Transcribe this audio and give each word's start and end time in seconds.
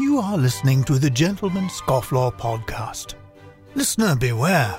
You 0.00 0.18
are 0.18 0.38
listening 0.38 0.82
to 0.84 0.98
the 0.98 1.10
Gentleman 1.10 1.64
Scofflaw 1.64 2.32
podcast. 2.32 3.16
Listener 3.74 4.16
beware. 4.16 4.74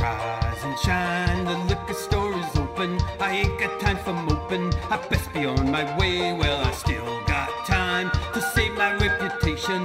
Rise 0.00 0.64
and 0.64 0.78
shine, 0.78 1.44
the 1.44 1.58
liquor 1.68 1.92
store 1.92 2.32
is 2.32 2.56
open. 2.56 2.98
I 3.20 3.42
ain't 3.44 3.60
got 3.60 3.78
time 3.80 3.98
for 3.98 4.14
moping. 4.14 4.72
I 4.88 4.96
best 5.10 5.30
be 5.34 5.44
on 5.44 5.70
my 5.70 5.84
way. 5.98 6.32
Well, 6.32 6.64
I 6.64 6.70
still 6.70 7.04
got 7.26 7.50
time 7.66 8.10
to 8.32 8.40
save 8.40 8.72
my 8.78 8.94
reputation. 8.96 9.84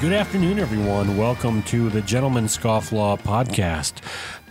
Good 0.00 0.12
afternoon, 0.12 0.60
everyone. 0.60 1.16
Welcome 1.16 1.64
to 1.64 1.90
the 1.90 2.00
Gentleman 2.02 2.44
Scofflaw 2.44 3.18
podcast, 3.20 3.94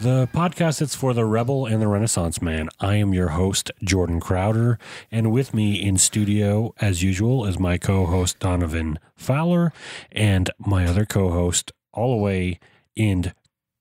the 0.02 0.28
podcast 0.34 0.80
that's 0.80 0.94
for 0.94 1.14
the 1.14 1.24
rebel 1.24 1.66
and 1.66 1.82
the 1.82 1.88
Renaissance 1.88 2.42
man. 2.42 2.68
I 2.82 2.96
am 2.96 3.14
your 3.14 3.30
host, 3.30 3.72
Jordan 3.82 4.20
Crowder, 4.20 4.78
and 5.10 5.32
with 5.32 5.54
me 5.54 5.82
in 5.82 5.98
studio, 5.98 6.74
as 6.82 7.02
usual, 7.02 7.46
is 7.46 7.58
my 7.58 7.78
co-host 7.78 8.40
Donovan 8.40 9.00
Fowler 9.16 9.72
and 10.12 10.50
my 10.60 10.86
other 10.86 11.06
co-host, 11.06 11.72
all 11.94 12.18
the 12.18 12.22
way 12.22 12.60
in 12.98 13.32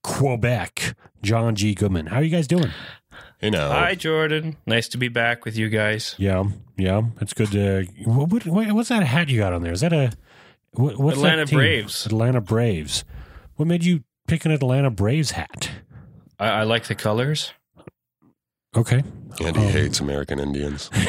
Quebec, 0.05 0.95
John 1.21 1.57
G. 1.57 1.75
Goodman. 1.75 2.07
How 2.07 2.19
are 2.19 2.23
you 2.23 2.31
guys 2.31 2.47
doing? 2.47 2.71
You 3.43 3.51
know, 3.51 3.71
Hi, 3.71 3.97
Jordan. 3.97 4.57
Nice 4.67 4.87
to 4.89 4.99
be 4.99 5.09
back 5.09 5.45
with 5.45 5.57
you 5.59 5.69
guys. 5.69 6.15
Yeah, 6.17 6.45
yeah, 6.77 7.03
it's 7.21 7.35
good 7.35 7.51
to. 7.53 7.87
What, 8.05 8.31
what, 8.31 8.47
what- 8.47 8.73
what's 8.73 8.89
that 8.91 9.03
hat 9.03 9.29
you 9.31 9.39
got 9.39 9.53
on 9.53 9.63
there? 9.63 9.73
Is 9.73 9.81
that 9.81 9.93
a 9.93 10.13
what, 10.79 10.99
what's 10.99 11.17
that 11.23 11.27
Atlanta 11.39 11.47
team? 11.47 11.59
Braves. 11.59 12.07
Atlanta 12.07 12.41
Braves. 12.41 13.05
What 13.57 13.67
made 13.67 13.85
you 13.85 14.05
pick 14.27 14.45
an 14.45 14.51
Atlanta 14.51 14.91
Braves 14.91 15.33
hat? 15.33 15.71
I, 16.39 16.49
I 16.49 16.63
like 16.65 16.85
the 16.87 16.95
colors. 16.95 17.53
Okay. 18.77 19.03
Andy 19.43 19.61
Um, 19.61 19.67
hates 19.69 20.01
American 20.01 20.39
Indians. 20.39 20.91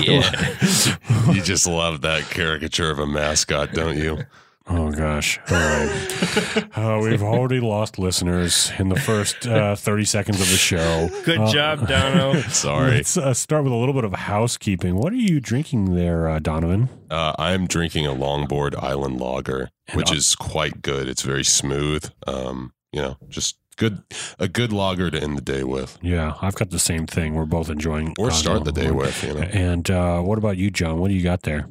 Yeah. 0.00 1.32
you 1.32 1.42
just 1.42 1.66
love 1.66 2.02
that 2.02 2.22
caricature 2.30 2.90
of 2.90 2.98
a 2.98 3.06
mascot, 3.06 3.72
don't 3.72 3.96
you? 3.96 4.24
Oh 4.70 4.90
gosh. 4.90 5.38
All 5.50 5.56
right. 5.56 6.68
uh, 6.76 7.00
we've 7.02 7.22
already 7.22 7.58
lost 7.60 7.98
listeners 7.98 8.70
in 8.78 8.90
the 8.90 9.00
first 9.00 9.46
uh, 9.46 9.74
thirty 9.76 10.04
seconds 10.04 10.40
of 10.40 10.48
the 10.48 10.56
show. 10.56 11.08
Good 11.24 11.38
Uh, 11.38 11.52
job, 11.52 11.88
Dono. 11.88 12.40
Sorry. 12.48 12.90
Let's 12.92 13.16
uh, 13.16 13.32
start 13.34 13.64
with 13.64 13.72
a 13.72 13.76
little 13.76 13.94
bit 13.94 14.04
of 14.04 14.12
housekeeping. 14.12 14.96
What 14.96 15.12
are 15.12 15.16
you 15.16 15.40
drinking 15.40 15.94
there, 15.94 16.28
uh, 16.28 16.38
Donovan? 16.38 16.90
Uh, 17.10 17.32
I'm 17.38 17.66
drinking 17.66 18.06
a 18.06 18.10
Longboard 18.12 18.76
Island 18.82 19.18
Lager, 19.20 19.70
which 19.94 20.12
is 20.12 20.34
quite 20.36 20.82
good. 20.82 21.08
It's 21.08 21.22
very 21.22 21.44
smooth. 21.44 22.10
Um, 22.26 22.72
you 22.92 23.00
know, 23.00 23.16
just 23.28 23.56
good, 23.76 24.02
a 24.38 24.48
good 24.48 24.72
lager 24.72 25.10
to 25.10 25.18
end 25.22 25.38
the 25.38 25.42
day 25.42 25.64
with, 25.64 25.98
Yeah, 26.02 26.34
I've 26.42 26.56
got 26.56 26.70
the 26.70 26.78
same 26.78 27.06
thing. 27.06 27.34
We're 27.34 27.44
both 27.46 27.70
enjoying. 27.70 28.14
or 28.18 28.28
uh, 28.28 28.32
start 28.32 28.64
the 28.64 28.72
day 28.72 28.90
with. 28.90 29.22
You 29.24 29.34
know, 29.34 29.40
And 29.40 29.90
uh, 29.90 30.20
what 30.20 30.36
about 30.36 30.56
you, 30.58 30.70
John? 30.70 30.98
What 30.98 31.08
do 31.08 31.14
you 31.14 31.22
got 31.22 31.42
there? 31.44 31.68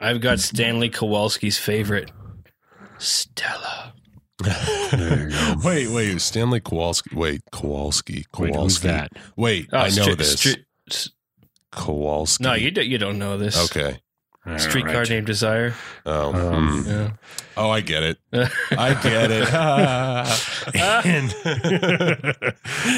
I've 0.00 0.20
got 0.20 0.40
Stanley 0.40 0.90
Kowalski's 0.90 1.56
favorite, 1.58 2.10
Stella. 2.98 3.92
There 4.42 5.30
wait, 5.64 5.88
wait, 5.90 6.20
Stanley 6.20 6.60
Kowalski. 6.60 7.14
Wait, 7.14 7.42
Kowalski. 7.52 8.24
Kowalski. 8.32 8.52
Wait, 8.52 8.62
who's 8.62 8.80
that? 8.80 9.12
Wait, 9.36 9.68
Oh, 9.72 9.78
I 9.78 9.88
know 9.90 10.06
Stri- 10.06 10.16
this. 10.18 10.34
Stri- 10.36 10.64
s- 10.90 11.10
Kowalski. 11.72 12.44
no, 12.44 12.54
you 12.54 12.70
do, 12.70 12.82
you 12.82 12.98
don't 12.98 13.18
know 13.18 13.36
this. 13.38 13.56
Okay. 13.70 14.00
All 14.46 14.58
Streetcar 14.58 14.94
right. 15.00 15.08
named 15.10 15.26
Desire. 15.26 15.74
Oh, 16.04 16.34
Um, 16.34 16.82
hmm. 16.82 16.88
Yeah. 16.90 17.10
oh, 17.56 17.70
I 17.70 17.80
get 17.80 18.02
it. 18.02 18.18
I 18.32 18.94
get 19.02 19.30
it. 19.30 19.48
and 21.06 21.30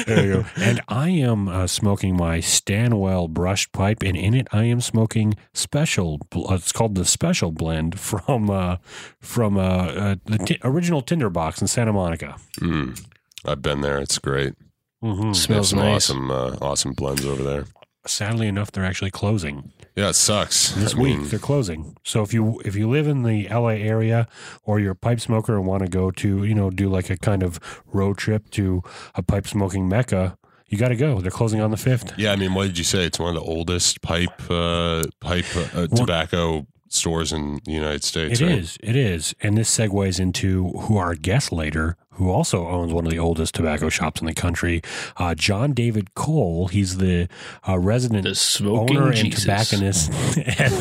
there 0.05 0.25
you 0.25 0.33
go. 0.33 0.45
And 0.57 0.81
I 0.87 1.09
am 1.09 1.47
uh, 1.47 1.67
smoking 1.67 2.17
my 2.17 2.39
Stanwell 2.41 3.27
brushed 3.27 3.71
pipe, 3.71 4.03
and 4.03 4.17
in 4.17 4.33
it 4.33 4.47
I 4.51 4.63
am 4.65 4.81
smoking 4.81 5.35
special. 5.53 6.19
Uh, 6.35 6.55
it's 6.55 6.71
called 6.71 6.95
the 6.95 7.05
special 7.05 7.51
blend 7.51 7.99
from 7.99 8.49
uh, 8.49 8.77
from 9.21 9.57
uh, 9.57 9.61
uh, 9.61 10.15
the 10.25 10.37
ti- 10.39 10.59
original 10.63 11.01
Tinderbox 11.01 11.61
in 11.61 11.67
Santa 11.67 11.93
Monica. 11.93 12.35
Mm. 12.59 13.01
I've 13.45 13.61
been 13.61 13.81
there. 13.81 13.99
It's 13.99 14.17
great. 14.19 14.55
Mm-hmm. 15.03 15.21
They 15.21 15.27
have 15.27 15.35
Smells 15.37 15.69
some 15.69 15.79
nice. 15.79 16.09
awesome, 16.09 16.31
uh, 16.31 16.55
awesome 16.61 16.91
blends 16.93 17.23
over 17.25 17.43
there. 17.43 17.65
Sadly 18.09 18.47
enough, 18.47 18.71
they're 18.71 18.85
actually 18.85 19.11
closing 19.11 19.71
Yeah, 19.95 20.09
it 20.09 20.13
sucks. 20.13 20.71
this 20.71 20.95
I 20.95 20.97
week. 20.99 21.17
mean, 21.19 21.27
they're 21.29 21.39
closing. 21.39 21.95
So 22.03 22.21
if 22.23 22.33
you 22.33 22.61
if 22.65 22.75
you 22.75 22.89
live 22.89 23.07
in 23.07 23.23
the 23.23 23.47
LA 23.49 23.75
area 23.93 24.27
or 24.63 24.79
you're 24.79 24.91
a 24.93 24.95
pipe 24.95 25.19
smoker 25.19 25.55
and 25.55 25.65
want 25.65 25.83
to 25.83 25.89
go 25.89 26.11
to 26.11 26.43
you 26.43 26.55
know 26.55 26.69
do 26.69 26.89
like 26.89 27.09
a 27.09 27.17
kind 27.17 27.43
of 27.43 27.59
road 27.87 28.17
trip 28.17 28.49
to 28.51 28.81
a 29.15 29.21
pipe 29.21 29.47
smoking 29.47 29.87
mecca, 29.89 30.37
you 30.67 30.77
got 30.77 30.89
to 30.89 30.95
go. 30.95 31.21
They're 31.21 31.31
closing 31.31 31.61
on 31.61 31.71
the 31.71 31.77
fifth. 31.77 32.13
yeah, 32.17 32.31
I 32.31 32.35
mean, 32.35 32.53
what 32.53 32.67
did 32.67 32.77
you 32.77 32.83
say? 32.83 33.05
It's 33.05 33.19
one 33.19 33.35
of 33.35 33.41
the 33.41 33.47
oldest 33.49 34.01
pipe, 34.01 34.41
uh, 34.49 35.03
pipe 35.21 35.45
uh, 35.73 35.87
tobacco 35.87 36.67
stores 36.89 37.31
in 37.33 37.59
the 37.65 37.71
United 37.71 38.03
States. 38.03 38.39
It 38.41 38.45
right? 38.45 38.57
is. 38.59 38.77
It 38.81 38.95
is. 38.95 39.33
And 39.41 39.57
this 39.57 39.69
segues 39.75 40.19
into 40.19 40.69
who 40.69 40.97
our 40.97 41.15
guest 41.15 41.51
later, 41.51 41.95
who 42.17 42.29
also 42.29 42.67
owns 42.67 42.91
one 42.93 43.05
of 43.05 43.11
the 43.11 43.17
oldest 43.19 43.55
tobacco 43.55 43.89
shops 43.89 44.21
in 44.21 44.27
the 44.27 44.33
country, 44.33 44.81
uh, 45.17 45.33
Jon 45.33 45.73
David 45.73 46.13
Cole. 46.13 46.67
He's 46.67 46.97
the 46.97 47.27
uh, 47.67 47.79
resident 47.79 48.23
The 48.25 48.35
smoking 48.35 48.97
owner 48.97 49.11
and 49.11 49.31
tobacconist 49.35 50.11
at, 50.37 50.71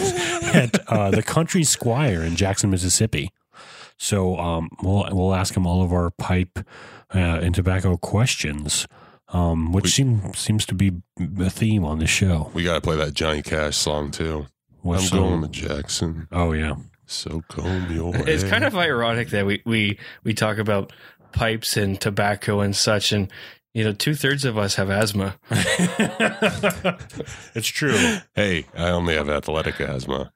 at 0.55 0.89
uh, 0.89 1.11
the 1.11 1.23
Country 1.23 1.65
Squire 1.65 2.23
in 2.23 2.37
Jackson, 2.37 2.71
Mississippi. 2.71 3.31
So 3.99 4.37
um, 4.39 4.69
we'll 4.83 5.09
we'll 5.13 5.35
ask 5.35 5.57
him 5.57 5.67
all 5.67 5.83
of 5.83 5.93
our 5.93 6.11
pipe 6.11 6.59
uh, 7.15 7.19
and 7.19 7.55
tobacco 7.55 7.97
questions, 7.97 8.87
um, 9.29 9.73
which 9.73 9.85
We- 9.85 9.91
seem, 9.91 10.35
seems 10.35 10.67
to 10.67 10.75
be 10.75 10.93
a 11.41 11.49
theme 11.51 11.85
on 11.85 11.99
the 11.99 12.07
show. 12.07 12.51
We 12.53 12.63
got 12.65 12.75
to 12.75 12.81
play 12.83 12.97
that 12.97 13.15
Johnny 13.15 13.43
Cash 13.43 13.77
song 13.77 14.11
too. 14.11 14.47
What 14.83 15.01
I'm 15.01 15.05
song? 15.07 15.41
going 15.41 15.43
to 15.43 15.49
Jackson. 15.49 16.29
Oh 16.31 16.53
yeah. 16.53 16.75
So 17.09 17.43
comb 17.49 17.91
your 17.93 18.15
It's 18.17 18.43
hair. 18.43 18.51
kind 18.51 18.65
of 18.65 18.77
ironic 18.77 19.29
that 19.31 19.47
we, 19.47 19.63
we, 19.65 19.97
we 20.25 20.35
talk 20.35 20.59
about 20.59 20.93
pipes 21.37 21.77
and 21.77 22.01
tobacco 22.01 22.61
and 22.61 22.75
such, 22.75 23.13
and 23.13 23.31
you 23.75 23.85
know, 23.85 23.93
two 23.93 24.15
thirds 24.15 24.47
of 24.47 24.57
us 24.57 24.77
have 24.77 24.89
asthma. 24.89 25.39
it's 27.55 27.69
true. 27.69 28.17
Hey, 28.35 28.65
I 28.75 28.89
only 28.89 29.15
have 29.15 29.29
athletic 29.29 29.79
asthma. 29.81 30.33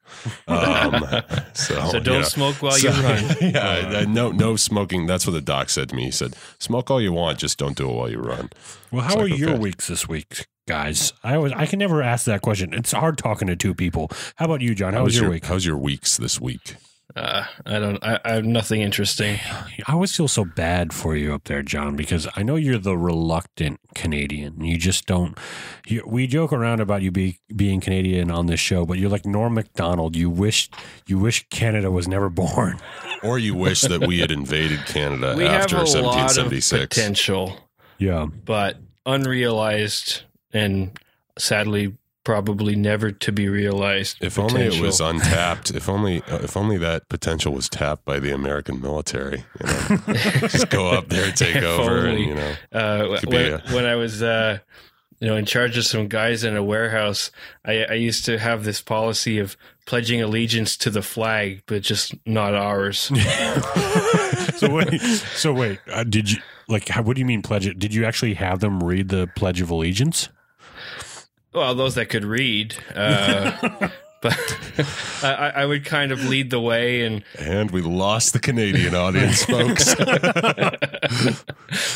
Um, 0.46 1.06
so, 1.54 1.88
so 1.88 2.00
don't 2.00 2.20
yeah. 2.20 2.22
smoke 2.24 2.56
while 2.56 2.72
So- 2.72 2.90
you 2.90 3.02
run. 3.02 3.24
yeah, 3.40 4.00
uh, 4.00 4.04
no, 4.06 4.30
no 4.30 4.56
smoking. 4.56 5.06
That's 5.06 5.26
what 5.26 5.32
the 5.32 5.40
doc 5.40 5.70
said 5.70 5.88
to 5.88 5.96
me. 5.96 6.04
He 6.04 6.10
said, 6.10 6.34
"Smoke 6.58 6.90
all 6.90 7.00
you 7.00 7.12
want, 7.14 7.38
just 7.38 7.58
don't 7.58 7.76
do 7.76 7.88
it 7.88 7.94
while 7.94 8.10
you 8.10 8.18
run." 8.18 8.50
Well, 8.92 9.00
how 9.02 9.14
It's 9.14 9.16
are 9.16 9.28
like, 9.28 9.38
your 9.38 9.50
okay. 9.52 9.58
weeks 9.58 9.86
this 9.88 10.06
week, 10.06 10.46
guys? 10.68 11.14
I 11.24 11.36
always, 11.36 11.52
I 11.52 11.64
can 11.64 11.78
never 11.78 12.02
ask 12.02 12.26
that 12.26 12.42
question. 12.42 12.74
It's 12.74 12.92
hard 12.92 13.16
talking 13.16 13.48
to 13.48 13.56
two 13.56 13.74
people. 13.74 14.10
How 14.36 14.44
about 14.44 14.60
you, 14.60 14.74
John? 14.74 14.92
How, 14.92 15.04
was 15.04 15.18
your, 15.18 15.30
week? 15.30 15.46
How's 15.46 15.64
your 15.64 15.78
weeks 15.78 16.18
this 16.18 16.38
week? 16.38 16.76
Uh, 17.16 17.44
I 17.66 17.78
don't. 17.78 18.02
I, 18.04 18.20
I 18.24 18.32
have 18.34 18.44
nothing 18.44 18.82
interesting. 18.82 19.38
I 19.86 19.92
always 19.92 20.14
feel 20.14 20.28
so 20.28 20.44
bad 20.44 20.92
for 20.92 21.16
you 21.16 21.34
up 21.34 21.44
there, 21.44 21.62
John, 21.62 21.96
because 21.96 22.28
I 22.36 22.42
know 22.42 22.56
you're 22.56 22.78
the 22.78 22.96
reluctant 22.96 23.80
Canadian. 23.94 24.62
You 24.62 24.76
just 24.78 25.06
don't. 25.06 25.36
You, 25.86 26.04
we 26.06 26.26
joke 26.26 26.52
around 26.52 26.80
about 26.80 27.02
you 27.02 27.10
be, 27.10 27.40
being 27.54 27.80
Canadian 27.80 28.30
on 28.30 28.46
this 28.46 28.60
show, 28.60 28.86
but 28.86 28.98
you're 28.98 29.10
like 29.10 29.26
Norm 29.26 29.54
Macdonald. 29.54 30.14
You 30.14 30.30
wish 30.30 30.70
you 31.06 31.18
wish 31.18 31.48
Canada 31.48 31.90
was 31.90 32.06
never 32.08 32.28
born. 32.28 32.78
Or 33.22 33.38
you 33.38 33.54
wish 33.54 33.82
that 33.82 34.06
we 34.06 34.20
had 34.20 34.30
invaded 34.30 34.86
Canada 34.86 35.34
we 35.36 35.44
have 35.44 35.64
after 35.64 35.76
a 35.76 35.80
lot 35.80 35.88
of 35.88 35.96
1776? 35.96 36.96
potential, 36.96 37.54
Yeah, 37.98 38.24
but 38.46 38.78
unrealized, 39.04 40.22
and 40.54 40.98
sadly, 41.38 41.98
probably 42.24 42.76
never 42.76 43.10
to 43.10 43.32
be 43.32 43.48
realized. 43.48 44.18
If 44.20 44.38
only 44.38 44.62
it 44.62 44.80
was 44.80 45.00
untapped. 45.00 45.70
If 45.70 45.88
only, 45.88 46.22
uh, 46.22 46.40
if 46.42 46.56
only 46.56 46.78
that 46.78 47.08
potential 47.08 47.52
was 47.52 47.68
tapped 47.68 48.04
by 48.04 48.18
the 48.18 48.34
American 48.34 48.80
military. 48.80 49.44
You 49.60 49.66
know, 49.66 49.96
just 50.48 50.70
go 50.70 50.88
up 50.90 51.08
there, 51.08 51.30
take 51.32 51.56
If 51.56 51.64
over, 51.64 52.06
and 52.06 52.18
you 52.18 52.34
know. 52.34 52.54
uh, 52.72 53.18
when, 53.26 53.34
a- 53.52 53.62
when 53.74 53.86
I 53.86 53.94
was, 53.94 54.22
uh, 54.22 54.58
you 55.18 55.28
know, 55.28 55.36
in 55.36 55.44
charge 55.46 55.76
of 55.78 55.84
some 55.84 56.08
guys 56.08 56.44
in 56.44 56.56
a 56.56 56.62
warehouse, 56.62 57.30
I, 57.64 57.84
I 57.84 57.94
used 57.94 58.24
to 58.26 58.38
have 58.38 58.64
this 58.64 58.80
policy 58.82 59.38
of 59.38 59.56
pledging 59.86 60.22
allegiance 60.22 60.76
to 60.78 60.90
the 60.90 61.02
flag, 61.02 61.62
but 61.66 61.82
just 61.82 62.14
not 62.26 62.54
ours. 62.54 62.98
so 64.56 64.72
wait, 64.74 65.00
so 65.00 65.52
wait, 65.52 65.78
uh, 65.92 66.04
did 66.04 66.30
you 66.30 66.38
like? 66.68 66.88
How, 66.88 67.02
what 67.02 67.16
do 67.16 67.20
you 67.20 67.26
mean 67.26 67.42
pledge 67.42 67.66
it? 67.66 67.78
Did 67.78 67.92
you 67.94 68.04
actually 68.04 68.34
have 68.34 68.60
them 68.60 68.82
read 68.82 69.08
the 69.08 69.26
Pledge 69.36 69.60
of 69.60 69.70
Allegiance? 69.70 70.28
Well, 71.52 71.74
those 71.74 71.94
that 71.96 72.08
could 72.08 72.24
read. 72.24 72.76
Uh, 72.94 73.52
but 74.22 74.38
I, 75.22 75.32
I 75.32 75.48
I 75.62 75.66
would 75.66 75.84
kind 75.84 76.12
of 76.12 76.24
lead 76.24 76.50
the 76.50 76.60
way 76.60 77.04
and 77.04 77.24
And 77.38 77.70
we 77.70 77.80
lost 77.80 78.32
the 78.32 78.38
Canadian 78.38 78.94
audience, 78.94 79.44
folks. 79.44 79.94
I, 79.98 80.76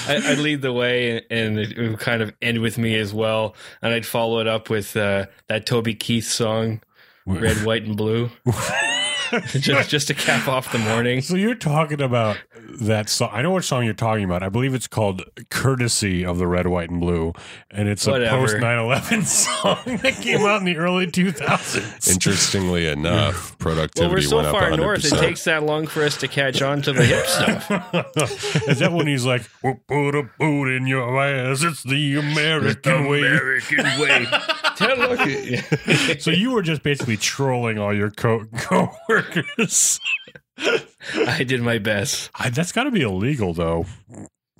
I'd 0.08 0.38
lead 0.38 0.62
the 0.62 0.72
way 0.72 1.24
and 1.30 1.58
it 1.58 1.76
would 1.76 1.98
kind 1.98 2.22
of 2.22 2.32
end 2.40 2.60
with 2.60 2.78
me 2.78 2.98
as 2.98 3.12
well. 3.12 3.54
And 3.82 3.92
I'd 3.92 4.06
follow 4.06 4.40
it 4.40 4.46
up 4.46 4.70
with 4.70 4.96
uh, 4.96 5.26
that 5.48 5.66
Toby 5.66 5.94
Keith 5.94 6.26
song, 6.26 6.80
Red, 7.26 7.64
White, 7.64 7.84
and 7.84 7.96
Blue. 7.96 8.30
just 9.46 9.90
just 9.90 10.08
to 10.08 10.14
cap 10.14 10.48
off 10.48 10.72
the 10.72 10.78
morning. 10.78 11.20
So 11.20 11.36
you're 11.36 11.54
talking 11.54 12.00
about 12.00 12.38
that 12.80 13.08
song. 13.08 13.30
I 13.32 13.42
know 13.42 13.50
what 13.50 13.64
song 13.64 13.84
you're 13.84 13.94
talking 13.94 14.24
about. 14.24 14.42
I 14.42 14.48
believe 14.48 14.74
it's 14.74 14.86
called 14.86 15.22
Courtesy 15.50 16.24
of 16.24 16.38
the 16.38 16.46
Red, 16.46 16.66
White, 16.66 16.90
and 16.90 17.00
Blue. 17.00 17.32
And 17.70 17.88
it's 17.88 18.06
Whatever. 18.06 18.36
a 18.36 18.40
post 18.40 18.58
9 18.58 18.78
11 18.78 19.22
song 19.24 19.78
that 19.84 20.14
came 20.20 20.40
out 20.42 20.58
in 20.60 20.64
the 20.64 20.76
early 20.76 21.06
2000s. 21.06 22.10
Interestingly 22.12 22.86
enough, 22.88 23.53
Well, 23.64 24.10
we're 24.10 24.20
so 24.20 24.36
went 24.36 24.48
up 24.48 24.52
far 24.52 24.70
100%. 24.70 24.76
north; 24.76 25.04
it 25.04 25.18
takes 25.18 25.44
that 25.44 25.62
long 25.62 25.86
for 25.86 26.02
us 26.02 26.16
to 26.18 26.28
catch 26.28 26.60
on 26.62 26.82
to 26.82 26.92
the 26.92 27.04
hip 27.04 27.26
stuff. 27.26 27.70
Is 28.68 28.78
that 28.80 28.92
when 28.92 29.06
he's 29.06 29.24
like, 29.24 29.42
we'll 29.62 29.80
put 29.88 30.14
a 30.14 30.22
boot 30.38 30.74
in 30.76 30.86
your 30.86 31.18
ass? 31.22 31.62
It's 31.62 31.82
the 31.82 32.16
American 32.16 33.06
way. 33.08 33.18
American 33.20 33.84
way. 34.00 34.26
Tell 34.76 34.98
lucky. 34.98 35.56
So 36.20 36.30
you 36.30 36.50
were 36.52 36.62
just 36.62 36.82
basically 36.82 37.16
trolling 37.16 37.78
all 37.78 37.94
your 37.94 38.10
co-workers. 38.10 40.00
I 40.58 41.44
did 41.44 41.60
my 41.62 41.78
best. 41.78 42.30
I, 42.34 42.50
that's 42.50 42.72
got 42.72 42.84
to 42.84 42.90
be 42.90 43.02
illegal, 43.02 43.52
though. 43.54 43.86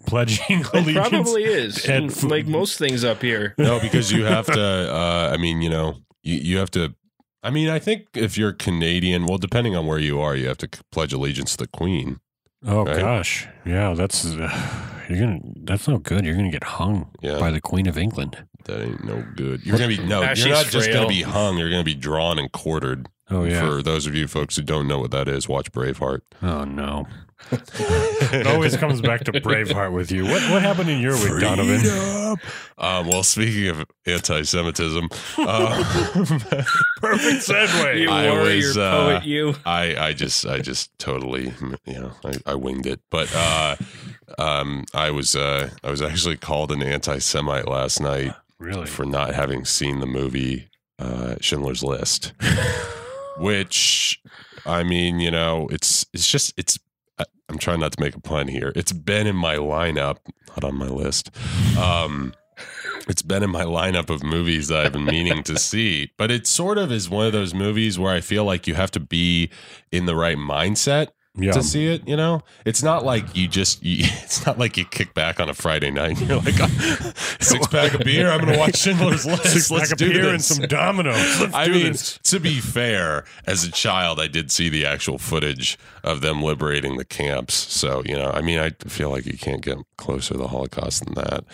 Pledging 0.06 0.60
It 0.60 0.72
allegiance. 0.74 1.08
probably 1.08 1.44
is, 1.44 1.84
And 1.86 2.10
f- 2.10 2.24
like 2.24 2.46
most 2.46 2.78
things 2.78 3.04
up 3.04 3.22
here. 3.22 3.54
no, 3.58 3.80
because 3.80 4.12
you 4.12 4.24
have 4.24 4.46
to. 4.46 4.60
Uh, 4.60 5.30
I 5.32 5.36
mean, 5.38 5.62
you 5.62 5.70
know, 5.70 5.94
you, 6.22 6.34
you 6.36 6.58
have 6.58 6.70
to. 6.72 6.94
I 7.44 7.50
mean, 7.50 7.68
I 7.68 7.78
think 7.78 8.06
if 8.14 8.36
you're 8.38 8.52
Canadian, 8.52 9.26
well, 9.26 9.38
depending 9.38 9.76
on 9.76 9.86
where 9.86 9.98
you 9.98 10.18
are, 10.20 10.34
you 10.34 10.48
have 10.48 10.58
to 10.58 10.68
pledge 10.90 11.12
allegiance 11.12 11.52
to 11.52 11.58
the 11.64 11.68
Queen. 11.68 12.18
Oh 12.66 12.84
Right? 12.86 12.98
gosh, 12.98 13.46
yeah, 13.66 13.92
that's 13.94 14.24
uh, 14.24 14.48
you're 15.10 15.20
gonna. 15.20 15.40
That's 15.64 15.86
no 15.86 15.98
good. 15.98 16.24
You're 16.24 16.34
gonna 16.36 16.50
get 16.50 16.64
hung 16.64 17.10
Yeah. 17.20 17.38
by 17.38 17.50
the 17.50 17.60
Queen 17.60 17.86
of 17.86 17.98
England. 17.98 18.42
That 18.64 18.80
ain't 18.80 19.04
no 19.04 19.22
good. 19.36 19.66
You're 19.66 19.76
gonna 19.76 19.88
be 19.88 19.98
no. 19.98 20.22
Ah, 20.22 20.26
you're 20.28 20.36
she's 20.36 20.46
not 20.46 20.66
just 20.66 20.90
gonna 20.90 21.06
be 21.06 21.20
hung. 21.22 21.58
You're 21.58 21.68
gonna 21.70 21.84
be 21.84 21.94
drawn 21.94 22.38
and 22.38 22.50
quartered. 22.50 23.08
Oh 23.30 23.44
yeah. 23.44 23.60
For 23.60 23.82
those 23.82 24.06
of 24.06 24.14
you 24.14 24.26
folks 24.26 24.56
who 24.56 24.62
don't 24.62 24.88
know 24.88 24.98
what 24.98 25.10
that 25.10 25.28
is, 25.28 25.46
watch 25.46 25.70
Braveheart. 25.72 26.20
oh 26.42 26.64
no. 26.64 27.06
It 27.50 28.46
always 28.46 28.76
comes 28.76 29.00
back 29.00 29.24
to 29.24 29.32
Braveheart 29.32 29.92
with 29.92 30.10
you. 30.10 30.24
What 30.24 30.42
what 30.50 30.62
happened 30.62 30.90
in 30.90 31.00
your 31.00 31.14
week, 31.14 31.40
Donovan? 31.40 31.80
Freedom. 31.80 32.36
Um, 32.78 33.06
well, 33.06 33.22
speaking 33.22 33.68
of 33.68 33.84
anti-Semitism, 34.06 35.08
uh, 35.38 35.84
Perfect 37.00 37.46
segue. 37.46 38.00
You 38.00 38.10
I 38.10 38.30
warrior 38.30 38.56
was, 38.56 38.78
uh, 38.78 38.90
poet, 38.90 39.24
you. 39.24 39.54
I, 39.64 39.96
I 39.96 40.12
just 40.12 40.44
I 40.46 40.58
just 40.58 40.96
totally 40.98 41.52
you 41.84 41.94
know 41.94 42.12
I, 42.24 42.34
I 42.46 42.54
winged 42.54 42.86
it 42.86 43.00
but 43.10 43.32
uh 43.34 43.76
um 44.38 44.84
I 44.94 45.10
was 45.10 45.36
uh 45.36 45.70
I 45.82 45.90
was 45.90 46.02
actually 46.02 46.36
called 46.36 46.72
an 46.72 46.82
anti-Semite 46.82 47.68
last 47.68 48.00
night 48.00 48.32
Really? 48.58 48.86
for 48.86 49.04
not 49.04 49.34
having 49.34 49.64
seen 49.64 50.00
the 50.00 50.06
movie 50.06 50.68
uh 50.98 51.36
Schindler's 51.40 51.82
List 51.84 52.32
which 53.38 54.20
I 54.66 54.82
mean 54.82 55.18
you 55.20 55.30
know 55.30 55.68
it's 55.70 56.06
it's 56.12 56.30
just 56.30 56.52
it's 56.56 56.78
I- 57.18 57.24
I'm 57.48 57.58
trying 57.58 57.80
not 57.80 57.92
to 57.92 58.00
make 58.02 58.14
a 58.16 58.20
pun 58.20 58.48
here. 58.48 58.72
It's 58.74 58.92
been 58.92 59.26
in 59.26 59.36
my 59.36 59.56
lineup 59.56 60.16
not 60.48 60.64
on 60.64 60.76
my 60.76 60.86
list. 60.88 61.30
Um 61.78 62.34
it's 63.08 63.22
been 63.22 63.42
in 63.42 63.50
my 63.50 63.64
lineup 63.64 64.08
of 64.10 64.22
movies 64.22 64.68
that 64.68 64.86
I've 64.86 64.92
been 64.92 65.04
meaning 65.04 65.42
to 65.44 65.58
see, 65.70 66.10
but 66.16 66.30
it 66.30 66.46
sort 66.46 66.78
of 66.78 66.90
is 66.92 67.10
one 67.10 67.26
of 67.26 67.32
those 67.32 67.52
movies 67.52 67.98
where 67.98 68.14
I 68.14 68.20
feel 68.20 68.44
like 68.44 68.66
you 68.66 68.74
have 68.74 68.90
to 68.92 69.00
be 69.00 69.50
in 69.92 70.06
the 70.06 70.14
right 70.16 70.38
mindset 70.38 71.08
Yeah. 71.36 71.50
to 71.52 71.62
see 71.64 71.88
it. 71.88 72.06
You 72.06 72.16
know, 72.16 72.42
it's 72.64 72.82
not 72.82 73.04
like 73.04 73.34
you 73.34 73.48
just, 73.48 73.82
you, 73.82 74.04
it's 74.22 74.46
not 74.46 74.58
like 74.58 74.76
you 74.76 74.84
kick 74.84 75.14
back 75.14 75.40
on 75.40 75.48
a 75.48 75.54
Friday 75.54 75.90
night 75.90 76.20
and 76.20 76.28
you're 76.28 76.40
like, 76.40 76.54
six 77.40 77.66
pack 77.66 77.94
of 77.94 78.02
beer, 78.02 78.30
I'm 78.30 78.40
going 78.40 78.52
to 78.52 78.58
watch 78.58 78.76
Schindler's 78.76 79.26
List. 79.26 79.44
Six 79.44 79.70
Let's 79.70 79.90
pack 79.90 79.92
of 79.92 79.98
beer 79.98 80.28
and 80.28 80.42
some 80.42 80.66
dominoes. 80.66 81.40
Let's 81.40 81.54
I 81.54 81.66
mean, 81.68 81.92
this. 81.92 82.18
to 82.24 82.38
be 82.38 82.60
fair, 82.60 83.24
as 83.46 83.64
a 83.64 83.72
child, 83.72 84.20
I 84.20 84.28
did 84.28 84.52
see 84.52 84.68
the 84.68 84.86
actual 84.86 85.18
footage 85.18 85.76
of 86.04 86.20
them 86.20 86.40
liberating 86.40 86.98
the 86.98 87.04
camps. 87.04 87.54
So, 87.54 88.02
you 88.04 88.14
know, 88.14 88.30
I 88.30 88.40
mean, 88.40 88.58
I 88.60 88.70
feel 88.86 89.10
like 89.10 89.26
you 89.26 89.38
can't 89.38 89.62
get 89.62 89.78
closer 89.96 90.34
to 90.34 90.38
the 90.38 90.48
Holocaust 90.48 91.04
than 91.04 91.14
that. 91.14 91.44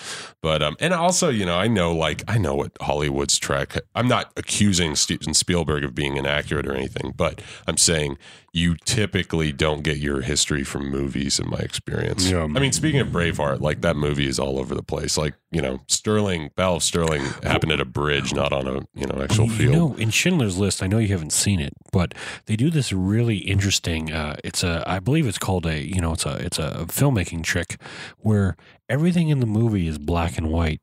But, 0.43 0.63
um, 0.63 0.77
and 0.81 0.93
also, 0.93 1.31
you 1.31 1.47
know, 1.47 1.57
I 1.57 1.69
know, 1.69 1.95
like, 1.95 2.23
I 2.29 2.37
know 2.37 2.55
what 2.55 2.73
Hollywood's 2.83 3.39
track. 3.39 3.77
I'm 3.95 4.09
not 4.09 4.31
accusing 4.37 4.95
Steven 4.95 5.33
Spielberg 5.33 5.85
of 5.85 5.95
being 5.95 6.17
inaccurate 6.17 6.67
or 6.67 6.75
anything, 6.75 7.15
but 7.17 7.41
I'm 7.67 7.77
saying 7.77 8.19
you 8.53 8.75
typically 8.85 9.53
don't 9.53 9.83
get 9.83 9.99
your 9.99 10.23
history 10.23 10.65
from 10.65 10.91
movies, 10.91 11.39
in 11.39 11.49
my 11.49 11.59
experience. 11.59 12.29
Yeah. 12.29 12.43
I 12.43 12.47
mean, 12.59 12.73
speaking 12.73 13.01
of 13.01 13.09
Braveheart, 13.09 13.61
like 13.61 13.81
that 13.83 13.95
movie 13.97 14.27
is 14.27 14.41
all 14.41 14.59
over 14.59 14.75
the 14.75 14.83
place. 14.83 15.17
Like, 15.17 15.35
you 15.53 15.63
know, 15.63 15.81
Stirling, 15.87 16.51
Battle 16.57 16.77
of 16.77 16.83
Stirling 16.83 17.23
happened 17.45 17.71
at 17.71 17.81
a 17.81 17.85
bridge, 17.85 18.35
not 18.35 18.53
on 18.53 18.67
a, 18.67 18.81
you 18.93 19.07
know, 19.07 19.23
actual 19.23 19.47
You 19.47 19.53
field. 19.53 19.73
know, 19.73 19.95
in 19.97 20.11
Schindler's 20.11 20.59
List, 20.59 20.83
I 20.83 20.89
know 20.89 20.99
you 20.99 21.09
haven't 21.09 21.33
seen 21.33 21.61
it, 21.61 21.73
but 21.93 22.13
they 22.47 22.57
do 22.57 22.71
this 22.71 22.93
really 22.93 23.39
interesting. 23.39 24.13
Uh, 24.13 24.37
it's 24.43 24.65
a, 24.65 24.83
I 24.85 24.99
believe 24.99 25.29
it's 25.29 25.39
called 25.39 25.65
a, 25.67 25.81
you 25.81 26.01
know, 26.01 26.13
it's 26.13 26.27
a, 26.27 26.35
it's 26.45 26.59
a 26.59 26.87
filmmaking 26.89 27.45
trick 27.45 27.81
where 28.19 28.57
everything 28.89 29.29
in 29.29 29.39
the 29.39 29.47
movie 29.47 29.87
is 29.87 29.99
black 29.99 30.37
and 30.37 30.51
white, 30.51 30.81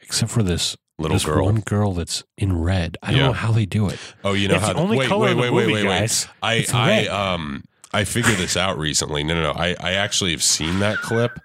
except 0.00 0.30
for 0.30 0.42
this 0.42 0.76
Little 0.98 1.16
this 1.16 1.24
girl. 1.24 1.44
one 1.44 1.60
girl 1.60 1.92
that's 1.92 2.24
in 2.38 2.58
red. 2.58 2.96
I 3.02 3.10
don't 3.10 3.20
Yeah. 3.20 3.26
know 3.26 3.32
how 3.34 3.52
they 3.52 3.66
do 3.66 3.88
it. 3.88 3.98
Oh, 4.24 4.32
you 4.32 4.48
know 4.48 4.54
It's 4.54 4.64
how? 4.66 4.72
the 4.72 4.78
only 4.78 4.96
wait, 4.98 5.08
color 5.08 5.24
wait, 5.26 5.30
in 5.32 5.36
the 5.36 5.42
wait, 5.42 5.50
wait, 5.50 5.62
movie, 5.62 5.72
wait, 5.74 5.84
wait. 5.86 5.98
guys. 6.00 6.28
I, 6.42 6.54
It's 6.54 6.72
I, 6.72 6.88
red. 6.88 7.08
um, 7.08 7.64
I 7.92 8.04
figured 8.04 8.36
this 8.38 8.56
out 8.56 8.78
recently. 8.78 9.22
No, 9.22 9.34
no, 9.34 9.42
no. 9.42 9.52
I, 9.52 9.76
I 9.80 9.92
actually 9.92 10.30
have 10.32 10.42
seen 10.42 10.78
that 10.80 10.96
clip, 10.98 11.38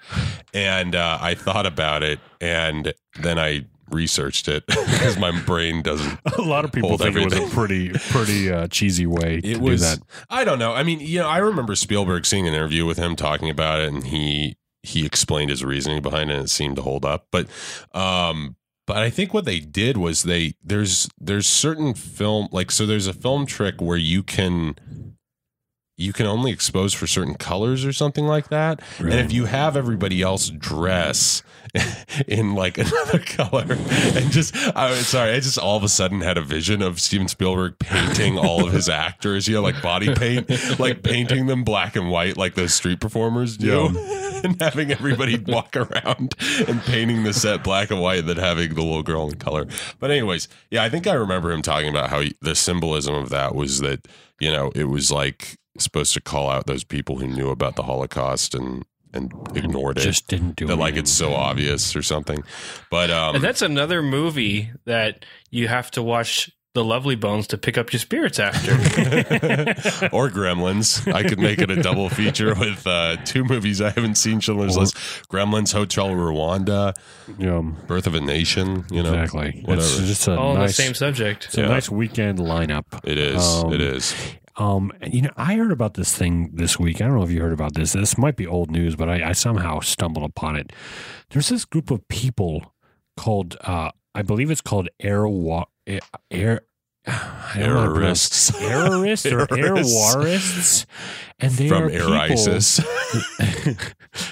and 0.53 0.95
uh, 0.95 1.17
I 1.21 1.35
thought 1.35 1.65
about 1.65 2.01
it, 2.03 2.19
and 2.39 2.93
then 3.21 3.37
I 3.39 3.65
researched 3.89 4.47
it 4.47 4.65
because 4.67 5.17
my 5.17 5.37
brain 5.41 5.81
doesn't. 5.81 6.17
A 6.37 6.41
lot 6.41 6.63
of 6.63 6.71
people 6.71 6.89
Hold 6.89 7.01
think 7.01 7.17
it 7.17 7.25
was 7.25 7.33
a 7.33 7.53
pretty, 7.53 7.89
pretty 7.89 8.49
uh, 8.51 8.67
cheesy 8.67 9.05
way 9.05 9.41
to 9.41 9.47
It 9.49 9.53
do 9.55 9.59
was. 9.59 9.81
that. 9.81 9.99
I 10.29 10.45
don't 10.45 10.59
know. 10.59 10.73
I 10.73 10.83
mean, 10.83 11.01
you 11.01 11.19
know, 11.19 11.27
I 11.27 11.39
remember 11.39 11.75
Spielberg 11.75 12.25
seeing 12.25 12.47
an 12.47 12.53
interview 12.53 12.85
with 12.85 12.97
him 12.97 13.17
talking 13.17 13.49
about 13.49 13.81
it, 13.81 13.89
and 13.89 14.05
he 14.05 14.55
he 14.83 15.05
explained 15.05 15.49
his 15.51 15.63
reasoning 15.63 16.01
behind 16.01 16.31
it, 16.31 16.35
and 16.35 16.45
it 16.45 16.49
seemed 16.49 16.75
to 16.77 16.81
hold 16.81 17.05
up. 17.05 17.27
But, 17.31 17.47
um, 17.93 18.55
but 18.91 19.03
I 19.03 19.09
think 19.09 19.33
what 19.33 19.45
they 19.45 19.61
did 19.61 19.95
was 19.95 20.23
they 20.23 20.55
there's 20.61 21.07
there's 21.17 21.47
certain 21.47 21.93
film 21.93 22.49
like 22.51 22.71
so 22.71 22.85
there's 22.85 23.07
a 23.07 23.13
film 23.13 23.45
trick 23.45 23.81
where 23.81 23.95
you 23.95 24.21
can 24.21 24.75
you 26.01 26.13
can 26.13 26.25
only 26.25 26.51
expose 26.51 26.93
for 26.93 27.07
certain 27.07 27.35
colors 27.35 27.85
or 27.85 27.93
something 27.93 28.25
like 28.25 28.49
that. 28.49 28.81
And 28.99 29.13
if 29.13 29.31
you 29.31 29.45
have 29.45 29.77
everybody 29.77 30.21
else 30.21 30.49
dress 30.49 31.43
in 32.27 32.55
like 32.55 32.77
another 32.77 33.19
color 33.25 33.65
and 33.69 34.31
just 34.31 34.55
I 34.75 34.93
sorry, 34.95 35.31
I 35.31 35.39
just 35.39 35.57
all 35.57 35.77
of 35.77 35.83
a 35.83 35.89
sudden 35.89 36.21
had 36.21 36.37
a 36.37 36.41
vision 36.41 36.81
of 36.81 36.99
Steven 36.99 37.27
Spielberg 37.27 37.79
painting 37.79 38.37
all 38.37 38.65
of 38.65 38.73
his 38.73 38.89
actors, 38.89 39.47
you 39.47 39.55
know, 39.55 39.61
like 39.61 39.81
body 39.81 40.13
paint, 40.13 40.49
like 40.79 41.03
painting 41.03 41.45
them 41.45 41.63
black 41.63 41.95
and 41.95 42.09
white 42.09 42.37
like 42.37 42.55
those 42.55 42.73
street 42.73 42.99
performers 42.99 43.57
do. 43.57 43.87
And 44.43 44.59
having 44.59 44.91
everybody 44.91 45.37
walk 45.37 45.77
around 45.77 46.33
and 46.67 46.81
painting 46.81 47.23
the 47.23 47.31
set 47.31 47.63
black 47.63 47.91
and 47.91 48.01
white 48.01 48.25
than 48.25 48.37
having 48.37 48.73
the 48.73 48.81
little 48.81 49.03
girl 49.03 49.29
in 49.29 49.35
color. 49.35 49.67
But 49.99 50.09
anyways, 50.09 50.47
yeah, 50.71 50.83
I 50.83 50.89
think 50.89 51.05
I 51.05 51.13
remember 51.13 51.51
him 51.51 51.61
talking 51.61 51.89
about 51.89 52.09
how 52.09 52.21
he, 52.21 52.35
the 52.41 52.55
symbolism 52.55 53.13
of 53.13 53.29
that 53.29 53.53
was 53.53 53.81
that, 53.81 54.07
you 54.39 54.51
know, 54.51 54.71
it 54.73 54.85
was 54.85 55.11
like 55.11 55.59
supposed 55.77 56.13
to 56.13 56.21
call 56.21 56.49
out 56.49 56.67
those 56.67 56.83
people 56.83 57.17
who 57.19 57.27
knew 57.27 57.49
about 57.49 57.75
the 57.75 57.83
Holocaust 57.83 58.53
and 58.55 58.83
and 59.13 59.31
ignored 59.55 59.97
it. 59.97 60.01
Just 60.03 60.27
didn't 60.27 60.55
do 60.55 60.65
that 60.67 60.73
it. 60.73 60.77
like 60.77 60.95
it's 60.95 61.11
so 61.11 61.33
obvious 61.33 61.95
or 61.97 62.01
something. 62.01 62.43
But 62.89 63.09
um 63.11 63.35
And 63.35 63.43
that's 63.43 63.61
another 63.61 64.01
movie 64.01 64.71
that 64.85 65.25
you 65.49 65.67
have 65.67 65.91
to 65.91 66.01
watch 66.01 66.49
The 66.73 66.83
Lovely 66.85 67.15
Bones 67.15 67.47
to 67.47 67.57
pick 67.57 67.77
up 67.77 67.91
your 67.91 67.99
spirits 67.99 68.39
after. 68.39 68.71
or 70.13 70.29
Gremlins. 70.29 71.11
I 71.13 71.23
could 71.23 71.39
make 71.39 71.59
it 71.59 71.69
a 71.69 71.81
double 71.81 72.07
feature 72.09 72.55
with 72.55 72.87
uh, 72.87 73.17
two 73.25 73.43
movies 73.43 73.81
I 73.81 73.89
haven't 73.89 74.15
seen 74.15 74.39
Schindler's 74.39 74.77
Or- 74.77 74.81
List: 74.81 74.95
Gremlins, 75.29 75.73
Hotel 75.73 76.07
Rwanda, 76.11 76.95
Yeah, 77.37 77.61
Birth 77.87 78.07
of 78.07 78.15
a 78.15 78.21
Nation. 78.21 78.85
You 78.91 79.03
know, 79.03 79.13
exactly. 79.13 79.61
whatever. 79.65 79.81
It's 79.87 79.97
just 80.07 80.27
a 80.29 80.37
All 80.37 80.51
on 80.51 80.59
nice, 80.59 80.77
the 80.77 80.83
same 80.83 80.93
subject. 80.93 81.45
it's 81.45 81.57
a 81.57 81.61
Yeah. 81.63 81.67
nice 81.67 81.89
weekend 81.89 82.39
lineup. 82.39 82.85
it 83.03 83.17
is. 83.17 83.43
Um, 83.45 83.73
it 83.73 83.81
is. 83.81 84.15
Um, 84.61 84.91
and, 85.01 85.13
you 85.13 85.23
know, 85.23 85.31
I 85.37 85.55
heard 85.55 85.71
about 85.71 85.95
this 85.95 86.15
thing 86.15 86.51
this 86.53 86.77
week. 86.79 87.01
I 87.01 87.05
don't 87.07 87.15
know 87.17 87.23
if 87.23 87.31
you 87.31 87.41
heard 87.41 87.53
about 87.53 87.73
this. 87.73 87.93
This 87.93 88.17
might 88.17 88.35
be 88.35 88.45
old 88.45 88.69
news, 88.69 88.95
but 88.95 89.09
I, 89.09 89.29
I 89.29 89.31
somehow 89.31 89.79
stumbled 89.79 90.23
upon 90.23 90.55
it. 90.55 90.71
There's 91.31 91.49
this 91.49 91.65
group 91.65 91.89
of 91.89 92.07
people 92.09 92.73
called, 93.17 93.57
uh, 93.61 93.89
I 94.13 94.21
believe 94.21 94.51
it's 94.51 94.61
called 94.61 94.87
air 94.99 95.27
wa- 95.27 95.65
air. 95.87 96.01
air 96.29 96.61
I 97.07 97.53
don't 97.57 97.69
know 97.69 97.79
how 97.79 97.85
to 97.87 97.91
pronounce- 97.93 98.51
Terrorists. 98.51 99.25
Or 99.25 99.47
Terrorists. 99.47 99.95
airwarists, 100.15 100.85
and 101.39 101.51
they 101.53 101.67
From 101.67 101.83
are 101.83 101.89
Air 101.89 101.99
people, 102.01 102.19
ISIS. 102.19 102.79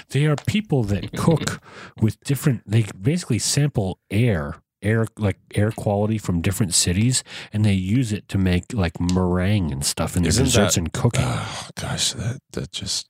they 0.10 0.26
are 0.26 0.36
people 0.46 0.84
that 0.84 1.10
cook 1.16 1.60
with 2.00 2.20
different. 2.20 2.62
They 2.70 2.84
basically 3.00 3.40
sample 3.40 3.98
air, 4.12 4.62
air 4.82 5.06
like 5.18 5.38
air 5.54 5.70
quality 5.72 6.18
from 6.18 6.40
different 6.40 6.74
cities, 6.74 7.22
and 7.52 7.64
they 7.64 7.72
use 7.74 8.12
it 8.12 8.28
to 8.28 8.38
make 8.38 8.72
like 8.72 9.00
meringue 9.00 9.70
and 9.72 9.84
stuff 9.84 10.16
in 10.16 10.22
their 10.22 10.28
Isn't 10.30 10.44
desserts 10.44 10.74
that- 10.74 10.80
and 10.80 10.92
cooking. 10.92 11.24
Oh 11.24 11.68
gosh, 11.74 12.12
that 12.12 12.38
that 12.52 12.72
just 12.72 13.08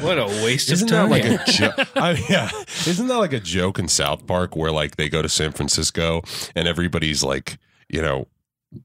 What 0.00 0.18
a 0.18 0.26
waste 0.44 0.70
Isn't 0.70 0.90
of 0.92 0.96
that 0.96 1.10
like 1.10 1.24
a 1.24 1.44
joke? 1.50 1.74
I 1.96 2.14
mean, 2.14 2.24
yeah, 2.28 2.50
isn't 2.86 3.06
that 3.08 3.18
like 3.18 3.32
a 3.32 3.40
joke 3.40 3.78
in 3.78 3.88
South 3.88 4.26
Park 4.26 4.56
where 4.56 4.70
like 4.72 4.96
they 4.96 5.08
go 5.08 5.20
to 5.22 5.28
San 5.28 5.52
Francisco 5.52 6.22
and 6.54 6.68
everybody's 6.68 7.22
like, 7.22 7.58
you 7.88 8.00
know, 8.00 8.26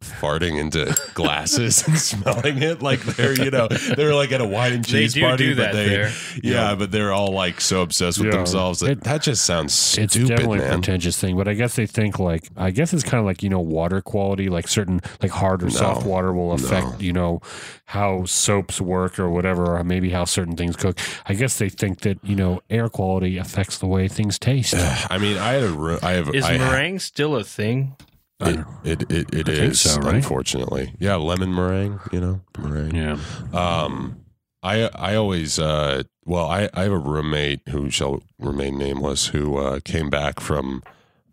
farting 0.02 0.60
into 0.60 0.96
glasses 1.14 1.86
and 1.88 1.98
smelling 2.10 2.62
it 2.62 2.82
like 2.82 3.02
they're 3.02 3.34
you 3.34 3.52
know 3.52 3.68
they're 3.68 4.14
like 4.16 4.32
at 4.32 4.42
a 4.42 4.46
wine 4.46 4.74
and 4.74 4.86
They 4.86 5.02
cheese 5.02 5.14
do 5.14 5.22
party 5.22 5.50
do 5.50 5.56
but 5.56 5.74
they 5.74 5.90
there. 5.90 6.12
yeah, 6.44 6.76
but 6.76 6.92
they're 6.92 7.12
all 7.14 7.32
like 7.32 7.62
so 7.62 7.82
obsessed 7.82 8.18
with 8.20 8.28
Yeah. 8.28 8.38
themselves 8.38 8.80
that 8.80 8.92
It- 8.92 9.04
that 9.04 9.22
just 9.22 9.46
sounds 9.46 9.74
stupid, 9.74 10.04
It's 10.06 10.14
stupid 10.14 10.30
definitely 10.30 10.60
a 10.60 10.62
man 10.62 10.74
pretentious 10.82 11.18
thing, 11.20 11.36
but 11.38 11.48
I 11.48 11.54
guess 11.54 11.76
they 11.76 11.86
think 11.86 12.20
like 12.20 12.50
I 12.58 12.72
guess 12.72 12.94
it's 12.94 13.04
kind 13.04 13.20
of 13.20 13.26
like 13.26 13.44
you 13.44 13.50
know 13.50 13.60
water 13.60 14.02
quality, 14.02 14.50
like 14.50 14.68
certain 14.68 15.02
like 15.22 15.32
hard 15.32 15.64
or 15.64 15.70
soft 15.70 16.06
water 16.06 16.34
will 16.34 16.54
affect 16.54 16.88
No. 16.88 16.96
you 17.00 17.14
know 17.14 17.42
how 17.86 18.24
soaps 18.26 18.80
work 18.80 19.18
or 19.18 19.30
whatever, 19.30 19.76
or 19.76 19.84
maybe 19.84 20.10
how 20.12 20.24
certain 20.26 20.56
things 20.56 20.76
cook. 20.76 21.00
I 21.26 21.34
guess 21.34 21.58
they 21.58 21.70
think 21.70 22.02
that 22.02 22.20
you 22.24 22.36
know 22.36 22.62
air 22.70 22.90
quality 22.90 23.38
affects 23.38 23.78
the 23.80 23.88
way 23.88 24.08
things 24.08 24.38
taste. 24.40 24.76
I 25.10 25.18
mean 25.18 25.38
I 25.38 25.54
had 25.54 25.64
a 25.64 25.72
ro- 25.72 26.00
I 26.04 26.12
have 26.12 26.34
Is 26.36 26.46
I 26.46 26.58
ha- 26.58 26.70
meringue 26.72 27.00
still 27.00 27.36
a 27.36 27.44
thing? 27.44 27.96
It 28.42 28.66
it 28.84 29.12
it, 29.12 29.34
it 29.34 29.50
is, 29.50 29.82
so, 29.82 30.00
right? 30.02 30.16
unfortunately 30.16 30.94
yeah 31.00 31.16
lemon 31.16 31.54
meringue 31.54 32.00
you 32.12 32.20
know 32.22 32.42
meringue 32.58 32.96
yeah, 32.96 33.18
Um, 33.54 34.22
I 34.64 34.90
I 34.96 35.16
always 35.16 35.58
uh, 35.60 36.04
well, 36.26 36.46
I 36.46 36.70
I 36.74 36.84
have 36.84 36.92
a 36.92 36.98
roommate 36.98 37.62
who 37.70 37.90
shall 37.90 38.22
remain 38.38 38.78
nameless 38.78 39.28
who 39.28 39.58
uh, 39.58 39.80
came 39.84 40.10
back 40.10 40.40
from 40.40 40.84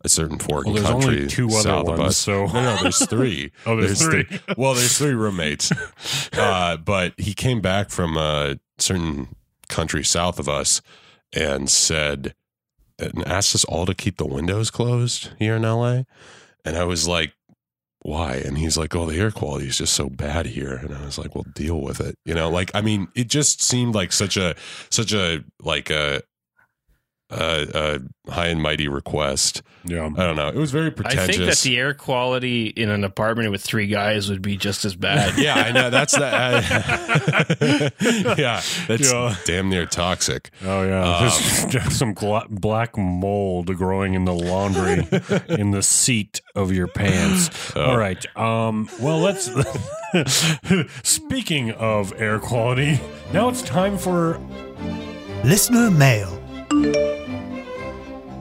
a 0.05 0.09
certain 0.09 0.39
foreign 0.39 0.67
Well, 0.67 0.75
there's 0.75 0.89
only 0.91 1.07
country 1.07 1.27
two 1.29 1.47
other 1.49 1.61
south 1.63 1.89
of 1.89 2.01
us. 2.01 2.17
so- 2.17 2.47
no, 2.47 2.53
no, 2.63 2.77
there's 2.83 3.05
three. 3.09 3.51
Oh, 3.67 3.81
there's 3.81 4.01
three. 4.01 4.25
well, 4.57 4.75
there's 4.75 4.97
three 4.97 5.13
roommates, 5.15 5.73
uh, 6.35 6.77
but 6.77 7.15
he 7.19 7.35
came 7.35 7.61
back 7.61 7.91
from 7.91 8.17
a 8.17 8.59
certain 8.79 9.29
country 9.69 10.05
south 10.05 10.39
of 10.39 10.49
us 10.49 10.81
and 11.33 11.69
said 11.69 12.35
and 13.01 13.27
asked 13.27 13.55
us 13.57 13.65
all 13.65 13.85
to 13.87 13.95
keep 13.95 14.17
the 14.19 14.27
windows 14.27 14.71
closed 14.71 15.31
here 15.41 15.57
in 15.57 15.63
LA, 15.63 16.03
and 16.67 16.77
I 16.77 16.85
was 16.85 17.09
like 17.09 17.33
why? 18.07 18.35
And 18.35 18.57
he's 18.57 18.79
like, 18.79 18.95
oh, 18.95 19.07
the 19.07 19.19
air 19.19 19.33
quality 19.33 19.67
is 19.67 19.79
just 19.79 19.95
so 19.95 20.09
bad 20.09 20.47
here. 20.47 20.75
And 20.75 20.95
I 20.95 21.05
was 21.05 21.19
like, 21.19 21.35
well, 21.35 21.45
deal 21.55 21.81
with 21.81 22.01
it. 22.01 22.15
You 22.25 22.35
know, 22.35 22.49
like, 22.49 22.71
I 22.73 22.81
mean, 22.81 23.09
it 23.17 23.27
just 23.27 23.61
seemed 23.61 23.97
like 23.97 24.13
such 24.13 24.37
a, 24.37 24.55
such 24.91 25.13
a, 25.13 25.43
like 25.61 25.91
a, 25.91 26.23
a, 27.31 28.01
a 28.27 28.31
high 28.31 28.47
and 28.49 28.63
mighty 28.63 28.87
request. 28.89 29.63
yeah. 29.85 30.07
I 30.17 30.23
don't 30.25 30.37
know. 30.37 30.49
It 30.49 30.55
was 30.57 30.71
very 30.71 30.91
pretentious. 30.93 31.23
I 31.29 31.33
think 31.33 31.45
that 31.51 31.59
the 31.59 31.77
air 31.77 31.93
quality 31.95 32.67
in 32.69 32.89
an 32.89 33.03
apartment 33.03 33.51
with 33.51 33.63
three 33.63 33.89
guys 33.89 34.31
would 34.31 34.43
be 34.43 34.57
just 34.57 34.85
as 34.85 34.95
bad. 34.95 35.37
yeah, 35.39 35.55
I 35.55 35.73
know. 35.73 35.91
That's 35.91 36.17
that. 36.17 37.93
yeah, 38.39 38.63
that's 38.87 39.13
Yeah. 39.13 39.37
damn 39.45 39.69
near 39.69 39.87
toxic. 39.87 40.51
Oh 40.65 40.83
yeah, 40.85 41.03
Um, 41.03 41.21
there's 41.23 41.65
just 41.67 41.99
some 41.99 42.15
gla- 42.15 42.47
black 42.49 42.97
mold 42.97 43.75
growing 43.77 44.15
in 44.15 44.25
the 44.25 44.35
laundry 44.35 45.07
in 45.49 45.73
the 45.73 45.83
seat 45.83 46.41
of 46.55 46.71
your 46.73 46.87
pants. 46.87 47.51
Oh. 47.77 47.83
All 47.91 47.99
right. 47.99 48.25
Um. 48.37 48.89
Well, 49.01 49.19
let's. 49.19 49.51
Speaking 51.03 51.73
of 51.73 52.13
air 52.21 52.39
quality, 52.39 53.01
now 53.33 53.49
it's 53.49 53.63
time 53.63 53.99
for 53.99 54.39
Listener 55.45 55.91
mail. 55.91 56.43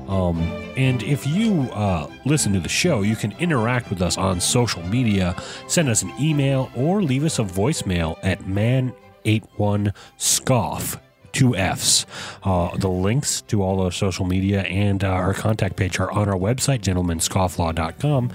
Um, 0.07 0.41
and 0.77 1.01
if 1.03 1.25
you 1.25 1.61
uh, 1.73 2.09
listen 2.25 2.53
to 2.53 2.59
the 2.59 2.69
show, 2.69 3.01
you 3.01 3.15
can 3.15 3.31
interact 3.33 3.89
with 3.89 4.01
us 4.01 4.17
on 4.17 4.39
social 4.39 4.83
media, 4.83 5.35
send 5.67 5.89
us 5.89 6.01
an 6.01 6.13
email, 6.19 6.69
or 6.75 7.01
leave 7.01 7.23
us 7.23 7.39
a 7.39 7.43
voicemail 7.43 8.17
at 8.23 8.41
man81scoff. 8.41 10.99
Two 11.31 11.55
F's. 11.55 12.05
Uh, 12.43 12.75
the 12.77 12.87
links 12.87 13.41
to 13.41 13.61
all 13.61 13.81
our 13.81 13.91
social 13.91 14.25
media 14.25 14.61
and 14.61 15.03
uh, 15.03 15.09
our 15.09 15.33
contact 15.33 15.75
page 15.75 15.99
are 15.99 16.09
on 16.11 16.29
our 16.29 16.37
website, 16.37 16.79
gentlemanscofflaw.com. 16.79 18.31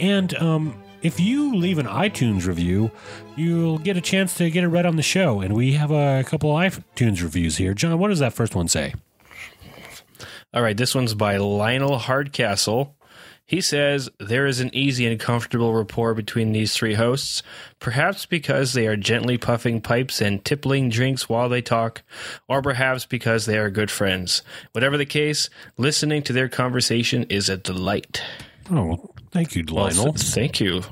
And 0.00 0.34
um, 0.34 0.82
if 1.02 1.20
you 1.20 1.54
leave 1.54 1.78
an 1.78 1.86
iTunes 1.86 2.46
review, 2.46 2.90
you'll 3.36 3.78
get 3.78 3.96
a 3.96 4.00
chance 4.00 4.34
to 4.38 4.50
get 4.50 4.64
it 4.64 4.68
read 4.68 4.86
on 4.86 4.96
the 4.96 5.02
show. 5.02 5.40
And 5.40 5.54
we 5.54 5.74
have 5.74 5.92
a 5.92 6.24
couple 6.24 6.56
of 6.56 6.84
iTunes 6.96 7.22
reviews 7.22 7.58
here. 7.58 7.74
John, 7.74 7.96
what 8.00 8.08
does 8.08 8.18
that 8.18 8.32
first 8.32 8.56
one 8.56 8.66
say? 8.66 8.94
All 10.54 10.62
right, 10.62 10.76
this 10.76 10.94
one's 10.94 11.14
by 11.14 11.36
Lionel 11.38 11.98
Hardcastle. 11.98 12.94
He 13.44 13.60
says 13.60 14.08
there 14.18 14.46
is 14.46 14.60
an 14.60 14.70
easy 14.74 15.06
and 15.06 15.18
comfortable 15.18 15.74
rapport 15.74 16.14
between 16.14 16.52
these 16.52 16.74
three 16.74 16.94
hosts, 16.94 17.42
perhaps 17.80 18.24
because 18.24 18.72
they 18.72 18.86
are 18.86 18.96
gently 18.96 19.36
puffing 19.36 19.80
pipes 19.80 20.20
and 20.22 20.44
tippling 20.44 20.88
drinks 20.88 21.28
while 21.28 21.48
they 21.48 21.60
talk, 21.60 22.02
or 22.48 22.62
perhaps 22.62 23.04
because 23.04 23.44
they 23.46 23.58
are 23.58 23.68
good 23.68 23.90
friends. 23.90 24.42
Whatever 24.72 24.96
the 24.96 25.06
case, 25.06 25.50
listening 25.76 26.22
to 26.22 26.32
their 26.32 26.48
conversation 26.48 27.24
is 27.24 27.48
a 27.48 27.56
delight. 27.56 28.22
Oh, 28.70 28.84
well, 28.86 29.14
thank 29.32 29.54
you, 29.54 29.64
Lionel. 29.64 30.12
th- 30.12 30.28
thank 30.28 30.60
you, 30.60 30.82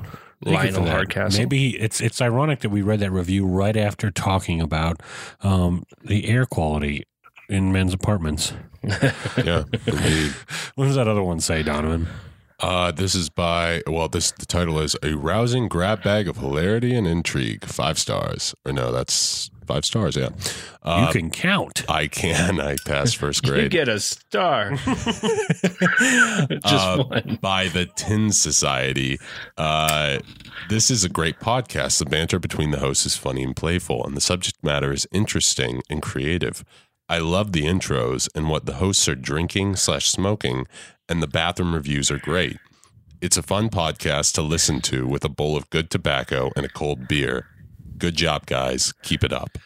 Thank 0.42 0.74
Lionel. 0.74 0.86
Hardcastle. 0.86 1.38
Maybe 1.38 1.78
it's 1.78 2.00
it's 2.00 2.20
ironic 2.20 2.60
that 2.60 2.70
we 2.70 2.82
read 2.82 3.00
that 3.00 3.10
review 3.10 3.46
right 3.46 3.76
after 3.76 4.10
talking 4.10 4.60
about 4.60 5.02
um, 5.42 5.84
the 6.02 6.26
air 6.28 6.46
quality 6.46 7.04
in 7.48 7.72
men's 7.72 7.94
apartments. 7.94 8.54
Yeah, 9.44 9.64
indeed. 9.86 10.32
What 10.74 10.86
does 10.86 10.94
that 10.96 11.08
other 11.08 11.22
one 11.22 11.40
say, 11.40 11.62
Donovan? 11.62 12.08
Uh, 12.58 12.90
this 12.92 13.14
is 13.14 13.30
by 13.30 13.82
well, 13.86 14.08
this 14.08 14.32
the 14.32 14.44
title 14.46 14.78
is 14.80 14.94
a 15.02 15.14
rousing 15.14 15.66
grab 15.68 16.02
bag 16.02 16.28
of 16.28 16.36
hilarity 16.36 16.94
and 16.94 17.06
intrigue. 17.06 17.64
Five 17.64 17.98
stars, 17.98 18.54
or 18.66 18.72
no, 18.72 18.92
that's 18.92 19.50
five 19.66 19.86
stars. 19.86 20.14
Yeah, 20.14 20.28
uh, 20.82 21.06
you 21.06 21.20
can 21.20 21.30
count. 21.30 21.84
I 21.88 22.06
can. 22.06 22.60
I 22.60 22.76
passed 22.86 23.16
first 23.16 23.42
grade. 23.46 23.62
you 23.62 23.68
get 23.70 23.88
a 23.88 23.98
star. 23.98 24.72
Just 24.76 26.64
Uh, 26.64 27.04
one. 27.04 27.38
by 27.40 27.68
the 27.68 27.86
Tin 27.96 28.30
Society. 28.32 29.18
Uh, 29.56 30.18
this 30.68 30.90
is 30.90 31.02
a 31.04 31.08
great 31.08 31.40
podcast. 31.40 31.98
The 31.98 32.06
banter 32.06 32.38
between 32.38 32.70
the 32.72 32.78
hosts 32.80 33.06
is 33.06 33.16
funny 33.16 33.42
and 33.42 33.56
playful, 33.56 34.04
and 34.04 34.16
the 34.16 34.20
subject 34.20 34.62
matter 34.62 34.92
is 34.92 35.06
interesting 35.12 35.82
and 35.88 36.02
creative. 36.02 36.64
I 37.10 37.18
love 37.18 37.50
the 37.50 37.64
intros 37.64 38.28
and 38.36 38.48
what 38.48 38.66
the 38.66 38.74
hosts 38.74 39.08
are 39.08 39.16
drinking 39.16 39.74
slash 39.74 40.08
smoking, 40.08 40.68
and 41.08 41.20
the 41.20 41.26
bathroom 41.26 41.74
reviews 41.74 42.08
are 42.08 42.18
great. 42.18 42.56
It's 43.20 43.36
a 43.36 43.42
fun 43.42 43.68
podcast 43.68 44.34
to 44.34 44.42
listen 44.42 44.80
to 44.82 45.08
with 45.08 45.24
a 45.24 45.28
bowl 45.28 45.56
of 45.56 45.68
good 45.70 45.90
tobacco 45.90 46.52
and 46.54 46.64
a 46.64 46.68
cold 46.68 47.08
beer. 47.08 47.48
Good 47.98 48.14
job, 48.14 48.46
guys. 48.46 48.94
Keep 49.02 49.24
it 49.24 49.32
up. 49.32 49.58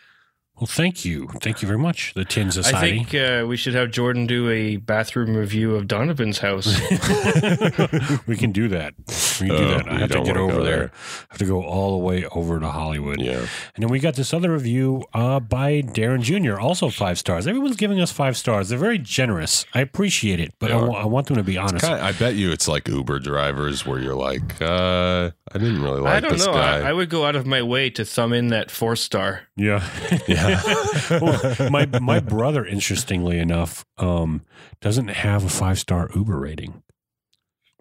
Well, 0.56 0.66
thank 0.66 1.04
you, 1.04 1.28
thank 1.42 1.60
you 1.60 1.68
very 1.68 1.80
much, 1.80 2.14
the 2.14 2.24
Tin 2.24 2.50
Society. 2.50 3.00
I 3.00 3.04
think 3.04 3.14
uh, 3.14 3.44
we 3.46 3.58
should 3.58 3.74
have 3.74 3.90
Jordan 3.90 4.26
do 4.26 4.48
a 4.48 4.76
bathroom 4.76 5.36
review 5.36 5.74
of 5.74 5.86
Donovan's 5.86 6.38
house. 6.38 6.66
we 8.26 8.36
can 8.36 8.52
do 8.52 8.68
that. 8.68 8.94
We 9.41 9.49
do 9.49 9.55
Oh, 9.55 9.69
that. 9.69 9.88
I 9.88 9.99
have 10.00 10.09
to 10.09 10.14
don't 10.14 10.25
get 10.25 10.37
over 10.37 10.62
there. 10.62 10.76
there. 10.76 10.91
I 10.95 11.26
have 11.31 11.38
to 11.38 11.45
go 11.45 11.62
all 11.62 11.93
the 11.99 12.05
way 12.05 12.25
over 12.26 12.61
to 12.61 12.69
Hollywood. 12.69 13.21
Yeah. 13.21 13.38
And 13.75 13.83
then 13.83 13.88
we 13.88 13.99
got 14.00 14.14
this 14.14 14.33
other 14.35 14.53
review 14.53 15.05
uh, 15.14 15.41
by 15.41 15.83
Darren 15.83 16.21
Jr., 16.23 16.59
also 16.59 16.88
five 16.91 17.19
stars. 17.19 17.47
Everyone's 17.47 17.76
giving 17.76 18.00
us 18.00 18.11
five 18.12 18.37
stars. 18.37 18.69
They're 18.69 18.79
very 18.79 18.99
generous. 18.99 19.67
I 19.75 19.81
appreciate 19.81 20.41
it, 20.41 20.53
but 20.59 20.69
They 20.69 20.75
I 20.75 20.79
are. 20.79 20.88
wa- 20.88 21.03
I 21.03 21.07
want 21.07 21.26
them 21.26 21.37
to 21.37 21.43
be 21.43 21.57
honest. 21.59 21.85
Kinda, 21.85 22.03
I 22.03 22.12
bet 22.12 22.35
you 22.35 22.53
it's 22.53 22.69
like 22.69 22.88
Uber 22.88 23.19
drivers 23.21 23.85
where 23.87 23.99
you're 23.99 24.14
like, 24.14 24.61
uh, 24.62 25.31
I 25.53 25.59
didn't 25.59 25.83
really 25.83 26.00
like 26.00 26.14
I 26.14 26.21
don't 26.21 26.33
this 26.33 26.47
know. 26.47 26.53
guy. 26.53 26.81
I, 26.81 26.91
I 26.91 26.93
would 26.93 27.11
go 27.11 27.25
out 27.25 27.37
of 27.37 27.47
my 27.47 27.62
way 27.62 27.91
to 27.91 28.05
thumb 28.05 28.33
in 28.33 28.49
that 28.49 28.71
four 28.71 28.97
star. 28.97 29.43
Yeah. 29.57 29.87
yeah. 30.29 30.61
well, 31.21 31.71
my 31.71 31.87
my 32.00 32.21
brother, 32.21 32.64
interestingly 32.64 33.38
enough, 33.38 33.85
um, 33.99 34.43
doesn't 34.81 35.09
have 35.09 35.45
a 35.45 35.49
five 35.49 35.79
star 35.79 36.11
Uber 36.14 36.38
rating. 36.38 36.83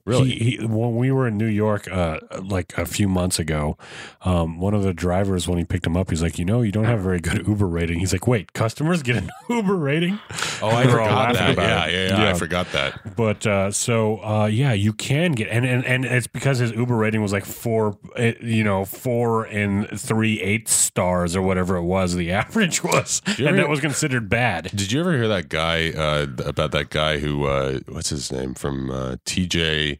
Really? 0.05 0.31
He, 0.31 0.57
he, 0.57 0.65
when 0.65 0.97
we 0.97 1.11
were 1.11 1.27
in 1.27 1.37
New 1.37 1.45
York, 1.47 1.87
uh, 1.89 2.19
like 2.41 2.77
a 2.77 2.85
few 2.85 3.07
months 3.07 3.39
ago, 3.39 3.77
um, 4.25 4.59
one 4.59 4.73
of 4.73 4.83
the 4.83 4.93
drivers, 4.93 5.47
when 5.47 5.57
he 5.57 5.63
picked 5.63 5.85
him 5.87 5.95
up, 5.95 6.09
he's 6.09 6.21
like, 6.21 6.37
"You 6.37 6.43
know, 6.43 6.61
you 6.61 6.73
don't 6.73 6.83
have 6.83 6.99
a 6.99 7.03
very 7.03 7.19
good 7.21 7.47
Uber 7.47 7.67
rating." 7.67 7.99
He's 7.99 8.11
like, 8.11 8.27
"Wait, 8.27 8.51
customers 8.51 9.01
get 9.01 9.15
an 9.15 9.29
Uber 9.49 9.75
rating?" 9.75 10.19
Oh, 10.61 10.67
I 10.67 10.85
We 10.85 10.91
were 10.93 10.99
all 10.99 11.07
forgot 11.07 11.33
that. 11.35 11.57
Yeah, 11.57 11.85
yeah, 11.87 12.07
yeah, 12.07 12.21
Yeah. 12.23 12.29
I 12.31 12.33
forgot 12.33 12.67
that. 12.73 13.15
But 13.15 13.47
uh, 13.47 13.71
so 13.71 14.17
uh, 14.23 14.47
yeah, 14.47 14.73
you 14.73 14.91
can 14.91 15.31
get 15.33 15.47
and, 15.49 15.65
and 15.65 15.85
and 15.85 16.03
it's 16.03 16.27
because 16.27 16.57
his 16.57 16.71
Uber 16.73 16.97
rating 16.97 17.21
was 17.21 17.31
like 17.31 17.45
four, 17.45 17.97
eh, 18.17 18.33
you 18.41 18.63
know, 18.65 18.83
four 18.83 19.45
and 19.45 19.87
three 19.97 20.41
eighths 20.41 20.73
stars 20.73 21.33
or 21.35 21.41
whatever 21.41 21.77
it 21.77 21.83
was. 21.83 22.15
The 22.15 22.31
average 22.31 22.83
was, 22.83 23.21
and 23.25 23.39
ever- 23.47 23.55
that 23.57 23.69
was 23.69 23.79
considered 23.79 24.27
bad. 24.29 24.69
Did 24.75 24.91
you 24.91 24.99
ever 24.99 25.13
hear 25.13 25.29
that 25.29 25.47
guy 25.47 25.91
uh, 25.91 26.27
about 26.45 26.71
that 26.71 26.89
guy 26.89 27.19
who 27.19 27.45
uh, 27.45 27.79
what's 27.87 28.09
his 28.09 28.31
name 28.31 28.53
from 28.53 28.91
uh, 28.91 29.15
TJ? 29.25 29.92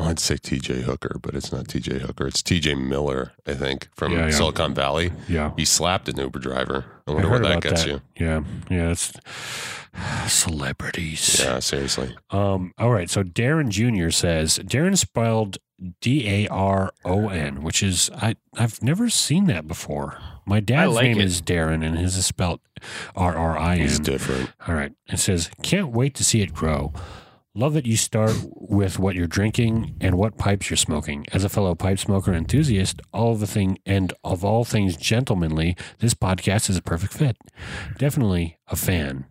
I 0.00 0.04
wanted 0.04 0.18
say 0.20 0.36
TJ 0.36 0.82
Hooker, 0.82 1.18
but 1.20 1.34
it's 1.34 1.52
not 1.52 1.66
TJ 1.66 2.00
Hooker. 2.00 2.26
It's 2.26 2.42
TJ 2.42 2.74
Miller, 2.82 3.32
I 3.46 3.52
think, 3.54 3.88
from 3.94 4.12
Yeah, 4.12 4.26
yeah. 4.26 4.30
Silicon 4.30 4.72
Valley. 4.74 5.12
Yeah, 5.28 5.52
He 5.56 5.64
slapped 5.64 6.08
an 6.08 6.16
Uber 6.18 6.38
driver. 6.38 6.86
I 7.06 7.10
I 7.10 7.14
wonder 7.14 7.28
heard 7.28 7.42
what 7.42 7.48
that 7.48 7.62
gets 7.62 7.84
that. 7.84 7.90
you. 7.90 8.00
Yeah, 8.18 8.42
yeah, 8.70 8.90
it's 8.90 9.12
celebrities. 10.28 11.40
Yeah, 11.42 11.58
seriously. 11.60 12.16
Um. 12.30 12.72
All 12.78 12.90
right. 12.90 13.10
So 13.10 13.22
Darren 13.22 13.68
Jr. 13.68 14.10
says 14.10 14.58
Darren 14.58 14.96
spelled 14.96 15.58
D 16.00 16.28
A 16.28 16.48
R 16.48 16.92
O 17.04 17.28
N, 17.28 17.62
which 17.62 17.82
is 17.82 18.10
I 18.14 18.36
I've 18.56 18.82
never 18.82 19.08
seen 19.10 19.46
that 19.46 19.66
before. 19.66 20.18
My 20.46 20.60
dad's 20.60 20.94
like 20.94 21.04
name 21.04 21.18
it. 21.20 21.24
is 21.24 21.42
Darren, 21.42 21.84
and 21.84 21.98
his 21.98 22.16
is 22.16 22.26
spelled 22.26 22.60
R 23.14 23.36
R 23.36 23.58
I 23.58 23.76
He's 23.76 23.98
different. 24.00 24.50
All 24.66 24.74
right. 24.74 24.92
It 25.08 25.18
says, 25.18 25.50
can't 25.62 25.88
wait 25.90 26.14
to 26.16 26.24
see 26.24 26.40
it 26.42 26.52
grow. 26.54 26.92
Love 27.54 27.74
that 27.74 27.84
you 27.84 27.96
start 27.96 28.32
with 28.54 29.00
what 29.00 29.16
you're 29.16 29.26
drinking 29.26 29.96
and 30.00 30.16
what 30.16 30.38
pipes 30.38 30.70
you're 30.70 30.76
smoking. 30.76 31.26
As 31.32 31.42
a 31.42 31.48
fellow 31.48 31.74
pipe 31.74 31.98
smoker 31.98 32.32
enthusiast, 32.32 33.00
all 33.12 33.32
of 33.32 33.40
the 33.40 33.46
thing 33.46 33.78
and 33.84 34.12
of 34.22 34.44
all 34.44 34.64
things 34.64 34.96
gentlemanly, 34.96 35.76
this 35.98 36.14
podcast 36.14 36.70
is 36.70 36.76
a 36.76 36.82
perfect 36.82 37.12
fit. 37.12 37.36
Definitely 37.98 38.56
a 38.68 38.76
fan. 38.76 39.24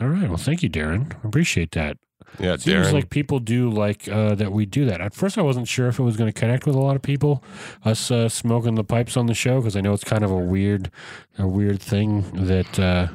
All 0.00 0.08
right. 0.08 0.26
Well, 0.28 0.36
thank 0.36 0.64
you, 0.64 0.68
Darren. 0.68 1.14
I 1.24 1.28
appreciate 1.28 1.70
that. 1.72 1.98
Yeah, 2.40 2.56
Seems 2.56 2.88
Darren. 2.88 2.92
like 2.94 3.10
people 3.10 3.38
do 3.38 3.70
like 3.70 4.08
uh, 4.08 4.34
that 4.34 4.50
we 4.50 4.66
do 4.66 4.84
that. 4.86 5.00
At 5.00 5.14
first, 5.14 5.38
I 5.38 5.42
wasn't 5.42 5.68
sure 5.68 5.86
if 5.86 6.00
it 6.00 6.02
was 6.02 6.16
going 6.16 6.32
to 6.32 6.38
connect 6.38 6.66
with 6.66 6.74
a 6.74 6.80
lot 6.80 6.96
of 6.96 7.02
people, 7.02 7.44
us 7.84 8.10
uh, 8.10 8.28
smoking 8.28 8.74
the 8.74 8.82
pipes 8.82 9.16
on 9.16 9.26
the 9.26 9.34
show, 9.34 9.60
because 9.60 9.76
I 9.76 9.80
know 9.82 9.92
it's 9.92 10.02
kind 10.02 10.24
of 10.24 10.32
a 10.32 10.36
weird, 10.36 10.90
a 11.38 11.46
weird 11.46 11.80
thing 11.80 12.22
that 12.32 12.76
uh, 12.80 13.06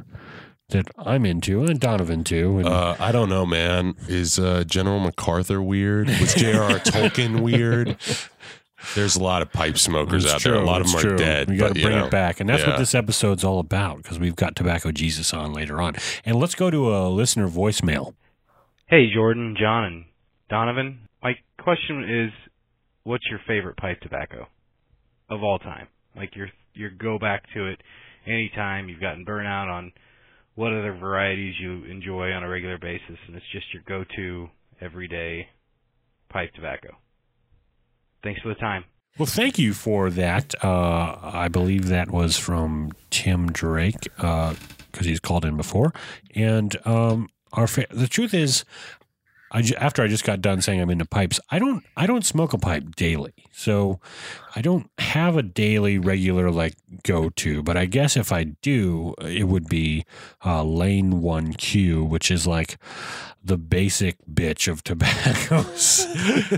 that 0.70 0.88
I'm 0.98 1.26
into 1.26 1.64
and 1.64 1.80
Donovan 1.80 2.24
too. 2.24 2.60
And 2.60 2.68
Uh, 2.68 2.96
I 3.00 3.12
don't 3.12 3.30
know, 3.30 3.46
man. 3.46 3.96
Is 4.08 4.40
uh, 4.40 4.64
General 4.66 5.00
MacArthur 5.00 5.62
weird? 5.62 6.08
Was 6.08 6.34
J.R.R. 6.36 6.80
Tolkien 6.80 7.42
weird? 7.42 7.98
There's 8.96 9.16
a 9.16 9.24
lot 9.24 9.42
of 9.42 9.52
pipe 9.52 9.78
smokers 9.78 10.24
It's 10.26 10.34
out 10.34 10.42
there. 10.44 10.56
A 10.56 10.64
lot 10.64 10.82
of 10.82 10.86
it's 10.86 10.94
them 10.94 11.00
are 11.00 11.10
true. 11.10 11.18
dead. 11.18 11.50
We 11.50 11.58
got 11.58 11.70
but, 11.70 11.74
to 11.74 11.80
you 11.80 11.86
bring 11.86 11.98
know, 11.98 12.06
it 12.06 12.12
back, 12.12 12.40
and 12.40 12.48
that's 12.50 12.66
what 12.66 12.78
this 12.78 12.96
episode's 12.96 13.44
all 13.44 13.60
about. 13.60 13.98
Because 13.98 14.20
we've 14.20 14.36
got 14.38 14.56
Tobacco 14.56 14.92
Jesus 14.92 15.34
on 15.34 15.52
later 15.54 15.82
on, 15.82 15.96
and 16.24 16.38
let's 16.38 16.56
go 16.56 16.72
to 16.72 16.96
a 16.96 17.10
listener 17.10 17.50
voicemail. 17.50 18.14
Hey, 18.88 19.12
Jordan, 19.14 19.56
John, 19.60 19.84
and 19.84 20.06
Donovan. 20.50 21.02
My 21.22 21.34
question 21.60 22.04
is, 22.10 22.32
what's 23.04 23.26
your 23.30 23.40
favorite 23.46 23.76
pipe 23.76 24.00
tobacco 24.00 24.48
of 25.30 25.44
all 25.44 25.60
time? 25.60 25.88
Like 26.16 26.36
your 26.36 26.48
your 26.74 26.90
go 26.90 27.20
back 27.20 27.44
to 27.54 27.68
it 27.68 27.82
anytime 28.26 28.88
you've 28.88 29.02
gotten 29.02 29.26
burnout 29.26 29.68
on 29.70 29.92
what 30.60 30.74
other 30.74 30.92
varieties 30.92 31.56
you 31.58 31.86
enjoy 31.86 32.34
on 32.34 32.44
a 32.44 32.50
regular 32.50 32.78
basis, 32.78 33.18
and 33.28 33.36
it's 33.38 33.46
just 33.54 33.74
your 33.74 33.82
go 33.88 34.04
to 34.18 34.50
everyday 34.82 35.48
pipe 36.28 36.54
tobacco. 36.54 36.98
Thanks 38.24 38.42
for 38.42 38.50
the 38.50 38.56
time. 38.56 38.84
Well, 39.18 39.26
thank 39.26 39.58
you 39.58 39.74
for 39.74 40.10
that. 40.10 40.54
Uh, 40.62 41.16
I 41.24 41.48
believe 41.48 41.88
that 41.88 42.12
was 42.12 42.36
from 42.36 42.92
Tim 43.10 43.54
Drake 43.54 44.02
because 44.18 44.58
he's 45.06 45.22
called 45.22 45.46
in 45.46 45.56
before. 45.56 45.94
And 46.36 46.76
um, 46.86 47.30
our 47.54 47.66
fa- 47.66 47.88
the 47.90 48.10
truth 48.10 48.34
is, 48.34 48.66
I 49.54 49.62
ju- 49.62 49.76
after 49.78 50.04
I 50.04 50.08
just 50.08 50.26
got 50.26 50.42
done 50.42 50.62
saying 50.62 50.82
I'm 50.82 50.90
into 50.90 51.06
pipes, 51.06 51.40
I 51.50 51.60
don't 51.60 51.86
I 51.96 52.06
don't 52.06 52.26
smoke 52.26 52.52
a 52.52 52.58
pipe 52.58 52.98
daily, 52.98 53.34
so 53.54 54.02
I 54.60 54.62
don't 54.62 54.92
have 54.98 55.38
a 55.38 55.42
daily 55.42 55.98
regular 55.98 56.52
like 56.52 56.76
go 57.04 57.30
to. 57.30 57.64
But 57.64 57.78
I 57.78 57.86
guess 57.86 58.18
if 58.18 58.34
I 58.34 58.44
do, 58.44 59.16
it 59.22 59.48
would 59.48 59.70
be 59.70 60.04
uh, 60.46 60.66
Lane 60.66 61.22
One 61.22 61.54
Q, 61.54 62.04
which 62.04 62.30
is 62.30 62.46
like 62.46 62.78
the 63.42 63.58
basic 63.58 64.18
bitch 64.26 64.70
of 64.70 64.84
tobaccos. 64.84 66.06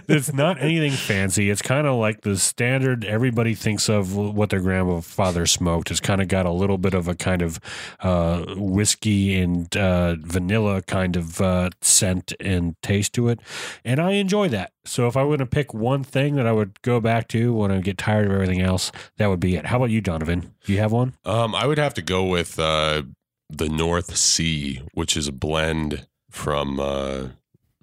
it's 0.08 0.34
not 0.34 0.60
anything 0.60 0.94
fancy. 0.94 1.52
It's 1.52 1.62
kind 1.62 1.86
of 1.86 1.98
like 1.98 2.22
the 2.22 2.40
standard 2.40 3.06
everybody 3.06 3.54
thinks 3.54 3.88
of 3.88 4.16
what 4.16 4.50
their 4.50 4.62
grandfather 4.62 5.46
smoked. 5.46 5.92
It's 5.92 6.00
kind 6.00 6.24
of 6.24 6.28
got 6.28 6.48
a 6.48 6.52
little 6.52 6.80
bit 6.80 6.96
of 6.96 7.08
a 7.08 7.14
kind 7.14 7.44
of 7.44 7.60
uh, 8.00 8.56
whiskey 8.58 9.40
and 9.40 9.78
uh, 9.78 10.16
vanilla 10.16 10.82
kind 10.82 11.16
of 11.16 11.40
uh, 11.40 11.70
scent 11.82 12.34
and 12.40 12.82
taste 12.82 13.14
to 13.14 13.28
it. 13.28 13.42
And 13.86 14.00
I 14.00 14.14
enjoy 14.14 14.50
that. 14.50 14.72
So 14.84 15.08
if 15.08 15.16
I 15.16 15.24
were 15.24 15.38
to 15.38 15.46
pick 15.46 15.74
one 15.74 16.04
thing 16.04 16.36
that 16.36 16.48
I 16.48 16.52
would 16.52 16.82
go 16.82 17.00
back 17.00 17.28
to 17.30 17.54
when 17.54 17.72
I 17.72 17.80
get 17.82 17.98
tired 17.98 18.26
of 18.26 18.32
everything 18.32 18.62
else, 18.62 18.92
that 19.18 19.28
would 19.28 19.40
be 19.40 19.56
it. 19.56 19.68
How 19.68 19.78
about 19.78 19.92
you, 19.92 20.02
Donovan? 20.02 20.54
Do 20.66 20.74
you 20.74 20.80
have 20.80 20.92
one? 20.92 21.14
Um, 21.24 21.54
I 21.54 21.68
would 21.68 21.78
have 21.78 21.94
to 21.96 22.02
go 22.02 22.26
with 22.26 22.58
uh, 22.58 23.04
the 23.50 23.70
North 23.70 24.16
Sea, 24.18 24.82
which 24.94 25.16
is 25.16 25.28
a 25.28 25.32
blend 25.32 26.08
from 26.30 26.80
uh, 26.80 27.28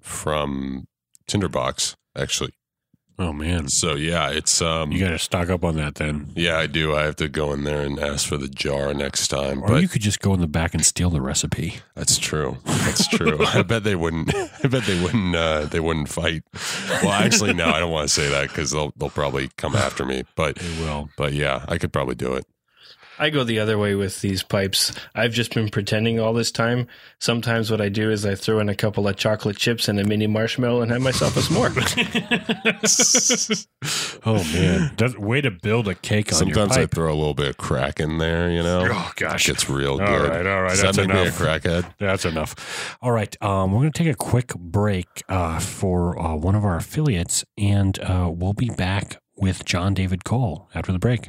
from 0.01 0.87
Tinderbox, 1.27 1.95
actually. 2.17 2.53
Oh 3.21 3.33
man, 3.33 3.67
So 3.67 3.95
yeah, 3.95 4.29
it's 4.31 4.61
um, 4.61 4.93
you 4.93 4.99
got 4.99 5.09
to 5.09 5.19
stock 5.19 5.49
up 5.49 5.65
on 5.65 5.75
that 5.75 5.95
then. 5.95 6.31
yeah, 6.35 6.57
I 6.57 6.67
do. 6.67 6.95
I 6.95 7.03
have 7.03 7.17
to 7.17 7.27
go 7.27 7.51
in 7.51 7.65
there 7.65 7.81
and 7.81 7.99
ask 7.99 8.25
for 8.27 8.37
the 8.37 8.47
jar 8.47 8.93
next 8.93 9.27
time. 9.27 9.61
Or 9.61 9.67
but 9.67 9.81
you 9.81 9.89
could 9.89 10.01
just 10.01 10.21
go 10.21 10.33
in 10.33 10.39
the 10.39 10.47
back 10.47 10.73
and 10.73 10.85
steal 10.85 11.09
the 11.09 11.19
recipe. 11.19 11.81
That's 11.95 12.17
true. 12.17 12.57
That's 12.63 13.07
true. 13.09 13.37
I 13.45 13.61
bet 13.63 13.83
they 13.83 13.95
wouldn't. 13.97 14.33
I 14.33 14.67
bet 14.69 14.83
they 14.85 15.01
wouldn't. 15.03 15.35
Uh, 15.35 15.65
they 15.65 15.81
wouldn't 15.81 16.07
fight. 16.07 16.43
Well, 17.03 17.11
actually, 17.11 17.53
no. 17.53 17.65
I 17.65 17.79
don't 17.79 17.91
want 17.91 18.07
to 18.07 18.13
say 18.13 18.29
that 18.29 18.47
because 18.47 18.71
they'll 18.71 18.93
they'll 18.95 19.09
probably 19.09 19.49
come 19.57 19.75
after 19.75 20.05
me. 20.05 20.23
But 20.35 20.55
They 20.55 20.79
will. 20.85 21.09
but 21.17 21.33
yeah, 21.33 21.65
I 21.67 21.77
could 21.77 21.91
probably 21.91 22.15
do 22.15 22.35
it. 22.35 22.45
I 23.19 23.29
go 23.29 23.43
the 23.43 23.59
other 23.59 23.77
way 23.77 23.95
with 23.95 24.21
these 24.21 24.43
pipes. 24.43 24.93
I've 25.13 25.33
just 25.33 25.53
been 25.53 25.67
pretending 25.69 26.19
all 26.19 26.33
this 26.33 26.51
time. 26.51 26.87
Sometimes 27.19 27.69
what 27.69 27.81
I 27.81 27.89
do 27.89 28.09
is 28.09 28.25
I 28.25 28.35
throw 28.35 28.59
in 28.59 28.69
a 28.69 28.75
couple 28.75 29.07
of 29.07 29.17
chocolate 29.17 29.57
chips 29.57 29.89
and 29.89 29.99
a 29.99 30.05
mini 30.05 30.25
marshmallow 30.25 30.81
and 30.81 30.91
have 30.91 31.01
myself 31.01 31.35
a 31.35 31.41
s'more. 31.41 31.69
Oh 34.25 34.43
man, 34.53 34.91
That's, 34.97 35.17
way 35.17 35.39
to 35.41 35.49
build 35.51 35.87
a 35.87 35.95
cake 35.95 36.31
on 36.33 36.39
Sometimes 36.39 36.75
I 36.77 36.85
throw 36.85 37.11
a 37.11 37.15
little 37.15 37.33
bit 37.33 37.47
of 37.47 37.57
crack 37.57 37.99
in 38.01 38.17
there. 38.17 38.49
You 38.51 38.61
know, 38.61 38.87
Oh 38.91 39.11
gosh, 39.15 39.47
it's 39.49 39.69
real 39.69 39.91
All 39.91 39.97
good. 39.97 40.29
right, 40.29 40.45
all 40.45 40.61
right, 40.63 40.69
Does 40.71 40.81
that's 40.81 40.97
that 40.97 41.07
make 41.07 41.15
me 41.15 41.19
a 41.21 41.23
enough. 41.23 41.39
crackhead? 41.39 41.93
That's 41.97 42.25
enough. 42.25 42.97
All 43.01 43.11
right, 43.11 43.35
um, 43.41 43.71
we're 43.71 43.79
going 43.79 43.91
to 43.93 44.03
take 44.03 44.11
a 44.13 44.17
quick 44.17 44.53
break 44.55 45.07
uh, 45.29 45.59
for 45.59 46.19
uh, 46.19 46.35
one 46.35 46.55
of 46.55 46.65
our 46.65 46.75
affiliates, 46.75 47.45
and 47.57 47.97
uh, 47.99 48.29
we'll 48.33 48.53
be 48.53 48.69
back 48.69 49.21
with 49.37 49.63
Jon 49.65 49.93
David 49.93 50.23
Cole 50.25 50.69
after 50.75 50.91
the 50.91 50.99
break. 50.99 51.27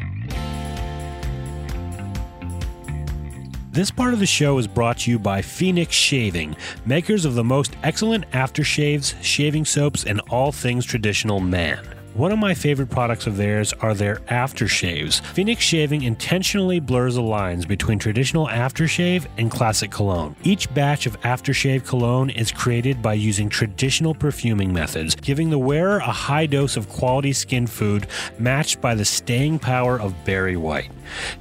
This 3.73 3.93
part 3.93 4.13
of 4.13 4.19
the 4.19 4.27
show 4.27 4.59
is 4.59 4.67
brought 4.67 4.99
to 4.99 5.13
you 5.13 5.19
by 5.21 5.43
Phoenix 5.43 5.95
Shaving, 5.95 6.57
makers 6.87 7.25
of 7.25 7.35
the 7.35 7.45
most 7.45 7.77
excellent 7.85 8.29
aftershaves, 8.33 9.15
shaving 9.23 9.65
soaps, 9.65 10.03
and 10.03 10.21
all 10.29 10.51
things 10.51 10.85
traditional 10.85 11.39
man. 11.39 11.79
One 12.15 12.33
of 12.33 12.41
my 12.41 12.53
favorite 12.53 12.91
products 12.91 13.29
of 13.29 13.37
theirs 13.37 13.73
are 13.75 13.95
their 13.95 14.17
aftershaves. 14.29 15.25
Phoenix 15.27 15.63
Shaving 15.63 16.03
intentionally 16.03 16.81
blurs 16.81 17.15
the 17.15 17.23
lines 17.23 17.65
between 17.65 18.01
traditional 18.01 18.49
aftershave 18.49 19.27
and 19.39 19.53
classic 19.53 19.93
cologne. 19.93 20.35
Each 20.43 20.73
batch 20.75 21.07
of 21.07 21.21
aftershave 21.21 21.87
cologne 21.87 22.31
is 22.31 22.51
created 22.51 23.01
by 23.01 23.15
using 23.15 23.49
traditional 23.49 24.17
perfuming 24.17 24.73
methods, 24.73 25.15
giving 25.15 25.49
the 25.49 25.59
wearer 25.61 25.99
a 25.99 26.13
high 26.13 26.47
dose 26.47 26.77
of 26.77 26.89
quality 26.89 27.33
skin 27.33 27.69
food 27.69 28.09
matched 28.41 28.81
by 28.81 28.97
the 28.97 29.05
staying 29.05 29.61
power 29.61 30.01
of 30.01 30.13
Barry 30.25 30.57
White. 30.57 30.91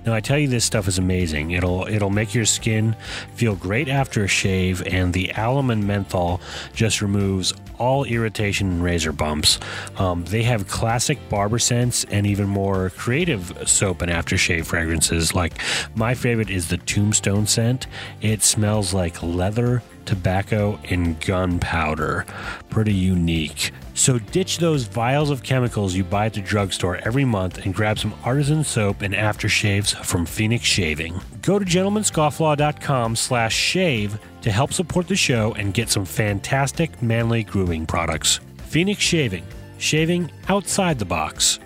Now 0.06 0.14
I 0.14 0.20
tell 0.20 0.38
you 0.38 0.48
this 0.48 0.66
stuff 0.66 0.88
is 0.88 0.98
amazing. 0.98 1.52
It'll 1.52 1.88
it'll 1.88 2.10
make 2.10 2.34
your 2.34 2.46
skin 2.46 2.96
feel 3.36 3.56
great 3.56 3.90
after 3.90 4.24
a 4.24 4.28
shave 4.28 4.86
and 4.88 5.14
the 5.14 5.32
alum 5.36 5.70
and 5.70 5.86
menthol 5.86 6.42
just 6.74 7.02
removes 7.02 7.54
all 7.78 8.04
irritation 8.04 8.70
and 8.70 8.84
razor 8.84 9.12
bumps. 9.12 9.60
Um, 9.98 10.26
they 10.26 10.44
have 10.44 10.68
classic 10.68 11.18
barber 11.30 11.60
scents 11.60 12.04
and 12.06 12.28
even 12.28 12.48
more 12.48 12.92
creative 12.92 13.68
soap 13.68 14.02
and 14.02 14.12
aftershave 14.12 14.66
fragrances. 14.66 15.34
Like 15.34 15.54
my 15.96 16.14
favorite 16.14 16.50
is 16.50 16.68
the 16.68 16.78
Tombstone 16.78 17.48
scent. 17.48 17.88
It 18.22 18.44
smells 18.44 18.94
like 18.94 19.24
leather, 19.24 19.82
tobacco, 20.10 20.80
and 20.90 21.20
gunpowder. 21.22 22.26
Pretty 22.70 22.94
unique. 22.94 23.72
So 23.94 24.18
ditch 24.18 24.58
those 24.58 24.86
vials 24.86 25.30
of 25.30 25.44
chemicals 25.44 25.94
you 25.94 26.04
buy 26.04 26.26
at 26.26 26.34
the 26.34 26.42
drugstore 26.42 26.98
every 26.98 27.26
month 27.26 27.60
and 27.60 27.74
grab 27.74 28.00
some 28.00 28.14
artisan 28.24 28.64
soap 28.64 29.02
and 29.02 29.14
aftershaves 29.14 29.96
from 30.04 30.26
Phoenix 30.26 30.66
Shaving. 30.66 31.22
Go 31.42 31.60
to 31.60 31.66
gentlemanscofflaw.com 31.66 33.16
slash 33.16 33.56
shave 33.56 34.20
to 34.42 34.52
help 34.52 34.74
support 34.74 35.08
the 35.08 35.16
show 35.16 35.54
and 35.54 35.74
get 35.74 35.90
some 35.90 36.06
fantastic 36.06 37.02
manly 37.02 37.44
grooming 37.44 37.86
products. 37.86 38.40
Phoenix 38.68 39.02
Shaving. 39.02 39.46
Shaving 39.78 40.32
outside 40.48 40.98
the 40.98 41.06
box. 41.06 41.60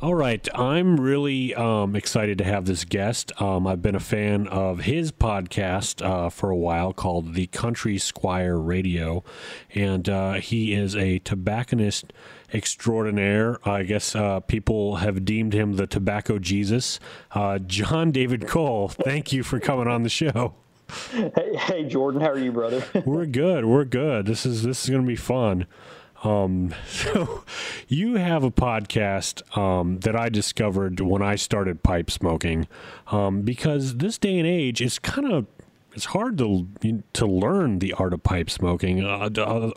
All 0.00 0.14
right, 0.14 0.46
I'm 0.54 1.00
really 1.00 1.56
um, 1.56 1.96
excited 1.96 2.38
to 2.38 2.44
have 2.44 2.66
this 2.66 2.84
guest. 2.84 3.32
Um, 3.42 3.66
I've 3.66 3.82
been 3.82 3.96
a 3.96 4.00
fan 4.00 4.46
of 4.46 4.78
his 4.80 5.10
podcast 5.10 6.06
uh, 6.06 6.30
for 6.30 6.50
a 6.50 6.56
while 6.56 6.92
called 6.92 7.34
The 7.34 7.48
Country 7.48 7.98
Squire 7.98 8.56
Radio, 8.56 9.24
and 9.74 10.08
uh, 10.08 10.34
he 10.34 10.72
is 10.72 10.94
a 10.94 11.18
tobacconist 11.18 12.12
extraordinaire. 12.54 13.58
I 13.68 13.82
guess 13.82 14.14
uh, 14.14 14.38
people 14.38 14.96
have 14.96 15.24
deemed 15.24 15.52
him 15.52 15.72
the 15.72 15.88
Tobacco 15.88 16.38
Jesus. 16.38 17.00
Uh, 17.32 17.58
Jon 17.58 18.12
David 18.12 18.46
Cole, 18.46 18.86
thank 18.86 19.32
you 19.32 19.42
for 19.42 19.58
coming 19.58 19.88
on 19.88 20.04
the 20.04 20.08
show. 20.08 20.54
Hey, 21.10 21.56
hey, 21.56 21.84
Jordan, 21.84 22.20
how 22.20 22.30
are 22.30 22.38
you, 22.38 22.52
brother? 22.52 22.84
We're 23.04 23.26
good. 23.26 23.64
We're 23.64 23.84
good. 23.84 24.26
This 24.26 24.46
is 24.46 24.62
this 24.62 24.84
is 24.84 24.90
going 24.90 25.02
to 25.02 25.08
be 25.08 25.16
fun. 25.16 25.66
Um, 26.24 26.74
so 26.86 27.44
you 27.86 28.16
have 28.16 28.44
a 28.44 28.50
podcast 28.50 29.56
um, 29.56 29.98
that 30.00 30.16
I 30.16 30.28
discovered 30.28 31.00
when 31.00 31.22
I 31.22 31.36
started 31.36 31.82
pipe 31.82 32.10
smoking, 32.10 32.66
um, 33.08 33.42
because 33.42 33.96
this 33.96 34.18
day 34.18 34.38
and 34.38 34.46
age 34.46 34.80
it's 34.80 34.98
kind 34.98 35.32
of 35.32 35.46
it's 35.98 36.06
hard 36.06 36.38
to 36.38 36.68
to 37.12 37.26
learn 37.26 37.80
the 37.80 37.92
art 37.94 38.12
of 38.12 38.22
pipe 38.22 38.48
smoking 38.48 39.04
uh, 39.04 39.28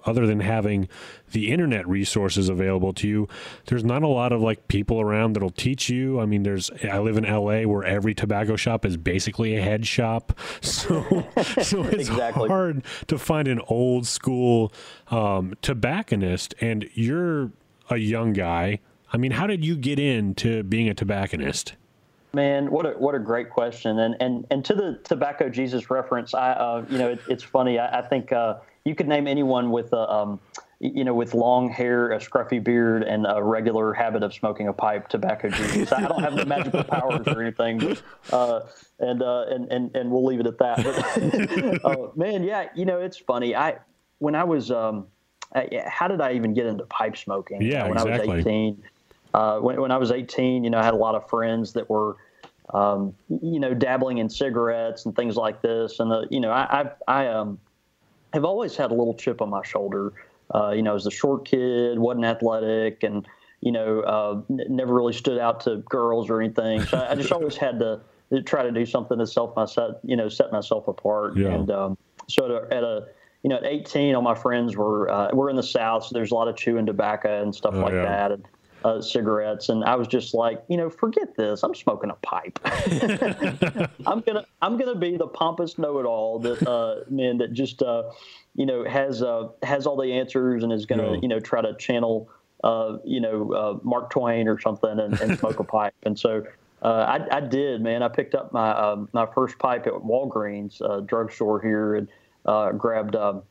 other 0.05 0.27
than 0.27 0.39
having 0.39 0.87
the 1.31 1.51
internet 1.51 1.87
resources 1.87 2.47
available 2.47 2.93
to 2.93 3.07
you. 3.07 3.27
There's 3.65 3.83
not 3.83 4.03
a 4.03 4.07
lot 4.07 4.31
of 4.31 4.39
like 4.39 4.67
people 4.67 5.01
around 5.01 5.33
that'll 5.33 5.49
teach 5.49 5.89
you. 5.89 6.19
I 6.19 6.25
mean, 6.27 6.43
there's 6.43 6.69
I 6.83 6.99
live 6.99 7.17
in 7.17 7.23
LA 7.23 7.63
where 7.63 7.83
every 7.83 8.13
tobacco 8.13 8.55
shop 8.55 8.85
is 8.85 8.97
basically 8.97 9.55
a 9.55 9.61
head 9.63 9.87
shop, 9.87 10.37
so 10.61 11.01
so 11.61 11.81
it's 11.85 12.07
Exactly. 12.09 12.47
hard 12.47 12.83
to 13.07 13.17
find 13.17 13.47
an 13.47 13.59
old 13.67 14.05
school 14.05 14.71
um, 15.09 15.55
tobacconist. 15.63 16.53
And 16.61 16.87
you're 16.93 17.51
a 17.89 17.97
young 17.97 18.33
guy. 18.33 18.79
I 19.11 19.17
mean, 19.17 19.31
how 19.31 19.47
did 19.47 19.65
you 19.65 19.75
get 19.75 19.97
into 19.99 20.61
being 20.63 20.87
a 20.87 20.93
tobacconist? 20.93 21.73
Man, 22.33 22.71
what 22.71 22.85
a 22.85 22.91
what 22.91 23.13
a 23.13 23.19
great 23.19 23.49
question, 23.49 23.99
and 23.99 24.15
and 24.21 24.47
and 24.49 24.63
to 24.63 24.73
the 24.73 24.99
tobacco 25.03 25.49
Jesus 25.49 25.89
reference, 25.89 26.33
I 26.33 26.51
uh, 26.51 26.85
you 26.89 26.97
know 26.97 27.09
it, 27.09 27.19
it's 27.27 27.43
funny. 27.43 27.77
I, 27.77 27.99
I 27.99 28.01
think 28.07 28.31
uh, 28.31 28.59
you 28.85 28.95
could 28.95 29.07
name 29.09 29.27
anyone 29.27 29.69
with 29.69 29.91
a 29.91 30.09
um, 30.09 30.39
you 30.79 31.03
know 31.03 31.13
with 31.13 31.33
long 31.33 31.69
hair, 31.69 32.11
a 32.11 32.19
scruffy 32.19 32.63
beard, 32.63 33.03
and 33.03 33.27
a 33.27 33.43
regular 33.43 33.93
habit 33.93 34.23
of 34.23 34.33
smoking 34.33 34.69
a 34.69 34.73
pipe, 34.73 35.09
tobacco 35.09 35.49
Jesus. 35.49 35.91
I 35.91 36.07
don't 36.07 36.23
have 36.23 36.37
the 36.37 36.45
magical 36.45 36.85
powers 36.85 37.27
or 37.27 37.41
anything, 37.41 37.97
uh, 38.31 38.61
and 38.99 39.21
uh, 39.21 39.45
and 39.49 39.69
and 39.69 39.93
and 39.93 40.09
we'll 40.09 40.23
leave 40.23 40.39
it 40.39 40.47
at 40.47 40.57
that. 40.59 41.81
But 41.81 41.85
uh, 41.85 42.11
man, 42.15 42.43
yeah, 42.43 42.69
you 42.75 42.85
know 42.85 43.01
it's 43.01 43.17
funny. 43.17 43.57
I 43.57 43.79
when 44.19 44.35
I 44.35 44.45
was 44.45 44.71
um, 44.71 45.07
how 45.85 46.07
did 46.07 46.21
I 46.21 46.31
even 46.33 46.53
get 46.53 46.65
into 46.65 46.85
pipe 46.85 47.17
smoking? 47.17 47.61
Yeah, 47.61 47.83
when 47.89 47.97
exactly. 47.97 48.29
I 48.29 48.35
was 48.35 48.39
eighteen 48.39 48.83
uh, 49.33 49.59
when, 49.59 49.79
when 49.81 49.91
I 49.91 49.97
was 49.97 50.11
18, 50.11 50.63
you 50.63 50.69
know, 50.69 50.79
I 50.79 50.83
had 50.83 50.93
a 50.93 50.97
lot 50.97 51.15
of 51.15 51.29
friends 51.29 51.73
that 51.73 51.89
were, 51.89 52.17
um, 52.73 53.13
you 53.29 53.59
know, 53.59 53.73
dabbling 53.73 54.17
in 54.17 54.29
cigarettes 54.29 55.05
and 55.05 55.15
things 55.15 55.35
like 55.35 55.61
this. 55.61 55.99
And, 55.99 56.11
uh, 56.11 56.23
you 56.29 56.39
know, 56.39 56.51
I, 56.51 56.81
I, 56.81 56.91
I 57.07 57.27
um, 57.27 57.59
have 58.33 58.45
always 58.45 58.75
had 58.75 58.91
a 58.91 58.93
little 58.93 59.13
chip 59.13 59.41
on 59.41 59.49
my 59.49 59.63
shoulder. 59.63 60.13
Uh, 60.53 60.71
you 60.71 60.81
know, 60.81 60.95
as 60.95 61.05
a 61.05 61.11
short 61.11 61.45
kid, 61.45 61.97
wasn't 61.97 62.25
athletic 62.25 63.03
and, 63.03 63.25
you 63.61 63.71
know, 63.71 64.01
uh, 64.01 64.41
n- 64.49 64.65
never 64.69 64.93
really 64.93 65.13
stood 65.13 65.37
out 65.37 65.61
to 65.61 65.77
girls 65.77 66.29
or 66.29 66.41
anything. 66.41 66.81
So 66.83 66.97
I, 66.97 67.11
I 67.11 67.15
just 67.15 67.31
always 67.33 67.55
had 67.55 67.79
to 67.79 68.01
try 68.43 68.63
to 68.63 68.71
do 68.71 68.85
something 68.85 69.17
to 69.17 69.27
self 69.27 69.55
myself, 69.55 69.97
you 70.03 70.15
know, 70.17 70.27
set 70.27 70.51
myself 70.51 70.87
apart. 70.87 71.37
Yeah. 71.37 71.49
And 71.49 71.71
um, 71.71 71.97
so 72.27 72.45
at 72.45 72.51
a, 72.51 72.75
at 72.75 72.83
a, 72.83 73.07
you 73.43 73.49
know, 73.49 73.57
at 73.57 73.65
18, 73.65 74.13
all 74.13 74.21
my 74.21 74.35
friends 74.35 74.75
were, 74.75 75.09
uh, 75.09 75.29
we're 75.33 75.49
in 75.49 75.55
the 75.55 75.63
South, 75.63 76.03
so 76.03 76.09
there's 76.13 76.31
a 76.31 76.35
lot 76.35 76.47
of 76.47 76.55
chewing 76.55 76.85
tobacco 76.85 77.41
and 77.41 77.55
stuff 77.55 77.73
Oh, 77.75 77.79
like 77.79 77.93
yeah. 77.93 78.03
that. 78.03 78.31
And, 78.33 78.45
uh, 78.83 79.01
cigarettes, 79.01 79.69
and 79.69 79.83
I 79.83 79.95
was 79.95 80.07
just 80.07 80.33
like, 80.33 80.63
you 80.67 80.77
know, 80.77 80.89
forget 80.89 81.35
this. 81.35 81.63
I'm 81.63 81.75
smoking 81.75 82.09
a 82.09 82.15
pipe. 82.15 82.59
I'm 84.05 84.21
gonna 84.21 84.45
I'm 84.61 84.77
gonna 84.77 84.95
be 84.95 85.17
the 85.17 85.27
pompous 85.27 85.77
know-it-all 85.77 86.39
that 86.39 86.67
uh, 86.67 86.95
man 87.09 87.37
that 87.39 87.53
just 87.53 87.81
uh, 87.81 88.03
you 88.55 88.65
know 88.65 88.83
has 88.85 89.21
uh, 89.21 89.49
has 89.63 89.85
all 89.85 89.97
the 89.97 90.13
answers 90.13 90.63
and 90.63 90.71
is 90.73 90.85
gonna 90.85 91.13
Yeah. 91.13 91.19
you 91.21 91.27
know 91.27 91.39
try 91.39 91.61
to 91.61 91.73
channel 91.75 92.29
uh, 92.63 92.97
you 93.03 93.19
know 93.21 93.53
uh, 93.53 93.79
Mark 93.83 94.09
Twain 94.09 94.47
or 94.47 94.59
something 94.59 94.99
and, 94.99 95.19
and 95.21 95.37
smoke 95.39 95.59
a 95.59 95.63
pipe. 95.63 95.93
And 96.03 96.17
so 96.17 96.43
uh, 96.81 97.19
I, 97.31 97.37
I 97.37 97.39
did, 97.41 97.81
man. 97.81 98.01
I 98.01 98.07
picked 98.07 98.33
up 98.35 98.51
my 98.51 98.71
um, 98.71 99.09
my 99.13 99.27
first 99.35 99.59
pipe 99.59 99.85
at 99.87 99.93
Walgreens 99.93 100.81
uh, 100.81 101.01
drugstore 101.01 101.61
here 101.61 101.95
and 101.95 102.07
uh, 102.45 102.71
grabbed. 102.71 103.15
Um, 103.15 103.43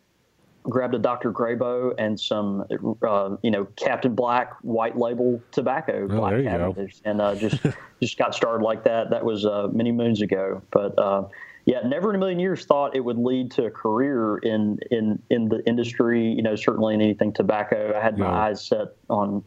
grabbed 0.64 0.94
a 0.94 0.98
Dr. 0.98 1.32
Grabow 1.32 1.94
and 1.98 2.18
some, 2.20 2.64
uh, 3.02 3.36
you 3.42 3.50
know, 3.50 3.66
Captain 3.76 4.14
Black 4.14 4.52
white 4.62 4.96
label 4.98 5.42
tobacco, 5.52 6.04
Oh, 6.04 6.08
black 6.08 6.30
there 6.32 6.40
you 6.42 6.48
go. 6.50 6.86
And 7.04 7.20
uh, 7.20 7.34
just 7.34 7.60
just 8.02 8.18
got 8.18 8.34
started 8.34 8.62
like 8.64 8.84
that. 8.84 9.10
That 9.10 9.24
was 9.24 9.46
uh, 9.46 9.68
many 9.72 9.92
moons 9.92 10.20
ago, 10.20 10.62
but 10.70 10.98
uh, 10.98 11.24
yeah, 11.66 11.80
never 11.86 12.10
in 12.10 12.16
a 12.16 12.18
million 12.18 12.38
years 12.40 12.64
thought 12.64 12.94
it 12.96 13.00
would 13.00 13.18
lead 13.18 13.50
to 13.52 13.66
a 13.66 13.70
career 13.70 14.38
in 14.38 14.78
in 14.90 15.20
in 15.30 15.48
the 15.48 15.62
industry. 15.66 16.26
You 16.32 16.42
know, 16.42 16.56
certainly 16.56 16.94
in 16.94 17.00
anything 17.00 17.32
tobacco. 17.32 17.94
I 17.96 18.02
had 18.02 18.18
my 18.18 18.26
Yeah. 18.26 18.40
eyes 18.42 18.64
set 18.66 18.88
on 19.08 19.44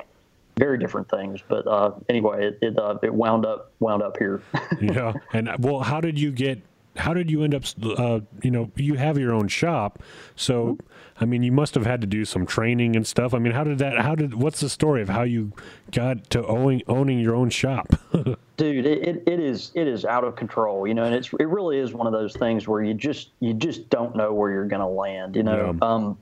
very 0.57 0.77
different 0.77 1.09
things, 1.09 1.41
but 1.47 1.65
uh, 1.67 1.91
anyway, 2.09 2.47
it 2.47 2.59
it, 2.61 2.77
uh, 2.79 2.97
it 3.03 3.13
wound 3.13 3.45
up 3.45 3.71
wound 3.79 4.03
up 4.03 4.17
here. 4.17 4.41
yeah. 4.81 5.13
And 5.33 5.49
well, 5.59 5.79
how 5.81 5.99
did 6.01 6.19
you 6.19 6.31
get? 6.31 6.61
How 6.95 7.15
did 7.15 7.31
you 7.31 7.43
end 7.43 7.55
up? 7.55 7.63
Uh, 7.83 8.19
you 8.43 8.51
know, 8.51 8.69
you 8.75 8.93
have 8.93 9.17
your 9.17 9.33
own 9.33 9.47
shop, 9.47 10.03
so 10.35 10.77
I 11.19 11.25
mean, 11.25 11.43
you 11.43 11.51
must 11.51 11.75
have 11.75 11.85
had 11.85 12.01
to 12.01 12.07
do 12.07 12.25
some 12.25 12.45
training 12.45 12.95
and 12.95 13.05
stuff. 13.05 13.33
I 13.33 13.39
mean, 13.39 13.53
how 13.53 13.63
did 13.63 13.77
that? 13.79 13.99
How 13.99 14.15
did? 14.15 14.33
What's 14.33 14.59
the 14.59 14.69
story 14.69 15.01
of 15.01 15.09
how 15.09 15.23
you 15.23 15.53
got 15.91 16.29
to 16.31 16.45
owning 16.47 16.81
owning 16.87 17.19
your 17.19 17.35
own 17.35 17.49
shop? 17.49 17.87
dude 18.57 18.85
it, 18.85 19.23
it, 19.25 19.39
is 19.39 19.71
it 19.73 19.87
is 19.87 20.05
out 20.05 20.23
of 20.23 20.35
control 20.35 20.87
you 20.87 20.93
know 20.93 21.03
and 21.05 21.15
it's 21.15 21.33
it 21.39 21.47
really 21.47 21.79
is 21.79 21.91
one 21.91 22.05
of 22.05 22.13
those 22.13 22.35
things 22.35 22.67
where 22.67 22.83
you 22.83 22.93
just 22.93 23.31
you 23.39 23.51
just 23.51 23.89
don't 23.89 24.15
know 24.15 24.31
where 24.31 24.51
you're 24.51 24.67
going 24.67 24.79
to 24.79 24.85
land 24.87 25.35
you 25.35 25.41
know 25.41 25.75
Yeah. 25.81 25.87
um 25.87 26.17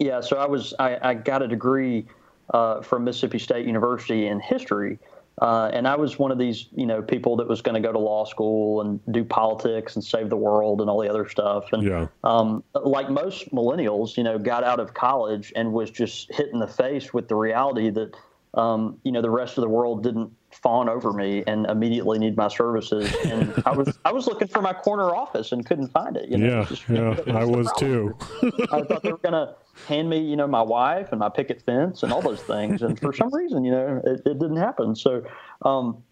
yeah 0.00 0.20
so 0.20 0.36
i 0.36 0.46
was 0.46 0.74
i, 0.80 0.98
I 1.00 1.14
got 1.14 1.42
a 1.42 1.46
degree 1.48 2.06
uh, 2.52 2.80
from 2.82 3.04
mississippi 3.04 3.38
state 3.38 3.66
university 3.66 4.26
in 4.26 4.40
history 4.40 4.98
uh, 5.40 5.70
and 5.72 5.88
I 5.88 5.96
was 5.96 6.18
one 6.18 6.30
of 6.30 6.38
these, 6.38 6.66
you 6.72 6.84
know, 6.84 7.00
people 7.00 7.36
that 7.36 7.48
was 7.48 7.62
going 7.62 7.80
to 7.80 7.86
go 7.86 7.92
to 7.92 7.98
law 7.98 8.24
school 8.26 8.82
and 8.82 9.00
do 9.10 9.24
politics 9.24 9.96
and 9.96 10.04
save 10.04 10.28
the 10.28 10.36
world 10.36 10.80
and 10.82 10.90
all 10.90 11.00
the 11.00 11.08
other 11.08 11.28
stuff. 11.28 11.72
And 11.72 11.82
Yeah. 11.82 12.08
um, 12.24 12.62
like 12.74 13.08
most 13.08 13.50
millennials, 13.50 14.18
you 14.18 14.22
know, 14.22 14.38
got 14.38 14.64
out 14.64 14.80
of 14.80 14.92
college 14.92 15.52
and 15.56 15.72
was 15.72 15.90
just 15.90 16.32
hit 16.32 16.50
in 16.52 16.58
the 16.58 16.66
face 16.66 17.14
with 17.14 17.28
the 17.28 17.36
reality 17.36 17.88
that, 17.88 18.14
um, 18.52 18.98
you 19.02 19.12
know, 19.12 19.22
the 19.22 19.30
rest 19.30 19.56
of 19.56 19.62
the 19.62 19.68
world 19.70 20.02
didn't 20.02 20.30
fawn 20.50 20.88
over 20.88 21.12
me 21.12 21.44
and 21.46 21.66
immediately 21.66 22.18
need 22.18 22.36
my 22.36 22.48
services. 22.48 23.14
And 23.26 23.54
I 23.64 23.72
was 23.72 23.98
I 24.04 24.12
was 24.12 24.26
looking 24.26 24.48
for 24.48 24.60
my 24.60 24.72
corner 24.72 25.14
office 25.14 25.52
and 25.52 25.64
couldn't 25.64 25.88
find 25.88 26.16
it. 26.16 26.28
You 26.28 26.38
know, 26.38 26.46
yeah, 26.60 26.64
Just- 26.64 26.88
yeah, 26.88 27.20
I 27.28 27.44
was 27.44 27.68
problem. 27.68 28.14
too. 28.42 28.66
I 28.72 28.82
thought 28.82 29.02
they 29.02 29.12
were 29.12 29.18
going 29.18 29.32
to 29.32 29.54
hand 29.86 30.10
me, 30.10 30.18
you 30.18 30.36
know, 30.36 30.46
my 30.46 30.62
wife 30.62 31.08
and 31.12 31.18
my 31.20 31.28
picket 31.28 31.62
fence 31.62 32.02
and 32.02 32.12
all 32.12 32.20
those 32.22 32.42
things. 32.42 32.82
And 32.82 32.98
for 33.00 33.12
some 33.12 33.32
reason, 33.32 33.64
you 33.64 33.70
know, 33.70 34.02
it, 34.04 34.20
it 34.26 34.38
didn't 34.38 34.56
happen. 34.56 34.94
So, 34.94 35.22
um, 35.62 36.02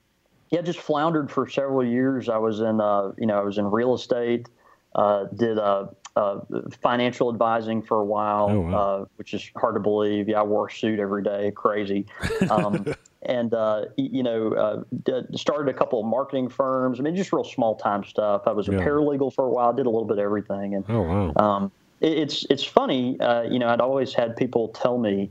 yeah, 0.51 0.63
just 0.63 0.79
floundered 0.79 1.31
for 1.31 1.49
several 1.49 1.85
years. 1.85 2.29
I 2.29 2.39
was 2.39 2.61
in, 2.61 2.81
uh, 2.81 3.13
you 3.19 3.27
know, 3.27 3.39
I 3.39 3.43
was 3.43 3.59
in 3.59 3.67
real 3.71 3.95
estate, 3.95 4.49
uh, 4.95 5.25
did 5.37 5.59
uh, 5.59 5.89
uh, 6.17 6.41
financial 6.81 7.31
advising 7.31 7.83
for 7.83 8.01
a 8.01 8.05
while, 8.05 8.49
Oh, 8.51 8.61
wow. 8.61 8.79
uh, 9.03 9.05
which 9.17 9.35
is 9.35 9.51
hard 9.57 9.75
to 9.75 9.81
believe. 9.81 10.29
Yeah, 10.29 10.41
I 10.41 10.43
wore 10.45 10.69
a 10.69 10.73
suit 10.73 11.01
every 11.01 11.23
day, 11.23 11.51
crazy. 11.55 12.07
Um, 12.49 12.87
and, 13.23 13.53
uh, 13.53 13.87
you 13.97 14.23
know, 14.23 14.53
uh, 14.55 14.83
d- 15.03 15.37
started 15.37 15.69
a 15.75 15.77
couple 15.77 16.01
of 16.01 16.07
marketing 16.07 16.49
firms. 16.49 17.01
I 17.01 17.03
mean, 17.03 17.17
just 17.17 17.33
real 17.33 17.45
small 17.45 17.75
time 17.77 18.05
stuff. 18.05 18.43
I 18.47 18.53
was 18.53 18.69
a 18.69 18.73
Yeah. 18.73 18.79
paralegal 18.79 19.35
for 19.35 19.45
a 19.45 19.51
while, 19.51 19.73
did 19.73 19.87
a 19.87 19.91
little 19.91 20.07
bit 20.07 20.19
of 20.19 20.25
everything. 20.25 20.75
And, 20.75 20.85
Oh 20.89 21.03
wow. 21.03 21.33
um, 21.37 21.73
it, 22.01 22.17
it's 22.19 22.47
it's 22.49 22.63
funny, 22.65 23.19
uh, 23.21 23.43
you 23.43 23.59
know. 23.59 23.69
I'd 23.69 23.81
always 23.81 24.15
had 24.15 24.37
people 24.37 24.69
tell 24.69 24.99
me 24.99 25.31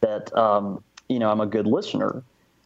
that 0.00 0.36
um, 0.38 0.84
you 1.08 1.18
know 1.18 1.28
I'm 1.30 1.40
a 1.40 1.46
good 1.46 1.66
listener, 1.66 2.22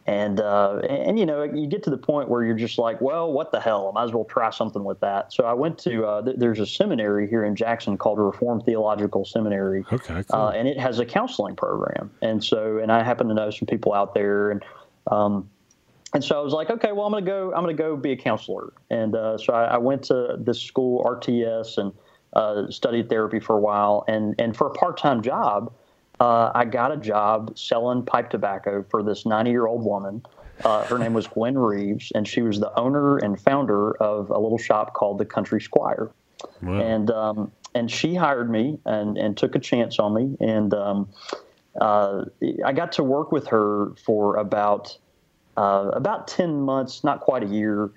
and, 0.09 0.39
uh, 0.39 0.77
and 0.89 1.19
you 1.19 1.25
know 1.25 1.43
you 1.43 1.67
get 1.67 1.83
to 1.83 1.91
the 1.91 1.97
point 1.97 2.29
where 2.29 2.43
you're 2.43 2.55
just 2.55 2.79
like, 2.79 2.99
well, 2.99 3.31
what 3.31 3.51
the 3.51 3.59
hell? 3.59 3.89
I 3.89 3.91
might 3.93 4.05
as 4.05 4.11
well 4.13 4.25
try 4.25 4.49
something 4.49 4.83
with 4.83 4.99
that. 5.01 5.31
So 5.31 5.43
I 5.43 5.53
went 5.53 5.77
to 5.79 6.03
uh, 6.05 6.21
th- 6.23 6.37
there's 6.39 6.59
a 6.59 6.65
seminary 6.65 7.29
here 7.29 7.45
in 7.45 7.55
Jackson 7.55 7.95
called 7.95 8.17
Reformed 8.17 8.63
Theological 8.65 9.23
Seminary, 9.23 9.85
Okay, 9.91 10.23
cool. 10.23 10.25
uh, 10.41 10.49
and 10.49 10.67
it 10.67 10.79
has 10.79 10.97
a 10.97 11.05
counseling 11.05 11.55
program. 11.55 12.09
And 12.23 12.43
so, 12.43 12.77
and 12.79 12.91
I 12.91 13.03
happen 13.03 13.27
to 13.27 13.35
know 13.35 13.51
some 13.51 13.67
people 13.67 13.93
out 13.93 14.15
there, 14.15 14.49
and 14.49 14.65
um, 15.11 15.47
and 16.13 16.23
so 16.23 16.39
I 16.39 16.43
was 16.43 16.53
like, 16.53 16.71
okay, 16.71 16.91
well, 16.91 17.05
I'm 17.05 17.11
gonna 17.11 17.25
go. 17.25 17.53
I'm 17.53 17.61
gonna 17.61 17.73
go 17.75 17.95
be 17.95 18.11
a 18.11 18.17
counselor. 18.17 18.73
And 18.89 19.13
uh, 19.15 19.37
so 19.37 19.53
I, 19.53 19.65
I 19.65 19.77
went 19.77 20.03
to 20.05 20.37
this 20.39 20.59
school, 20.59 21.03
RTS, 21.03 21.77
and 21.77 21.93
uh, 22.33 22.71
studied 22.71 23.09
therapy 23.09 23.39
for 23.39 23.55
a 23.55 23.59
while. 23.59 24.05
And 24.07 24.33
and 24.39 24.57
for 24.57 24.65
a 24.65 24.71
part-time 24.71 25.21
job, 25.21 25.71
uh, 26.19 26.51
I 26.53 26.65
got 26.65 26.91
a 26.91 26.97
job 26.97 27.57
selling 27.57 28.03
pipe 28.03 28.29
tobacco 28.29 28.85
for 28.89 29.03
this 29.03 29.23
90-year-old 29.23 29.83
woman. 29.83 30.23
Uh, 30.63 30.83
her 30.85 30.97
name 30.97 31.13
was 31.13 31.25
Gwen 31.27 31.57
Reeves, 31.57 32.11
and 32.13 32.27
she 32.27 32.41
was 32.41 32.59
the 32.59 32.77
owner 32.77 33.17
and 33.17 33.39
founder 33.39 33.95
of 33.97 34.29
a 34.29 34.37
little 34.37 34.57
shop 34.57 34.93
called 34.93 35.17
the 35.17 35.25
Country 35.25 35.61
Squire 35.61 36.11
wow. 36.61 36.79
and 36.79 37.11
um, 37.11 37.51
and 37.75 37.89
she 37.89 38.15
hired 38.15 38.49
me 38.49 38.79
and 38.85 39.17
and 39.17 39.37
took 39.37 39.55
a 39.55 39.59
chance 39.59 39.99
on 39.99 40.13
me 40.13 40.37
and 40.39 40.73
um, 40.73 41.09
uh, 41.79 42.25
I 42.65 42.73
got 42.73 42.93
to 42.93 43.03
work 43.03 43.31
with 43.31 43.47
her 43.47 43.93
for 44.03 44.37
about 44.37 44.97
uh, 45.57 45.91
about 45.93 46.27
ten 46.27 46.61
months, 46.61 47.03
not 47.03 47.21
quite 47.21 47.43
a 47.43 47.47
year. 47.47 47.91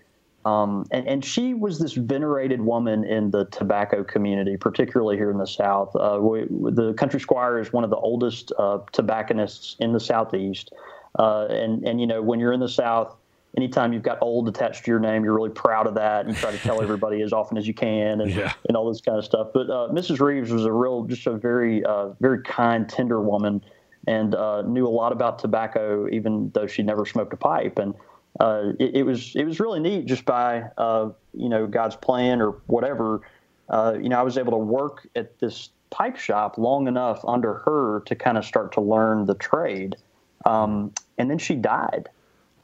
Um, 0.44 0.87
and, 0.90 1.07
and 1.07 1.24
she 1.24 1.55
was 1.55 1.78
this 1.78 1.92
venerated 1.92 2.61
woman 2.61 3.05
in 3.05 3.31
the 3.31 3.44
tobacco 3.46 4.02
community, 4.02 4.57
particularly 4.57 5.16
here 5.16 5.31
in 5.31 5.38
the 5.38 5.46
South. 5.46 5.94
Uh, 5.94 6.18
we, 6.20 6.46
the 6.50 6.94
Country 6.94 7.20
Squire 7.20 7.59
is 7.59 7.72
one 7.72 7.85
of 7.85 7.90
the 7.90 7.96
oldest 7.96 8.52
uh, 8.59 8.78
tobacconists 8.92 9.76
in 9.78 9.92
the 9.92 10.00
Southeast. 10.00 10.72
Uh, 11.18 11.46
and, 11.46 11.87
and, 11.87 12.00
you 12.00 12.07
know, 12.07 12.20
when 12.22 12.40
you're 12.40 12.52
in 12.52 12.61
the 12.61 12.68
South, 12.68 13.14
anytime 13.57 13.92
you've 13.92 14.02
got 14.02 14.18
old 14.20 14.48
attached 14.48 14.85
to 14.85 14.90
your 14.90 14.98
name, 14.98 15.22
you're 15.22 15.35
really 15.35 15.50
proud 15.50 15.87
of 15.87 15.94
that 15.94 16.24
and 16.26 16.35
you 16.35 16.40
try 16.40 16.50
to 16.50 16.59
tell 16.59 16.83
everybody 16.83 17.22
as 17.22 17.33
often 17.33 17.57
as 17.57 17.68
you 17.68 17.74
can 17.74 18.20
and, 18.20 18.31
Yeah. 18.33 18.52
and 18.66 18.76
all 18.76 18.88
this 18.90 19.00
kind 19.00 19.18
of 19.18 19.24
stuff. 19.24 19.48
But 19.55 19.70
uh, 19.70 19.88
Mrs. 19.92 20.20
Reeves 20.20 20.50
was 20.50 20.64
a 20.64 20.72
real, 20.72 21.05
just 21.05 21.26
a 21.26 21.37
very, 21.37 21.85
uh, 21.85 22.09
very 22.20 22.42
kind, 22.42 22.88
tender 22.88 23.20
woman 23.20 23.62
and 24.09 24.35
uh, 24.35 24.62
knew 24.62 24.87
a 24.87 24.90
lot 24.90 25.12
about 25.12 25.38
tobacco, 25.38 26.09
even 26.11 26.50
though 26.55 26.66
she 26.66 26.83
never 26.83 27.07
smoked 27.07 27.33
a 27.33 27.37
pipe. 27.37 27.78
And 27.78 27.94
uh, 28.40 28.72
it, 28.78 28.96
it 28.96 29.02
was 29.04 29.34
it 29.36 29.44
was 29.44 29.60
really 29.60 29.80
neat 29.80 30.06
just 30.06 30.24
by 30.24 30.64
uh, 30.78 31.10
you 31.34 31.48
know 31.48 31.66
God's 31.66 31.96
plan 31.96 32.40
or 32.40 32.52
whatever. 32.66 33.20
uh, 33.68 33.94
you 34.00 34.08
know, 34.08 34.18
I 34.18 34.22
was 34.22 34.38
able 34.38 34.52
to 34.52 34.58
work 34.58 35.06
at 35.16 35.38
this 35.38 35.70
pipe 35.90 36.16
shop 36.16 36.58
long 36.58 36.88
enough 36.88 37.22
under 37.26 37.54
her 37.54 38.00
to 38.06 38.14
kind 38.14 38.38
of 38.38 38.44
start 38.44 38.72
to 38.72 38.80
learn 38.80 39.26
the 39.26 39.34
trade. 39.34 39.96
Um, 40.44 40.92
and 41.18 41.30
then 41.30 41.38
she 41.38 41.54
died 41.54 42.08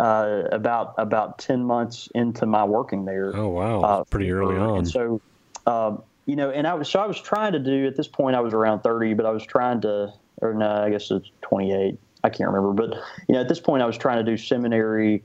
uh, 0.00 0.44
about 0.50 0.94
about 0.98 1.38
ten 1.38 1.64
months 1.64 2.08
into 2.14 2.46
my 2.46 2.64
working 2.64 3.04
there. 3.04 3.36
Oh 3.36 3.48
wow, 3.50 3.80
uh, 3.80 4.04
pretty 4.04 4.30
early 4.30 4.56
on. 4.56 4.78
And 4.78 4.88
so, 4.88 5.20
um, 5.66 6.02
you 6.26 6.36
know, 6.36 6.50
and 6.50 6.66
I 6.66 6.74
was 6.74 6.88
so 6.88 7.00
I 7.00 7.06
was 7.06 7.20
trying 7.20 7.52
to 7.52 7.58
do 7.58 7.86
at 7.86 7.96
this 7.96 8.08
point 8.08 8.34
I 8.36 8.40
was 8.40 8.54
around 8.54 8.80
thirty, 8.80 9.14
but 9.14 9.26
I 9.26 9.30
was 9.30 9.44
trying 9.44 9.80
to, 9.82 10.12
or 10.38 10.54
no, 10.54 10.70
I 10.70 10.90
guess 10.90 11.10
it's 11.10 11.30
twenty 11.42 11.72
eight. 11.72 11.98
I 12.24 12.30
can't 12.30 12.50
remember, 12.50 12.72
but 12.72 12.98
you 13.28 13.34
know, 13.34 13.40
at 13.40 13.48
this 13.48 13.60
point 13.60 13.82
I 13.82 13.86
was 13.86 13.96
trying 13.96 14.24
to 14.24 14.28
do 14.28 14.36
seminary, 14.36 15.22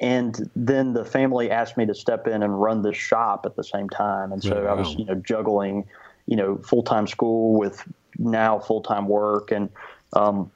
and 0.00 0.50
then 0.54 0.92
the 0.92 1.04
family 1.04 1.50
asked 1.50 1.76
me 1.76 1.86
to 1.86 1.94
step 1.94 2.26
in 2.26 2.42
and 2.42 2.60
run 2.60 2.82
this 2.82 2.96
shop 2.96 3.46
at 3.46 3.56
the 3.56 3.64
same 3.64 3.88
time, 3.88 4.32
and 4.32 4.42
so 4.42 4.64
Oh, 4.64 4.66
I 4.66 4.74
was 4.74 4.94
you 4.94 5.04
know 5.04 5.14
juggling, 5.14 5.84
you 6.26 6.36
know, 6.36 6.56
full 6.58 6.82
time 6.82 7.06
school 7.06 7.58
with 7.58 7.82
now 8.18 8.58
full 8.58 8.82
time 8.82 9.08
work, 9.08 9.52
and 9.52 9.70
um, 10.12 10.50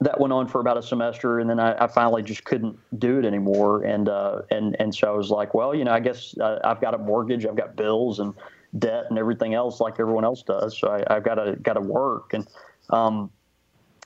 that 0.00 0.20
went 0.20 0.32
on 0.32 0.46
for 0.46 0.60
about 0.60 0.76
a 0.76 0.82
semester, 0.82 1.38
and 1.38 1.48
then 1.48 1.58
I, 1.58 1.84
I 1.84 1.86
finally 1.86 2.22
just 2.22 2.44
couldn't 2.44 2.78
do 2.98 3.18
it 3.18 3.24
anymore, 3.24 3.82
and 3.82 4.08
uh, 4.08 4.42
and 4.50 4.76
and 4.78 4.94
so 4.94 5.12
I 5.12 5.16
was 5.16 5.30
like, 5.30 5.54
well, 5.54 5.74
you 5.74 5.84
know, 5.84 5.92
I 5.92 6.00
guess 6.00 6.36
uh, 6.38 6.58
I've 6.64 6.80
got 6.80 6.94
a 6.94 6.98
mortgage, 6.98 7.46
I've 7.46 7.56
got 7.56 7.76
bills 7.76 8.20
and 8.20 8.34
debt 8.78 9.06
and 9.08 9.18
everything 9.18 9.54
else 9.54 9.80
like 9.80 9.98
everyone 9.98 10.24
else 10.24 10.42
does, 10.42 10.76
so 10.76 10.88
I, 10.88 11.16
I've 11.16 11.24
got 11.24 11.36
to 11.36 11.56
got 11.62 11.74
to 11.74 11.80
work, 11.80 12.34
and 12.34 12.46
um, 12.90 13.30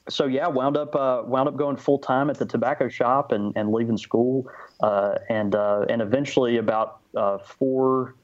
so 0.08 0.26
yeah, 0.26 0.46
wound 0.48 0.76
up 0.76 0.94
uh, 0.94 1.22
wound 1.24 1.48
up 1.48 1.56
going 1.56 1.76
full 1.76 1.98
time 1.98 2.30
at 2.30 2.38
the 2.38 2.46
tobacco 2.46 2.88
shop 2.88 3.32
and, 3.32 3.52
and 3.56 3.72
leaving 3.72 3.96
school, 3.96 4.50
uh, 4.80 5.16
and 5.28 5.54
uh, 5.54 5.84
and 5.88 6.02
eventually 6.02 6.56
about 6.56 7.00
uh, 7.16 7.38
four 7.38 8.14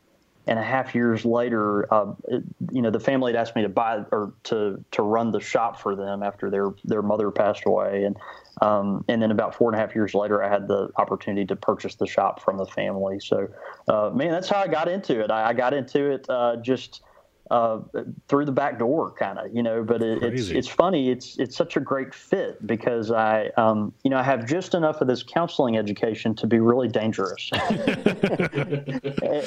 and 0.49 0.61
a 0.61 0.63
half 0.63 0.95
years 0.95 1.25
later, 1.25 1.93
uh, 1.93 2.13
it, 2.29 2.45
you 2.71 2.81
know, 2.81 2.91
the 2.91 3.01
family 3.01 3.33
had 3.33 3.41
asked 3.41 3.57
me 3.57 3.63
to 3.63 3.69
buy 3.69 4.05
or 4.11 4.33
to 4.45 4.83
to 4.93 5.03
run 5.03 5.31
the 5.33 5.41
shop 5.41 5.81
for 5.81 5.95
them 5.95 6.23
after 6.23 6.51
their 6.51 6.73
their 6.85 7.03
mother 7.03 7.31
passed 7.31 7.65
away, 7.67 8.05
and 8.05 8.17
um, 8.63 9.05
and 9.09 9.21
then 9.21 9.31
about 9.31 9.55
four 9.55 9.71
and 9.71 9.79
a 9.79 9.81
half 9.81 9.95
years 9.95 10.15
later, 10.15 10.43
I 10.43 10.49
had 10.49 10.67
the 10.69 10.89
opportunity 10.97 11.45
to 11.47 11.57
purchase 11.57 11.97
the 11.97 12.07
shop 12.07 12.43
from 12.43 12.57
the 12.57 12.67
family. 12.67 13.21
So, 13.21 13.49
uh, 13.89 14.11
man, 14.15 14.31
that's 14.31 14.49
how 14.49 14.61
I 14.61 14.69
got 14.69 14.89
into 14.89 15.23
it. 15.23 15.31
I, 15.31 15.51
I 15.51 15.53
got 15.53 15.75
into 15.75 16.11
it 16.13 16.27
just 16.63 17.03
uh, 17.51 17.81
through 18.29 18.45
the 18.45 18.53
back 18.53 18.79
door, 18.79 19.13
kind 19.13 19.39
of, 19.39 19.55
you 19.55 19.63
know. 19.63 19.83
But 19.83 20.03
it, 20.03 20.23
it's 20.23 20.49
it's 20.49 20.69
funny. 20.69 21.11
It's 21.11 21.39
it's 21.39 21.57
such 21.57 21.77
a 21.77 21.81
great 21.81 22.15
fit 22.15 22.67
because 22.67 23.11
I, 23.11 23.51
um, 23.57 23.93
you 24.03 24.11
know, 24.11 24.19
I 24.19 24.23
have 24.23 24.47
just 24.47 24.75
enough 24.75 25.01
of 25.01 25.09
this 25.09 25.23
counseling 25.23 25.77
education 25.77 26.35
to 26.37 26.47
be 26.47 26.59
really 26.59 26.89
dangerous, 26.89 27.51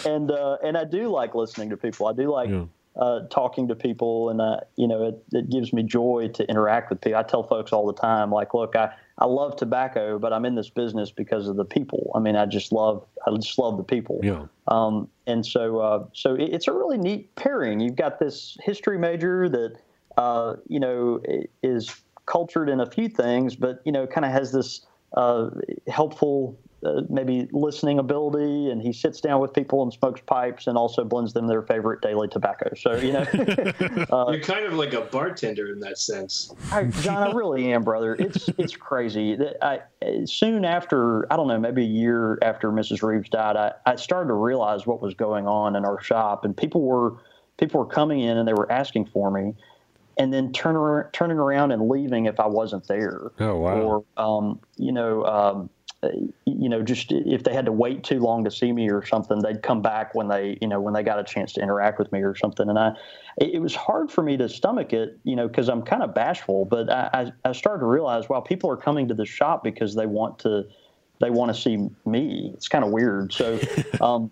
and 0.05 0.31
uh, 0.31 0.57
and 0.63 0.77
I 0.77 0.85
do 0.85 1.09
like 1.09 1.35
listening 1.35 1.69
to 1.71 1.77
people. 1.77 2.07
I 2.07 2.13
do 2.13 2.31
like. 2.31 2.49
Yeah. 2.49 2.65
Uh, 2.99 3.25
talking 3.29 3.65
to 3.69 3.75
people, 3.75 4.29
and 4.29 4.41
uh, 4.41 4.57
you 4.75 4.85
know, 4.85 5.07
it, 5.07 5.23
it 5.31 5.49
gives 5.49 5.71
me 5.71 5.81
joy 5.81 6.29
to 6.33 6.43
interact 6.49 6.89
with 6.89 6.99
people. 6.99 7.17
I 7.17 7.23
tell 7.23 7.43
folks 7.43 7.71
all 7.71 7.87
the 7.87 7.93
time, 7.93 8.29
like, 8.29 8.53
look, 8.53 8.75
I, 8.75 8.93
I 9.19 9.25
love 9.25 9.55
tobacco, 9.55 10.19
but 10.19 10.33
I'm 10.33 10.43
in 10.43 10.55
this 10.55 10.69
business 10.69 11.09
because 11.09 11.47
of 11.47 11.55
the 11.55 11.63
people. 11.63 12.11
I 12.13 12.19
mean, 12.19 12.35
I 12.35 12.45
just 12.45 12.73
love, 12.73 13.05
I 13.25 13.33
just 13.37 13.57
love 13.57 13.77
the 13.77 13.85
people. 13.85 14.19
Yeah. 14.21 14.47
Um, 14.67 15.07
and 15.27 15.45
so, 15.45 15.79
uh, 15.79 16.05
so 16.11 16.35
it, 16.35 16.49
it's 16.51 16.67
a 16.67 16.73
really 16.73 16.97
neat 16.97 17.33
pairing. 17.35 17.79
You've 17.79 17.95
got 17.95 18.19
this 18.19 18.57
history 18.63 18.97
major 18.97 19.47
that, 19.47 19.77
uh, 20.17 20.55
you 20.67 20.81
know, 20.81 21.21
is 21.63 22.01
cultured 22.25 22.67
in 22.67 22.81
a 22.81 22.85
few 22.85 23.07
things, 23.07 23.55
but 23.55 23.81
you 23.85 23.93
know, 23.93 24.07
kind 24.07 24.25
of 24.25 24.31
has 24.33 24.51
this 24.51 24.85
uh, 25.15 25.49
helpful, 25.87 26.59
uh, 26.83 27.01
maybe 27.09 27.47
listening 27.51 27.99
ability. 27.99 28.69
And 28.69 28.81
he 28.81 28.93
sits 28.93 29.19
down 29.19 29.41
with 29.41 29.53
people 29.53 29.83
and 29.83 29.91
smokes 29.91 30.21
pipes, 30.25 30.67
and 30.67 30.77
also 30.77 31.03
blends 31.03 31.33
them 31.33 31.47
their 31.47 31.61
favorite 31.61 32.01
daily 32.01 32.27
tobacco. 32.27 32.73
So, 32.75 32.95
you 32.95 33.13
know, 33.13 33.25
You're 33.33 34.39
kind 34.41 34.65
of 34.65 34.73
like 34.73 34.93
a 34.93 35.01
bartender 35.01 35.71
in 35.71 35.79
that 35.81 35.97
sense. 35.97 36.53
I, 36.71 36.85
John, 36.85 37.23
I 37.27 37.31
really 37.31 37.71
am, 37.73 37.83
brother. 37.83 38.15
It's 38.15 38.49
it's 38.57 38.75
crazy. 38.75 39.37
I 39.61 39.79
soon 40.25 40.65
after, 40.65 41.31
I 41.31 41.35
don't 41.35 41.47
know, 41.47 41.59
maybe 41.59 41.83
a 41.83 41.87
year 41.87 42.39
after 42.41 42.71
Mrs. 42.71 43.03
Reeves 43.03 43.29
died, 43.29 43.55
I, 43.55 43.73
I 43.85 43.95
started 43.95 44.27
to 44.29 44.33
realize 44.33 44.87
what 44.87 45.01
was 45.01 45.13
going 45.13 45.47
on 45.47 45.75
in 45.75 45.85
our 45.85 46.01
shop, 46.01 46.45
and 46.45 46.55
people 46.55 46.81
were 46.81 47.17
people 47.57 47.79
were 47.79 47.85
coming 47.85 48.21
in 48.21 48.37
and 48.37 48.47
they 48.47 48.53
were 48.53 48.71
asking 48.71 49.05
for 49.05 49.29
me, 49.29 49.53
and 50.17 50.33
then 50.33 50.51
turn, 50.53 51.05
turning 51.11 51.37
around 51.37 51.71
and 51.71 51.89
leaving 51.89 52.25
if 52.25 52.39
I 52.39 52.47
wasn't 52.47 52.87
there. 52.87 53.31
Oh, 53.39 53.57
wow. 53.57 53.81
Or 53.81 54.03
um, 54.17 54.59
you 54.77 54.91
know. 54.91 55.25
Um, 55.25 55.63
uh, 55.65 55.67
you 56.45 56.69
know, 56.69 56.81
just 56.81 57.11
if 57.11 57.43
they 57.43 57.53
had 57.53 57.65
to 57.65 57.71
wait 57.71 58.03
too 58.03 58.19
long 58.19 58.43
to 58.45 58.51
see 58.51 58.71
me 58.71 58.89
or 58.89 59.05
something, 59.05 59.39
they'd 59.39 59.61
come 59.61 59.81
back 59.81 60.15
when 60.15 60.29
they, 60.29 60.57
you 60.61 60.67
know, 60.67 60.79
when 60.79 60.93
they 60.93 61.03
got 61.03 61.19
a 61.19 61.23
chance 61.23 61.53
to 61.53 61.61
interact 61.61 61.99
with 61.99 62.11
me 62.11 62.21
or 62.21 62.35
something. 62.35 62.69
And 62.69 62.79
I, 62.79 62.93
it, 63.37 63.61
was 63.61 63.75
hard 63.75 64.09
for 64.09 64.23
me 64.23 64.37
to 64.37 64.47
stomach 64.47 64.93
it, 64.93 65.19
you 65.23 65.35
know, 65.35 65.47
because 65.47 65.67
I'm 65.67 65.81
kind 65.81 66.01
of 66.01 66.13
bashful. 66.13 66.63
But 66.63 66.89
I, 66.89 67.09
I, 67.13 67.49
I 67.49 67.51
started 67.51 67.81
to 67.81 67.85
realize, 67.85 68.29
wow, 68.29 68.39
people 68.39 68.69
are 68.69 68.77
coming 68.77 69.09
to 69.09 69.13
the 69.13 69.25
shop 69.25 69.63
because 69.63 69.93
they 69.93 70.05
want 70.05 70.39
to, 70.39 70.63
they 71.19 71.29
want 71.29 71.53
to 71.53 71.61
see 71.61 71.89
me. 72.05 72.51
It's 72.53 72.69
kind 72.69 72.85
of 72.85 72.91
weird. 72.91 73.33
So, 73.33 73.59
um, 74.01 74.31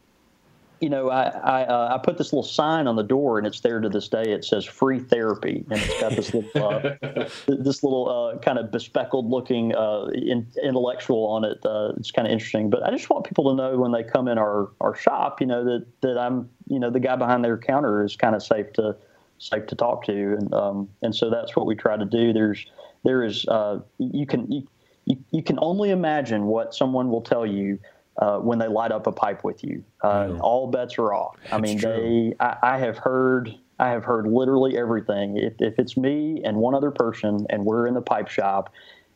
you 0.79 0.89
know, 0.89 1.09
I 1.09 1.23
I, 1.23 1.63
uh, 1.63 1.95
I 1.95 1.97
put 1.97 2.17
this 2.17 2.31
little 2.31 2.43
sign 2.43 2.87
on 2.87 2.95
the 2.95 3.03
door, 3.03 3.37
and 3.37 3.47
it's 3.47 3.61
there 3.61 3.79
to 3.79 3.89
this 3.89 4.07
day. 4.07 4.23
It 4.23 4.45
says 4.45 4.65
"free 4.65 4.99
therapy," 4.99 5.65
and 5.69 5.79
it's 5.79 6.01
got 6.01 6.15
this 6.15 6.33
little 6.33 6.63
uh, 6.63 6.95
this 7.47 7.83
little 7.83 8.09
uh, 8.09 8.37
kind 8.39 8.57
of 8.57 8.71
bespeckled 8.71 9.29
looking 9.29 9.75
uh, 9.75 10.07
in, 10.13 10.47
intellectual 10.61 11.25
on 11.25 11.43
it. 11.43 11.65
Uh, 11.65 11.93
it's 11.97 12.11
kind 12.11 12.27
of 12.27 12.31
interesting. 12.31 12.69
But 12.69 12.83
I 12.83 12.91
just 12.91 13.09
want 13.09 13.25
people 13.25 13.49
to 13.49 13.55
know 13.55 13.77
when 13.77 13.91
they 13.91 14.03
come 14.03 14.27
in 14.27 14.37
our, 14.37 14.69
our 14.81 14.95
shop, 14.95 15.41
you 15.41 15.47
know, 15.47 15.63
that 15.63 15.85
that 16.01 16.17
I'm, 16.17 16.49
you 16.67 16.79
know, 16.79 16.89
the 16.89 16.99
guy 16.99 17.15
behind 17.15 17.43
their 17.43 17.57
counter 17.57 18.03
is 18.03 18.15
kind 18.15 18.35
of 18.35 18.43
safe 18.43 18.71
to 18.73 18.95
safe 19.39 19.65
to 19.67 19.75
talk 19.75 20.05
to, 20.05 20.13
and 20.13 20.53
um, 20.53 20.89
and 21.01 21.15
so 21.15 21.29
that's 21.29 21.55
what 21.55 21.65
we 21.65 21.75
try 21.75 21.97
to 21.97 22.05
do. 22.05 22.33
There's 22.33 22.65
there 23.03 23.23
is 23.23 23.47
uh, 23.47 23.79
you 23.97 24.25
can 24.25 24.51
you, 24.51 24.67
you, 25.05 25.17
you 25.31 25.43
can 25.43 25.57
only 25.61 25.89
imagine 25.89 26.45
what 26.45 26.75
someone 26.75 27.09
will 27.09 27.21
tell 27.21 27.45
you 27.45 27.79
uh, 28.19 28.39
when 28.39 28.59
they 28.59 28.67
light 28.67 28.91
up 28.91 29.07
a 29.07 29.11
pipe 29.11 29.43
with 29.43 29.63
you. 29.63 29.83
Uh, 30.03 30.29
Yeah. 30.31 30.39
All 30.39 30.67
bets 30.67 30.97
are 30.97 31.13
off. 31.13 31.35
I 31.51 31.59
mean, 31.59 31.79
they. 31.79 32.33
I, 32.39 32.57
I 32.63 32.77
have 32.79 32.97
heard. 32.97 33.55
I 33.79 33.89
have 33.89 34.03
heard 34.03 34.27
literally 34.27 34.75
everything. 34.77 35.37
If, 35.37 35.53
if 35.59 35.77
it's 35.77 35.95
me 35.95 36.41
and 36.43 36.57
one 36.57 36.73
other 36.73 36.89
person, 36.89 37.45
and 37.49 37.63
we're 37.63 37.85
in 37.85 37.93
the 37.93 38.01
pipe 38.01 38.27
shop, 38.27 38.73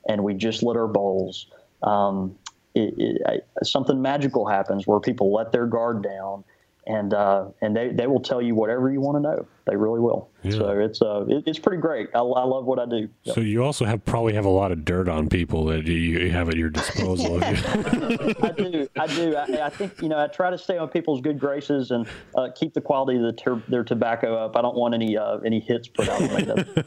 and 0.08 0.24
we 0.24 0.36
just 0.36 0.62
lit 0.62 0.78
our 0.78 0.88
bowls, 0.88 1.48
um, 1.82 2.36
it, 2.76 2.94
it, 2.98 3.22
I, 3.26 3.64
something 3.64 4.02
magical 4.02 4.48
happens 4.48 4.86
where 4.86 5.00
people 5.00 5.34
let 5.34 5.52
their 5.52 5.66
guard 5.66 6.04
down, 6.04 6.44
and 6.86 7.14
uh, 7.14 7.46
and 7.62 7.76
they, 7.76 7.90
they 7.90 8.06
will 8.08 8.20
tell 8.20 8.42
you 8.42 8.54
whatever 8.54 8.92
you 8.92 9.02
want 9.02 9.18
to 9.18 9.22
know. 9.22 9.48
They 9.66 9.76
really 9.76 10.00
will. 10.00 10.30
Yeah. 10.44 10.52
So 10.52 10.80
it's 10.80 11.02
uh 11.02 11.26
it, 11.28 11.44
it's 11.46 11.60
pretty 11.60 11.82
great. 11.82 12.10
I, 12.16 12.20
I 12.20 12.44
love 12.44 12.66
what 12.66 12.80
I 12.80 12.86
do. 12.86 13.08
Yep. 13.24 13.36
So 13.36 13.42
you 13.42 13.64
also 13.64 13.86
have 13.86 14.04
probably 14.06 14.34
have 14.34 14.46
a 14.46 14.50
lot 14.50 14.72
of 14.72 14.84
dirt 14.84 15.08
on 15.08 15.30
people 15.30 15.66
that 15.66 15.86
you, 15.86 15.94
you 15.94 16.32
have 16.32 16.50
at 16.50 16.56
your 16.56 16.70
disposal. 16.70 17.44
I 17.44 18.54
do. 18.56 18.88
I 19.00 19.08
do. 19.08 19.36
I, 19.36 19.66
I 19.66 19.70
think 19.70 20.02
you 20.02 20.10
know. 20.10 20.20
I 20.20 20.28
try 20.28 20.50
to 20.50 20.58
stay 20.58 20.78
on 20.78 20.90
people's 20.90 21.22
good 21.22 21.40
graces 21.40 21.92
and 21.92 22.08
uh, 22.36 22.50
keep 22.56 22.74
the 22.74 22.82
quality 22.82 23.18
of 23.18 23.24
the 23.24 23.34
ter- 23.34 23.64
their 23.68 23.84
tobacco 23.84 24.36
up. 24.36 24.56
I 24.56 24.62
don't 24.62 24.76
want 24.76 24.94
any 24.94 25.18
uh, 25.18 25.38
any 25.40 25.60
hits 25.60 25.88
put 25.88 26.10
out. 26.10 26.22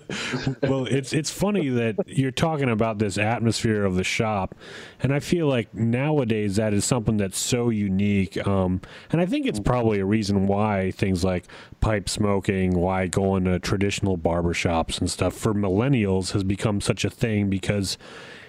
Well, 0.63 0.87
it's 0.87 1.13
it's 1.13 1.31
funny 1.31 1.69
that 1.69 1.97
you're 2.07 2.31
talking 2.31 2.69
about 2.69 2.99
this 2.99 3.19
atmosphere 3.19 3.85
of 3.85 3.97
the 3.97 4.05
shop, 4.05 4.55
and 5.01 5.13
I 5.13 5.21
feel 5.21 5.47
like 5.47 5.73
nowadays 5.75 6.57
that 6.57 6.73
is 6.75 6.85
something 6.85 7.17
that's 7.17 7.39
so 7.39 7.71
unique. 7.71 8.45
Um, 8.47 8.81
and 9.11 9.21
I 9.21 9.27
think 9.27 9.47
it's 9.47 9.61
probably 9.61 10.01
a 10.01 10.05
reason 10.05 10.47
why 10.47 10.91
things 10.93 11.25
like 11.25 11.45
pipe 11.81 12.09
smoking, 12.09 12.74
why 12.75 13.07
going 13.07 13.45
to 13.45 13.59
traditional 13.59 14.19
barbershops 14.19 15.01
and 15.01 15.11
stuff 15.11 15.35
for 15.35 15.55
millennials 15.55 16.33
has 16.33 16.45
become 16.45 16.81
such 16.81 17.05
a 17.05 17.11
thing 17.11 17.49
because 17.49 17.99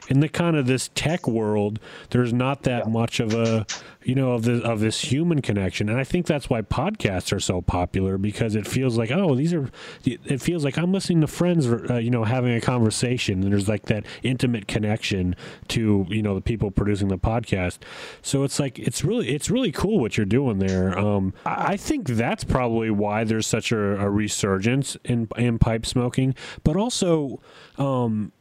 in 0.08 0.20
the 0.20 0.30
kind 0.30 0.56
of 0.56 0.68
this 0.68 0.90
tech 0.96 1.28
world, 1.28 1.80
there's 2.12 2.34
not 2.34 2.64
that 2.64 2.90
much 2.90 3.20
of 3.20 3.34
a, 3.34 3.66
you 4.04 4.16
know, 4.16 4.34
of 4.34 4.44
this 4.44 4.64
of 4.64 4.80
this 4.80 5.02
human 5.02 5.42
connection, 5.42 5.90
and 5.90 6.00
I 6.00 6.04
think 6.04 6.26
that's 6.26 6.50
why 6.50 6.62
podcasts 6.62 7.34
are 7.34 7.40
so 7.40 7.62
popular 7.62 8.18
because 8.18 8.56
it 8.56 8.68
feels 8.68 8.98
like, 8.98 9.12
oh, 9.12 9.36
these 9.36 9.54
are, 9.54 9.70
it 10.04 10.42
feels 10.42 10.64
like 10.64 10.78
I'm 10.78 10.92
listening 10.92 11.22
to 11.22 11.28
friends, 11.28 11.68
uh, 11.68 11.98
you 11.98 12.12
know, 12.12 12.24
having 12.24 12.54
a 12.54 12.62
conversation, 12.62 13.44
and 13.44 13.52
there's 13.52 13.68
like 13.68 13.84
that 13.88 14.06
intimate 14.24 14.68
connection 14.68 15.36
to, 15.70 16.06
you 16.10 16.22
know, 16.22 16.36
the 16.36 16.42
people 16.42 16.72
producing 16.72 17.08
the 17.08 17.18
podcast. 17.18 17.80
So 18.22 18.44
it's 18.44 18.60
like 18.60 18.78
it's 18.80 19.04
really 19.04 19.30
it's 19.30 19.50
really 19.50 19.72
cool 19.72 20.00
what 20.00 20.18
you're 20.18 20.26
doing 20.26 20.60
there. 20.60 20.98
Um, 20.98 21.34
I 21.46 21.76
I 21.76 21.78
think 21.78 22.08
that's 22.08 22.46
probably 22.46 22.90
why 22.90 23.26
there's 23.26 23.48
such 23.48 23.72
a, 23.74 24.00
a 24.00 24.10
resurgence 24.10 24.96
in 25.04 25.28
in 25.36 25.60
pipe 25.60 25.86
smoking, 25.86 26.36
but 26.64 26.78
also. 26.78 27.42
Um, 27.78 28.32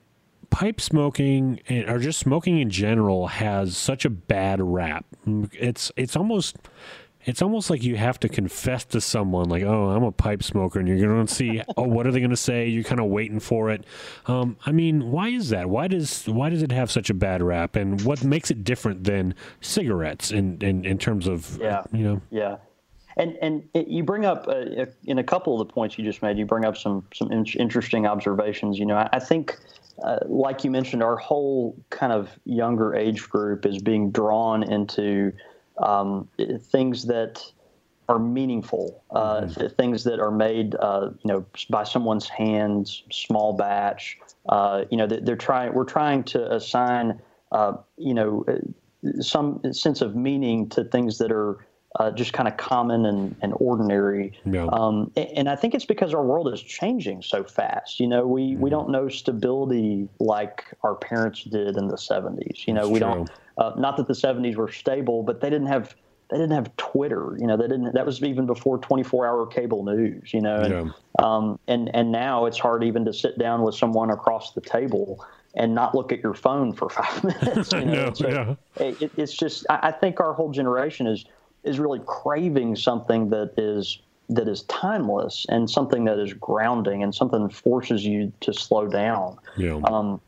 pipe 0.55 0.81
smoking 0.81 1.61
or 1.89 1.99
just 1.99 2.21
smoking 2.21 2.59
in 2.61 2.71
general 2.71 3.27
has 3.27 3.77
such 3.77 4.05
a 4.05 4.11
bad 4.11 4.61
rap. 4.63 5.05
It's 5.53 5.91
it's 5.97 6.15
almost 6.15 6.57
it's 7.25 7.43
almost 7.43 7.71
like 7.71 7.83
you 7.83 7.97
have 7.97 8.21
to 8.21 8.29
confess 8.29 8.85
to 8.85 9.01
someone 9.01 9.49
like, 9.49 9.65
"Oh, 9.65 9.89
I'm 9.91 10.05
a 10.05 10.13
pipe 10.13 10.45
smoker," 10.45 10.79
and 10.79 10.87
you're 10.87 10.99
going 10.99 11.27
to 11.27 11.35
see, 11.35 11.61
"Oh, 11.77 11.83
what 11.89 12.07
are 12.07 12.13
they 12.13 12.21
going 12.21 12.31
to 12.31 12.37
say?" 12.37 12.69
You're 12.69 12.85
kind 12.85 13.01
of 13.01 13.07
waiting 13.07 13.41
for 13.41 13.71
it. 13.71 13.85
Um, 14.27 14.57
I 14.65 14.71
mean, 14.71 15.11
why 15.11 15.31
is 15.31 15.49
that? 15.49 15.69
Why 15.69 15.89
does 15.89 16.29
why 16.29 16.51
does 16.51 16.63
it 16.63 16.71
have 16.71 16.89
such 16.89 17.11
a 17.11 17.15
bad 17.15 17.43
rap? 17.43 17.75
And 17.75 18.01
what 18.03 18.23
makes 18.23 18.51
it 18.53 18.63
different 18.63 19.03
than 19.05 19.35
cigarettes 19.61 20.31
in 20.31 20.59
in, 20.63 20.85
in 20.85 20.99
terms 20.99 21.27
of 21.27 21.59
Yeah. 21.61 21.83
you 21.93 22.05
know? 22.05 22.21
Yeah. 22.31 22.57
and 23.17 23.37
and 23.43 23.69
it, 23.75 23.89
you 23.89 24.05
bring 24.05 24.25
up 24.25 24.47
uh, 24.47 24.85
in 25.05 25.19
a 25.19 25.25
couple 25.25 25.61
of 25.61 25.67
the 25.67 25.73
points 25.73 25.99
you 25.99 26.05
just 26.05 26.23
made. 26.23 26.39
You 26.39 26.47
bring 26.47 26.65
up 26.65 26.77
some 26.77 27.07
some 27.13 27.33
in- 27.33 27.47
interesting 27.59 28.07
observations. 28.07 28.79
You 28.79 28.87
know, 28.87 28.97
I, 28.97 29.09
I 29.15 29.19
think. 29.19 29.59
Uh, 30.03 30.19
like 30.27 30.65
you 30.65 30.71
mentioned, 30.71 31.03
our 31.03 31.17
whole 31.17 31.77
kind 31.91 32.13
of 32.13 32.39
younger 32.45 32.95
age 32.95 33.29
group 33.29 33.65
is 33.65 33.81
being 33.81 34.11
drawn 34.11 34.63
into 34.63 35.33
um, 35.79 36.29
things 36.61 37.07
that 37.07 37.43
are 38.09 38.19
meaningful, 38.19 39.03
uh, 39.13 39.43
mm-hmm. 39.43 39.67
things 39.77 40.05
that 40.05 40.21
are 40.21 40.31
made, 40.31 40.75
uh, 40.77 41.11
you 41.23 41.33
know, 41.33 41.45
by 41.71 41.85
someone's 41.85 42.29
hands, 42.29 43.03
small 43.11 43.55
batch. 43.55 44.19
Uh, 44.49 44.85
you 44.91 44.97
know, 44.97 45.07
they're 45.07 45.37
trying. 45.37 45.73
We're 45.73 45.85
trying 45.85 46.25
to 46.25 46.55
assign, 46.55 47.21
uh, 47.53 47.75
you 47.97 48.13
know, 48.13 48.45
some 49.21 49.61
sense 49.73 50.03
of 50.03 50.15
meaning 50.15 50.69
to 50.71 50.85
things 50.85 51.19
that 51.19 51.33
are 51.33 51.67
uh, 52.01 52.11
just 52.11 52.33
kind 52.33 52.49
of 52.49 52.57
common 52.57 53.07
and, 53.07 53.37
and 53.41 53.53
ordinary. 53.57 54.33
Yeah. 54.45 54.67
Um, 54.67 55.13
and 55.17 55.49
I 55.49 55.55
think 55.55 55.75
it's 55.75 55.85
because 55.85 56.13
our 56.13 56.25
world 56.25 56.53
is 56.53 56.61
changing 56.61 57.23
so 57.23 57.45
fast. 57.45 58.01
You 58.01 58.09
know, 58.09 58.27
we, 58.27 58.51
mm-hmm. 58.51 58.61
we 58.61 58.71
don't 58.71 58.91
know 58.91 59.09
stability 59.09 60.09
like 60.19 60.65
our 60.83 60.97
parents 60.97 61.45
did 61.45 61.77
in 61.77 61.89
the 61.89 61.97
70s. 61.97 62.67
You 62.67 62.75
know, 62.75 62.83
That's 62.83 62.93
we 62.93 62.99
true. 62.99 63.09
don't, 63.09 63.31
uh, 63.59 63.73
not 63.77 63.97
that 63.99 64.09
the 64.09 64.15
70s 64.15 64.57
were 64.57 64.73
stable, 64.73 65.23
but 65.23 65.41
they 65.41 65.51
didn't 65.51 65.69
have. 65.69 65.95
They 66.31 66.39
didn't 66.39 66.53
have 66.53 66.75
Twitter, 66.79 67.37
you 67.39 67.47
know. 67.47 67.59
They 67.59 67.69
didn't. 67.69 67.95
That 67.95 68.07
was 68.07 68.23
even 68.23 68.47
before 68.47 68.79
24-hour 68.81 69.47
cable 69.49 69.85
news, 69.85 70.33
you 70.33 70.41
know. 70.41 70.57
And, 70.57 70.73
yeah. 70.73 70.93
um, 71.23 71.59
and 71.69 71.95
and 71.95 72.11
now 72.11 72.47
it's 72.47 72.59
hard 72.59 72.83
even 72.83 73.05
to 73.05 73.13
sit 73.13 73.39
down 73.39 73.63
with 73.63 73.75
someone 73.75 74.11
across 74.11 74.55
the 74.55 74.63
table 74.63 75.23
and 75.55 75.75
not 75.75 75.95
look 75.95 76.13
at 76.13 76.23
your 76.23 76.33
phone 76.33 76.73
for 76.73 76.89
five 76.91 77.25
minutes. 77.25 77.73
You 77.75 77.85
know? 77.85 78.07
know 78.07 78.15
so 78.15 78.29
yeah. 78.29 78.55
it, 78.83 79.13
it's 79.19 79.35
just. 79.35 79.67
I, 79.69 79.81
I 79.83 79.93
think 79.93 80.19
our 80.19 80.33
whole 80.33 80.51
generation 80.51 81.07
is 81.07 81.27
is 81.65 81.79
really 81.79 82.01
craving 82.07 82.77
something 82.77 83.31
that 83.31 83.55
is 83.57 83.99
that 84.29 84.49
is 84.49 84.63
timeless 84.65 85.45
and 85.49 85.69
something 85.69 86.05
that 86.05 86.19
is 86.19 86.33
grounding 86.33 87.03
and 87.03 87.15
something 87.15 87.43
that 87.43 87.53
forces 87.53 88.05
you 88.05 88.33
to 88.41 88.53
slow 88.55 88.87
down. 88.87 89.39
Yeah. 89.57 89.81
Um, 89.85 90.21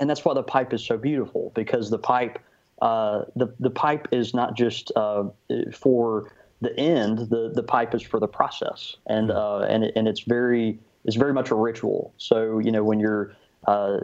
and 0.00 0.10
that's 0.10 0.24
why 0.24 0.34
the 0.34 0.42
pipe 0.42 0.72
is 0.72 0.84
so 0.84 0.96
beautiful 0.96 1.52
because 1.54 1.90
the 1.90 1.98
pipe, 1.98 2.38
uh, 2.80 3.24
the 3.36 3.54
the 3.60 3.70
pipe 3.70 4.08
is 4.12 4.32
not 4.34 4.56
just 4.56 4.90
uh, 4.96 5.24
for 5.72 6.32
the 6.60 6.76
end. 6.78 7.18
The 7.18 7.52
the 7.54 7.62
pipe 7.62 7.94
is 7.94 8.02
for 8.02 8.18
the 8.18 8.28
process, 8.28 8.96
and 9.06 9.30
uh, 9.30 9.60
and 9.60 9.84
and 9.94 10.08
it's 10.08 10.20
very 10.20 10.78
it's 11.04 11.16
very 11.16 11.34
much 11.34 11.50
a 11.50 11.54
ritual. 11.54 12.14
So 12.16 12.58
you 12.58 12.72
know 12.72 12.82
when 12.82 12.98
you're 12.98 13.34
uh, 13.66 13.98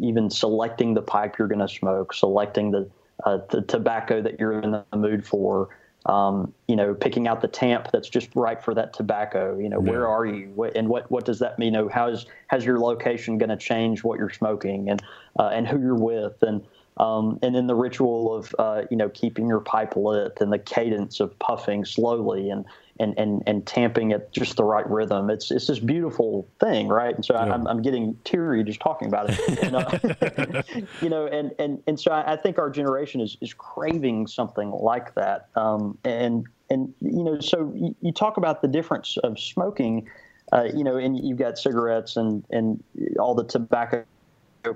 even 0.00 0.30
selecting 0.30 0.94
the 0.94 1.02
pipe 1.02 1.36
you're 1.38 1.48
going 1.48 1.60
to 1.60 1.68
smoke, 1.68 2.14
selecting 2.14 2.70
the 2.70 2.88
uh, 3.24 3.38
the 3.50 3.60
tobacco 3.62 4.22
that 4.22 4.40
you're 4.40 4.58
in 4.60 4.70
the 4.70 4.84
mood 4.96 5.26
for 5.26 5.68
um, 6.06 6.52
you 6.68 6.76
know, 6.76 6.94
picking 6.94 7.28
out 7.28 7.40
the 7.40 7.48
tamp 7.48 7.88
that's 7.92 8.08
just 8.08 8.28
right 8.34 8.62
for 8.62 8.74
that 8.74 8.92
tobacco. 8.92 9.58
You 9.58 9.68
know, 9.68 9.82
yeah. 9.82 9.90
where 9.90 10.08
are 10.08 10.26
you, 10.26 10.50
what, 10.54 10.76
and 10.76 10.88
what 10.88 11.10
what 11.10 11.24
does 11.24 11.38
that 11.38 11.58
mean? 11.58 11.74
You 11.74 11.82
know, 11.82 11.88
how 11.88 12.08
is 12.08 12.26
how's 12.48 12.64
your 12.64 12.78
location 12.78 13.38
going 13.38 13.50
to 13.50 13.56
change 13.56 14.02
what 14.02 14.18
you're 14.18 14.30
smoking, 14.30 14.88
and 14.90 15.02
uh, 15.38 15.48
and 15.48 15.66
who 15.66 15.80
you're 15.80 15.94
with, 15.94 16.42
and 16.42 16.64
um, 16.98 17.38
and 17.42 17.54
then 17.54 17.66
the 17.66 17.74
ritual 17.74 18.34
of 18.34 18.54
uh, 18.58 18.82
you 18.90 18.96
know 18.96 19.08
keeping 19.10 19.48
your 19.48 19.60
pipe 19.60 19.96
lit, 19.96 20.38
and 20.40 20.52
the 20.52 20.58
cadence 20.58 21.20
of 21.20 21.38
puffing 21.38 21.84
slowly, 21.84 22.50
and 22.50 22.64
and, 23.02 23.18
and, 23.18 23.42
and 23.46 23.66
tamping 23.66 24.12
at 24.12 24.32
just 24.32 24.56
the 24.56 24.64
right 24.64 24.88
rhythm. 24.88 25.28
It's 25.28 25.50
it's 25.50 25.66
this 25.66 25.80
beautiful 25.80 26.48
thing, 26.60 26.88
right? 26.88 27.14
And 27.14 27.24
so 27.24 27.34
yeah. 27.34 27.52
I'm, 27.52 27.66
I'm 27.66 27.82
getting 27.82 28.16
teary 28.24 28.62
just 28.62 28.80
talking 28.80 29.08
about 29.08 29.26
it. 29.28 29.62
and, 29.62 29.76
uh, 29.76 30.62
you 31.02 31.08
know, 31.08 31.26
and, 31.26 31.52
and, 31.58 31.82
and 31.86 31.98
so 31.98 32.12
I, 32.12 32.36
think 32.36 32.58
our 32.58 32.70
generation 32.70 33.20
is, 33.20 33.36
is 33.40 33.52
craving 33.52 34.28
something 34.28 34.70
like 34.70 35.14
that. 35.14 35.48
Um, 35.56 35.98
and 36.04 36.46
and 36.70 36.94
you 37.00 37.24
know, 37.24 37.40
so 37.40 37.72
you, 37.74 37.94
you, 38.00 38.12
talk 38.12 38.36
about 38.36 38.62
the 38.62 38.68
difference 38.68 39.18
of 39.18 39.38
smoking. 39.38 40.08
Uh, 40.52 40.64
you 40.74 40.84
know, 40.84 40.96
and 40.96 41.18
you've 41.18 41.38
got 41.38 41.58
cigarettes 41.58 42.16
and 42.16 42.44
and 42.50 42.82
all 43.18 43.34
the 43.34 43.44
tobacco 43.44 44.04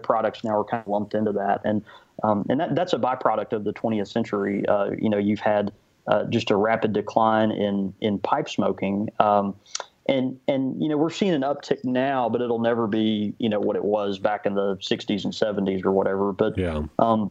products 0.03 0.43
now 0.43 0.59
are 0.59 0.65
kind 0.65 0.83
of 0.83 0.89
lumped 0.89 1.15
into 1.15 1.33
that, 1.33 1.61
and 1.65 1.83
um, 2.23 2.45
and 2.49 2.61
that, 2.61 2.75
that's 2.75 2.93
a 2.93 2.99
byproduct 2.99 3.53
of 3.53 3.65
the 3.65 3.73
20th 3.73 4.09
century. 4.09 4.65
Uh, 4.67 4.91
you 4.99 5.11
know, 5.11 5.19
you've 5.19 5.41
had 5.41 5.73
uh, 6.09 6.25
just 6.25 6.51
a 6.51 6.57
rapid 6.57 6.92
decline 6.92 7.51
in 7.51 7.95
in 8.01 8.19
pipe 8.19 8.49
smoking. 8.49 9.11
Um, 9.19 9.55
and 10.09 10.38
and 10.47 10.81
you 10.81 10.88
know 10.88 10.97
we're 10.97 11.11
seeing 11.11 11.33
an 11.33 11.42
uptick 11.42 11.85
now, 11.85 12.29
but 12.29 12.40
it'll 12.40 12.61
never 12.61 12.87
be 12.87 13.35
you 13.38 13.49
know 13.49 13.61
what 13.61 13.77
it 13.77 13.85
was 13.85 14.19
back 14.19 14.47
in 14.47 14.55
the 14.55 14.77
60s 14.77 15.25
and 15.25 15.33
70s 15.33 15.85
or 15.85 15.92
whatever. 15.92 16.33
But 16.33 16.57
yeah. 16.57 16.83
um, 16.99 17.31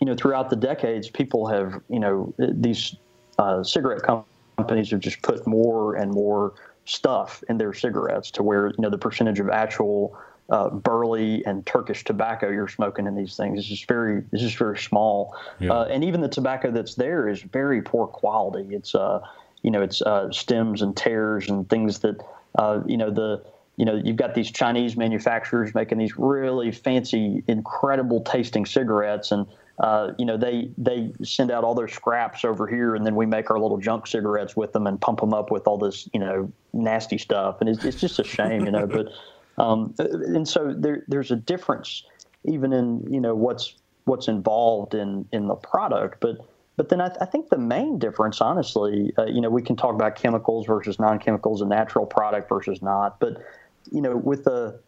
you 0.00 0.06
know 0.06 0.14
throughout 0.14 0.50
the 0.50 0.56
decades, 0.56 1.10
people 1.10 1.46
have 1.48 1.80
you 1.88 1.98
know 1.98 2.32
these 2.38 2.94
uh, 3.38 3.62
cigarette 3.64 4.02
companies 4.02 4.90
have 4.90 5.00
just 5.00 5.22
put 5.22 5.46
more 5.46 5.96
and 5.96 6.12
more 6.12 6.54
stuff 6.84 7.44
in 7.48 7.58
their 7.58 7.74
cigarettes 7.74 8.30
to 8.30 8.42
where 8.42 8.68
you 8.68 8.74
know 8.78 8.90
the 8.90 8.98
percentage 8.98 9.40
of 9.40 9.48
actual 9.50 10.16
uh, 10.50 10.70
burley 10.70 11.44
and 11.44 11.64
Turkish 11.66 12.04
tobacco 12.04 12.48
you're 12.48 12.68
smoking 12.68 13.06
in 13.06 13.14
these 13.14 13.36
things. 13.36 13.58
It's 13.58 13.68
just 13.68 13.86
very, 13.86 14.24
it's 14.32 14.42
just 14.42 14.56
very 14.56 14.78
small. 14.78 15.36
Yeah. 15.58 15.72
Uh, 15.72 15.84
and 15.84 16.04
even 16.04 16.20
the 16.20 16.28
tobacco 16.28 16.70
that's 16.70 16.94
there 16.94 17.28
is 17.28 17.42
very 17.42 17.82
poor 17.82 18.06
quality. 18.06 18.74
It's, 18.74 18.94
uh, 18.94 19.20
you 19.62 19.70
know, 19.70 19.82
it's 19.82 20.00
uh, 20.02 20.30
stems 20.32 20.82
and 20.82 20.96
tears 20.96 21.48
and 21.48 21.68
things 21.68 21.98
that, 22.00 22.24
uh, 22.58 22.80
you 22.86 22.96
know, 22.96 23.10
the, 23.10 23.44
you 23.78 23.84
know, 23.84 23.94
you've 23.94 24.16
got 24.16 24.34
these 24.34 24.50
Chinese 24.50 24.96
manufacturers 24.96 25.72
making 25.72 25.98
these 25.98 26.18
really 26.18 26.72
fancy, 26.72 27.44
incredible 27.46 28.20
tasting 28.22 28.66
cigarettes, 28.66 29.30
and 29.30 29.46
uh, 29.78 30.12
you 30.18 30.26
know 30.26 30.36
they 30.36 30.68
they 30.76 31.12
send 31.22 31.52
out 31.52 31.62
all 31.62 31.76
their 31.76 31.86
scraps 31.86 32.44
over 32.44 32.66
here, 32.66 32.96
and 32.96 33.06
then 33.06 33.14
we 33.14 33.24
make 33.24 33.52
our 33.52 33.60
little 33.60 33.78
junk 33.78 34.08
cigarettes 34.08 34.56
with 34.56 34.72
them 34.72 34.88
and 34.88 35.00
pump 35.00 35.20
them 35.20 35.32
up 35.32 35.52
with 35.52 35.68
all 35.68 35.78
this, 35.78 36.08
you 36.12 36.18
know, 36.18 36.52
nasty 36.72 37.18
stuff, 37.18 37.60
and 37.60 37.70
it's, 37.70 37.84
it's 37.84 38.00
just 38.00 38.18
a 38.18 38.24
shame, 38.24 38.64
you 38.64 38.72
know. 38.72 38.84
But 38.84 39.12
um, 39.58 39.94
and 39.98 40.46
so 40.46 40.74
there, 40.76 41.04
there's 41.08 41.30
a 41.30 41.36
difference 41.36 42.04
even 42.44 42.72
in 42.72 43.06
you 43.12 43.20
know 43.20 43.34
what's 43.34 43.74
what's 44.04 44.28
involved 44.28 44.94
in 44.94 45.26
in 45.32 45.48
the 45.48 45.54
product, 45.54 46.20
but 46.20 46.38
but 46.78 46.90
then 46.90 47.00
I, 47.00 47.08
th- 47.08 47.18
I 47.20 47.24
think 47.24 47.48
the 47.48 47.58
main 47.58 47.98
difference, 47.98 48.40
honestly, 48.40 49.12
uh, 49.18 49.26
you 49.26 49.40
know, 49.40 49.50
we 49.50 49.62
can 49.62 49.74
talk 49.74 49.94
about 49.96 50.14
chemicals 50.14 50.64
versus 50.64 51.00
non-chemicals, 51.00 51.60
a 51.60 51.66
natural 51.66 52.06
product 52.06 52.48
versus 52.48 52.80
not, 52.80 53.18
but 53.18 53.42
you 53.90 54.00
know, 54.00 54.16
with 54.16 54.44
the 54.44 54.80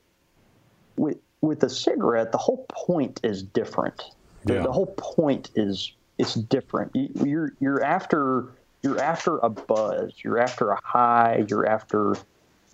with 0.97 1.19
with 1.41 1.61
the 1.61 1.69
cigarette, 1.69 2.33
the 2.33 2.39
whole 2.39 2.65
point 2.71 3.21
is 3.25 3.43
different. 3.43 4.05
The, 4.45 4.55
yeah. 4.55 4.63
the 4.63 4.73
whole 4.73 4.95
point 4.99 5.51
is 5.57 5.93
it's 6.19 6.35
different. 6.35 6.95
You, 6.95 7.09
you're 7.25 7.53
you're 7.61 7.83
after 7.83 8.53
you're 8.83 9.01
after 9.01 9.39
a 9.39 9.49
buzz. 9.49 10.13
You're 10.23 10.39
after 10.39 10.71
a 10.71 10.81
high. 10.85 11.45
You're 11.49 11.67
after 11.67 12.15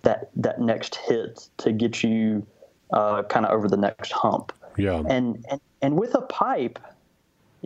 that 0.03 0.29
that 0.35 0.61
next 0.61 0.95
hit 0.95 1.49
to 1.57 1.71
get 1.71 2.03
you 2.03 2.45
uh, 2.93 3.23
kind 3.23 3.45
of 3.45 3.51
over 3.51 3.67
the 3.67 3.77
next 3.77 4.11
hump. 4.11 4.53
Yeah. 4.77 5.03
And, 5.09 5.45
and 5.49 5.59
and 5.81 5.99
with 5.99 6.15
a 6.15 6.21
pipe, 6.21 6.79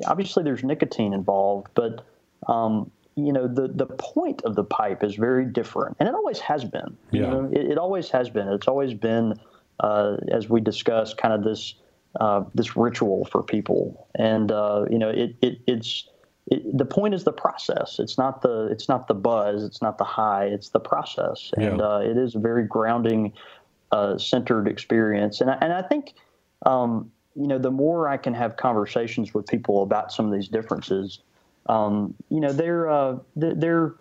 obviously 0.06 0.44
there's 0.44 0.64
nicotine 0.64 1.14
involved, 1.14 1.68
but 1.76 2.06
um, 2.48 2.92
you 3.16 3.34
know 3.34 3.48
the 3.48 3.68
the 3.68 3.86
point 3.86 4.42
of 4.44 4.56
the 4.56 4.64
pipe 4.64 5.04
is 5.04 5.16
very 5.16 5.46
different, 5.46 5.98
and 6.00 6.08
it 6.08 6.16
always 6.16 6.40
has 6.40 6.64
been. 6.64 6.98
You 7.12 7.22
yeah. 7.22 7.30
know, 7.30 7.50
it, 7.52 7.72
it 7.72 7.78
always 7.78 8.10
has 8.10 8.30
been. 8.30 8.48
It's 8.48 8.68
always 8.68 8.94
been, 8.94 9.36
uh, 9.80 10.18
as 10.32 10.50
we 10.50 10.62
discussed, 10.62 11.18
kind 11.18 11.34
of 11.34 11.44
this 11.44 11.76
uh, 12.20 12.44
this 12.56 12.76
ritual 12.76 13.26
for 13.26 13.44
people, 13.44 14.08
and 14.16 14.52
uh, 14.52 14.86
you 14.90 14.98
know, 14.98 15.10
it, 15.10 15.36
it 15.42 15.60
it's 15.68 16.08
it, 16.48 16.78
the 16.78 16.86
point 16.86 17.14
is 17.14 17.24
the 17.24 17.32
process. 17.32 18.00
It's 18.00 18.18
not 18.18 18.42
the 18.42 18.68
it's 18.72 18.90
not 18.90 19.08
the 19.08 19.14
buzz. 19.14 19.64
It's 19.64 19.82
not 19.82 19.98
the 19.98 20.04
high. 20.04 20.46
It's 20.46 20.70
the 20.70 20.80
process, 20.80 21.52
and 21.58 21.78
yeah. 21.78 21.86
uh, 21.86 22.00
it 22.00 22.18
is 22.18 22.36
a 22.36 22.40
very 22.40 22.66
grounding, 22.66 23.34
uh, 23.92 24.18
centered 24.18 24.68
experience. 24.68 25.42
And 25.42 25.52
I, 25.52 25.58
and 25.62 25.74
I 25.74 25.82
think, 25.82 26.14
um, 26.66 27.12
you 27.36 27.48
know, 27.48 27.60
the 27.60 27.72
more 27.72 28.08
I 28.08 28.18
can 28.18 28.34
have 28.34 28.58
conversations 28.58 29.34
with 29.34 29.48
people 29.48 29.84
about 29.84 30.12
some 30.12 30.26
of 30.26 30.34
these 30.34 30.48
differences, 30.48 31.20
um, 31.68 32.16
you 32.30 32.40
know, 32.40 32.52
their 32.52 32.90
uh, 32.90 33.18
their 33.36 33.94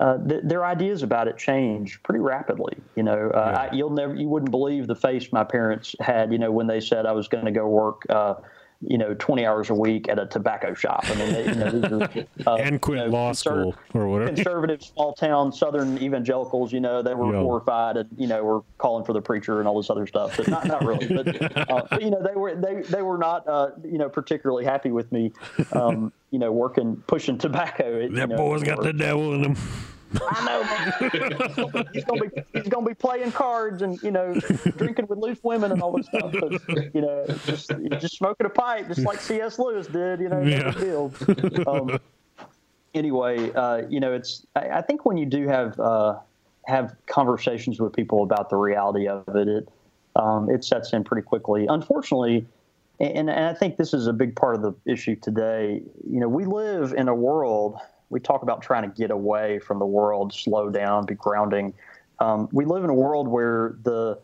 uh, 0.00 0.18
th- 0.26 0.42
their 0.44 0.64
ideas 0.64 1.02
about 1.02 1.28
it 1.28 1.36
change 1.38 2.02
pretty 2.02 2.20
rapidly. 2.20 2.76
You 2.96 3.02
know, 3.02 3.30
uh, 3.30 3.50
yeah. 3.52 3.60
I, 3.60 3.74
you'll 3.74 3.90
never 3.90 4.14
you 4.14 4.28
wouldn't 4.28 4.50
believe 4.50 4.86
the 4.86 4.96
face 4.96 5.32
my 5.32 5.44
parents 5.44 5.94
had. 6.00 6.32
You 6.32 6.38
know, 6.38 6.50
when 6.50 6.66
they 6.66 6.80
said 6.80 7.06
I 7.06 7.12
was 7.12 7.28
going 7.28 7.44
to 7.44 7.52
go 7.52 7.68
work 7.68 8.02
uh, 8.08 8.34
you 8.80 8.96
know, 8.96 9.14
20 9.14 9.44
hours 9.44 9.70
a 9.70 9.74
week 9.74 10.08
at 10.08 10.20
a 10.20 10.26
tobacco 10.26 10.72
shop. 10.72 11.00
I 11.04 11.14
mean, 11.16 11.34
you 11.34 11.54
know, 11.54 12.00
are, 12.46 12.46
uh, 12.46 12.56
and 12.56 12.80
quit 12.80 12.98
you 12.98 13.04
know, 13.04 13.10
law 13.10 13.32
school 13.32 13.74
or 13.92 14.06
whatever. 14.06 14.32
Conservative 14.32 14.82
small 14.82 15.14
town 15.14 15.52
Southern 15.52 15.98
evangelicals, 15.98 16.72
you 16.72 16.80
know, 16.80 17.02
they 17.02 17.14
were 17.14 17.34
horrified 17.34 17.96
and, 17.96 18.08
you 18.16 18.28
know, 18.28 18.44
were 18.44 18.62
calling 18.78 19.04
for 19.04 19.12
the 19.12 19.20
preacher 19.20 19.58
and 19.58 19.66
all 19.66 19.76
this 19.76 19.90
other 19.90 20.06
stuff, 20.06 20.36
but 20.36 20.46
not, 20.46 20.66
not 20.66 20.84
really. 20.84 21.08
But, 21.08 21.58
uh, 21.70 21.82
but, 21.90 22.02
you 22.02 22.10
know, 22.10 22.22
they 22.22 22.36
were, 22.36 22.54
they, 22.54 22.82
they 22.82 23.02
were 23.02 23.18
not, 23.18 23.48
uh, 23.48 23.70
you 23.84 23.98
know, 23.98 24.08
particularly 24.08 24.64
happy 24.64 24.92
with 24.92 25.10
me, 25.10 25.32
um, 25.72 26.12
you 26.30 26.38
know, 26.38 26.52
working, 26.52 27.02
pushing 27.08 27.36
tobacco. 27.36 28.02
That 28.02 28.10
you 28.12 28.26
know, 28.28 28.36
boy's 28.36 28.62
got 28.62 28.82
the 28.82 28.92
devil 28.92 29.34
in 29.34 29.44
him. 29.44 29.56
I 30.14 30.44
know, 30.44 30.62
man. 30.64 31.88
he's 31.92 32.04
gonna 32.04 32.20
be 32.20 32.42
he's 32.54 32.68
gonna 32.68 32.86
be 32.86 32.94
playing 32.94 33.32
cards 33.32 33.82
and 33.82 34.02
you 34.02 34.10
know 34.10 34.34
drinking 34.76 35.06
with 35.06 35.18
loose 35.18 35.38
women 35.42 35.72
and 35.72 35.82
all 35.82 35.92
this 35.92 36.06
stuff. 36.06 36.32
But, 36.32 36.94
you 36.94 37.00
know, 37.00 37.26
just 37.44 37.70
just 38.00 38.16
smoking 38.16 38.46
a 38.46 38.50
pipe, 38.50 38.88
just 38.88 39.00
like 39.00 39.20
C.S. 39.20 39.58
Lewis 39.58 39.86
did. 39.86 40.20
You 40.20 40.28
know, 40.28 40.42
yeah. 40.42 40.70
deal. 40.72 41.12
Um, 41.66 41.98
anyway, 42.94 43.52
uh, 43.52 43.82
you 43.88 44.00
know, 44.00 44.12
it's 44.12 44.46
I, 44.56 44.68
I, 44.68 44.82
think 44.82 45.04
when 45.04 45.16
you 45.16 45.26
do 45.26 45.48
have 45.48 45.78
uh, 45.78 46.18
have 46.66 46.94
conversations 47.06 47.80
with 47.80 47.92
people 47.92 48.22
about 48.22 48.50
the 48.50 48.56
reality 48.56 49.08
of 49.08 49.24
it, 49.28 49.48
it 49.48 49.68
um, 50.16 50.50
it 50.50 50.64
sets 50.64 50.92
in 50.92 51.04
pretty 51.04 51.26
quickly. 51.26 51.66
Unfortunately, 51.68 52.46
and, 53.00 53.30
and 53.30 53.46
I 53.46 53.54
think 53.54 53.76
this 53.76 53.94
is 53.94 54.06
a 54.06 54.12
big 54.12 54.36
part 54.36 54.56
of 54.56 54.62
the 54.62 54.74
issue 54.90 55.16
today. 55.16 55.82
You 56.06 56.20
know, 56.20 56.28
we 56.28 56.44
live 56.44 56.92
in 56.92 57.08
a 57.08 57.14
world. 57.14 57.78
We 58.10 58.20
talk 58.20 58.42
about 58.42 58.62
trying 58.62 58.82
to 58.82 58.96
get 58.96 59.10
away 59.10 59.58
from 59.58 59.78
the 59.78 59.86
world, 59.86 60.32
slow 60.32 60.70
down, 60.70 61.06
be 61.06 61.14
grounding. 61.14 61.74
Um, 62.20 62.48
we 62.52 62.64
live 62.64 62.84
in 62.84 62.90
a 62.90 62.94
world 62.94 63.28
where 63.28 63.76
the 63.82 64.18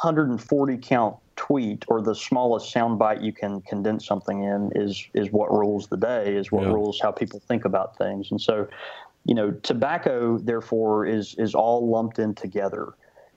140 0.00 0.76
count 0.78 1.16
tweet 1.36 1.84
or 1.88 2.00
the 2.00 2.14
smallest 2.14 2.74
soundbite 2.74 3.22
you 3.22 3.32
can 3.32 3.60
condense 3.62 4.06
something 4.06 4.42
in 4.42 4.72
is 4.74 5.06
is 5.14 5.30
what 5.30 5.52
rules 5.52 5.86
the 5.88 5.96
day, 5.96 6.34
is 6.34 6.50
what 6.50 6.64
yeah. 6.64 6.72
rules 6.72 7.00
how 7.00 7.10
people 7.10 7.40
think 7.40 7.64
about 7.64 7.96
things. 7.96 8.30
And 8.30 8.40
so, 8.40 8.66
you 9.24 9.34
know, 9.34 9.50
tobacco 9.50 10.38
therefore 10.38 11.06
is 11.06 11.34
is 11.38 11.54
all 11.54 11.88
lumped 11.88 12.18
in 12.18 12.34
together. 12.34 12.94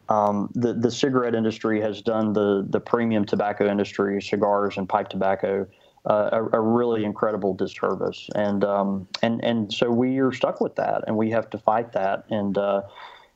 Um, 0.08 0.50
the 0.56 0.74
the 0.74 0.92
cigarette 0.92 1.36
industry 1.36 1.80
has 1.82 2.02
done 2.02 2.34
the 2.34 2.66
the 2.68 2.80
premium 2.80 3.26
tobacco 3.26 3.70
industry, 3.70 4.22
cigars 4.22 4.78
and 4.78 4.88
pipe 4.88 5.10
tobacco, 5.10 5.68
uh, 6.06 6.30
a, 6.32 6.58
a, 6.58 6.62
really 6.62 7.04
incredible 7.04 7.54
disservice, 7.54 8.30
and 8.36 8.64
um, 8.64 9.08
and 9.22 9.44
and 9.44 9.74
so 9.74 9.92
we 9.92 10.20
are 10.20 10.32
stuck 10.32 10.62
with 10.62 10.76
that, 10.76 11.04
and 11.08 11.18
we 11.18 11.30
have 11.32 11.50
to 11.50 11.58
fight 11.58 11.92
that, 11.94 12.26
and 12.30 12.58
uh, 12.58 12.82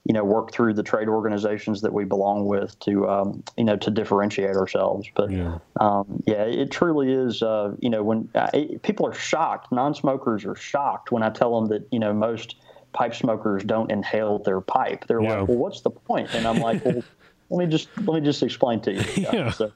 you 0.06 0.14
know 0.14 0.24
work 0.24 0.52
through 0.52 0.74
the 0.74 0.84
trade 0.84 1.08
organizations 1.08 1.82
that 1.82 1.94
we 1.94 2.06
belong 2.06 2.46
with 2.46 2.78
to 2.80 3.10
um, 3.10 3.44
you 3.58 3.64
know 3.64 3.76
to 3.78 3.92
differentiate 3.92 4.56
ourselves. 4.56 5.08
But 5.16 5.32
yeah, 5.32 5.58
um, 5.80 6.24
yeah 6.26 6.44
it 6.44 6.72
truly 6.72 7.12
is. 7.12 7.42
Uh, 7.42 7.76
you 7.80 7.90
know 7.90 8.04
when 8.04 8.30
it, 8.54 8.82
people 8.82 9.06
are 9.08 9.14
shocked, 9.14 9.72
non-smokers 9.72 10.46
are 10.46 10.56
shocked 10.56 11.12
when 11.12 11.24
I 11.24 11.30
tell 11.30 11.60
them 11.60 11.70
that 11.70 11.88
you 11.92 12.00
know 12.00 12.14
most 12.14 12.56
pipe 12.94 13.16
smokers 13.16 13.64
don't 13.64 13.92
inhale 13.92 14.40
their 14.40 14.62
pipe. 14.62 15.06
They're 15.08 15.22
yeah. 15.22 15.40
like, 15.40 15.48
well, 15.50 15.58
what's 15.58 15.82
the 15.82 15.90
point? 15.90 16.34
And 16.34 16.48
I'm 16.48 16.60
like, 16.60 16.86
well. 16.86 17.04
Let 17.50 17.66
me 17.66 17.72
just 17.72 17.90
let 17.98 18.22
me 18.22 18.22
just 18.22 18.44
explain 18.44 18.82
to 18.82 18.94
you. 18.94 19.04
Yeah, 19.16 19.32
yeah. 19.34 19.52
So, 19.52 19.72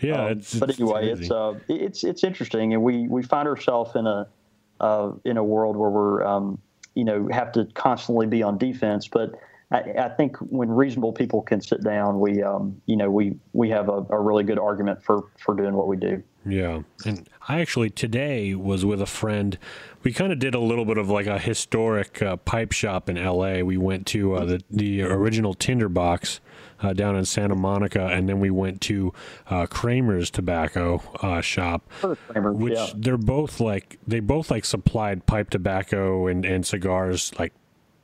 yeah 0.00 0.26
um, 0.26 0.42
but 0.58 0.78
anyway, 0.78 1.10
it's, 1.10 1.22
it's 1.22 1.30
uh, 1.30 1.54
it's 1.68 2.04
it's 2.04 2.24
interesting, 2.24 2.74
and 2.74 2.82
we 2.82 3.08
we 3.08 3.22
find 3.22 3.48
ourselves 3.48 3.94
in 3.94 4.06
a 4.06 4.28
uh, 4.80 5.12
in 5.24 5.36
a 5.36 5.44
world 5.44 5.76
where 5.76 5.90
we're 5.90 6.24
um, 6.24 6.58
you 6.94 7.04
know 7.04 7.28
have 7.32 7.52
to 7.52 7.66
constantly 7.74 8.26
be 8.26 8.42
on 8.42 8.58
defense, 8.58 9.08
but 9.08 9.34
I, 9.70 9.78
I, 9.98 10.08
think 10.10 10.36
when 10.38 10.70
reasonable 10.70 11.12
people 11.12 11.42
can 11.42 11.60
sit 11.60 11.82
down, 11.82 12.20
we, 12.20 12.40
um, 12.40 12.80
you 12.86 12.96
know, 12.96 13.10
we 13.10 13.36
we 13.52 13.68
have 13.70 13.88
a, 13.88 14.06
a, 14.10 14.20
really 14.20 14.44
good 14.44 14.60
argument 14.60 15.02
for 15.02 15.24
for 15.38 15.56
doing 15.56 15.74
what 15.74 15.88
we 15.88 15.96
do. 15.96 16.22
Yeah, 16.44 16.82
and 17.04 17.28
I 17.48 17.60
actually 17.60 17.90
today 17.90 18.54
was 18.54 18.84
with 18.84 19.02
a 19.02 19.06
friend. 19.06 19.58
We 20.04 20.12
kind 20.12 20.32
of 20.32 20.38
did 20.38 20.54
a 20.54 20.60
little 20.60 20.84
bit 20.84 20.98
of 20.98 21.10
like 21.10 21.26
a 21.26 21.40
historic 21.40 22.22
uh, 22.22 22.36
pipe 22.36 22.70
shop 22.70 23.08
in 23.08 23.18
L.A. 23.18 23.64
We 23.64 23.76
went 23.76 24.06
to 24.08 24.34
uh, 24.36 24.44
the 24.44 24.62
the 24.70 25.02
original 25.02 25.52
Tinderbox. 25.52 26.40
Uh, 26.82 26.92
down 26.92 27.16
in 27.16 27.24
Santa 27.24 27.54
Monica, 27.54 28.06
and 28.08 28.28
then 28.28 28.38
we 28.38 28.50
went 28.50 28.82
to 28.82 29.10
uh, 29.48 29.64
Kramer's 29.64 30.30
Tobacco 30.30 31.02
uh, 31.22 31.40
shop, 31.40 31.88
Kramer, 32.28 32.52
which 32.52 32.74
yeah. 32.74 32.88
they're 32.94 33.16
both 33.16 33.60
like 33.60 33.98
they 34.06 34.20
both 34.20 34.50
like 34.50 34.66
supplied 34.66 35.24
pipe 35.24 35.48
tobacco 35.48 36.26
and, 36.26 36.44
and 36.44 36.66
cigars 36.66 37.32
like 37.38 37.54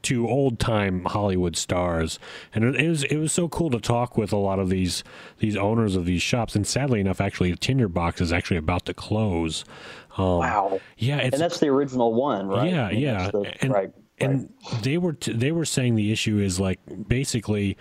to 0.02 0.28
old 0.28 0.58
time 0.58 1.04
Hollywood 1.04 1.56
stars, 1.56 2.18
and 2.54 2.64
it, 2.64 2.88
was 2.88 3.04
it 3.04 3.16
was 3.16 3.32
so 3.32 3.48
cool 3.48 3.70
to 3.70 3.80
talk 3.80 4.16
with 4.16 4.32
a 4.32 4.36
lot 4.36 4.58
of 4.58 4.68
these 4.68 5.04
these 5.38 5.56
owners 5.56 5.96
of 5.96 6.04
these 6.04 6.22
shops. 6.22 6.54
And 6.54 6.66
sadly 6.66 7.00
enough, 7.00 7.20
actually, 7.20 7.54
Tinderbox 7.56 8.20
is 8.20 8.32
actually 8.32 8.56
about 8.56 8.84
to 8.86 8.94
close. 8.94 9.64
Um, 10.18 10.38
wow. 10.38 10.80
Yeah, 10.98 11.18
and 11.18 11.32
that's 11.32 11.58
the 11.58 11.68
original 11.68 12.14
one, 12.14 12.48
right? 12.48 12.70
Yeah, 12.70 12.90
yeah. 12.90 13.30
The, 13.30 13.54
and, 13.60 13.72
right, 13.72 13.92
and 14.18 14.52
they 14.82 14.98
were 14.98 15.14
t- 15.14 15.32
they 15.32 15.52
were 15.52 15.64
saying 15.64 15.94
the 15.94 16.12
issue 16.12 16.38
is 16.38 16.60
like 16.60 16.80
basically 17.08 17.76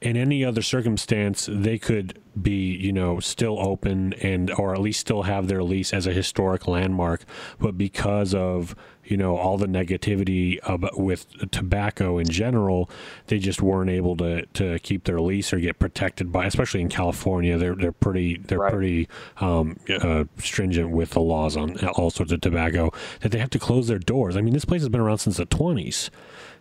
in 0.00 0.16
any 0.16 0.44
other 0.44 0.62
circumstance 0.62 1.48
they 1.50 1.78
could 1.78 2.20
be 2.40 2.76
you 2.76 2.92
know 2.92 3.18
still 3.18 3.58
open 3.58 4.12
and 4.14 4.50
or 4.52 4.72
at 4.72 4.80
least 4.80 5.00
still 5.00 5.22
have 5.22 5.48
their 5.48 5.62
lease 5.62 5.92
as 5.92 6.06
a 6.06 6.12
historic 6.12 6.68
landmark 6.68 7.24
but 7.58 7.76
because 7.76 8.34
of 8.34 8.76
you 9.08 9.16
know 9.16 9.36
all 9.36 9.56
the 9.56 9.66
negativity 9.66 10.58
about, 10.62 10.98
with 10.98 11.50
tobacco 11.50 12.18
in 12.18 12.28
general, 12.28 12.90
they 13.26 13.38
just 13.38 13.62
weren't 13.62 13.90
able 13.90 14.16
to, 14.18 14.44
to 14.46 14.78
keep 14.80 15.04
their 15.04 15.20
lease 15.20 15.52
or 15.52 15.58
get 15.58 15.78
protected 15.78 16.30
by, 16.30 16.46
especially 16.46 16.80
in 16.80 16.88
California. 16.88 17.56
They're 17.58 17.74
they're 17.74 17.92
pretty 17.92 18.36
they're 18.36 18.58
right. 18.58 18.72
pretty 18.72 19.08
um, 19.38 19.76
uh, 19.88 20.24
stringent 20.38 20.90
with 20.90 21.10
the 21.10 21.20
laws 21.20 21.56
on 21.56 21.78
all 21.88 22.10
sorts 22.10 22.32
of 22.32 22.40
tobacco 22.40 22.92
that 23.20 23.32
they 23.32 23.38
have 23.38 23.50
to 23.50 23.58
close 23.58 23.88
their 23.88 23.98
doors. 23.98 24.36
I 24.36 24.42
mean, 24.42 24.52
this 24.52 24.66
place 24.66 24.82
has 24.82 24.88
been 24.88 25.00
around 25.00 25.18
since 25.18 25.38
the 25.38 25.46
twenties. 25.46 26.10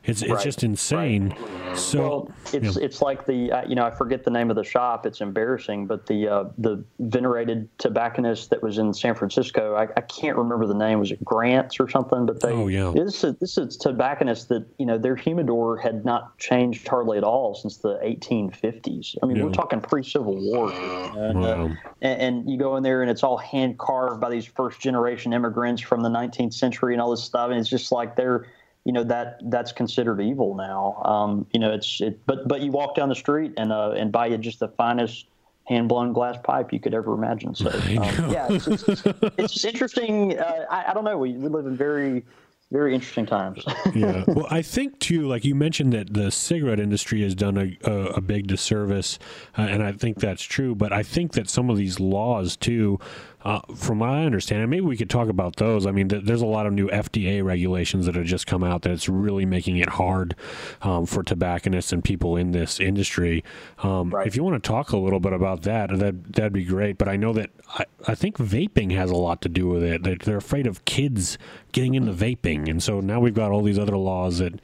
It's 0.08 0.22
it's 0.22 0.32
right. 0.32 0.44
just 0.44 0.64
insane. 0.64 1.30
Right. 1.30 1.78
So 1.78 2.00
well, 2.00 2.32
it's 2.54 2.78
it's 2.78 3.02
like 3.02 3.26
the 3.26 3.52
uh, 3.52 3.68
you 3.68 3.76
know 3.76 3.86
I 3.86 3.92
forget 3.92 4.24
the 4.24 4.32
name 4.32 4.50
of 4.50 4.56
the 4.56 4.64
shop. 4.64 5.06
It's 5.06 5.20
embarrassing, 5.20 5.86
but 5.86 6.06
the 6.06 6.28
uh, 6.28 6.44
the 6.58 6.84
venerated 7.00 7.70
tobacconist 7.78 8.50
that 8.50 8.64
was 8.64 8.78
in 8.78 8.94
San 8.94 9.16
Francisco. 9.16 9.76
I, 9.76 9.84
I, 9.98 10.02
can't 10.02 10.38
remember 10.38 10.66
the 10.66 10.74
name. 10.74 11.00
Was 11.00 11.12
it 11.12 11.24
Grants 11.24 11.80
or 11.80 11.90
something? 11.90 12.26
But 12.26 12.40
they 12.40 12.50
oh 12.50 12.68
yeah. 12.68 12.94
This 12.96 13.24
is 13.24 13.36
this 13.36 13.58
is 13.58 13.76
tobacconist 13.76 14.48
that 14.50 14.66
you 14.78 14.86
know 14.86 14.98
their 14.98 15.16
humidor 15.16 15.78
had 15.78 16.06
not 16.06 16.38
changed 16.38 16.88
hardly 16.88 17.18
at 17.18 17.26
all 17.26 17.54
since 17.54 17.78
the 17.78 17.98
1850s. 17.98 19.16
I 19.22 19.26
mean 19.26 19.38
yeah. 19.38 19.44
we're 19.44 19.52
talking 19.52 19.82
pre-Civil 19.82 20.36
War. 20.36 20.72
And, 20.72 21.38
uh, 21.38 21.42
wow. 21.42 21.66
uh, 21.66 21.70
and, 22.02 22.22
and 22.22 22.50
you 22.50 22.58
go 22.58 22.78
in 22.78 22.84
there 22.84 23.02
and 23.02 23.12
it's 23.12 23.24
all 23.24 23.38
hand 23.38 23.78
carved 23.78 24.22
by 24.22 24.30
these 24.30 24.46
first 24.46 24.80
generation 24.80 25.34
immigrants 25.34 25.82
from 25.82 26.02
the 26.02 26.10
19th 26.10 26.54
century 26.54 26.94
and 26.94 27.02
all 27.02 27.12
this 27.12 27.24
stuff. 27.24 27.52
And 27.52 27.60
it's 27.60 27.70
just 27.70 27.92
like 27.92 28.16
they're 28.16 28.48
you 28.88 28.94
know 28.94 29.04
that 29.04 29.42
that's 29.52 29.74
considered 29.74 30.22
evil 30.22 30.56
now. 30.56 31.02
Um, 31.04 31.46
you 31.52 31.60
know, 31.60 31.74
it's 31.74 32.00
it, 32.00 32.26
but 32.26 32.48
but 32.48 32.62
you 32.62 32.72
walk 32.72 32.96
down 32.96 33.10
the 33.10 33.16
street 33.16 33.52
and 33.58 33.74
uh, 33.74 33.92
and 33.92 34.14
buy 34.14 34.28
you 34.28 34.38
just 34.38 34.62
the 34.62 34.70
finest 34.70 35.26
hand 35.66 35.90
blown 35.90 36.14
glass 36.14 36.38
pipe 36.42 36.72
you 36.72 36.80
could 36.80 36.94
ever 36.94 37.14
imagine. 37.14 37.54
So 37.54 37.70
um, 37.70 38.32
yeah, 38.32 38.48
it's 38.50 38.66
it's 38.66 39.54
just 39.54 39.66
interesting. 39.66 40.40
Uh, 40.40 40.68
I, 40.72 40.92
I, 40.92 40.94
don't 40.94 41.04
know. 41.04 41.18
We, 41.18 41.34
we 41.34 41.50
live 41.50 41.66
in 41.66 41.76
very 41.76 42.24
very 42.72 42.96
interesting 42.96 43.26
times. 43.26 43.62
yeah. 43.94 44.24
Well, 44.28 44.48
I 44.50 44.62
think 44.62 45.00
too, 45.00 45.28
like 45.28 45.44
you 45.44 45.56
mentioned 45.56 45.92
that 45.92 46.14
the 46.14 46.32
cigarette 46.32 46.80
industry 46.80 47.24
has 47.24 47.36
done 47.36 47.58
a, 47.58 47.90
a, 47.90 48.06
a 48.16 48.22
big 48.22 48.48
disservice, 48.48 49.20
uh, 49.58 49.64
and 49.64 49.84
I 49.84 49.92
think 49.92 50.20
that's 50.20 50.44
true. 50.44 50.76
But 50.76 50.94
I 50.94 51.04
think 51.04 51.34
that 51.34 51.50
some 51.50 51.70
of 51.70 51.76
these 51.76 52.00
laws 52.00 52.56
too 52.56 53.00
uh, 53.44 53.62
from 53.76 54.00
my 54.00 54.26
understanding, 54.26 54.70
maybe 54.70 54.82
we 54.82 54.98
could 54.98 55.10
talk 55.10 55.30
about 55.30 55.58
those. 55.58 55.86
I 55.86 55.92
mean, 55.92 56.10
th- 56.10 56.24
there's 56.26 56.42
a 56.42 56.48
lot 56.48 56.66
of 56.66 56.74
new 56.74 56.90
FDA 56.90 57.44
regulations 57.44 58.08
that 58.08 58.16
have 58.16 58.26
just 58.26 58.48
come 58.48 58.64
out 58.64 58.82
that 58.82 58.92
it's 58.92 59.08
really 59.08 59.46
making 59.46 59.78
it 59.78 59.90
hard 59.90 60.36
um, 60.82 61.06
for 61.06 61.24
tobacconists 61.24 61.94
and 61.94 62.04
people 62.04 62.36
in 62.36 62.52
this 62.52 62.80
industry. 62.80 63.44
Um, 63.84 64.10
right. 64.10 64.26
If 64.26 64.36
you 64.36 64.44
want 64.44 64.62
to 64.62 64.68
talk 64.68 64.92
a 64.92 64.98
little 64.98 65.20
bit 65.20 65.34
about 65.34 65.62
that, 65.62 65.98
that 66.00 66.34
that'd 66.34 66.52
be 66.52 66.66
great. 66.66 66.98
But 66.98 67.08
I 67.08 67.16
know 67.16 67.32
that 67.34 67.52
I, 67.76 67.86
I 68.08 68.16
think 68.16 68.38
vaping 68.38 68.92
has 68.94 69.12
a 69.12 69.16
lot 69.16 69.42
to 69.44 69.50
do 69.50 69.68
with 69.68 69.84
it. 69.84 70.04
They're, 70.04 70.16
they're 70.16 70.38
afraid 70.38 70.66
of 70.66 70.84
kids 70.86 71.38
getting 71.74 71.94
into 71.94 72.14
vaping, 72.14 72.70
and 72.70 72.82
so 72.82 73.02
now 73.02 73.20
we've 73.20 73.36
got 73.36 73.52
all 73.52 73.62
these 73.62 73.80
other 73.80 73.98
laws 73.98 74.40
that 74.40 74.60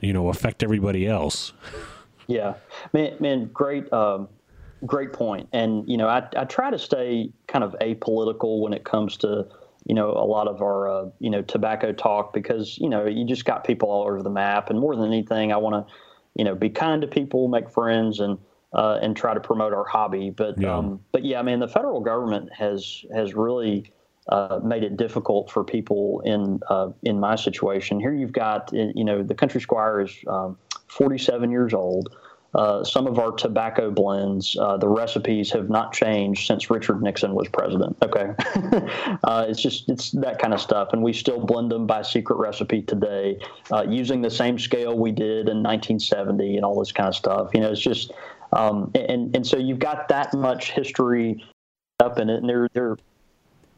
you 0.00 0.12
know 0.12 0.28
affect 0.28 0.62
everybody 0.62 1.06
else. 1.06 1.54
Yeah, 2.26 2.54
man, 2.92 3.16
man 3.20 3.46
great. 3.46 3.90
Um, 3.90 4.28
great 4.86 5.12
point. 5.12 5.48
And 5.52 5.88
you 5.88 5.96
know, 5.96 6.08
I, 6.08 6.26
I 6.36 6.44
try 6.44 6.70
to 6.70 6.78
stay 6.78 7.30
kind 7.46 7.64
of 7.64 7.76
apolitical 7.80 8.60
when 8.60 8.72
it 8.72 8.84
comes 8.84 9.16
to 9.18 9.46
you 9.84 9.94
know 9.94 10.10
a 10.10 10.26
lot 10.26 10.48
of 10.48 10.60
our 10.60 10.88
uh, 10.88 11.10
you 11.18 11.30
know 11.30 11.42
tobacco 11.42 11.92
talk 11.92 12.32
because 12.32 12.78
you 12.78 12.88
know 12.88 13.06
you 13.06 13.24
just 13.24 13.44
got 13.44 13.64
people 13.64 13.90
all 13.90 14.02
over 14.02 14.22
the 14.22 14.30
map. 14.30 14.70
And 14.70 14.78
more 14.78 14.96
than 14.96 15.06
anything, 15.06 15.52
I 15.52 15.56
want 15.56 15.86
to 15.86 15.94
you 16.34 16.44
know 16.44 16.54
be 16.54 16.70
kind 16.70 17.02
to 17.02 17.08
people, 17.08 17.48
make 17.48 17.70
friends, 17.70 18.20
and 18.20 18.38
uh, 18.72 18.98
and 19.02 19.16
try 19.16 19.34
to 19.34 19.40
promote 19.40 19.72
our 19.72 19.84
hobby. 19.84 20.30
But 20.30 20.60
yeah. 20.60 20.76
Um, 20.76 21.00
but 21.12 21.24
yeah, 21.24 21.40
I 21.40 21.42
mean, 21.42 21.60
the 21.60 21.68
federal 21.68 22.00
government 22.00 22.52
has 22.52 23.04
has 23.14 23.34
really 23.34 23.92
uh, 24.28 24.60
made 24.62 24.84
it 24.84 24.96
difficult 24.96 25.50
for 25.50 25.64
people 25.64 26.20
in 26.24 26.60
uh, 26.68 26.90
in 27.02 27.18
my 27.18 27.36
situation. 27.36 27.98
Here, 27.98 28.12
you've 28.12 28.32
got 28.32 28.70
you 28.72 29.04
know 29.04 29.22
the 29.22 29.34
country 29.34 29.60
squire 29.60 30.02
is 30.02 30.14
um, 30.26 30.58
47 30.88 31.50
years 31.50 31.74
old. 31.74 32.14
Uh, 32.54 32.82
some 32.82 33.06
of 33.06 33.18
our 33.18 33.32
tobacco 33.32 33.90
blends, 33.90 34.56
uh, 34.58 34.76
the 34.78 34.88
recipes 34.88 35.50
have 35.50 35.68
not 35.68 35.92
changed 35.92 36.46
since 36.46 36.70
Richard 36.70 37.02
Nixon 37.02 37.34
was 37.34 37.46
president. 37.48 37.96
Okay, 38.02 38.32
uh, 39.24 39.44
it's 39.46 39.60
just 39.60 39.88
it's 39.90 40.12
that 40.12 40.38
kind 40.38 40.54
of 40.54 40.60
stuff, 40.60 40.88
and 40.92 41.02
we 41.02 41.12
still 41.12 41.38
blend 41.38 41.70
them 41.70 41.86
by 41.86 42.00
secret 42.00 42.36
recipe 42.36 42.80
today, 42.80 43.38
uh, 43.70 43.84
using 43.86 44.22
the 44.22 44.30
same 44.30 44.58
scale 44.58 44.98
we 44.98 45.12
did 45.12 45.48
in 45.48 45.62
1970 45.62 46.56
and 46.56 46.64
all 46.64 46.78
this 46.78 46.90
kind 46.90 47.08
of 47.08 47.14
stuff. 47.14 47.50
You 47.52 47.60
know, 47.60 47.70
it's 47.70 47.82
just 47.82 48.12
um, 48.54 48.90
and 48.94 49.36
and 49.36 49.46
so 49.46 49.58
you've 49.58 49.78
got 49.78 50.08
that 50.08 50.32
much 50.32 50.70
history 50.70 51.44
up 52.00 52.18
in 52.18 52.30
it, 52.30 52.38
and 52.38 52.48
they're 52.48 52.68
they're 52.72 52.96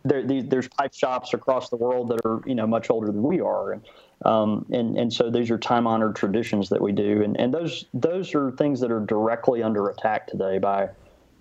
there, 0.05 0.23
there's 0.23 0.69
pipe 0.69 0.95
shops 0.95 1.35
across 1.35 1.71
the 1.71 1.77
world 1.77 2.09
that 2.09 2.21
are 2.25 2.41
you 2.47 2.55
know 2.55 2.67
much 2.67 2.91
older 2.91 3.09
than 3.09 3.23
we 3.23 3.41
are, 3.41 3.73
and 3.73 3.83
um, 4.25 4.67
and 4.71 4.97
and 4.99 5.13
so 5.13 5.31
these 5.31 5.51
are 5.51 5.59
time 5.59 5.87
honored 5.87 6.17
traditions 6.17 6.69
that 6.69 6.81
we 6.81 6.93
do, 6.93 7.23
and 7.23 7.39
and 7.41 7.55
those 7.55 7.87
those 7.95 8.35
are 8.35 8.51
things 8.53 8.81
that 8.81 8.91
are 8.91 9.01
directly 9.01 9.63
under 9.63 9.89
attack 9.89 10.27
today 10.27 10.59
by 10.59 10.89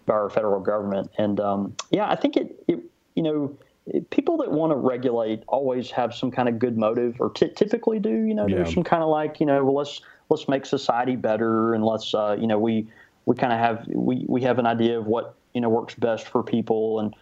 by 0.06 0.14
our 0.14 0.30
federal 0.30 0.60
government. 0.62 1.12
And 1.18 1.40
um, 1.40 1.76
yeah, 1.92 2.10
I 2.10 2.16
think 2.16 2.38
it, 2.38 2.64
it 2.68 2.80
you 3.16 3.24
know 3.24 3.58
people 4.12 4.38
that 4.38 4.52
want 4.52 4.72
to 4.72 4.78
regulate 4.78 5.44
always 5.48 5.92
have 5.92 6.14
some 6.14 6.32
kind 6.32 6.48
of 6.48 6.60
good 6.60 6.78
motive, 6.78 7.18
or 7.20 7.32
t- 7.32 7.52
typically 7.56 8.00
do. 8.00 8.10
You 8.24 8.34
know, 8.36 8.48
Yeah. 8.48 8.58
there's 8.58 8.74
some 8.74 8.84
kind 8.84 9.04
of 9.04 9.10
like 9.10 9.40
you 9.40 9.46
know, 9.46 9.64
well, 9.64 9.76
let's 9.76 10.02
let's 10.30 10.48
make 10.48 10.66
society 10.66 11.16
better, 11.16 11.74
and 11.74 11.84
let's 11.84 12.14
uh, 12.14 12.38
you 12.40 12.48
know 12.48 12.60
we 12.60 12.88
we 13.26 13.36
kind 13.36 13.52
of 13.52 13.60
have 13.60 13.86
we 13.94 14.26
we 14.30 14.42
have 14.44 14.58
an 14.60 14.66
idea 14.66 15.00
of 15.00 15.06
what 15.06 15.36
you 15.54 15.62
know 15.62 15.70
works 15.70 15.96
best 15.96 16.28
for 16.28 16.44
people, 16.44 17.00
and 17.00 17.14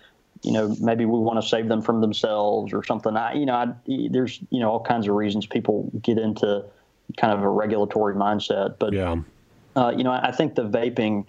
you 0.44 0.52
know 0.52 0.76
maybe 0.80 1.06
we 1.06 1.20
want 1.20 1.42
to 1.42 1.48
save 1.48 1.68
them 1.68 1.82
from 1.82 2.02
themselves 2.02 2.74
or 2.74 2.84
something. 2.84 3.16
I 3.16 3.34
you 3.34 3.46
know 3.46 3.56
I, 3.56 3.68
there's 4.10 4.40
you 4.50 4.60
know 4.60 4.72
all 4.72 4.84
kinds 4.84 5.08
of 5.08 5.16
reasons 5.16 5.46
people 5.46 5.92
get 6.02 6.18
into 6.18 6.64
kind 7.16 7.34
of 7.34 7.42
a 7.42 7.50
regulatory 7.50 8.16
mindset, 8.16 8.76
but 8.80 8.94
Yeah. 8.94 9.16
uh, 9.76 9.94
you 9.96 10.04
know, 10.04 10.12
I 10.12 10.32
think 10.32 10.56
the 10.56 10.68
vaping 10.68 11.26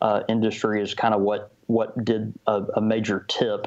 uh, 0.00 0.22
industry 0.28 0.82
is 0.82 0.94
kind 0.94 1.14
of 1.14 1.20
what 1.22 1.52
what 1.66 2.04
did 2.04 2.34
a, 2.46 2.64
a 2.76 2.80
major 2.82 3.24
tip 3.28 3.66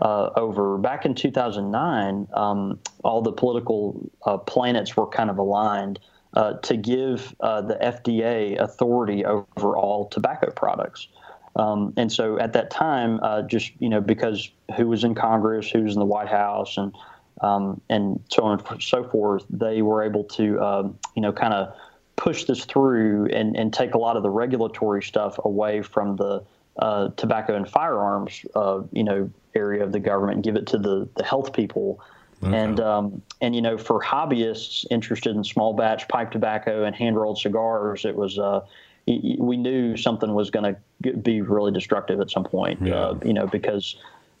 uh, 0.00 0.30
over 0.36 0.78
back 0.78 1.04
in 1.04 1.14
2009. 1.14 2.28
Um, 2.32 2.78
all 3.04 3.20
the 3.20 3.32
political 3.32 4.10
uh, 4.24 4.38
planets 4.38 4.96
were 4.96 5.06
kind 5.06 5.28
of 5.28 5.38
aligned 5.38 5.98
uh, 6.34 6.54
to 6.54 6.76
give 6.76 7.34
uh, 7.40 7.60
the 7.60 7.74
FDA 7.74 8.58
authority 8.58 9.24
over 9.24 9.76
all 9.76 10.08
tobacco 10.08 10.50
products. 10.50 11.08
Um, 11.56 11.92
and 11.96 12.10
so 12.10 12.38
at 12.38 12.54
that 12.54 12.70
time, 12.70 13.20
uh, 13.22 13.42
just 13.42 13.72
you 13.78 13.88
know, 13.88 14.00
because 14.00 14.50
who 14.76 14.88
was 14.88 15.04
in 15.04 15.14
Congress, 15.14 15.70
who 15.70 15.82
was 15.82 15.94
in 15.94 16.00
the 16.00 16.06
White 16.06 16.28
House, 16.28 16.76
and 16.76 16.94
um, 17.40 17.80
and 17.90 18.22
so 18.30 18.44
on 18.44 18.62
and 18.70 18.82
so 18.82 19.04
forth, 19.04 19.44
they 19.50 19.82
were 19.82 20.02
able 20.02 20.24
to 20.24 20.60
um, 20.60 20.98
you 21.14 21.22
know 21.22 21.32
kind 21.32 21.52
of 21.52 21.74
push 22.16 22.44
this 22.44 22.64
through 22.64 23.26
and, 23.26 23.56
and 23.56 23.72
take 23.72 23.94
a 23.94 23.98
lot 23.98 24.16
of 24.16 24.22
the 24.22 24.30
regulatory 24.30 25.02
stuff 25.02 25.38
away 25.44 25.82
from 25.82 26.16
the 26.16 26.42
uh, 26.78 27.08
tobacco 27.16 27.54
and 27.54 27.68
firearms 27.68 28.44
uh, 28.54 28.80
you 28.92 29.04
know 29.04 29.30
area 29.54 29.82
of 29.84 29.92
the 29.92 30.00
government 30.00 30.36
and 30.36 30.44
give 30.44 30.56
it 30.56 30.66
to 30.66 30.78
the, 30.78 31.08
the 31.16 31.24
health 31.24 31.52
people. 31.52 32.00
And 32.42 32.80
um, 32.80 33.22
and 33.40 33.54
you 33.54 33.62
know 33.62 33.78
for 33.78 34.02
hobbyists 34.02 34.84
interested 34.90 35.36
in 35.36 35.44
small 35.44 35.74
batch 35.74 36.08
pipe 36.08 36.32
tobacco 36.32 36.82
and 36.82 36.96
hand 36.96 37.16
rolled 37.16 37.38
cigars, 37.38 38.04
it 38.04 38.16
was 38.16 38.36
uh, 38.36 38.62
we 39.06 39.56
knew 39.56 39.96
something 39.96 40.32
was 40.32 40.50
going 40.50 40.76
to 41.02 41.12
be 41.14 41.40
really 41.40 41.72
destructive 41.72 42.20
at 42.20 42.30
some 42.30 42.44
point. 42.44 42.80
Yeah. 42.82 42.94
Uh, 42.94 43.18
you 43.24 43.32
know 43.32 43.46
because 43.46 43.96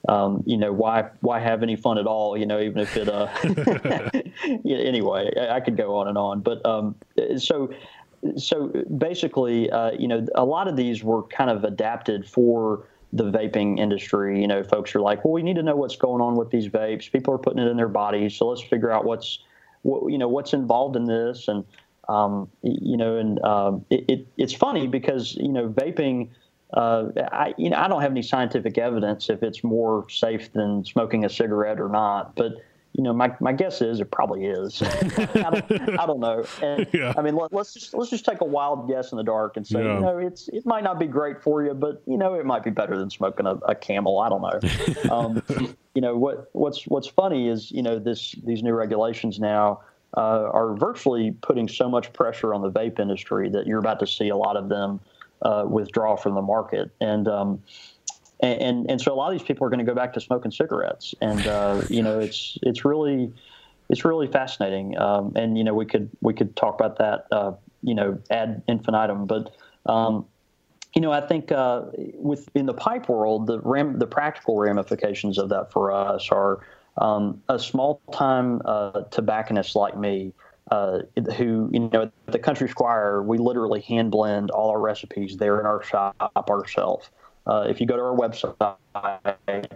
um, 0.08 0.42
you 0.46 0.56
know 0.56 0.72
why 0.72 1.10
why 1.20 1.40
have 1.40 1.62
any 1.62 1.76
fun 1.76 1.98
at 1.98 2.06
all? 2.06 2.36
You 2.36 2.46
know 2.46 2.60
even 2.60 2.78
if 2.78 2.96
it 2.96 3.08
uh, 3.08 3.28
yeah, 4.64 4.78
anyway 4.78 5.32
I, 5.36 5.56
I 5.56 5.60
could 5.60 5.76
go 5.76 5.96
on 5.96 6.08
and 6.08 6.18
on, 6.18 6.40
but 6.40 6.64
um, 6.64 6.94
so 7.38 7.72
so 8.36 8.68
basically, 8.96 9.70
uh, 9.70 9.92
you 9.92 10.06
know, 10.06 10.24
a 10.34 10.44
lot 10.44 10.68
of 10.68 10.76
these 10.76 11.02
were 11.02 11.24
kind 11.24 11.50
of 11.50 11.64
adapted 11.64 12.28
for 12.28 12.86
the 13.12 13.24
vaping 13.24 13.78
industry. 13.78 14.40
You 14.40 14.46
know, 14.46 14.62
folks 14.62 14.94
are 14.94 15.00
like, 15.00 15.24
well, 15.24 15.32
we 15.32 15.42
need 15.42 15.56
to 15.56 15.62
know 15.62 15.76
what's 15.76 15.96
going 15.96 16.22
on 16.22 16.36
with 16.36 16.50
these 16.50 16.68
vapes. 16.68 17.10
People 17.10 17.34
are 17.34 17.38
putting 17.38 17.58
it 17.58 17.68
in 17.68 17.76
their 17.76 17.88
bodies, 17.88 18.36
so 18.36 18.46
let's 18.48 18.62
figure 18.62 18.92
out 18.92 19.04
what's, 19.04 19.40
what, 19.82 20.10
you 20.10 20.18
know, 20.18 20.28
what's 20.28 20.52
involved 20.52 20.96
in 20.96 21.04
this. 21.04 21.48
And, 21.48 21.64
um, 22.08 22.48
you 22.62 22.96
know, 22.96 23.16
and 23.16 23.42
um, 23.44 23.84
it, 23.90 24.04
it, 24.08 24.26
it's 24.36 24.52
funny 24.52 24.86
because 24.86 25.34
you 25.36 25.48
know, 25.48 25.68
vaping. 25.68 26.30
Uh, 26.74 27.08
I, 27.30 27.54
you 27.58 27.68
know, 27.68 27.76
I 27.76 27.86
don't 27.86 28.00
have 28.00 28.12
any 28.12 28.22
scientific 28.22 28.78
evidence 28.78 29.28
if 29.28 29.42
it's 29.42 29.62
more 29.62 30.06
safe 30.08 30.50
than 30.54 30.86
smoking 30.86 31.22
a 31.22 31.28
cigarette 31.28 31.78
or 31.78 31.90
not, 31.90 32.34
but 32.34 32.54
you 32.94 33.02
know, 33.02 33.12
my, 33.12 33.34
my 33.40 33.52
guess 33.52 33.80
is 33.80 34.00
it 34.00 34.10
probably 34.10 34.44
is. 34.44 34.82
I, 34.82 35.50
don't, 35.50 35.98
I 35.98 36.06
don't 36.06 36.20
know. 36.20 36.44
And, 36.62 36.86
Yeah. 36.92 37.14
I 37.16 37.22
mean, 37.22 37.36
let, 37.36 37.52
us 37.54 37.72
just 37.72 37.94
let's 37.94 38.10
just 38.10 38.24
take 38.24 38.40
a 38.42 38.46
wild 38.46 38.88
guess 38.88 39.12
in 39.12 39.18
the 39.18 39.24
dark 39.24 39.56
and 39.56 39.66
say, 39.66 39.82
Yeah. 39.82 39.94
you 39.94 40.00
know, 40.00 40.18
it's 40.18 40.48
it 40.48 40.66
might 40.66 40.84
not 40.84 40.98
be 40.98 41.06
great 41.06 41.42
for 41.42 41.64
you, 41.64 41.72
but 41.72 42.02
you 42.06 42.18
know, 42.18 42.34
it 42.34 42.44
might 42.44 42.64
be 42.64 42.70
better 42.70 42.98
than 42.98 43.08
smoking 43.08 43.46
a, 43.46 43.54
a 43.66 43.74
camel. 43.74 44.20
I 44.20 44.28
don't 44.28 44.42
know. 44.42 45.10
um, 45.10 45.42
you 45.94 46.00
know 46.00 46.16
what 46.16 46.48
what's 46.52 46.84
what's 46.84 47.06
funny 47.06 47.48
is 47.48 47.70
you 47.70 47.82
know 47.82 47.98
this 47.98 48.34
these 48.44 48.62
new 48.62 48.72
regulations 48.72 49.38
now 49.38 49.80
uh, 50.16 50.50
are 50.52 50.74
virtually 50.74 51.32
putting 51.42 51.68
so 51.68 51.88
much 51.88 52.12
pressure 52.12 52.54
on 52.54 52.62
the 52.62 52.70
vape 52.70 52.98
industry 52.98 53.48
that 53.50 53.66
you're 53.66 53.78
about 53.78 54.00
to 54.00 54.06
see 54.06 54.28
a 54.28 54.36
lot 54.36 54.56
of 54.56 54.68
them 54.68 55.00
uh, 55.42 55.64
withdraw 55.68 56.16
from 56.16 56.34
the 56.34 56.42
market 56.42 56.90
and. 57.00 57.28
Um, 57.28 57.62
and, 58.42 58.90
and 58.90 59.00
so 59.00 59.12
a 59.12 59.14
lot 59.14 59.32
of 59.32 59.38
these 59.38 59.46
people 59.46 59.64
are 59.66 59.70
going 59.70 59.78
to 59.78 59.84
go 59.84 59.94
back 59.94 60.12
to 60.14 60.20
smoking 60.20 60.50
cigarettes, 60.50 61.14
and 61.20 61.46
uh, 61.46 61.80
you 61.88 62.02
know 62.02 62.18
it's 62.18 62.58
it's 62.62 62.84
really 62.84 63.32
it's 63.88 64.04
really 64.04 64.26
fascinating. 64.26 64.98
Um, 64.98 65.32
and 65.36 65.56
you 65.56 65.62
know 65.62 65.74
we 65.74 65.86
could 65.86 66.10
we 66.22 66.34
could 66.34 66.56
talk 66.56 66.74
about 66.74 66.98
that 66.98 67.26
uh, 67.30 67.52
you 67.82 67.94
know 67.94 68.18
ad 68.30 68.62
infinitum, 68.66 69.26
but 69.26 69.54
um, 69.86 70.26
you 70.94 71.00
know 71.00 71.12
I 71.12 71.20
think 71.20 71.52
uh, 71.52 71.82
with 72.14 72.48
in 72.56 72.66
the 72.66 72.74
pipe 72.74 73.08
world 73.08 73.46
the 73.46 73.60
ram, 73.60 74.00
the 74.00 74.08
practical 74.08 74.58
ramifications 74.58 75.38
of 75.38 75.48
that 75.50 75.70
for 75.70 75.92
us 75.92 76.30
are 76.30 76.66
um, 76.98 77.42
a 77.48 77.58
small 77.58 78.00
time 78.12 78.60
uh, 78.64 79.02
tobacconist 79.10 79.76
like 79.76 79.96
me. 79.96 80.32
Uh, 80.70 81.00
who 81.36 81.68
you 81.72 81.90
know 81.92 82.02
at 82.02 82.12
the 82.28 82.38
country 82.38 82.68
squire 82.68 83.20
we 83.20 83.36
literally 83.36 83.80
hand 83.80 84.12
blend 84.12 84.48
all 84.52 84.70
our 84.70 84.80
recipes 84.80 85.36
there 85.36 85.58
in 85.58 85.66
our 85.66 85.82
shop 85.82 86.14
ourselves 86.48 87.10
uh, 87.46 87.66
if 87.68 87.80
you 87.80 87.86
go 87.86 87.96
to 87.96 88.02
our 88.02 88.16
website 88.16 89.66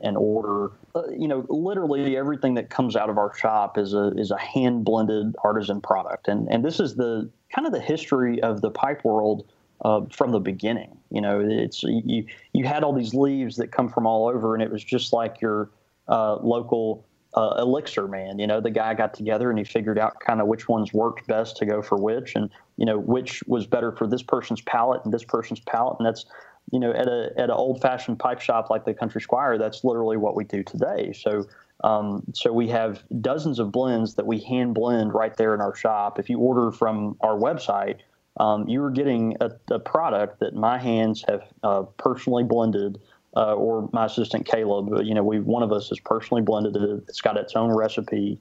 and 0.00 0.16
order, 0.16 0.72
uh, 0.94 1.02
you 1.10 1.26
know, 1.26 1.44
literally 1.48 2.16
everything 2.16 2.54
that 2.54 2.70
comes 2.70 2.96
out 2.96 3.10
of 3.10 3.18
our 3.18 3.34
shop 3.36 3.78
is 3.78 3.94
a 3.94 4.08
is 4.16 4.30
a 4.30 4.38
hand 4.38 4.84
blended 4.84 5.34
artisan 5.42 5.80
product, 5.80 6.28
and 6.28 6.48
and 6.48 6.64
this 6.64 6.78
is 6.78 6.96
the 6.96 7.28
kind 7.54 7.66
of 7.66 7.72
the 7.72 7.80
history 7.80 8.40
of 8.42 8.60
the 8.60 8.70
pipe 8.70 9.04
world 9.04 9.44
uh, 9.84 10.02
from 10.10 10.32
the 10.32 10.40
beginning. 10.40 10.96
You 11.10 11.20
know, 11.20 11.40
it's 11.40 11.82
you 11.82 12.26
you 12.52 12.64
had 12.64 12.84
all 12.84 12.92
these 12.92 13.14
leaves 13.14 13.56
that 13.56 13.72
come 13.72 13.88
from 13.88 14.06
all 14.06 14.28
over, 14.28 14.54
and 14.54 14.62
it 14.62 14.70
was 14.70 14.84
just 14.84 15.12
like 15.12 15.40
your 15.40 15.70
uh, 16.08 16.36
local. 16.36 17.06
Uh, 17.34 17.56
elixir 17.58 18.08
man, 18.08 18.38
you 18.38 18.46
know, 18.46 18.62
the 18.62 18.70
guy 18.70 18.94
got 18.94 19.12
together 19.12 19.50
and 19.50 19.58
he 19.58 19.64
figured 19.64 19.98
out 19.98 20.18
kind 20.20 20.40
of 20.40 20.46
which 20.46 20.70
ones 20.70 20.94
worked 20.94 21.26
best 21.26 21.54
to 21.58 21.66
go 21.66 21.82
for 21.82 21.98
which, 21.98 22.34
and 22.34 22.48
you 22.78 22.86
know 22.86 22.98
which 22.98 23.42
was 23.46 23.66
better 23.66 23.92
for 23.92 24.06
this 24.06 24.22
person's 24.22 24.62
palate 24.62 25.04
and 25.04 25.12
this 25.12 25.24
person's 25.24 25.60
palate, 25.60 25.96
and 25.98 26.06
that's 26.06 26.24
you 26.72 26.80
know, 26.80 26.92
at 26.92 27.06
a 27.06 27.30
at 27.36 27.44
an 27.44 27.50
old 27.50 27.80
fashioned 27.80 28.18
pipe 28.18 28.40
shop 28.40 28.70
like 28.70 28.84
the 28.84 28.94
Country 28.94 29.20
Squire, 29.20 29.58
that's 29.58 29.84
literally 29.84 30.16
what 30.16 30.34
we 30.34 30.44
do 30.44 30.62
today. 30.62 31.12
So, 31.12 31.46
um, 31.84 32.22
so 32.32 32.52
we 32.52 32.68
have 32.68 33.04
dozens 33.20 33.58
of 33.58 33.70
blends 33.70 34.14
that 34.14 34.26
we 34.26 34.40
hand 34.40 34.74
blend 34.74 35.14
right 35.14 35.36
there 35.36 35.54
in 35.54 35.60
our 35.60 35.74
shop. 35.74 36.18
If 36.18 36.28
you 36.28 36.38
order 36.38 36.72
from 36.72 37.16
our 37.20 37.38
website, 37.38 38.00
um, 38.38 38.68
you 38.68 38.82
are 38.82 38.90
getting 38.90 39.36
a, 39.40 39.52
a 39.70 39.78
product 39.78 40.40
that 40.40 40.54
my 40.54 40.78
hands 40.78 41.24
have 41.28 41.42
uh, 41.62 41.82
personally 41.98 42.42
blended, 42.42 43.00
uh, 43.36 43.54
or 43.54 43.88
my 43.92 44.06
assistant 44.06 44.46
Caleb. 44.46 44.90
You 45.04 45.14
know, 45.14 45.22
we 45.22 45.40
one 45.40 45.62
of 45.62 45.72
us 45.72 45.90
has 45.90 46.00
personally 46.00 46.42
blended 46.42 46.76
it. 46.76 47.04
It's 47.08 47.20
got 47.20 47.36
its 47.36 47.54
own 47.54 47.70
recipe, 47.70 48.40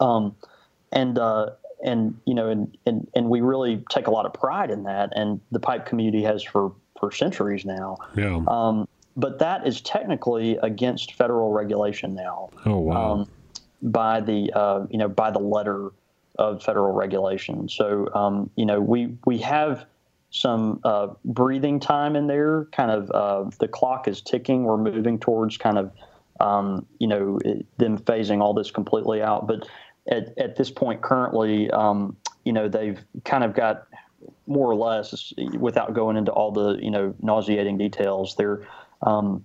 um, 0.00 0.36
and 0.92 1.18
uh, 1.18 1.50
and 1.82 2.18
you 2.26 2.34
know, 2.34 2.48
and, 2.48 2.76
and 2.86 3.08
and 3.14 3.30
we 3.30 3.40
really 3.40 3.82
take 3.90 4.06
a 4.06 4.10
lot 4.10 4.26
of 4.26 4.34
pride 4.34 4.70
in 4.70 4.84
that. 4.84 5.12
And 5.16 5.40
the 5.50 5.60
pipe 5.60 5.86
community 5.86 6.22
has 6.22 6.42
for 6.42 6.72
for 7.00 7.10
centuries 7.10 7.64
now. 7.64 7.96
Yeah. 8.14 8.42
Um, 8.46 8.86
but 9.16 9.38
that 9.38 9.66
is 9.66 9.80
technically 9.80 10.58
against 10.58 11.14
federal 11.14 11.50
regulation 11.50 12.14
now 12.14 12.50
oh 12.66 12.78
wow. 12.78 13.12
um, 13.12 13.30
by 13.82 14.20
the 14.20 14.52
uh, 14.54 14.86
you 14.90 14.98
know 14.98 15.08
by 15.08 15.30
the 15.30 15.38
letter 15.38 15.90
of 16.38 16.62
federal 16.62 16.92
regulation. 16.92 17.68
So 17.68 18.12
um, 18.14 18.50
you 18.56 18.66
know 18.66 18.80
we 18.80 19.16
we 19.24 19.38
have 19.38 19.86
some 20.30 20.80
uh, 20.84 21.08
breathing 21.24 21.80
time 21.80 22.16
in 22.16 22.26
there. 22.26 22.66
Kind 22.72 22.90
of 22.90 23.10
uh, 23.10 23.50
the 23.58 23.68
clock 23.68 24.08
is 24.08 24.20
ticking. 24.20 24.64
We're 24.64 24.76
moving 24.76 25.18
towards 25.18 25.56
kind 25.56 25.78
of 25.78 25.92
um, 26.40 26.86
you 26.98 27.08
know 27.08 27.38
it- 27.44 27.66
them 27.78 27.98
phasing 27.98 28.40
all 28.40 28.54
this 28.54 28.70
completely 28.70 29.22
out. 29.22 29.46
But 29.46 29.68
at 30.10 30.36
at 30.38 30.56
this 30.56 30.70
point 30.70 31.02
currently, 31.02 31.70
um, 31.70 32.16
you 32.44 32.52
know 32.52 32.68
they've 32.68 33.02
kind 33.24 33.44
of 33.44 33.54
got 33.54 33.86
more 34.46 34.70
or 34.70 34.76
less 34.76 35.32
without 35.58 35.94
going 35.94 36.16
into 36.16 36.32
all 36.32 36.52
the 36.52 36.78
you 36.82 36.90
know 36.90 37.14
nauseating 37.20 37.78
details. 37.78 38.34
They're 38.36 38.66
um, 39.02 39.44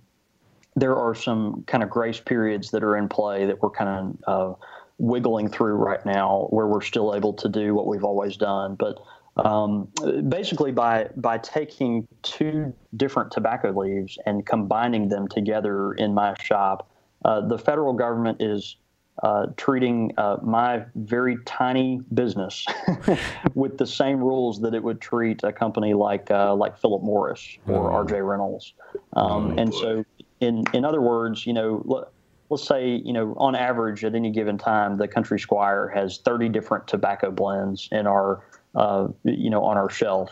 there 0.76 0.96
are 0.96 1.14
some 1.14 1.64
kind 1.66 1.82
of 1.82 1.90
grace 1.90 2.20
periods 2.20 2.70
that 2.70 2.82
are 2.82 2.96
in 2.96 3.08
play 3.08 3.46
that 3.46 3.62
we're 3.62 3.70
kind 3.70 4.18
of 4.24 4.52
uh, 4.52 4.64
wiggling 4.98 5.48
through 5.48 5.74
right 5.74 6.04
now, 6.06 6.46
where 6.50 6.66
we're 6.66 6.80
still 6.80 7.14
able 7.14 7.34
to 7.34 7.48
do 7.48 7.74
what 7.74 7.86
we've 7.86 8.04
always 8.04 8.36
done. 8.36 8.74
But 8.76 8.98
um, 9.36 9.88
basically, 10.28 10.72
by 10.72 11.08
by 11.16 11.38
taking 11.38 12.06
two 12.22 12.72
different 12.96 13.30
tobacco 13.30 13.70
leaves 13.70 14.18
and 14.26 14.44
combining 14.44 15.08
them 15.08 15.26
together 15.26 15.92
in 15.94 16.12
my 16.12 16.34
shop, 16.42 16.90
uh, 17.24 17.40
the 17.40 17.58
federal 17.58 17.94
government 17.94 18.42
is 18.42 18.76
uh, 19.22 19.46
treating 19.56 20.12
uh, 20.18 20.36
my 20.42 20.84
very 20.94 21.38
tiny 21.44 22.00
business 22.12 22.66
with 23.54 23.78
the 23.78 23.86
same 23.86 24.18
rules 24.18 24.60
that 24.60 24.74
it 24.74 24.82
would 24.82 25.00
treat 25.00 25.42
a 25.44 25.52
company 25.52 25.94
like 25.94 26.30
uh, 26.30 26.54
like 26.54 26.78
Philip 26.78 27.02
Morris 27.02 27.58
or 27.66 27.90
R.J. 27.90 28.20
Reynolds. 28.20 28.74
Um, 29.14 29.58
and 29.58 29.72
so, 29.72 30.04
in 30.40 30.64
in 30.74 30.84
other 30.84 31.00
words, 31.00 31.46
you 31.46 31.54
know, 31.54 31.82
let, 31.86 32.08
let's 32.50 32.66
say 32.66 33.00
you 33.02 33.14
know 33.14 33.34
on 33.38 33.54
average 33.54 34.04
at 34.04 34.14
any 34.14 34.30
given 34.30 34.58
time, 34.58 34.98
the 34.98 35.08
Country 35.08 35.40
Squire 35.40 35.88
has 35.88 36.18
30 36.18 36.50
different 36.50 36.86
tobacco 36.86 37.30
blends 37.30 37.88
in 37.92 38.06
our 38.06 38.42
uh, 38.74 39.08
you 39.24 39.50
know 39.50 39.64
on 39.64 39.76
our 39.76 39.90
shelf. 39.90 40.30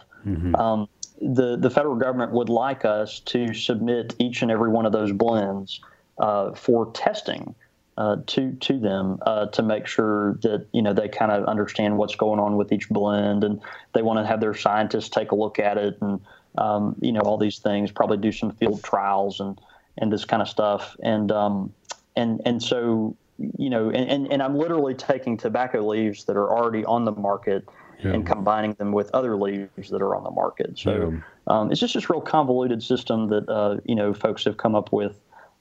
Um, 0.55 0.89
the 1.21 1.57
the 1.57 1.71
federal 1.71 1.97
government 1.97 2.33
would 2.33 2.49
like 2.49 2.85
us 2.85 3.21
to 3.21 3.53
submit 3.53 4.15
each 4.19 4.43
and 4.43 4.51
every 4.51 4.71
one 4.71 4.87
of 4.87 4.93
those 4.93 5.13
blends 5.13 5.81
uh, 6.19 6.55
for 6.55 6.91
testing 6.93 7.55
uh, 7.99 8.17
to 8.27 8.53
to 8.53 8.79
them 8.79 9.19
uh, 9.27 9.47
to 9.47 9.63
make 9.63 9.87
sure 9.87 10.39
that 10.43 10.67
you 10.73 10.81
know 10.81 10.95
they 10.95 11.09
kind 11.09 11.31
of 11.31 11.45
understand 11.45 11.99
what's 11.99 12.15
going 12.15 12.41
on 12.41 12.57
with 12.57 12.73
each 12.73 12.89
blend, 12.89 13.45
and 13.45 13.61
they 13.93 14.03
want 14.03 14.19
to 14.19 14.27
have 14.27 14.41
their 14.41 14.55
scientists 14.55 15.11
take 15.11 15.33
a 15.33 15.35
look 15.35 15.59
at 15.59 15.77
it, 15.77 15.99
and 16.01 16.21
um, 16.57 16.97
you 17.01 17.13
know 17.13 17.21
all 17.21 17.37
these 17.37 17.59
things. 17.59 17.91
Probably 17.91 18.17
do 18.17 18.33
some 18.33 18.53
field 18.53 18.83
trials 18.83 19.41
and 19.41 19.61
and 19.99 20.11
this 20.11 20.25
kind 20.25 20.41
of 20.41 20.49
stuff, 20.49 20.97
and 21.03 21.31
um, 21.31 21.75
and 22.17 22.41
and 22.47 22.63
so 22.63 23.17
you 23.59 23.71
know, 23.71 23.89
and, 23.89 24.11
and, 24.11 24.33
and 24.33 24.43
I'm 24.43 24.57
literally 24.57 24.95
taking 24.95 25.37
tobacco 25.37 25.87
leaves 25.87 26.25
that 26.25 26.37
are 26.37 26.51
already 26.51 26.85
on 26.85 27.05
the 27.05 27.13
market 27.13 27.67
Yeah. 28.03 28.13
and 28.13 28.27
combining 28.27 28.75
them 28.75 28.93
with 28.93 29.11
other 29.15 29.37
leaves 29.37 29.91
that 29.91 30.01
are 30.03 30.15
on 30.15 30.25
the 30.25 30.31
market. 30.31 30.79
So 30.79 31.11
Yeah. 31.13 31.21
um, 31.47 31.71
it's 31.71 31.81
just 31.81 31.95
this 31.95 32.09
real 32.09 32.21
convoluted 32.21 32.83
system 32.83 33.29
that 33.29 33.49
uh, 33.49 33.77
you 33.85 33.95
know 33.95 34.13
folks 34.15 34.45
have 34.45 34.57
come 34.57 34.75
up 34.75 34.93
with 34.93 35.21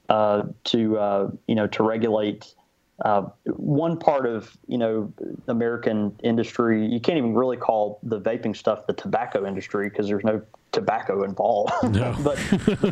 uh, 0.09 0.43
to 0.65 0.97
uh, 0.97 1.31
you 1.47 1.55
know 1.55 1.67
to 1.67 1.83
regulate 1.83 2.53
uh, 3.05 3.23
one 3.45 3.97
part 3.97 4.25
of 4.25 4.57
you 4.67 4.77
know 4.77 5.11
American 5.47 6.15
industry. 6.23 6.85
You 6.85 6.99
can't 6.99 7.17
even 7.17 7.33
really 7.35 7.57
call 7.57 7.99
the 8.03 8.19
vaping 8.19 8.55
stuff 8.55 8.87
the 8.87 8.93
tobacco 8.93 9.45
industry 9.45 9.89
because 9.89 10.07
there's 10.07 10.23
no 10.23 10.41
tobacco 10.71 11.23
involved. 11.23 11.71
No. 11.83 12.15
but, 12.23 12.39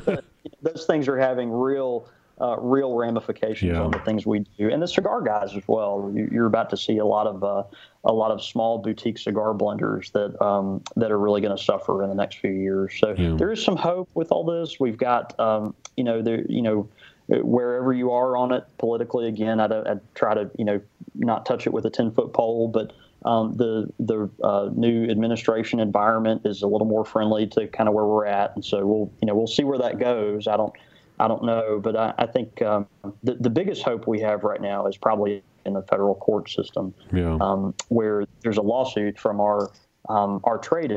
but 0.05 0.25
those 0.61 0.85
things 0.85 1.07
are 1.07 1.17
having 1.17 1.51
real. 1.51 2.09
Uh, 2.39 2.55
real 2.59 2.93
ramifications 2.93 3.71
Yeah. 3.71 3.81
on 3.81 3.89
the 3.89 3.97
things 3.99 4.27
we 4.27 4.45
do, 4.59 4.69
and 4.69 4.79
the 4.79 4.87
cigar 4.87 5.21
guys 5.21 5.55
as 5.55 5.63
well. 5.67 6.11
You, 6.13 6.29
you're 6.31 6.45
about 6.45 6.69
to 6.69 6.77
see 6.77 6.99
a 6.99 7.05
lot 7.05 7.25
of 7.25 7.43
uh, 7.43 7.63
a 8.03 8.13
lot 8.13 8.29
of 8.29 8.43
small 8.43 8.77
boutique 8.77 9.17
cigar 9.17 9.55
blenders 9.55 10.11
that 10.11 10.39
um, 10.39 10.83
that 10.97 11.11
are 11.11 11.17
really 11.17 11.41
going 11.41 11.57
to 11.57 11.63
suffer 11.63 12.03
in 12.03 12.09
the 12.09 12.15
next 12.15 12.37
few 12.37 12.51
years. 12.51 12.93
So 12.99 13.15
Yeah. 13.17 13.35
there 13.39 13.51
is 13.51 13.63
some 13.63 13.75
hope 13.75 14.09
with 14.13 14.31
all 14.31 14.43
this. 14.43 14.79
We've 14.79 14.99
got 14.99 15.33
um, 15.39 15.73
you 15.95 16.03
know 16.03 16.21
the 16.21 16.45
you 16.47 16.61
know 16.61 16.87
wherever 17.27 17.91
you 17.91 18.11
are 18.11 18.37
on 18.37 18.51
it 18.51 18.65
politically. 18.77 19.27
Again, 19.27 19.59
I, 19.59 19.65
I 19.65 19.95
try 20.13 20.35
to 20.35 20.51
you 20.59 20.65
know 20.65 20.79
not 21.15 21.43
touch 21.47 21.65
it 21.65 21.73
with 21.73 21.85
a 21.87 21.89
ten 21.89 22.11
foot 22.11 22.33
pole, 22.33 22.67
but 22.67 22.93
um, 23.25 23.57
the 23.57 23.91
the 23.99 24.29
uh, 24.43 24.69
new 24.75 25.09
administration 25.09 25.79
environment 25.79 26.43
is 26.45 26.61
a 26.61 26.67
little 26.67 26.85
more 26.87 27.03
friendly 27.03 27.47
to 27.47 27.67
kind 27.67 27.89
of 27.89 27.95
where 27.95 28.05
we're 28.05 28.27
at, 28.27 28.51
and 28.53 28.63
so 28.63 28.85
we'll 28.85 29.11
you 29.23 29.25
know 29.25 29.33
we'll 29.33 29.47
see 29.47 29.63
where 29.63 29.79
that 29.79 29.97
goes. 29.97 30.47
I 30.47 30.55
don't 30.55 30.73
I 31.19 31.27
don't 31.27 31.43
know, 31.43 31.79
but 31.81 31.95
I, 31.95 32.13
I 32.17 32.25
think 32.27 32.61
um, 32.61 32.87
the 33.23 33.35
the 33.35 33.49
biggest 33.49 33.83
hope 33.83 34.07
we 34.07 34.19
have 34.21 34.43
right 34.43 34.61
now 34.61 34.85
is 34.87 34.97
probably 34.97 35.43
in 35.65 35.73
the 35.73 35.81
federal 35.83 36.15
court 36.15 36.49
system 36.49 36.93
Yeah. 37.11 37.37
um, 37.41 37.73
where 37.89 38.25
there's 38.41 38.57
a 38.57 38.61
lawsuit 38.61 39.19
from 39.19 39.41
our 39.41 39.71
um, 40.09 40.39
our 40.43 40.57
trade 40.57 40.91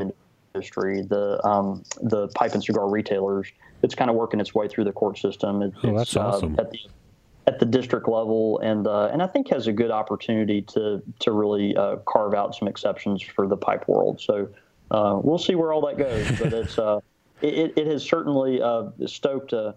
industry, 0.53 1.01
the 1.01 1.45
um, 1.45 1.83
the 2.01 2.27
pipe 2.29 2.53
and 2.53 2.63
cigar 2.63 2.87
retailers. 2.89 3.51
It's 3.83 3.95
kind 3.95 4.11
of 4.11 4.15
working 4.15 4.39
its 4.39 4.53
way 4.53 4.67
through 4.67 4.83
the 4.83 4.91
court 4.91 5.17
system. 5.17 5.63
It, 5.63 5.73
Oh, 5.83 5.89
it's, 5.89 6.13
that's 6.13 6.15
awesome. 6.17 6.55
Uh, 6.57 6.61
at 6.61 6.71
the 6.71 6.79
at 7.47 7.59
the 7.59 7.65
district 7.65 8.07
level, 8.07 8.59
and 8.59 8.85
uh, 8.85 9.07
and 9.07 9.23
I 9.23 9.27
think 9.27 9.49
has 9.49 9.65
a 9.67 9.73
good 9.73 9.89
opportunity 9.91 10.61
to 10.73 11.01
to 11.19 11.31
really 11.31 11.75
uh, 11.75 11.95
carve 12.07 12.35
out 12.35 12.53
some 12.55 12.67
exceptions 12.67 13.23
for 13.23 13.47
the 13.47 13.57
pipe 13.57 13.87
world. 13.87 14.21
So 14.21 14.49
uh, 14.91 15.19
we'll 15.21 15.39
see 15.39 15.55
where 15.55 15.73
all 15.73 15.81
that 15.87 15.97
goes, 15.97 16.29
but 16.39 16.53
it's 16.53 16.77
uh, 16.77 16.99
it, 17.41 17.73
it 17.75 17.87
has 17.87 18.03
certainly 18.03 18.61
uh, 18.61 18.83
stoked 19.07 19.53
a 19.53 19.73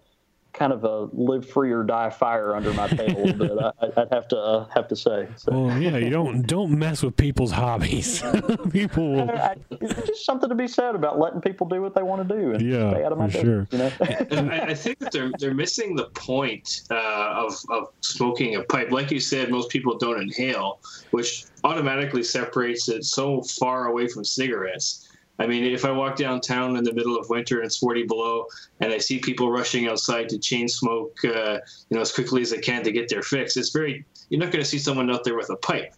kind 0.55 0.73
of 0.73 0.85
a 0.85 1.09
live 1.13 1.49
free 1.49 1.73
or 1.73 1.83
die 1.83 2.09
fire 2.09 2.55
under 2.55 2.73
my 2.73 2.89
table 2.89 3.23
a 3.23 3.27
little 3.27 3.57
bit. 3.57 3.75
I, 3.83 4.01
I'd 4.01 4.13
have 4.13 4.29
to 4.29 4.39
uh, 4.39 4.69
have 4.75 4.89
to 4.89 4.97
say. 4.97 5.29
So. 5.37 5.53
Well, 5.53 5.79
yeah, 5.79 5.97
you 5.99 6.11
don't 6.11 6.47
don't 6.47 6.79
mess 6.79 7.03
with 7.03 7.17
people's 7.17 7.51
hobbies. 7.51 8.23
People 8.71 9.13
will. 9.13 9.31
I, 9.31 9.57
it's 9.71 10.07
just 10.07 10.25
something 10.25 10.49
to 10.49 10.55
be 10.55 10.69
said 10.69 10.95
about 10.95 11.19
letting 11.19 11.41
people 11.41 11.69
do 11.69 11.83
what 11.83 11.95
they 11.95 12.03
want 12.03 12.27
to 12.27 12.35
do 12.37 12.53
and 12.53 12.63
Yeah, 12.63 12.91
stay 12.93 13.05
out 13.05 13.13
of 13.13 13.19
my 13.19 13.29
for 13.29 13.43
business, 13.43 13.69
You 13.73 13.79
know? 13.79 13.93
And 14.31 14.51
I, 14.51 14.59
I 14.69 14.75
think 14.75 14.99
that 15.01 15.13
they're 15.13 15.33
they're 15.39 15.55
missing 15.55 15.97
the 15.97 16.07
point 16.15 16.83
uh, 16.91 17.47
of 17.47 17.57
of 17.71 17.89
smoking 18.01 18.57
a 18.57 18.63
pipe. 18.63 18.91
Like 18.91 19.11
you 19.11 19.21
said, 19.21 19.51
most 19.51 19.71
people 19.71 19.99
don't 19.99 20.21
inhale, 20.21 20.81
which 21.11 21.47
automatically 21.65 22.23
separates 22.23 22.89
it 22.89 23.05
so 23.05 23.43
far 23.43 23.89
away 23.89 24.07
from 24.07 24.25
cigarettes. 24.25 25.04
I 25.39 25.47
mean, 25.49 25.65
if 25.65 25.85
I 25.85 25.91
walk 25.91 26.17
downtown 26.17 26.77
in 26.77 26.85
the 26.85 26.93
middle 26.93 27.17
of 27.19 27.29
winter 27.29 27.57
and 27.59 27.67
it's 27.67 27.77
40 27.79 28.05
below, 28.05 28.47
and 28.81 28.93
I 28.93 28.99
see 28.99 29.19
people 29.19 29.51
rushing 29.51 29.89
outside 29.89 30.29
to 30.29 30.39
chain 30.39 30.69
smoke, 30.69 31.19
uh, 31.25 31.59
you 31.89 31.97
know, 31.97 32.01
as 32.01 32.13
quickly 32.13 32.43
as 32.43 32.51
they 32.51 32.59
can 32.59 32.85
to 32.85 32.93
get 32.93 33.09
their 33.09 33.23
fix, 33.23 33.57
it's 33.57 33.71
very. 33.71 34.05
You're 34.29 34.41
not 34.41 34.53
going 34.53 34.63
to 34.63 34.69
see 34.69 34.79
someone 34.79 35.11
out 35.11 35.25
there 35.25 35.37
with 35.37 35.51
a 35.51 35.57
pipe, 35.57 35.93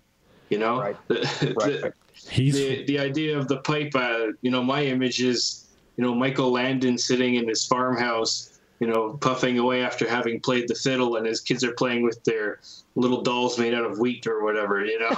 you 0.48 0.58
know. 0.58 0.80
Right. 0.80 0.96
The- 1.08 1.54
Right. 1.60 1.92
the- 2.34 2.50
the 2.50 2.84
the 2.86 2.98
idea 2.98 3.38
of 3.38 3.46
the 3.46 3.58
pipe, 3.58 3.92
uh, 3.94 4.28
you 4.40 4.50
know, 4.50 4.62
my 4.64 4.82
image 4.84 5.20
is, 5.22 5.66
you 5.96 6.02
know, 6.04 6.14
Michael 6.14 6.50
Landon 6.50 6.96
sitting 6.98 7.34
in 7.34 7.46
his 7.46 7.64
farmhouse, 7.66 8.55
you 8.80 8.86
know, 8.86 9.14
puffing 9.14 9.58
away 9.58 9.82
after 9.82 10.08
having 10.08 10.40
played 10.40 10.68
the 10.68 10.74
fiddle, 10.74 11.16
and 11.16 11.26
his 11.26 11.40
kids 11.40 11.64
are 11.64 11.72
playing 11.72 12.02
with 12.02 12.22
their 12.24 12.60
little 12.94 13.22
dolls 13.22 13.58
made 13.58 13.74
out 13.74 13.84
of 13.84 13.98
wheat 13.98 14.26
or 14.26 14.42
whatever, 14.42 14.84
you 14.84 14.98
know. 14.98 15.10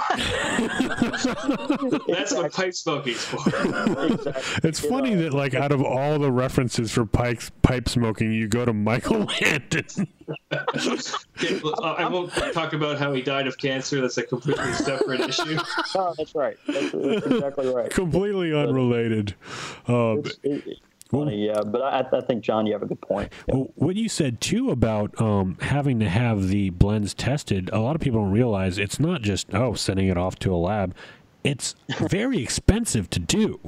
That's 2.07 2.33
what 2.33 2.51
pipe 2.51 2.73
smoking's 2.73 3.23
for. 3.23 3.47
exactly. 4.05 4.69
It's 4.69 4.79
funny 4.79 5.15
that 5.15 5.33
like 5.33 5.53
out 5.53 5.71
of 5.71 5.83
all 5.83 6.19
the 6.19 6.31
references 6.31 6.91
for 6.91 7.05
pipes 7.05 7.51
pipe 7.61 7.87
smoking, 7.89 8.31
you 8.33 8.47
go 8.47 8.65
to 8.65 8.73
Michael 8.73 9.19
Landon. 9.41 9.85
Okay, 10.51 11.59
well, 11.63 11.83
I 11.83 12.07
won't 12.07 12.31
talk 12.53 12.73
about 12.73 12.97
how 12.97 13.13
he 13.13 13.21
died 13.21 13.47
of 13.47 13.57
cancer. 13.57 14.01
That's 14.01 14.17
a 14.17 14.23
completely 14.23 14.71
separate 14.73 15.21
issue. 15.29 15.57
Oh, 15.95 16.13
that's 16.17 16.35
right. 16.35 16.57
That's, 16.67 16.91
that's 16.91 17.25
exactly 17.25 17.73
right. 17.73 17.89
Completely 17.89 18.53
unrelated. 18.53 19.35
Um, 19.87 20.19
It's, 20.19 20.37
it, 20.43 20.63
it's 20.67 20.81
funny, 21.09 21.45
yeah. 21.47 21.61
But 21.65 21.81
I, 21.81 22.05
I 22.17 22.21
think, 22.21 22.43
John, 22.43 22.65
you 22.65 22.73
have 22.73 22.83
a 22.83 22.85
good 22.85 23.01
point. 23.01 23.31
Yeah. 23.47 23.55
Well, 23.55 23.71
what 23.75 23.95
you 23.95 24.09
said 24.09 24.39
too 24.41 24.69
about 24.71 25.19
um, 25.21 25.57
having 25.61 25.99
to 25.99 26.09
have 26.09 26.47
the 26.47 26.69
blends 26.71 27.13
tested, 27.13 27.69
a 27.73 27.79
lot 27.79 27.95
of 27.95 28.01
people 28.01 28.21
don't 28.21 28.31
realize 28.31 28.77
it's 28.77 28.99
not 28.99 29.21
just 29.21 29.53
oh 29.53 29.73
sending 29.73 30.07
it 30.07 30.17
off 30.17 30.37
to 30.39 30.53
a 30.53 30.57
lab. 30.57 30.95
It's 31.43 31.75
very 31.99 32.41
expensive 32.41 33.09
to 33.11 33.19
do 33.19 33.59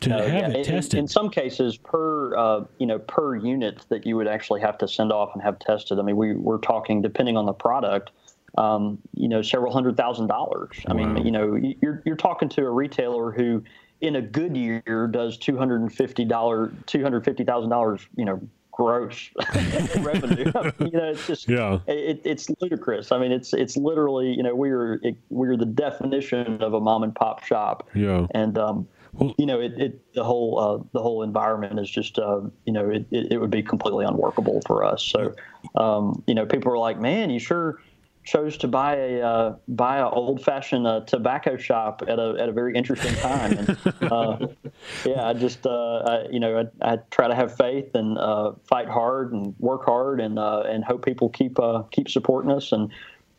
to 0.00 0.14
Uh, 0.14 0.18
have 0.18 0.28
yeah, 0.28 0.38
it 0.48 0.50
in- 0.50 0.56
in, 0.56 0.64
tested. 0.64 0.98
in 0.98 1.08
some 1.08 1.30
cases, 1.30 1.76
per 1.78 2.36
uh, 2.36 2.64
you 2.78 2.86
know 2.86 2.98
per 2.98 3.34
unit 3.36 3.84
that 3.88 4.04
you 4.06 4.16
would 4.16 4.28
actually 4.28 4.60
have 4.60 4.76
to 4.78 4.88
send 4.88 5.12
off 5.12 5.30
and 5.34 5.42
have 5.42 5.58
tested. 5.58 5.98
I 5.98 6.02
mean, 6.02 6.16
we 6.16 6.34
we're 6.34 6.58
talking 6.58 7.00
depending 7.00 7.36
on 7.36 7.46
the 7.46 7.52
product, 7.54 8.10
um, 8.58 8.98
you 9.14 9.28
know, 9.28 9.40
several 9.40 9.72
hundred 9.72 9.96
thousand 9.96 10.26
dollars. 10.26 10.76
I 10.86 10.92
Wow. 10.92 11.14
mean, 11.14 11.24
you 11.24 11.30
know, 11.32 11.54
you're 11.80 12.02
you're 12.04 12.16
talking 12.16 12.48
to 12.50 12.62
a 12.66 12.70
retailer 12.70 13.30
who, 13.32 13.62
in 14.00 14.16
a 14.16 14.22
good 14.22 14.56
year, 14.56 15.08
does 15.10 15.36
two 15.38 15.56
hundred 15.56 15.80
and 15.80 15.92
fifty 15.92 16.24
dollar 16.24 16.72
two 16.86 17.02
hundred 17.02 17.24
fifty 17.24 17.44
thousand 17.44 17.70
dollars, 17.70 18.06
you 18.16 18.24
know, 18.24 18.40
gross 18.72 19.30
revenue. 20.00 20.52
you 20.80 20.90
know, 20.90 21.10
it's 21.10 21.26
just 21.26 21.48
Yeah. 21.48 21.78
it, 21.86 22.20
it's 22.24 22.50
ludicrous. 22.60 23.10
I 23.10 23.18
mean, 23.18 23.32
it's 23.32 23.54
it's 23.54 23.76
literally 23.76 24.32
you 24.32 24.42
know 24.42 24.54
we're 24.54 25.00
we're 25.30 25.56
the 25.56 25.64
definition 25.66 26.62
of 26.62 26.74
a 26.74 26.80
mom 26.80 27.02
and 27.02 27.14
pop 27.14 27.42
shop 27.44 27.88
yeah. 27.94 28.26
and 28.32 28.58
um, 28.58 28.86
Well- 29.14 29.34
you 29.38 29.46
know, 29.46 29.60
it, 29.60 29.72
it 29.80 30.12
the 30.14 30.24
whole 30.24 30.58
uh, 30.58 30.84
the 30.92 31.00
whole 31.00 31.22
environment 31.22 31.80
is 31.80 31.88
just 31.90 32.18
uh, 32.18 32.42
you 32.66 32.72
know 32.72 32.90
it, 32.90 33.06
it, 33.10 33.32
it 33.32 33.38
would 33.38 33.50
be 33.50 33.62
completely 33.62 34.04
unworkable 34.04 34.60
for 34.66 34.84
us. 34.84 35.02
So 35.02 35.34
um, 35.76 36.22
you 36.26 36.34
know, 36.34 36.44
people 36.44 36.70
are 36.70 36.78
like, 36.78 37.00
man, 37.00 37.30
you 37.30 37.38
sure 37.38 37.80
chose 38.26 38.58
to 38.58 38.68
buy 38.68 38.96
a 38.96 39.22
uh, 39.22 39.56
buy 39.68 39.98
a 39.98 40.08
old 40.08 40.44
fashioned 40.44 40.86
uh, 40.86 41.00
tobacco 41.06 41.56
shop 41.56 42.02
at 42.06 42.18
a 42.18 42.36
at 42.38 42.48
a 42.48 42.52
very 42.52 42.74
interesting 42.74 43.14
time. 43.14 43.58
And, 43.58 44.12
uh, 44.12 44.38
yeah, 45.06 45.28
I 45.28 45.32
just 45.32 45.66
uh, 45.66 45.70
I, 45.98 46.26
you 46.30 46.40
know 46.40 46.68
I, 46.82 46.92
I 46.92 46.96
try 47.10 47.28
to 47.28 47.34
have 47.34 47.56
faith 47.56 47.94
and 47.94 48.18
uh, 48.18 48.52
fight 48.68 48.88
hard 48.88 49.32
and 49.32 49.54
work 49.58 49.86
hard 49.86 50.20
and 50.20 50.38
uh, 50.38 50.64
and 50.66 50.84
hope 50.84 51.04
people 51.04 51.30
keep 51.30 51.58
uh, 51.58 51.84
keep 51.90 52.10
supporting 52.10 52.50
us 52.50 52.72
and. 52.72 52.92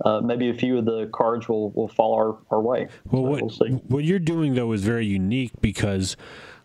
Uh, 0.05 0.21
maybe 0.21 0.47
a 0.47 0.53
few 0.53 0.77
of 0.77 0.85
the 0.85 1.07
cards 1.07 1.49
will, 1.49 1.71
will 1.71 1.88
fall 1.88 2.13
our, 2.13 2.38
our 2.51 2.61
way. 2.61 2.88
Well, 3.09 3.23
what 3.23 3.41
we'll 3.41 3.49
see. 3.49 3.69
what 3.88 4.03
you're 4.03 4.19
doing 4.19 4.53
though 4.53 4.71
is 4.73 4.83
very 4.83 5.07
unique 5.07 5.53
because, 5.59 6.15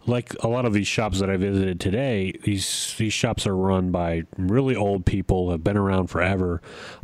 like 0.07 0.35
a 0.41 0.49
lot 0.49 0.65
of 0.65 0.73
these 0.73 0.87
shops 0.87 1.21
that 1.21 1.31
I 1.31 1.37
visited 1.37 1.81
today, 1.81 2.33
these 2.45 2.95
these 2.99 3.13
shops 3.13 3.47
are 3.47 3.57
run 3.57 3.91
by 3.91 4.25
really 4.37 4.75
old 4.75 5.07
people 5.07 5.51
have 5.51 5.63
been 5.63 5.77
around 5.77 6.09
forever, 6.09 6.61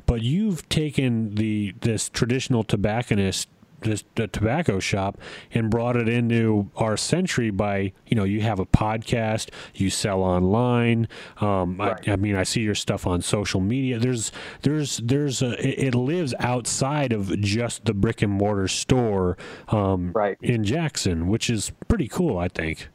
but 0.06 0.22
you've 0.22 0.68
taken 0.68 1.34
the 1.34 1.74
this 1.80 2.08
traditional 2.08 2.64
tobacconist. 2.64 3.48
This 3.80 4.02
the 4.16 4.26
tobacco 4.26 4.80
shop 4.80 5.18
and 5.52 5.70
brought 5.70 5.96
it 5.96 6.08
into 6.08 6.70
our 6.76 6.96
century 6.96 7.50
by 7.50 7.92
you 8.06 8.16
know 8.16 8.24
you 8.24 8.40
have 8.40 8.58
a 8.58 8.66
podcast 8.66 9.50
you 9.74 9.88
sell 9.88 10.22
online 10.22 11.06
um, 11.40 11.76
Right. 11.76 12.08
I, 12.08 12.12
I 12.12 12.16
mean 12.16 12.34
I 12.34 12.42
see 12.42 12.60
your 12.62 12.74
stuff 12.74 13.06
on 13.06 13.22
social 13.22 13.60
media 13.60 13.98
there's 14.00 14.32
there's 14.62 14.96
there's 14.98 15.42
a 15.42 15.52
it, 15.64 15.88
it 15.88 15.94
lives 15.94 16.34
outside 16.40 17.12
of 17.12 17.40
just 17.40 17.84
the 17.84 17.94
brick 17.94 18.20
and 18.22 18.32
mortar 18.32 18.66
store 18.68 19.36
um, 19.68 20.10
Right. 20.12 20.36
in 20.40 20.64
Jackson 20.64 21.28
which 21.28 21.48
is 21.48 21.70
pretty 21.86 22.08
cool 22.08 22.36
I 22.36 22.48
think 22.48 22.88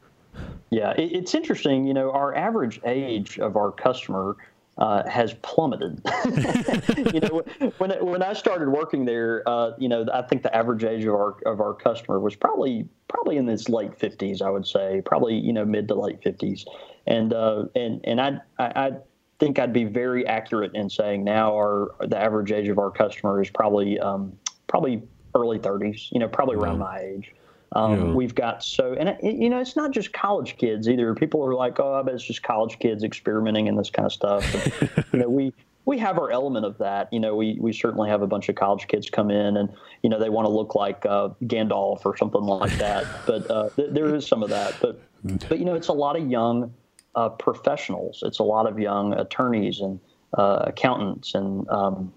Yeah, 0.69 0.91
it, 0.97 1.11
it's 1.13 1.35
interesting. 1.35 1.85
You 1.85 1.93
know, 1.93 2.11
our 2.11 2.33
average 2.35 2.81
age 2.83 3.39
of 3.39 3.55
our 3.55 3.71
customer 3.71 4.35
uh, 4.77 5.07
has 5.07 5.33
plummeted. 5.35 6.01
you 7.13 7.19
know, 7.19 7.43
when 7.77 7.91
when 8.05 8.23
I 8.23 8.33
started 8.33 8.69
working 8.69 9.05
there, 9.05 9.43
uh, 9.47 9.71
you 9.77 9.87
know, 9.87 10.05
I 10.11 10.23
think 10.23 10.43
the 10.43 10.55
average 10.55 10.83
age 10.83 11.05
of 11.05 11.13
our 11.13 11.37
of 11.45 11.61
our 11.61 11.73
customer 11.73 12.19
was 12.19 12.35
probably 12.35 12.87
probably 13.07 13.37
in 13.37 13.47
his 13.47 13.69
late 13.69 13.97
fifties. 13.97 14.41
I 14.41 14.49
would 14.49 14.65
say 14.65 15.01
probably 15.05 15.35
you 15.35 15.53
know 15.53 15.65
mid 15.65 15.87
to 15.89 15.95
late 15.95 16.23
fifties, 16.23 16.65
and 17.05 17.33
uh, 17.33 17.65
and 17.75 18.01
and 18.03 18.19
I, 18.19 18.39
I 18.57 18.65
I 18.75 18.91
think 19.39 19.59
I'd 19.59 19.73
be 19.73 19.83
very 19.83 20.25
accurate 20.25 20.73
in 20.73 20.89
saying 20.89 21.23
now 21.23 21.53
our 21.53 21.91
the 22.01 22.17
average 22.17 22.51
age 22.51 22.67
of 22.69 22.79
our 22.79 22.89
customer 22.89 23.41
is 23.41 23.49
probably 23.49 23.99
um, 23.99 24.33
probably 24.67 25.03
early 25.35 25.59
30s. 25.59 26.11
You 26.11 26.19
know, 26.19 26.27
probably 26.27 26.55
around 26.55 26.79
my 26.79 26.99
age. 26.99 27.33
Um, 27.75 27.91
Yeah. 27.91 28.13
We've 28.13 28.35
got 28.35 28.63
so, 28.63 28.93
and 28.93 29.09
it, 29.09 29.23
you 29.23 29.49
know, 29.49 29.59
it's 29.59 29.75
not 29.75 29.91
just 29.91 30.13
college 30.13 30.57
kids 30.57 30.87
either. 30.87 31.13
People 31.15 31.43
are 31.45 31.53
like, 31.53 31.79
"Oh, 31.79 31.95
I 31.95 32.03
bet 32.03 32.15
it's 32.15 32.23
just 32.23 32.43
college 32.43 32.79
kids 32.79 33.03
experimenting 33.03 33.67
and 33.67 33.77
this 33.77 33.89
kind 33.89 34.05
of 34.05 34.11
stuff." 34.13 34.81
And, 34.81 35.05
you 35.13 35.19
know, 35.19 35.29
we 35.29 35.53
we 35.85 35.97
have 35.97 36.17
our 36.17 36.31
element 36.31 36.65
of 36.65 36.77
that. 36.77 37.11
You 37.11 37.19
know, 37.19 37.35
we 37.35 37.57
we 37.59 37.73
certainly 37.73 38.09
have 38.09 38.21
a 38.21 38.27
bunch 38.27 38.47
of 38.49 38.55
college 38.55 38.87
kids 38.87 39.09
come 39.09 39.31
in, 39.31 39.57
and 39.57 39.69
you 40.01 40.09
know, 40.09 40.19
they 40.19 40.29
want 40.29 40.45
to 40.45 40.51
look 40.51 40.75
like 40.75 41.05
uh, 41.05 41.29
Gandalf 41.43 42.05
or 42.05 42.15
something 42.15 42.41
like 42.41 42.77
that. 42.77 43.05
but 43.25 43.49
uh, 43.49 43.69
th- 43.69 43.89
there 43.91 44.13
is 44.13 44.27
some 44.27 44.43
of 44.43 44.49
that. 44.49 44.75
But 44.81 45.01
but 45.49 45.59
you 45.59 45.65
know, 45.65 45.75
it's 45.75 45.87
a 45.89 45.93
lot 45.93 46.15
of 46.15 46.29
young 46.29 46.73
uh, 47.15 47.29
professionals. 47.29 48.21
It's 48.25 48.39
a 48.39 48.43
lot 48.43 48.67
of 48.67 48.79
young 48.79 49.13
attorneys 49.13 49.79
and 49.79 49.99
uh, 50.37 50.63
accountants 50.67 51.35
and 51.35 51.67
um, 51.69 52.13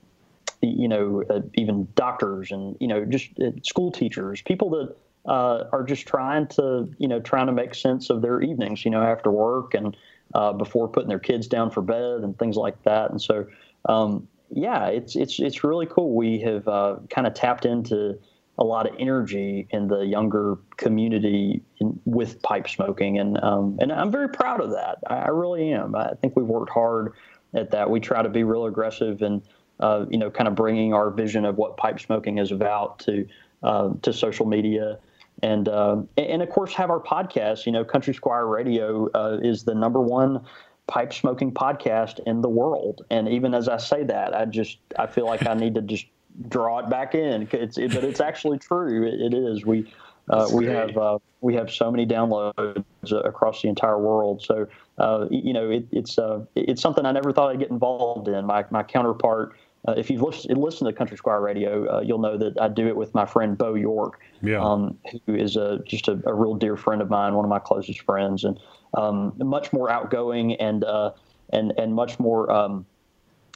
you 0.63 0.89
know, 0.89 1.23
uh, 1.29 1.41
even 1.55 1.89
doctors 1.95 2.51
and 2.51 2.77
you 2.81 2.89
know, 2.89 3.05
just 3.05 3.31
uh, 3.41 3.51
school 3.63 3.91
teachers, 3.91 4.43
people 4.43 4.71
that 4.71 4.97
uh, 5.27 5.65
are 5.73 5.83
just 5.83 6.07
trying 6.07 6.47
to 6.49 6.89
you 6.99 7.09
know 7.09 7.21
trying 7.21 7.47
to 7.47 7.53
make 7.53 7.75
sense 7.75 8.11
of 8.11 8.23
their 8.23 8.41
evenings, 8.41 8.85
you 8.85 8.91
know, 8.91 9.03
after 9.03 9.31
work 9.31 9.75
and 9.75 9.97
uh, 10.35 10.53
before 10.53 10.89
putting 10.89 11.09
their 11.09 11.19
kids 11.19 11.47
down 11.47 11.71
for 11.71 11.83
bed 11.83 12.21
and 12.23 12.39
things 12.39 12.57
like 12.57 12.83
that. 12.83 13.11
And 13.11 13.21
so, 13.21 13.47
um, 13.89 14.29
yeah, 14.51 14.87
it's 14.87 15.17
it's 15.17 15.39
it's 15.39 15.65
really 15.65 15.87
cool. 15.87 16.15
We 16.15 16.41
have 16.41 16.67
uh, 16.69 16.97
kind 17.11 17.27
of 17.27 17.35
tapped 17.35 17.65
into 17.65 18.19
a 18.59 18.65
lot 18.65 18.89
of 18.89 18.95
energy 18.99 19.69
in 19.71 19.87
the 19.87 20.01
younger 20.01 20.57
community 20.79 21.63
in, 21.79 22.01
with 22.07 22.41
pipe 22.43 22.69
smoking, 22.69 23.19
and 23.19 23.43
um, 23.43 23.79
and 23.81 23.93
I'm 23.93 24.11
very 24.11 24.29
proud 24.29 24.61
of 24.61 24.71
that. 24.71 24.99
I, 25.09 25.17
I 25.17 25.29
really 25.29 25.73
am. 25.73 25.95
I 25.95 26.13
think 26.21 26.37
we've 26.37 26.47
worked 26.47 26.71
hard 26.71 27.13
at 27.55 27.71
that. 27.71 27.91
We 27.91 28.01
try 28.01 28.23
to 28.23 28.29
be 28.29 28.45
real 28.45 28.67
aggressive 28.67 29.23
and 29.23 29.43
uh, 29.81 30.07
you 30.11 30.19
know, 30.19 30.31
kind 30.31 30.49
of 30.49 30.55
bringing 30.55 30.95
our 30.95 31.11
vision 31.11 31.45
of 31.45 31.57
what 31.57 31.77
pipe 31.77 32.01
smoking 32.01 32.39
is 32.39 32.51
about 32.51 32.99
to 33.01 33.27
uh, 33.63 33.91
to 34.03 34.13
social 34.13 34.47
media, 34.47 34.99
and 35.43 35.69
uh, 35.69 36.03
and 36.17 36.43
of 36.43 36.51
course 36.51 36.73
have 36.75 36.91
our 36.91 37.01
podcast. 37.01 37.67
You 37.67 37.73
know, 37.73 37.85
Country 37.85 38.15
Squire 38.15 38.47
Radio 38.47 39.09
uh, 39.15 39.39
is 39.43 39.65
the 39.65 39.75
number 39.75 40.01
one 40.01 40.45
pipe 40.87 41.13
smoking 41.13 41.53
podcast 41.53 42.21
in 42.27 42.41
the 42.41 42.49
world. 42.49 43.05
And 43.11 43.29
even 43.29 43.55
as 43.55 43.69
I 43.69 43.77
say 43.79 44.05
that, 44.05 44.35
I 44.35 44.45
just 44.45 44.79
I 44.99 45.07
feel 45.07 45.27
like 45.27 45.47
I 45.47 45.55
need 45.55 45.75
to 45.75 45.83
just 45.83 46.07
draw 46.49 46.79
it 46.79 46.91
back 46.91 47.15
in. 47.15 47.49
It's 47.53 47.79
it, 47.79 47.93
but 47.93 48.05
it's 48.05 48.21
actually 48.21 48.59
true. 48.59 49.07
It, 49.07 49.33
it 49.33 49.35
is. 49.35 49.65
We 49.65 49.93
uh, 50.29 50.49
we 50.53 50.65
great. 50.65 50.77
have 50.77 50.97
uh, 50.97 51.19
we 51.41 51.55
have 51.55 51.71
so 51.71 51.91
many 51.91 52.07
downloads 52.07 52.85
uh, 53.13 53.21
across 53.21 53.63
the 53.63 53.69
entire 53.69 53.99
world. 53.99 54.43
So 54.43 54.67
uh, 54.99 55.27
you 55.31 55.53
know 55.53 55.71
it, 55.71 55.87
it's 55.93 56.19
uh, 56.19 56.45
it's 56.55 56.83
something 56.83 57.07
I 57.07 57.13
never 57.13 57.33
thought 57.33 57.51
I'd 57.51 57.59
get 57.59 57.71
involved 57.71 58.29
in. 58.29 58.45
My 58.47 58.65
my 58.71 58.83
counterpart. 58.83 59.57
Uh, 59.87 59.95
if 59.97 60.11
you've 60.11 60.23
listened, 60.23 60.59
listened 60.59 60.89
to 60.89 60.93
Country 60.93 61.17
Squire 61.17 61.41
Radio, 61.41 61.87
uh, 61.97 62.01
you'll 62.01 62.19
know 62.19 62.37
that 62.37 62.61
I 62.61 62.69
do 62.69 62.87
it 62.89 62.97
with 62.97 63.15
my 63.15 63.25
friend 63.25 63.57
Bo 63.57 63.75
York, 63.75 64.21
Yeah. 64.43 64.61
um, 64.61 64.99
who 65.27 65.35
is 65.35 65.57
a, 65.57 65.81
just 65.87 66.09
a, 66.09 66.21
a 66.27 66.35
real 66.35 66.55
dear 66.55 66.77
friend 66.77 67.01
of 67.01 67.09
mine, 67.09 67.35
one 67.35 67.45
of 67.45 67.49
my 67.49 67.59
closest 67.61 68.01
friends, 68.03 68.45
and 68.45 68.59
um, 68.95 69.33
much 69.39 69.73
more 69.73 69.91
outgoing 69.91 70.55
and 70.57 70.83
uh, 70.85 71.13
and 71.51 71.73
and 71.79 71.95
much 71.95 72.19
more 72.19 72.51
um, 72.51 72.85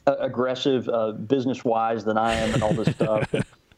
aggressive 0.07 0.89
uh, 0.89 1.13
business 1.13 1.65
wise 1.65 2.05
than 2.05 2.17
I 2.19 2.35
am, 2.35 2.55
and 2.55 2.63
all 2.63 2.75
this 2.75 2.95
stuff. 2.95 3.33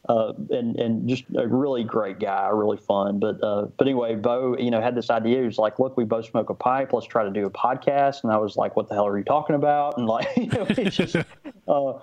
Uh, 0.09 0.33
and 0.49 0.75
and 0.77 1.07
just 1.07 1.23
a 1.37 1.47
really 1.47 1.83
great 1.83 2.19
guy, 2.19 2.49
really 2.49 2.75
fun. 2.77 3.19
But 3.19 3.41
uh, 3.41 3.67
but 3.77 3.87
anyway, 3.87 4.15
Bo, 4.15 4.57
you 4.57 4.69
know, 4.69 4.81
had 4.81 4.95
this 4.95 5.09
idea. 5.09 5.39
He 5.39 5.45
was 5.45 5.57
like, 5.57 5.79
"Look, 5.79 5.95
we 5.95 6.03
both 6.03 6.25
smoke 6.25 6.49
a 6.49 6.53
pipe. 6.53 6.91
Let's 6.91 7.07
try 7.07 7.23
to 7.23 7.31
do 7.31 7.45
a 7.45 7.49
podcast." 7.49 8.23
And 8.23 8.31
I 8.31 8.37
was 8.37 8.57
like, 8.57 8.75
"What 8.75 8.89
the 8.89 8.95
hell 8.95 9.07
are 9.07 9.17
you 9.17 9.23
talking 9.23 9.55
about?" 9.55 9.97
And 9.97 10.05
like, 10.05 10.27
you 10.37 10.47
know, 10.47 10.65
it's 10.69 10.97
just 10.97 11.15
uh, 11.15 11.93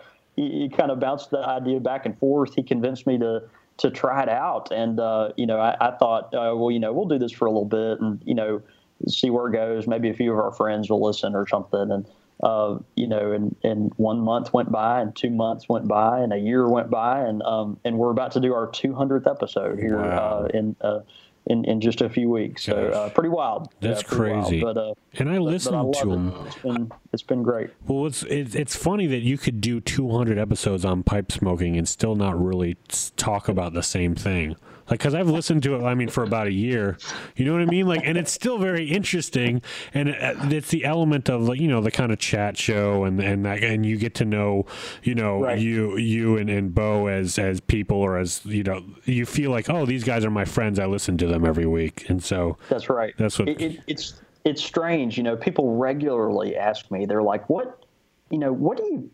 he, 0.41 0.61
he 0.61 0.68
kind 0.68 0.91
of 0.91 1.01
bounced 1.01 1.30
the 1.30 1.38
idea 1.38 1.80
back 1.80 2.07
and 2.07 2.18
forth. 2.18 2.55
He 2.55 2.62
convinced 2.62 3.07
me 3.07 3.18
to 3.18 3.43
to 3.78 3.91
try 3.91 4.22
it 4.22 4.28
out, 4.28 4.70
and 4.72 5.01
uh, 5.01 5.30
you 5.36 5.47
know, 5.47 5.59
I, 5.59 5.74
I 5.80 5.97
thought, 5.97 6.34
uh, 6.34 6.55
well, 6.57 6.70
you 6.70 6.78
know, 6.78 6.93
we'll 6.93 7.09
do 7.09 7.18
this 7.18 7.32
for 7.32 7.47
a 7.47 7.51
little 7.51 7.64
bit, 7.64 8.01
and 8.01 8.20
you 8.26 8.34
know, 8.34 8.62
see 9.09 9.30
where 9.30 9.49
it 9.49 9.53
goes. 9.53 9.86
Maybe 9.86 10.11
a 10.11 10.14
few 10.14 10.32
of 10.32 10.38
our 10.38 10.53
friends 10.53 10.91
will 10.91 11.03
listen 11.05 11.34
or 11.34 11.47
something, 11.47 11.91
and 11.91 12.07
uh, 12.43 12.78
you 12.97 13.07
know, 13.07 13.32
and, 13.32 13.55
and 13.62 13.93
one 13.97 14.20
month 14.20 14.53
went 14.53 14.70
by, 14.70 15.01
and 15.01 15.14
two 15.14 15.30
months 15.30 15.68
went 15.68 15.88
by, 15.88 16.20
and 16.20 16.32
a 16.32 16.38
year 16.38 16.68
went 16.68 16.91
by, 16.91 17.20
and 17.20 17.43
um, 17.43 17.78
and 17.84 17.99
we're 17.99 18.11
about 18.11 18.32
to 18.32 18.41
do 18.41 18.53
our 18.55 18.66
200th 18.68 19.30
episode 19.30 19.78
here 19.78 19.99
Wow. 19.99 20.45
uh, 20.45 20.49
in 20.59 20.76
uh, 20.80 21.01
in 21.47 21.64
in 21.64 21.80
just 21.80 22.01
a 22.01 22.09
few 22.09 22.28
weeks. 22.30 22.64
So 22.64 22.74
uh, 22.88 23.11
pretty 23.11 23.28
wild. 23.30 23.68
That's 23.80 24.03
Yeah, 24.03 24.09
pretty 24.09 24.32
wild. 24.34 24.45
crazy. 24.47 24.61
But 24.62 24.76
uh, 24.76 24.95
and 25.14 25.28
I 25.30 25.38
but, 25.38 25.45
but 25.45 25.49
I 25.49 25.53
listened 25.53 25.95
to 25.95 26.01
it. 26.11 26.14
him. 26.14 26.34
It's 26.47 26.57
been 26.57 26.93
it's 27.12 27.22
been 27.22 27.43
great. 27.43 27.70
Well, 27.86 28.07
it's, 28.07 28.22
it's 28.24 28.55
it's 28.55 28.76
funny 28.76 29.07
that 29.07 29.20
you 29.20 29.38
could 29.38 29.61
do 29.61 29.80
200 29.80 30.38
episodes 30.38 30.84
on 30.84 31.03
pipe 31.03 31.32
smoking 31.32 31.76
and 31.76 31.88
still 31.88 32.14
not 32.14 32.41
really 32.43 32.76
talk 33.16 33.49
about 33.49 33.72
the 33.72 33.82
same 33.82 34.14
thing. 34.14 34.57
Like, 34.91 34.99
because 34.99 35.14
I've 35.14 35.28
listened 35.30 35.62
to 35.62 35.76
it, 35.76 35.82
I 35.84 35.95
mean, 35.95 36.09
for 36.09 36.24
about 36.24 36.49
a 36.49 36.53
year. 36.53 36.99
You 37.36 37.45
know 37.45 37.53
what 37.53 37.62
I 37.62 37.66
mean? 37.66 37.86
Like, 37.86 38.03
and 38.05 38.18
it's 38.18 38.32
still 38.32 38.59
very 38.59 38.86
interesting, 38.91 39.62
and 39.95 40.09
it, 40.09 40.16
it's 40.53 40.68
the 40.70 40.84
element 40.84 41.28
of 41.30 41.43
like 41.43 41.61
you 41.61 41.68
know 41.68 41.80
the 41.80 41.91
kind 41.93 42.11
of 42.12 42.18
chat 42.18 42.57
show, 42.57 43.05
and 43.05 43.20
and 43.20 43.45
that, 43.47 43.62
and 43.62 43.86
you 43.86 43.97
get 43.97 44.14
to 44.16 44.24
know, 44.24 44.66
you 45.05 45.14
know, 45.14 45.43
Right. 45.43 45.59
you 45.59 45.97
you 45.97 46.36
and, 46.36 46.51
and 46.51 46.74
Bo 46.74 47.07
as 47.07 47.38
as 47.38 47.61
people 47.61 47.99
or 47.99 48.18
as 48.18 48.45
you 48.45 48.62
know, 48.64 48.82
you 49.05 49.24
feel 49.26 49.51
like 49.53 49.70
oh 49.70 49.86
these 49.86 50.03
guys 50.05 50.24
are 50.24 50.30
my 50.30 50.45
friends. 50.45 50.78
I 50.78 50.86
listen 50.86 51.16
to 51.18 51.26
them 51.26 51.45
every 51.45 51.66
week, 51.66 52.09
and 52.11 52.22
so 52.22 52.59
That's 52.68 52.88
right. 52.91 53.14
That's 53.16 53.38
what- 53.38 53.49
it, 53.49 53.61
it, 53.61 53.80
it's. 53.86 54.20
It's 54.43 54.64
strange, 54.64 55.18
you 55.18 55.22
know. 55.22 55.36
People 55.36 55.76
regularly 55.76 56.57
ask 56.57 56.91
me. 56.91 57.05
They're 57.05 57.22
like, 57.22 57.51
"What, 57.51 57.84
you 58.30 58.38
know? 58.38 58.51
What 58.55 58.78
do 58.78 58.84
you? 58.84 59.11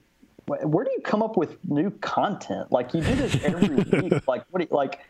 Where 0.47 0.85
do 0.85 0.91
you 0.93 1.01
come 1.01 1.21
up 1.21 1.37
with 1.37 1.59
new 1.69 1.91
content? 1.91 2.71
Like 2.71 2.95
you 2.95 3.01
do 3.01 3.13
this 3.17 3.43
every 3.43 3.75
week. 4.03 4.29
Like 4.29 4.45
what? 4.51 4.61
Do 4.61 4.69
you, 4.71 4.77
like, 4.77 5.01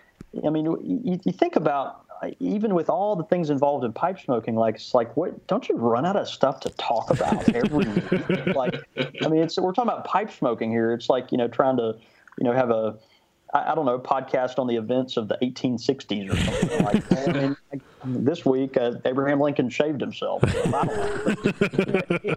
I 0.45 0.51
mean, 0.51 0.64
you, 0.64 1.20
you 1.24 1.32
think 1.32 1.57
about 1.57 2.05
uh, 2.22 2.30
even 2.41 2.74
with 2.74 2.89
all 2.89 3.14
the 3.16 3.24
things 3.24 3.51
involved 3.51 3.84
in 3.84 3.93
pipe 3.93 4.18
smoking. 4.18 4.57
Like 4.57 4.76
it's 4.76 4.95
like, 4.95 5.16
what? 5.16 5.47
Don't 5.47 5.68
you 5.68 5.76
run 5.76 6.07
out 6.07 6.16
of 6.16 6.28
stuff 6.28 6.61
to 6.61 6.70
talk 6.70 7.11
about 7.11 7.49
every 7.55 7.87
week? 7.87 8.55
Like, 8.55 8.74
I 9.22 9.28
mean, 9.28 9.43
it's 9.43 9.59
we're 9.59 9.72
talking 9.72 9.91
about 9.91 10.05
pipe 10.05 10.32
smoking 10.32 10.70
here. 10.70 10.93
It's 10.93 11.09
like 11.09 11.30
you 11.30 11.39
know, 11.39 11.49
trying 11.49 11.76
to, 11.76 11.97
you 12.39 12.45
know, 12.45 12.53
have 12.53 12.70
a 12.70 12.97
I, 13.53 13.72
I 13.72 13.74
don't 13.74 13.87
know, 13.87 13.99
podcast 13.99 14.59
on 14.59 14.66
the 14.66 14.76
events 14.76 15.16
of 15.16 15.28
the 15.28 15.37
1860s 15.43 16.32
or 16.32 16.37
something 16.37 16.84
like. 16.84 17.28
I 17.28 17.32
mean, 17.32 17.57
like, 17.72 17.82
this 18.05 18.45
week, 18.45 18.76
uh, 18.76 18.93
Abraham 19.05 19.41
Lincoln 19.41 19.68
shaved 19.68 20.01
himself. 20.01 20.43
So, 20.51 20.70
know. 20.70 22.34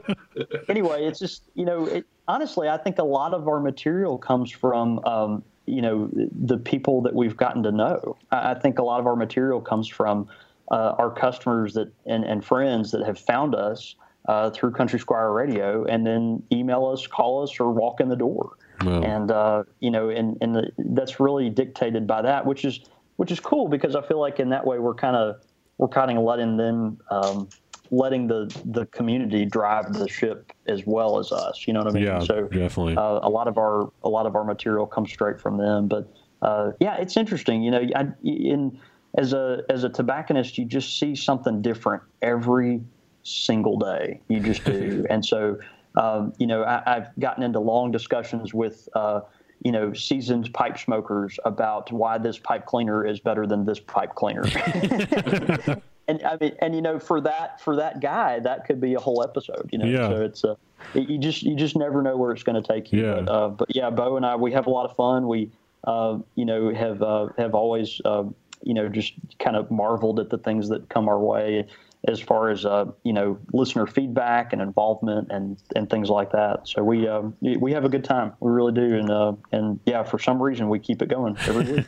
anyway, 0.68 1.06
it's 1.06 1.20
just, 1.20 1.44
you 1.56 1.66
know, 1.66 1.86
it, 1.86 2.06
honestly, 2.28 2.68
I 2.70 2.78
think 2.78 3.00
a 3.00 3.04
lot 3.04 3.34
of 3.34 3.48
our 3.48 3.60
material 3.60 4.18
comes 4.18 4.52
from, 4.52 5.00
um, 5.06 5.44
you 5.70 5.82
know, 5.82 6.10
the 6.14 6.58
people 6.58 7.02
that 7.04 7.14
we've 7.14 7.38
gotten 7.38 7.64
to 7.64 7.72
know. 7.72 8.18
I, 8.32 8.54
think 8.54 8.80
a 8.80 8.84
lot 8.84 9.00
of 9.00 9.08
our 9.08 9.16
material 9.16 9.62
comes 9.62 9.88
from 9.88 10.28
uh, 10.72 10.96
our 10.98 11.12
customers 11.12 11.74
that 11.74 11.92
and, 12.06 12.24
and 12.24 12.44
friends 12.44 12.92
that 12.92 13.06
have 13.06 13.20
found 13.20 13.56
us 13.56 13.96
uh, 14.28 14.50
through 14.50 14.72
Country 14.72 15.00
Squire 15.00 15.32
Radio 15.32 15.86
and 15.86 16.06
then 16.06 16.44
email 16.52 16.86
us, 16.86 17.08
call 17.08 17.44
us, 17.44 17.60
or 17.60 17.72
walk 17.72 18.00
in 18.02 18.10
the 18.10 18.16
door 18.16 18.58
Wow. 18.82 19.02
and 19.02 19.32
uh, 19.32 19.64
you 19.80 19.92
know, 19.92 20.10
and 20.10 20.38
and 20.42 20.56
the, 20.56 20.72
that's 20.78 21.20
really 21.20 21.50
dictated 21.50 22.08
by 22.08 22.22
that, 22.22 22.46
which 22.46 22.64
is 22.64 22.80
which 23.18 23.32
is 23.32 23.40
cool 23.40 23.68
because 23.68 23.96
I 23.96 24.02
feel 24.02 24.20
like 24.20 24.40
in 24.40 24.50
that 24.50 24.66
way 24.66 24.80
we're 24.80 24.94
kind 24.94 25.16
of 25.16 25.42
we're 25.78 25.90
kind 25.90 26.18
of 26.18 26.24
letting 26.24 26.58
them 26.58 27.00
um, 27.12 27.50
letting 27.92 28.28
the 28.28 28.54
the 28.66 28.86
community 28.88 29.46
drive 29.46 29.94
the 29.94 30.08
ship 30.08 30.52
as 30.68 30.86
well 30.86 31.20
as 31.20 31.32
us. 31.32 31.66
You 31.68 31.74
know 31.74 31.80
what 31.84 31.90
I 31.90 31.94
mean? 31.94 32.04
Yeah, 32.04 32.20
so 32.20 32.44
definitely. 32.48 32.98
uh, 32.98 33.20
a 33.24 33.30
lot 33.30 33.48
of 33.48 33.58
our 33.58 33.92
a 34.04 34.10
lot 34.10 34.26
of 34.26 34.36
our 34.36 34.44
material 34.44 34.86
comes 34.86 35.12
straight 35.12 35.40
from 35.40 35.58
them. 35.58 35.88
But 35.88 36.12
uh, 36.42 36.72
yeah, 36.80 36.98
it's 36.98 37.18
interesting. 37.18 37.64
You 37.64 37.72
know, 37.72 37.88
I, 37.96 38.08
in 38.24 38.80
as 39.18 39.34
a 39.34 39.64
as 39.70 39.84
a 39.84 39.90
tobacconist, 39.90 40.58
you 40.58 40.66
just 40.66 41.00
see 41.00 41.16
something 41.16 41.62
different 41.62 42.04
every 42.22 42.82
single 43.24 43.78
day. 43.78 44.22
You 44.28 44.40
just 44.40 44.64
do, 44.64 45.06
and 45.10 45.26
so 45.26 45.58
um, 45.96 46.34
you 46.38 46.48
know, 46.48 46.64
I, 46.64 46.98
I've 46.98 47.20
gotten 47.20 47.44
into 47.44 47.60
long 47.60 47.92
discussions 47.92 48.54
with. 48.54 48.88
Uh, 48.94 49.22
you 49.62 49.74
know, 49.74 49.92
seasoned 49.92 50.54
pipe 50.54 50.78
smokers 50.78 51.38
about 51.44 51.92
why 51.92 52.18
this 52.18 52.38
pipe 52.38 52.66
cleaner 52.66 53.06
is 53.06 53.20
better 53.20 53.46
than 53.46 53.66
this 53.66 53.78
pipe 53.78 54.16
cleaner. 54.16 54.46
and 56.10 56.24
I 56.24 56.38
mean, 56.42 56.56
and 56.62 56.76
you 56.76 56.82
know, 56.82 57.00
for 57.00 57.22
that 57.22 57.62
for 57.62 57.76
that 57.76 58.02
guy, 58.02 58.40
that 58.40 58.66
could 58.66 58.82
be 58.82 58.96
a 58.96 59.00
whole 59.00 59.24
episode. 59.24 59.70
You 59.72 59.78
know, 59.80 59.86
Yeah. 59.86 60.10
so 60.10 60.22
it's 60.22 60.44
uh, 60.44 60.56
it- 60.96 61.10
you 61.10 61.18
just 61.20 61.44
you 61.44 61.56
just 61.56 61.76
never 61.78 62.02
know 62.02 62.18
where 62.18 62.32
it's 62.32 62.44
going 62.44 62.62
to 62.62 62.68
take 62.68 62.92
you. 62.92 63.06
Yeah. 63.06 63.22
But, 63.22 63.30
uh, 63.32 63.50
but 63.50 63.76
yeah, 63.76 63.90
Bo 63.90 64.18
and 64.18 64.26
I, 64.26 64.36
we 64.36 64.52
have 64.54 64.66
a 64.68 64.70
lot 64.70 64.90
of 64.90 64.96
fun. 64.96 65.28
We, 65.28 65.52
uh, 65.86 66.20
you 66.36 66.46
know, 66.46 66.74
have 66.74 67.02
uh, 67.02 67.28
have 67.38 67.54
always, 67.54 68.02
uh, 68.06 68.24
you 68.64 68.74
know, 68.74 68.90
just 68.90 69.14
kind 69.40 69.56
of 69.56 69.70
marveled 69.70 70.20
at 70.20 70.30
the 70.30 70.38
things 70.38 70.70
that 70.70 70.90
come 70.90 71.08
our 71.08 71.20
way. 71.20 71.68
As 72.08 72.20
far 72.20 72.50
as 72.50 72.66
uh, 72.66 72.86
you 73.04 73.12
know 73.12 73.38
listener 73.54 73.86
feedback 73.86 74.54
and 74.54 74.62
involvement 74.62 75.28
and 75.32 75.58
and 75.76 75.90
things 75.90 76.10
like 76.10 76.32
that. 76.32 76.68
So 76.68 76.84
we 76.84 77.08
uh, 77.08 77.24
we 77.42 77.72
have 77.74 77.84
a 77.84 77.90
good 77.90 78.04
time. 78.04 78.34
We 78.40 78.52
really 78.52 78.72
do, 78.72 78.96
and 78.98 79.10
uh, 79.10 79.34
and 79.52 79.80
yeah, 79.86 80.04
for 80.04 80.18
some 80.18 80.42
reason 80.42 80.70
we 80.70 80.80
keep 80.80 81.02
it 81.02 81.10
going 81.10 81.38
every 81.46 81.74
week. 81.74 81.88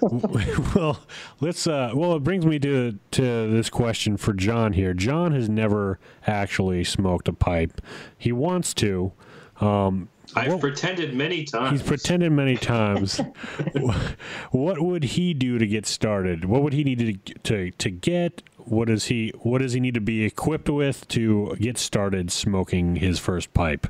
well, 0.74 1.00
let's. 1.40 1.66
Uh, 1.66 1.92
well, 1.94 2.16
it 2.16 2.24
brings 2.24 2.44
me 2.44 2.58
to 2.58 2.98
to 3.12 3.22
this 3.50 3.70
question 3.70 4.16
for 4.16 4.32
John 4.32 4.72
here. 4.72 4.94
John 4.94 5.32
has 5.32 5.48
never 5.48 5.98
actually 6.26 6.82
smoked 6.84 7.28
a 7.28 7.32
pipe. 7.32 7.80
He 8.18 8.32
wants 8.32 8.74
to. 8.74 9.12
Um, 9.60 10.08
I've 10.34 10.52
what, 10.52 10.60
pretended 10.60 11.14
many 11.14 11.44
times. 11.44 11.80
He's 11.80 11.88
pretended 11.88 12.32
many 12.32 12.56
times. 12.56 13.20
what 14.50 14.80
would 14.80 15.04
he 15.04 15.34
do 15.34 15.58
to 15.58 15.66
get 15.66 15.86
started? 15.86 16.44
What 16.44 16.62
would 16.62 16.72
he 16.72 16.82
need 16.82 16.98
to 16.98 17.34
to 17.44 17.70
to 17.70 17.90
get? 17.90 18.42
What 18.66 18.88
does 18.88 19.06
he 19.06 19.32
What 19.42 19.62
does 19.62 19.72
he 19.72 19.80
need 19.80 19.94
to 19.94 20.00
be 20.00 20.24
equipped 20.24 20.68
with 20.68 21.06
to 21.08 21.56
get 21.60 21.78
started 21.78 22.30
smoking 22.30 22.96
his 22.96 23.18
first 23.18 23.54
pipe? 23.54 23.86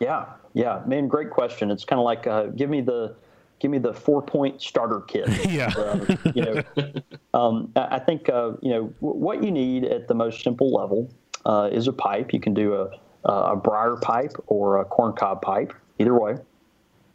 Yeah, 0.00 0.26
yeah, 0.54 0.82
man, 0.86 1.08
great 1.08 1.30
question. 1.30 1.70
It's 1.70 1.84
kind 1.84 2.00
of 2.00 2.04
like 2.04 2.26
uh, 2.26 2.46
give 2.46 2.70
me 2.70 2.80
the 2.80 3.14
give 3.60 3.70
me 3.70 3.78
the 3.78 3.92
four 3.92 4.22
point 4.22 4.62
starter 4.62 5.00
kit. 5.00 5.28
yeah, 5.50 5.72
uh, 5.76 6.16
you 6.34 6.42
know, 6.42 6.92
um, 7.34 7.70
I 7.76 7.98
think 7.98 8.28
uh, 8.28 8.52
you 8.62 8.70
know 8.70 8.94
what 9.00 9.44
you 9.44 9.50
need 9.50 9.84
at 9.84 10.08
the 10.08 10.14
most 10.14 10.42
simple 10.42 10.72
level 10.72 11.12
uh, 11.44 11.68
is 11.70 11.86
a 11.86 11.92
pipe. 11.92 12.32
You 12.32 12.40
can 12.40 12.54
do 12.54 12.74
a 12.74 12.90
a 13.24 13.56
briar 13.56 13.96
pipe 13.96 14.32
or 14.46 14.80
a 14.80 14.84
corncob 14.84 15.42
pipe, 15.42 15.72
either 15.98 16.18
way. 16.18 16.36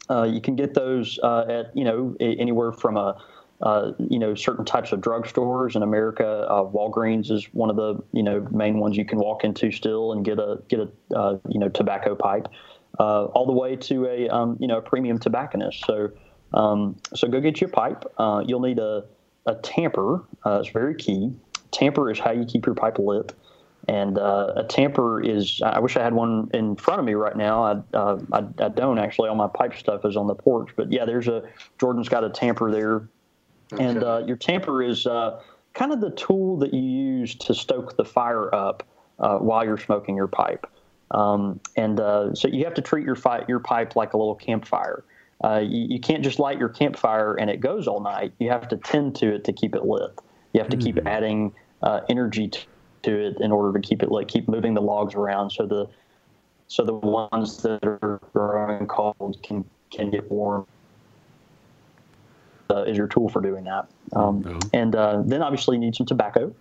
Uh, 0.10 0.24
you 0.24 0.40
can 0.40 0.56
get 0.56 0.74
those 0.74 1.20
uh, 1.24 1.46
at 1.50 1.76
you 1.76 1.84
know 1.84 2.16
anywhere 2.20 2.72
from 2.72 2.98
a 2.98 3.22
uh, 3.62 3.92
you 3.98 4.20
know 4.20 4.36
certain 4.36 4.66
types 4.66 4.92
of 4.92 5.02
drugstores 5.02 5.76
in 5.76 5.84
America. 5.84 6.46
Uh, 6.50 6.64
Walgreens 6.64 7.32
is 7.32 7.46
one 7.54 7.70
of 7.70 7.76
the 7.76 7.96
you 8.12 8.24
know 8.24 8.48
main 8.52 8.80
ones 8.80 8.98
you 8.98 9.06
can 9.06 9.20
walk 9.20 9.44
into 9.44 9.72
still 9.72 10.12
and 10.12 10.24
get 10.24 10.40
a 10.40 10.60
get 10.68 10.80
a 10.80 11.16
uh, 11.16 11.38
you 11.48 11.60
know 11.60 11.70
tobacco 11.70 12.16
pipe, 12.16 12.48
uh, 13.00 13.26
all 13.26 13.46
the 13.46 13.54
way 13.54 13.76
to 13.76 14.06
a 14.06 14.30
um, 14.30 14.58
you 14.60 14.68
know 14.68 14.78
a 14.78 14.82
premium 14.82 15.20
tobacconist. 15.20 15.86
So 15.86 16.10
um, 16.54 16.98
so 17.16 17.28
go 17.28 17.42
get 17.42 17.60
your 17.60 17.70
pipe. 17.70 18.04
you'll 18.46 18.62
need 18.62 18.80
a 18.80 19.06
a 19.46 19.56
tamper. 19.56 20.24
it's 20.46 20.70
very 20.70 20.96
key. 20.96 21.32
Tamper 21.72 22.12
is 22.12 22.20
how 22.20 22.32
you 22.32 22.46
keep 22.46 22.66
your 22.66 22.76
pipe 22.76 23.00
lit. 23.00 23.34
And 23.88 24.18
uh, 24.18 24.54
a 24.58 24.64
tamper 24.66 25.22
is, 25.22 25.62
I 25.64 25.80
wish 25.80 25.96
I 25.96 26.04
had 26.04 26.14
one 26.14 26.50
in 26.54 26.76
front 26.76 27.00
of 27.00 27.06
me 27.06 27.14
right 27.14 27.38
now. 27.38 27.64
I, 27.64 27.98
uh, 27.98 28.20
I, 28.34 28.40
I, 28.60 28.70
don't 28.70 29.00
actually. 29.00 29.30
All 29.30 29.36
my 29.36 29.48
pipe 29.48 29.76
stuff 29.76 30.04
is 30.04 30.18
on 30.18 30.28
the 30.28 30.36
porch. 30.36 30.72
But 30.76 30.92
yeah, 30.92 31.06
there's 31.06 31.30
a, 31.30 31.44
Jordan's 31.80 32.10
got 32.10 32.26
a 32.26 32.30
tamper 32.30 32.70
there. 32.70 33.08
Okay. 33.74 33.84
And 33.84 34.04
uh, 34.04 34.24
your 34.26 34.38
tamper 34.38 34.82
is 34.82 35.06
uh, 35.06 35.42
kind 35.74 35.92
of 35.92 36.02
the 36.02 36.12
tool 36.12 36.58
that 36.58 36.74
you 36.74 36.82
use 36.82 37.36
to 37.36 37.54
stoke 37.54 37.98
the 37.98 38.06
fire 38.06 38.54
up 38.54 38.84
uh, 39.20 39.38
while 39.38 39.66
you're 39.66 39.78
smoking 39.78 40.16
your 40.16 40.28
pipe. 40.28 40.68
Um, 41.12 41.60
and 41.76 42.00
uh, 42.00 42.34
so 42.34 42.48
you 42.48 42.66
have 42.66 42.74
to 42.76 42.82
treat 42.82 43.06
your, 43.06 43.16
fi- 43.16 43.46
your 43.48 43.60
pipe 43.60 43.96
like 43.96 44.14
a 44.14 44.18
little 44.18 44.36
campfire. 44.36 45.04
You, 45.44 45.88
you, 45.90 46.00
can't 46.00 46.24
just 46.24 46.40
light 46.40 46.58
your 46.58 46.70
campfire 46.70 47.36
and 47.36 47.50
it 47.50 47.60
goes 47.60 47.88
all 47.88 48.02
night. 48.02 48.34
You 48.40 48.50
have 48.50 48.68
to 48.70 48.78
tend 48.78 49.16
to 49.18 49.36
it 49.36 49.44
to 49.46 49.54
keep 49.54 49.76
it 49.76 49.86
lit. 49.86 50.12
You 50.54 50.62
have 50.62 50.70
to 50.70 50.78
mm-hmm. 50.78 50.86
keep 50.86 51.00
hmm. 51.00 51.08
adding 51.08 51.54
energy 52.10 52.48
to 52.50 52.60
to 53.04 53.28
it 53.28 53.38
in 53.40 53.52
order 53.52 53.80
to 53.80 53.88
keep 53.88 54.04
it 54.04 54.12
lit, 54.12 54.28
keep 54.28 54.48
moving 54.48 54.74
the 54.74 54.82
logs 54.82 55.16
around 55.16 55.52
so 55.52 55.66
the 55.66 55.88
so 56.68 56.84
the 56.84 56.94
ones 56.94 57.62
that 57.64 57.84
are 57.84 58.20
growing 58.34 58.86
cold 58.88 59.38
can 59.42 59.64
can 59.92 60.10
get 60.12 60.30
warm 60.30 60.68
uh, 62.72 62.84
is 62.84 62.98
your 62.98 63.08
tool 63.08 63.30
for 63.30 63.42
doing 63.42 63.64
that 63.64 63.88
um, 64.14 64.44
mm-hmm. 64.44 64.60
and 64.74 64.96
uh, 64.96 65.22
then 65.26 65.42
obviously 65.42 65.76
you 65.76 65.82
need 65.82 65.96
some 65.96 66.06
tobacco 66.06 66.54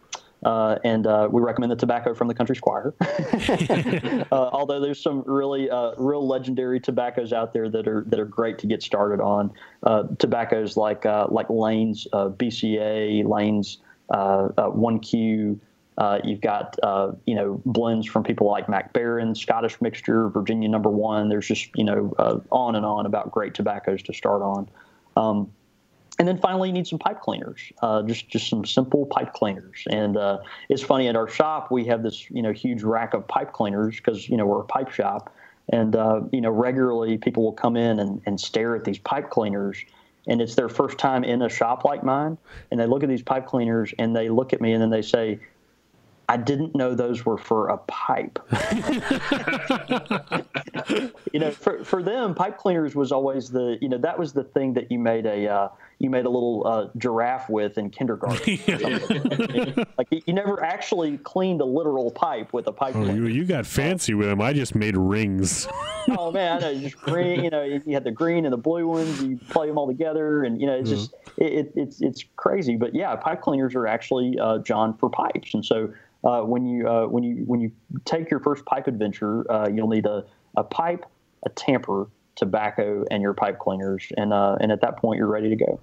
uh, 0.44 0.78
and 0.84 1.07
uh, 1.07 1.26
we 1.30 1.40
recommend 1.40 1.72
the 1.72 1.76
tobacco 1.76 2.14
from 2.14 2.28
the 2.28 2.34
Country 2.34 2.54
Squire. 2.54 2.94
uh, 3.00 4.24
although 4.52 4.78
there's 4.78 5.02
some 5.02 5.24
really 5.26 5.68
uh, 5.70 5.92
real 5.96 6.24
legendary 6.24 6.78
tobaccos 6.78 7.32
out 7.32 7.54
there 7.54 7.70
that 7.70 7.88
are 7.88 8.04
that 8.07 8.20
are 8.20 8.26
great 8.26 8.59
to 8.59 8.66
get 8.66 8.82
started 8.82 9.18
on. 9.20 9.50
Uh, 9.82 10.04
tobaccos 10.18 10.76
like 10.76 11.07
uh, 11.07 11.26
like 11.30 11.48
Lane's 11.48 12.07
BCA, 12.12 13.26
Lane's 13.26 13.78
One 14.09 15.00
Q, 15.00 15.59
uh, 15.98 16.18
you've 16.24 16.40
got 16.40 16.78
uh, 16.82 17.12
you 17.24 17.34
know 17.34 17.61
blends 17.64 18.07
from 18.07 18.22
people 18.22 18.46
like 18.46 18.68
Mac 18.68 18.92
Baren, 18.92 19.36
Scottish 19.36 19.80
Mixture, 19.80 20.28
Virginia 20.28 20.68
Number 20.68 20.90
One. 20.90 21.28
There's 21.28 21.46
just 21.46 21.70
you 21.74 21.84
know 21.84 22.14
uh, 22.18 22.38
on 22.50 22.76
and 22.76 22.84
on 22.84 23.07
about 23.07 23.30
great 23.30 23.54
tobaccos 23.54 24.02
to 24.02 24.12
start 24.12 24.42
on. 24.42 24.68
Um, 25.16 25.50
and 26.19 26.27
then 26.27 26.39
finally, 26.39 26.69
you 26.69 26.73
need 26.73 26.87
some 26.87 26.99
pipe 26.99 27.21
cleaners, 27.21 27.61
uh, 27.83 28.03
just 28.03 28.29
just 28.29 28.49
some 28.49 28.64
simple 28.64 29.07
pipe 29.07 29.35
cleaners. 29.35 29.85
And 29.91 30.17
uh, 30.17 30.39
it's 30.69 30.83
funny 30.83 31.09
at 31.09 31.17
our 31.17 31.29
shop 31.29 31.71
we 31.71 31.85
have 31.87 32.03
this 32.03 32.31
you 32.31 32.43
know 32.43 32.53
huge 32.53 32.83
rack 32.83 33.14
of 33.14 33.27
pipe 33.29 33.53
cleaners 33.53 33.97
because 33.97 34.29
you 34.29 34.37
know 34.37 34.47
we're 34.47 34.61
a 34.61 34.64
pipe 34.64 34.91
shop, 34.91 35.35
and 35.69 35.95
uh, 35.95 36.23
you 36.33 36.41
know 36.41 36.51
regularly 36.51 37.19
people 37.19 37.43
will 37.43 37.53
come 37.53 37.77
in 37.77 37.99
and, 38.01 38.23
and 38.27 38.41
stare 38.41 38.75
at 38.75 38.85
these 38.85 38.99
pipe 38.99 39.31
cleaners 39.31 39.79
and 40.29 40.41
it's 40.41 40.57
their 40.57 40.69
first 40.69 40.99
time 40.99 41.23
in 41.23 41.43
a 41.43 41.49
shop 41.49 41.85
like 41.85 42.03
mine 42.03 42.37
and 42.71 42.81
they 42.81 42.87
look 42.87 43.05
at 43.05 43.09
these 43.09 43.23
pipe 43.23 43.47
cleaners 43.47 43.95
and 43.99 44.17
they 44.17 44.29
look 44.29 44.53
at 44.53 44.61
me 44.61 44.73
and 44.73 44.83
then 44.83 44.91
they 44.91 45.03
say 45.03 45.39
I 46.29 46.37
didn't 46.37 46.75
know 46.75 46.95
those 46.95 47.25
were 47.25 47.39
for 47.39 47.69
a 47.69 47.79
pipe. 47.79 48.41
you 51.33 51.39
know, 51.39 51.53
for, 51.53 51.85
for 51.85 52.03
them, 52.03 52.35
pipe 52.35 52.59
cleaners 52.59 52.97
was 52.97 53.12
always 53.12 53.49
the, 53.51 53.79
you 53.81 53.89
know, 53.89 53.99
that 53.99 54.19
was 54.19 54.33
the 54.33 54.43
thing 54.43 54.75
that 54.75 54.91
you 54.91 54.99
made 54.99 55.25
a, 55.25 55.49
uh, 55.49 55.69
you 55.99 56.11
made 56.11 56.26
a 56.26 56.30
little 56.30 56.66
uh, 56.66 56.88
giraffe 56.99 57.49
with 57.49 57.78
in 57.78 57.88
kindergarten. 57.88 58.59
like 59.99 60.09
you 60.11 60.34
never 60.34 60.62
actually 60.62 61.16
cleaned 61.18 61.61
a 61.62 61.64
literal 61.64 62.11
pipe 62.11 62.53
with 62.53 62.66
a 62.66 62.72
pipe. 62.72 62.94
Oh, 62.94 63.05
you, 63.05 63.26
you, 63.26 63.44
got 63.44 63.64
fancy 63.64 64.12
with 64.12 64.28
them. 64.28 64.42
I 64.42 64.53
just 64.53 64.74
made 64.74 64.97
rings. 64.97 65.66
oh 66.11 66.30
man, 66.30 66.62
I 66.62 66.78
just 66.78 66.99
green. 66.99 67.44
You 67.44 67.51
know, 67.51 67.62
you 67.62 67.94
had 67.94 68.05
the 68.05 68.11
green 68.11 68.44
and 68.44 68.53
the 68.53 68.59
blue 68.59 68.86
ones. 68.86 69.22
You 69.22 69.38
play 69.49 69.68
them 69.68 69.78
all 69.78 69.86
together, 69.86 70.44
and 70.44 70.61
you 70.61 70.66
know, 70.66 70.74
it's 70.74 70.90
just 70.90 71.14
it, 71.38 71.53
it, 71.53 71.72
it's 71.76 72.03
it's 72.03 72.24
crazy. 72.36 72.76
But 72.76 72.94
yeah, 72.94 73.16
pipe 73.16 73.40
cleaners 73.40 73.74
are 73.74 73.86
actually 73.86 74.38
uh, 74.38 74.59
John 74.59 74.97
for 74.99 75.09
pipes, 75.09 75.55
and 75.55 75.64
so 75.64 75.92
uh, 76.24 76.42
when 76.42 76.66
you 76.66 76.86
uh, 76.86 77.07
when 77.07 77.24
you 77.24 77.44
when 77.47 77.61
you 77.61 77.72
take 78.05 78.30
your 78.30 78.40
first 78.40 78.66
pipe 78.66 78.86
adventure, 78.86 79.51
uh, 79.51 79.68
you'll 79.68 79.88
need 79.88 80.05
a, 80.05 80.26
a 80.57 80.64
pipe, 80.64 81.07
a 81.47 81.49
tamper, 81.51 82.09
tobacco, 82.37 83.05
and 83.11 83.22
your 83.22 83.34
pipe 83.34 83.59
cleaners, 83.59 84.07
and 84.16 84.32
uh, 84.32 84.57
and 84.61 84.70
at 84.70 84.80
that 84.82 84.99
point 84.99 85.18
you're 85.18 85.26
ready 85.26 85.49
to 85.49 85.57
go. 85.57 85.80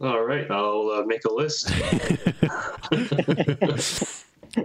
All 0.00 0.24
right, 0.24 0.48
I'll 0.50 0.90
uh, 0.90 1.04
make 1.04 1.24
a 1.24 1.32
list. 1.32 1.70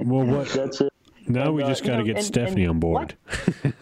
well, 0.04 0.26
what? 0.26 0.50
That's 0.54 0.82
it. 0.82 0.94
Now 1.28 1.46
and, 1.46 1.56
we 1.56 1.64
just 1.64 1.84
got 1.84 1.98
to 1.98 2.04
get 2.04 2.18
and, 2.18 2.26
Stephanie 2.26 2.64
and 2.64 2.72
on 2.72 2.80
board. 2.80 3.16
Like, 3.64 3.74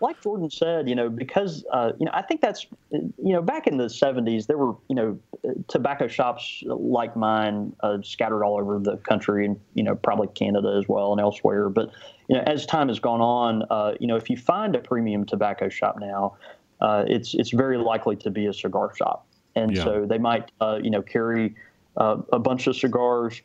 like 0.00 0.20
Jordan 0.20 0.50
said, 0.50 0.88
you 0.88 0.94
know, 0.94 1.08
because 1.08 1.64
uh, 1.72 1.92
you 1.98 2.06
know, 2.06 2.12
I 2.12 2.22
think 2.22 2.40
that's 2.40 2.66
you 2.90 3.12
know, 3.18 3.40
back 3.40 3.66
in 3.66 3.76
the 3.76 3.86
'70s, 3.86 4.46
there 4.46 4.58
were 4.58 4.74
you 4.88 4.96
know, 4.96 5.18
tobacco 5.68 6.08
shops 6.08 6.62
like 6.66 7.16
mine 7.16 7.74
uh, 7.80 7.98
scattered 8.02 8.44
all 8.44 8.58
over 8.58 8.78
the 8.78 8.96
country, 8.98 9.46
and 9.46 9.58
you 9.74 9.84
know, 9.84 9.94
probably 9.94 10.28
Canada 10.28 10.76
as 10.76 10.88
well 10.88 11.12
and 11.12 11.20
elsewhere. 11.20 11.68
But 11.68 11.92
you 12.32 12.38
know, 12.38 12.44
as 12.46 12.64
time 12.64 12.88
has 12.88 12.98
gone 12.98 13.20
on, 13.20 13.62
uh, 13.68 13.92
you 14.00 14.06
know, 14.06 14.16
if 14.16 14.30
you 14.30 14.38
find 14.38 14.74
a 14.74 14.78
premium 14.78 15.26
tobacco 15.26 15.68
shop 15.68 15.98
now, 16.00 16.38
uh, 16.80 17.04
it's 17.06 17.34
it's 17.34 17.50
very 17.50 17.76
likely 17.76 18.16
to 18.16 18.30
be 18.30 18.46
a 18.46 18.54
cigar 18.54 18.90
shop, 18.96 19.26
and 19.54 19.76
yeah. 19.76 19.84
so 19.84 20.06
they 20.06 20.16
might 20.16 20.50
uh, 20.62 20.78
you 20.82 20.90
know 20.90 21.02
carry 21.02 21.54
uh, 21.98 22.16
a 22.32 22.38
bunch 22.38 22.66
of 22.66 22.74
cigars 22.74 23.42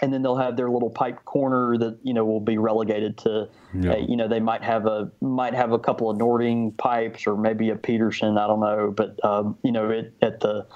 and 0.00 0.12
then 0.12 0.22
they'll 0.22 0.36
have 0.36 0.56
their 0.56 0.70
little 0.70 0.90
pipe 0.90 1.24
corner 1.24 1.76
that 1.76 1.98
you 2.04 2.14
know 2.14 2.24
will 2.24 2.38
be 2.38 2.56
relegated 2.56 3.18
to 3.18 3.48
yeah. 3.74 3.94
uh, 3.94 3.96
you 3.96 4.16
know 4.16 4.28
they 4.28 4.38
might 4.38 4.62
have 4.62 4.86
a 4.86 5.10
might 5.20 5.54
have 5.54 5.72
a 5.72 5.78
couple 5.78 6.08
of 6.08 6.16
Nording 6.16 6.70
pipes 6.70 7.26
or 7.26 7.36
maybe 7.36 7.70
a 7.70 7.74
Peterson 7.74 8.38
I 8.38 8.46
don't 8.46 8.60
know 8.60 8.94
but 8.96 9.22
um, 9.24 9.58
you 9.64 9.72
know 9.72 9.90
it, 9.90 10.14
at 10.22 10.38
the 10.38 10.66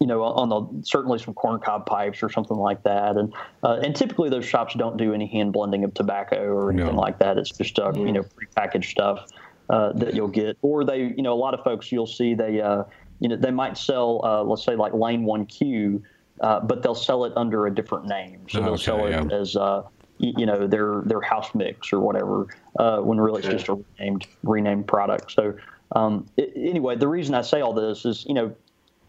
you 0.00 0.06
know 0.06 0.22
on 0.22 0.48
the 0.48 0.86
certainly 0.86 1.18
some 1.18 1.34
corncob 1.34 1.86
pipes 1.86 2.22
or 2.22 2.30
something 2.30 2.56
like 2.56 2.82
that 2.82 3.16
and 3.16 3.32
uh, 3.62 3.80
and 3.82 3.96
typically 3.96 4.28
those 4.28 4.44
shops 4.44 4.74
don't 4.74 4.96
do 4.96 5.14
any 5.14 5.26
hand 5.26 5.52
blending 5.52 5.84
of 5.84 5.94
tobacco 5.94 6.44
or 6.44 6.70
anything 6.70 6.94
no. 6.94 7.00
like 7.00 7.18
that 7.18 7.38
it's 7.38 7.50
just 7.50 7.78
uh, 7.78 7.92
you 7.94 8.12
know 8.12 8.22
prepackaged 8.22 8.90
stuff 8.90 9.26
uh, 9.70 9.92
that 9.92 10.14
you'll 10.14 10.28
get 10.28 10.56
or 10.62 10.84
they 10.84 11.12
you 11.16 11.22
know 11.22 11.32
a 11.32 11.40
lot 11.40 11.54
of 11.54 11.64
folks 11.64 11.90
you'll 11.90 12.06
see 12.06 12.34
they 12.34 12.60
uh, 12.60 12.84
you 13.20 13.28
know 13.28 13.36
they 13.36 13.50
might 13.50 13.76
sell 13.78 14.20
uh, 14.24 14.42
let's 14.42 14.64
say 14.64 14.76
like 14.76 14.92
lane 14.92 15.24
1q 15.24 16.02
uh, 16.40 16.60
but 16.60 16.82
they'll 16.82 16.94
sell 16.94 17.24
it 17.24 17.32
under 17.36 17.66
a 17.66 17.74
different 17.74 18.06
name. 18.06 18.46
So 18.48 18.60
they'll 18.60 18.74
okay, 18.74 18.82
sell 18.82 19.06
it 19.06 19.10
yeah. 19.10 19.36
as 19.36 19.56
uh, 19.56 19.82
you 20.18 20.46
know 20.46 20.66
their 20.66 21.02
their 21.06 21.20
house 21.20 21.54
mix 21.54 21.92
or 21.92 22.00
whatever. 22.00 22.46
Uh, 22.78 22.98
when 22.98 23.18
really 23.18 23.40
it's 23.40 23.48
just 23.48 23.68
a 23.68 23.74
renamed 23.98 24.26
renamed 24.42 24.86
product. 24.86 25.32
So 25.32 25.56
um, 25.92 26.26
it, 26.36 26.52
anyway, 26.54 26.96
the 26.96 27.08
reason 27.08 27.34
I 27.34 27.42
say 27.42 27.60
all 27.60 27.72
this 27.72 28.04
is 28.04 28.24
you 28.26 28.34
know 28.34 28.54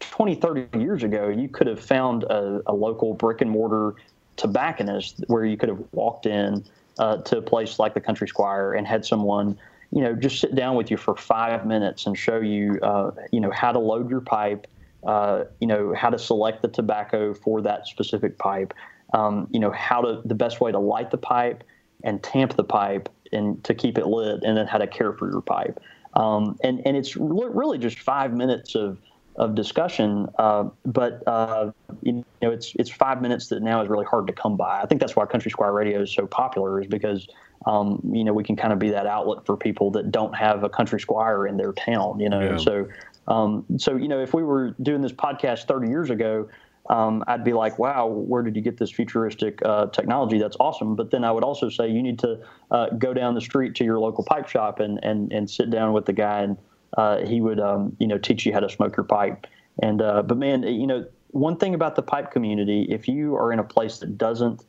20, 0.00 0.34
30 0.36 0.78
years 0.78 1.02
ago, 1.02 1.28
you 1.28 1.48
could 1.48 1.66
have 1.66 1.80
found 1.80 2.24
a, 2.24 2.60
a 2.66 2.74
local 2.74 3.14
brick 3.14 3.40
and 3.40 3.50
mortar 3.50 3.94
tobacconist 4.36 5.24
where 5.26 5.44
you 5.44 5.56
could 5.56 5.68
have 5.68 5.82
walked 5.92 6.26
in 6.26 6.64
uh, 6.98 7.18
to 7.18 7.38
a 7.38 7.42
place 7.42 7.78
like 7.78 7.94
the 7.94 8.00
Country 8.00 8.28
Squire 8.28 8.72
and 8.72 8.86
had 8.86 9.04
someone 9.04 9.58
you 9.90 10.02
know 10.02 10.14
just 10.14 10.40
sit 10.40 10.54
down 10.54 10.76
with 10.76 10.90
you 10.90 10.96
for 10.96 11.16
five 11.16 11.66
minutes 11.66 12.06
and 12.06 12.16
show 12.16 12.40
you 12.40 12.78
uh, 12.82 13.10
you 13.32 13.40
know 13.40 13.50
how 13.50 13.72
to 13.72 13.78
load 13.78 14.10
your 14.10 14.20
pipe 14.20 14.66
uh, 15.06 15.44
you 15.60 15.66
know, 15.66 15.94
how 15.94 16.10
to 16.10 16.18
select 16.18 16.62
the 16.62 16.68
tobacco 16.68 17.32
for 17.32 17.62
that 17.62 17.86
specific 17.86 18.38
pipe, 18.38 18.74
um, 19.14 19.48
you 19.50 19.60
know, 19.60 19.70
how 19.70 20.00
to 20.00 20.20
the 20.24 20.34
best 20.34 20.60
way 20.60 20.72
to 20.72 20.78
light 20.78 21.10
the 21.10 21.18
pipe 21.18 21.62
and 22.04 22.22
tamp 22.22 22.54
the 22.56 22.64
pipe 22.64 23.08
and 23.32 23.62
to 23.64 23.74
keep 23.74 23.98
it 23.98 24.06
lit, 24.06 24.42
and 24.42 24.56
then 24.56 24.66
how 24.66 24.78
to 24.78 24.86
care 24.86 25.12
for 25.12 25.30
your 25.30 25.40
pipe. 25.40 25.78
Um, 26.14 26.58
and 26.64 26.82
and 26.84 26.96
it's 26.96 27.16
really 27.16 27.78
just 27.78 27.98
five 28.00 28.32
minutes 28.32 28.74
of 28.74 28.98
of 29.38 29.54
discussion, 29.54 30.28
uh, 30.38 30.64
but 30.84 31.22
uh, 31.26 31.70
you 32.02 32.24
know 32.42 32.50
it's 32.50 32.74
it's 32.78 32.90
five 32.90 33.22
minutes 33.22 33.48
that 33.48 33.62
now 33.62 33.80
is 33.82 33.88
really 33.88 34.04
hard 34.04 34.26
to 34.26 34.32
come 34.32 34.56
by. 34.56 34.80
I 34.80 34.86
think 34.86 35.00
that's 35.00 35.14
why 35.14 35.24
Country 35.26 35.50
Squire 35.50 35.72
Radio 35.72 36.02
is 36.02 36.12
so 36.12 36.26
popular, 36.26 36.80
is 36.80 36.88
because 36.88 37.28
um, 37.64 38.00
you 38.12 38.24
know 38.24 38.32
we 38.32 38.42
can 38.42 38.56
kind 38.56 38.72
of 38.72 38.78
be 38.78 38.90
that 38.90 39.06
outlet 39.06 39.46
for 39.46 39.56
people 39.56 39.92
that 39.92 40.10
don't 40.10 40.34
have 40.34 40.64
a 40.64 40.68
country 40.68 41.00
squire 41.00 41.46
in 41.46 41.56
their 41.56 41.72
town. 41.72 42.18
You 42.18 42.28
know, 42.28 42.40
yeah. 42.40 42.56
so 42.56 42.88
um, 43.28 43.64
so 43.78 43.96
you 43.96 44.08
know 44.08 44.20
if 44.20 44.34
we 44.34 44.42
were 44.42 44.74
doing 44.82 45.00
this 45.00 45.12
podcast 45.12 45.68
30 45.68 45.88
years 45.88 46.10
ago, 46.10 46.48
um, 46.90 47.22
I'd 47.28 47.44
be 47.44 47.52
like, 47.52 47.78
wow, 47.78 48.06
where 48.06 48.42
did 48.42 48.56
you 48.56 48.62
get 48.62 48.76
this 48.76 48.90
futuristic 48.90 49.60
uh, 49.64 49.86
technology? 49.86 50.38
That's 50.38 50.56
awesome. 50.58 50.96
But 50.96 51.10
then 51.12 51.22
I 51.22 51.30
would 51.30 51.44
also 51.44 51.68
say 51.68 51.88
you 51.88 52.02
need 52.02 52.18
to 52.20 52.40
uh, 52.70 52.90
go 52.90 53.14
down 53.14 53.34
the 53.34 53.40
street 53.40 53.74
to 53.76 53.84
your 53.84 54.00
local 54.00 54.24
pipe 54.24 54.48
shop 54.48 54.80
and, 54.80 54.98
and, 55.04 55.32
and 55.32 55.48
sit 55.48 55.70
down 55.70 55.92
with 55.92 56.06
the 56.06 56.12
guy, 56.12 56.42
and 56.42 56.56
uh, 56.96 57.24
he 57.24 57.40
would, 57.40 57.60
um, 57.60 57.96
you 57.98 58.06
know, 58.06 58.18
teach 58.18 58.46
you 58.46 58.52
how 58.52 58.60
to 58.60 58.68
smoke 58.68 58.96
your 58.96 59.04
pipe. 59.04 59.46
And 59.82 60.02
uh, 60.02 60.22
but 60.22 60.36
man, 60.36 60.62
you 60.62 60.86
know, 60.86 61.06
one 61.30 61.56
thing 61.56 61.74
about 61.74 61.96
the 61.96 62.02
pipe 62.02 62.30
community, 62.30 62.86
if 62.88 63.06
you 63.06 63.36
are 63.36 63.52
in 63.52 63.58
a 63.58 63.64
place 63.64 63.98
that 63.98 64.16
doesn't 64.18 64.64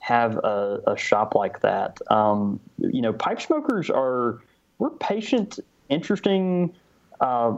have 0.00 0.36
a, 0.36 0.80
a 0.86 0.96
shop 0.96 1.34
like 1.34 1.60
that, 1.60 1.98
um, 2.10 2.60
you 2.78 3.00
know, 3.00 3.12
pipe 3.12 3.40
smokers 3.40 3.88
are 3.90 4.40
we're 4.78 4.90
patient, 4.90 5.58
interesting 5.88 6.74
uh, 7.20 7.54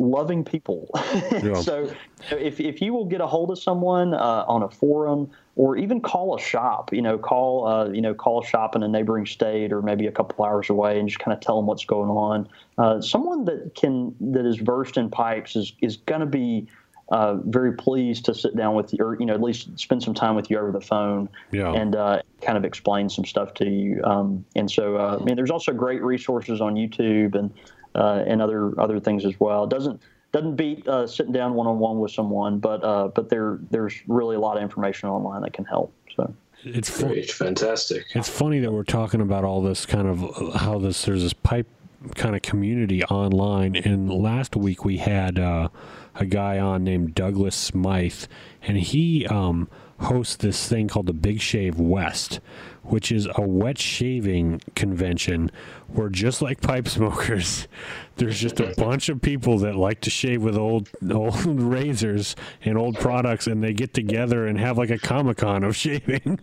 loving 0.00 0.44
people. 0.44 0.90
Yeah. 1.42 1.54
so 1.54 1.90
if, 2.32 2.60
if 2.60 2.82
you 2.82 2.92
will 2.92 3.04
get 3.04 3.20
a 3.20 3.26
hold 3.26 3.50
of 3.50 3.58
someone 3.58 4.14
uh, 4.14 4.44
on 4.46 4.62
a 4.62 4.68
forum 4.68 5.30
or 5.60 5.76
even 5.76 6.00
call 6.00 6.34
a 6.34 6.40
shop, 6.40 6.90
you 6.90 7.02
know, 7.02 7.18
call, 7.18 7.66
uh, 7.66 7.90
you 7.90 8.00
know, 8.00 8.14
call 8.14 8.42
a 8.42 8.46
shop 8.46 8.74
in 8.74 8.82
a 8.82 8.88
neighboring 8.88 9.26
state 9.26 9.74
or 9.74 9.82
maybe 9.82 10.06
a 10.06 10.10
couple 10.10 10.42
hours 10.42 10.70
away 10.70 10.98
and 10.98 11.06
just 11.06 11.18
kind 11.18 11.34
of 11.36 11.40
tell 11.40 11.56
them 11.56 11.66
what's 11.66 11.84
going 11.84 12.08
on. 12.08 12.48
Uh, 12.78 12.98
someone 13.02 13.44
that 13.44 13.74
can, 13.74 14.16
that 14.32 14.46
is 14.46 14.56
versed 14.56 14.96
in 14.96 15.10
pipes 15.10 15.56
is, 15.56 15.74
is 15.82 15.98
going 15.98 16.22
to 16.22 16.26
be 16.26 16.66
uh, 17.10 17.34
very 17.44 17.74
pleased 17.74 18.24
to 18.24 18.34
sit 18.34 18.56
down 18.56 18.74
with 18.74 18.90
you, 18.94 19.04
or 19.04 19.20
you 19.20 19.26
know, 19.26 19.34
at 19.34 19.42
least 19.42 19.78
spend 19.78 20.02
some 20.02 20.14
time 20.14 20.34
with 20.34 20.48
you 20.48 20.58
over 20.58 20.72
the 20.72 20.80
phone, 20.80 21.28
yeah. 21.50 21.70
and 21.74 21.94
uh, 21.94 22.22
kind 22.40 22.56
of 22.56 22.64
explain 22.64 23.10
some 23.10 23.26
stuff 23.26 23.52
to 23.52 23.68
you. 23.68 24.02
Um, 24.02 24.46
and 24.56 24.70
so, 24.70 24.96
uh, 24.96 25.18
I 25.20 25.24
mean, 25.24 25.36
there's 25.36 25.50
also 25.50 25.74
great 25.74 26.02
resources 26.02 26.62
on 26.62 26.74
YouTube 26.74 27.34
and 27.34 27.52
uh, 27.94 28.22
and 28.26 28.40
other 28.40 28.80
other 28.80 28.98
things 28.98 29.26
as 29.26 29.38
well. 29.38 29.64
It 29.64 29.70
doesn't 29.70 30.00
doesn't 30.32 30.56
beat 30.56 30.86
uh, 30.86 31.06
sitting 31.06 31.32
down 31.32 31.54
one 31.54 31.66
on 31.66 31.78
one 31.78 31.98
with 31.98 32.12
someone, 32.12 32.58
but 32.58 32.84
uh, 32.84 33.08
but 33.08 33.28
there 33.28 33.58
there's 33.70 33.94
really 34.06 34.36
a 34.36 34.40
lot 34.40 34.56
of 34.56 34.62
information 34.62 35.08
online 35.08 35.42
that 35.42 35.52
can 35.52 35.64
help. 35.64 35.92
So 36.16 36.34
it's 36.62 37.02
great, 37.02 37.30
fantastic. 37.30 38.06
It's 38.14 38.28
funny 38.28 38.60
that 38.60 38.72
we're 38.72 38.84
talking 38.84 39.20
about 39.20 39.44
all 39.44 39.62
this 39.62 39.86
kind 39.86 40.06
of 40.06 40.24
uh, 40.24 40.58
how 40.58 40.78
this 40.78 41.04
there's 41.04 41.22
this 41.22 41.32
pipe 41.32 41.66
kind 42.14 42.34
of 42.34 42.42
community 42.42 43.04
online. 43.04 43.76
And 43.76 44.10
last 44.10 44.56
week 44.56 44.84
we 44.84 44.98
had 44.98 45.38
uh, 45.38 45.68
a 46.14 46.26
guy 46.26 46.58
on 46.58 46.84
named 46.84 47.14
Douglas 47.14 47.56
Smythe, 47.56 48.24
and 48.62 48.76
he 48.76 49.26
um, 49.26 49.68
hosts 50.00 50.36
this 50.36 50.68
thing 50.68 50.88
called 50.88 51.06
the 51.06 51.12
Big 51.12 51.40
Shave 51.40 51.78
West, 51.78 52.40
which 52.84 53.12
is 53.12 53.28
a 53.36 53.42
wet 53.42 53.78
shaving 53.78 54.60
convention 54.74 55.50
where 55.88 56.08
just 56.08 56.40
like 56.40 56.60
pipe 56.60 56.88
smokers, 56.88 57.68
there's 58.16 58.38
just 58.38 58.60
a 58.60 58.74
bunch 58.76 59.08
of 59.08 59.20
people 59.20 59.58
that 59.58 59.76
like 59.76 60.00
to 60.02 60.10
shave 60.10 60.42
with 60.42 60.56
old 60.56 60.88
old 61.10 61.60
razors 61.60 62.36
and 62.64 62.78
old 62.78 62.98
products, 62.98 63.46
and 63.46 63.62
they 63.62 63.72
get 63.72 63.94
together 63.94 64.46
and 64.46 64.58
have 64.58 64.78
like 64.78 64.90
a 64.90 64.98
comic 64.98 65.38
con 65.38 65.64
of 65.64 65.76
shaving. 65.76 66.40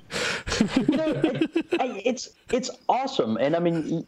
you 0.87 0.97
know, 0.97 1.05
it, 1.15 1.65
it's 2.05 2.29
it's 2.51 2.69
awesome, 2.87 3.37
and 3.37 3.55
I 3.55 3.59
mean, 3.59 4.05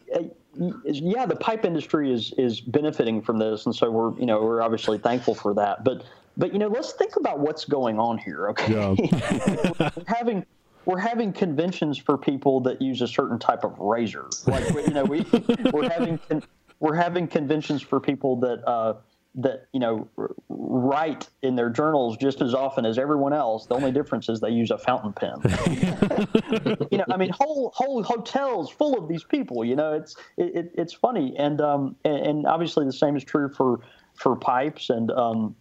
yeah, 0.84 1.26
the 1.26 1.36
pipe 1.36 1.64
industry 1.64 2.12
is 2.12 2.32
is 2.38 2.60
benefiting 2.60 3.22
from 3.22 3.38
this, 3.38 3.66
and 3.66 3.74
so 3.74 3.90
we're 3.90 4.18
you 4.18 4.26
know 4.26 4.40
we're 4.42 4.62
obviously 4.62 4.98
thankful 4.98 5.34
for 5.34 5.54
that, 5.54 5.84
but. 5.84 6.04
But 6.36 6.54
you 6.54 6.58
know, 6.58 6.68
let's 6.68 6.92
think 6.92 7.16
about 7.16 7.40
what's 7.40 7.66
going 7.66 7.98
on 7.98 8.16
here. 8.16 8.48
Okay, 8.50 8.72
yeah. 8.72 9.90
having 10.06 10.46
we're 10.90 10.98
having 10.98 11.32
conventions 11.32 11.98
for 11.98 12.18
people 12.18 12.60
that 12.60 12.82
use 12.82 13.00
a 13.00 13.08
certain 13.08 13.38
type 13.38 13.64
of 13.64 13.78
razor. 13.78 14.28
Like 14.46 14.68
you 14.70 14.92
know, 14.92 15.04
we 15.04 15.24
we're 15.72 15.88
having 15.88 16.18
con- 16.28 16.42
we're 16.80 16.96
having 16.96 17.28
conventions 17.28 17.80
for 17.80 18.00
people 18.00 18.36
that 18.40 18.66
uh, 18.68 18.94
that 19.36 19.66
you 19.72 19.78
know 19.78 20.08
write 20.48 21.28
in 21.42 21.54
their 21.54 21.70
journals 21.70 22.16
just 22.16 22.42
as 22.42 22.54
often 22.54 22.84
as 22.84 22.98
everyone 22.98 23.32
else. 23.32 23.66
The 23.66 23.74
only 23.74 23.92
difference 23.92 24.28
is 24.28 24.40
they 24.40 24.50
use 24.50 24.72
a 24.72 24.78
fountain 24.78 25.12
pen. 25.12 25.34
you 26.90 26.98
know, 26.98 27.04
I 27.08 27.16
mean, 27.16 27.30
whole 27.30 27.72
whole 27.74 28.02
hotels 28.02 28.70
full 28.70 28.98
of 28.98 29.08
these 29.08 29.22
people. 29.22 29.64
You 29.64 29.76
know, 29.76 29.92
it's 29.92 30.16
it, 30.36 30.72
it's 30.74 30.92
funny, 30.92 31.36
and 31.38 31.60
um 31.60 31.96
and, 32.04 32.26
and 32.26 32.46
obviously 32.46 32.84
the 32.84 32.92
same 32.92 33.16
is 33.16 33.22
true 33.22 33.48
for 33.48 33.80
for 34.14 34.34
pipes 34.34 34.90
and 34.90 35.10
um 35.12 35.54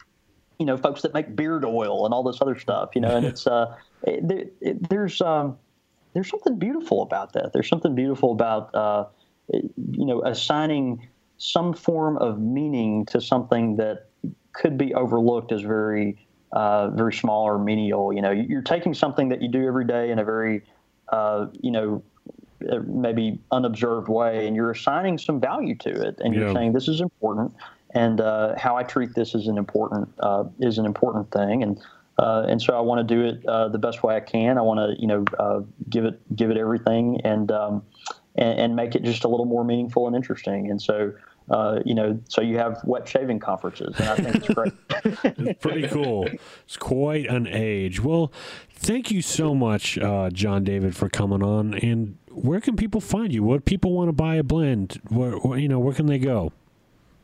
you 0.60 0.66
know 0.66 0.78
folks 0.78 1.02
that 1.02 1.14
make 1.14 1.36
beard 1.36 1.66
oil 1.66 2.06
and 2.06 2.14
all 2.14 2.24
this 2.24 2.42
other 2.42 2.60
stuff. 2.60 2.92
You 2.94 3.02
know, 3.02 3.16
and 3.16 3.26
it's 3.26 3.48
uh 3.48 3.76
it, 4.04 4.54
it, 4.62 4.90
there's 4.90 5.22
um, 5.22 5.58
there's 6.14 6.30
something 6.30 6.58
beautiful 6.58 7.02
about 7.02 7.34
that. 7.34 7.54
There's 7.54 7.68
something 7.68 7.96
beautiful 7.96 8.32
about 8.32 8.74
uh, 8.76 9.06
you 9.54 10.06
know 10.06 10.22
assigning 10.24 11.08
some 11.38 11.74
form 11.74 12.18
of 12.18 12.40
meaning 12.40 13.06
to 13.08 13.22
something 13.22 13.78
that 13.78 14.08
could 14.54 14.78
be 14.78 14.94
overlooked 14.94 15.52
as 15.52 15.62
very 15.62 16.18
uh, 16.52 16.90
very 16.90 17.14
small 17.14 17.46
or 17.46 17.58
menial. 17.58 18.12
You 18.12 18.22
know, 18.22 18.32
you're 18.32 18.62
taking 18.62 18.94
something 18.94 19.30
that 19.30 19.42
you 19.42 19.50
do 19.50 19.66
every 19.66 19.86
day 19.86 20.12
in 20.12 20.20
a 20.20 20.24
very 20.24 20.64
uh, 21.10 21.48
you 21.54 21.72
know 21.72 22.04
uh, 22.70 22.80
maybe 22.86 23.40
unobserved 23.52 24.10
way, 24.10 24.48
and 24.48 24.56
you're 24.56 24.72
assigning 24.72 25.18
some 25.18 25.40
value 25.40 25.76
to 25.76 25.90
it, 25.90 26.20
and 26.20 26.34
you're 26.34 26.54
saying 26.54 26.74
this 26.74 26.88
is 26.88 27.02
important, 27.02 27.54
and 27.92 28.22
uh, 28.22 28.56
how 28.58 28.76
I 28.76 28.84
treat 28.84 29.16
this 29.16 29.36
is 29.36 29.48
an 29.48 29.58
important 29.58 30.10
uh, 30.20 30.46
is 30.60 30.78
an 30.78 30.86
important 30.86 31.32
thing, 31.32 31.64
and 31.64 31.82
uh, 32.20 32.46
and 32.50 32.62
so 32.62 32.78
I 32.78 32.82
want 32.82 33.08
to 33.08 33.16
do 33.16 33.24
it 33.24 33.46
uh, 33.46 33.70
the 33.70 33.78
best 33.78 34.04
way 34.04 34.16
I 34.16 34.20
can. 34.20 34.58
I 34.58 34.62
want 34.62 34.80
to, 34.80 35.02
you 35.02 35.08
know, 35.08 35.24
uh, 35.40 35.62
give 35.90 36.04
it 36.04 36.20
give 36.36 36.52
it 36.52 36.58
everything 36.58 37.22
and, 37.24 37.50
um, 37.50 37.84
and, 38.36 38.60
and 38.60 38.76
make 38.76 38.96
it 38.96 39.04
just 39.04 39.24
a 39.24 39.30
little 39.30 39.46
more 39.46 39.64
meaningful 39.64 40.06
and 40.06 40.14
interesting. 40.14 40.70
And 40.70 40.82
so, 40.82 41.14
uh, 41.50 41.80
you 41.86 41.96
know, 41.96 42.20
so 42.28 42.42
you 42.42 42.58
have 42.58 42.82
wet 42.84 43.08
shaving 43.08 43.40
conferences, 43.40 43.96
and 43.98 44.10
I 44.10 44.16
think 44.18 44.36
it's 44.36 44.54
great. 44.54 44.74
it's 45.24 45.62
pretty 45.62 45.88
cool. 45.88 46.28
It's 46.66 46.76
quite 46.76 47.26
an 47.28 47.48
age. 47.48 48.02
Well, 48.02 48.34
thank 48.70 49.12
you 49.12 49.22
so 49.22 49.56
much, 49.56 49.98
uh, 49.98 50.30
Jon 50.30 50.66
David, 50.66 50.98
for 50.98 51.08
coming 51.08 51.42
on. 51.42 51.74
And 51.76 52.18
where 52.30 52.60
can 52.60 52.76
people 52.76 53.00
find 53.00 53.34
you? 53.34 53.44
What 53.44 53.64
people 53.64 53.94
want 53.94 54.10
to 54.10 54.14
buy 54.14 54.36
a 54.36 54.44
blend? 54.44 55.00
Where, 55.08 55.38
where 55.38 55.58
you 55.58 55.70
know, 55.70 55.80
where 55.80 55.94
can 55.94 56.08
they 56.08 56.20
go? 56.20 56.52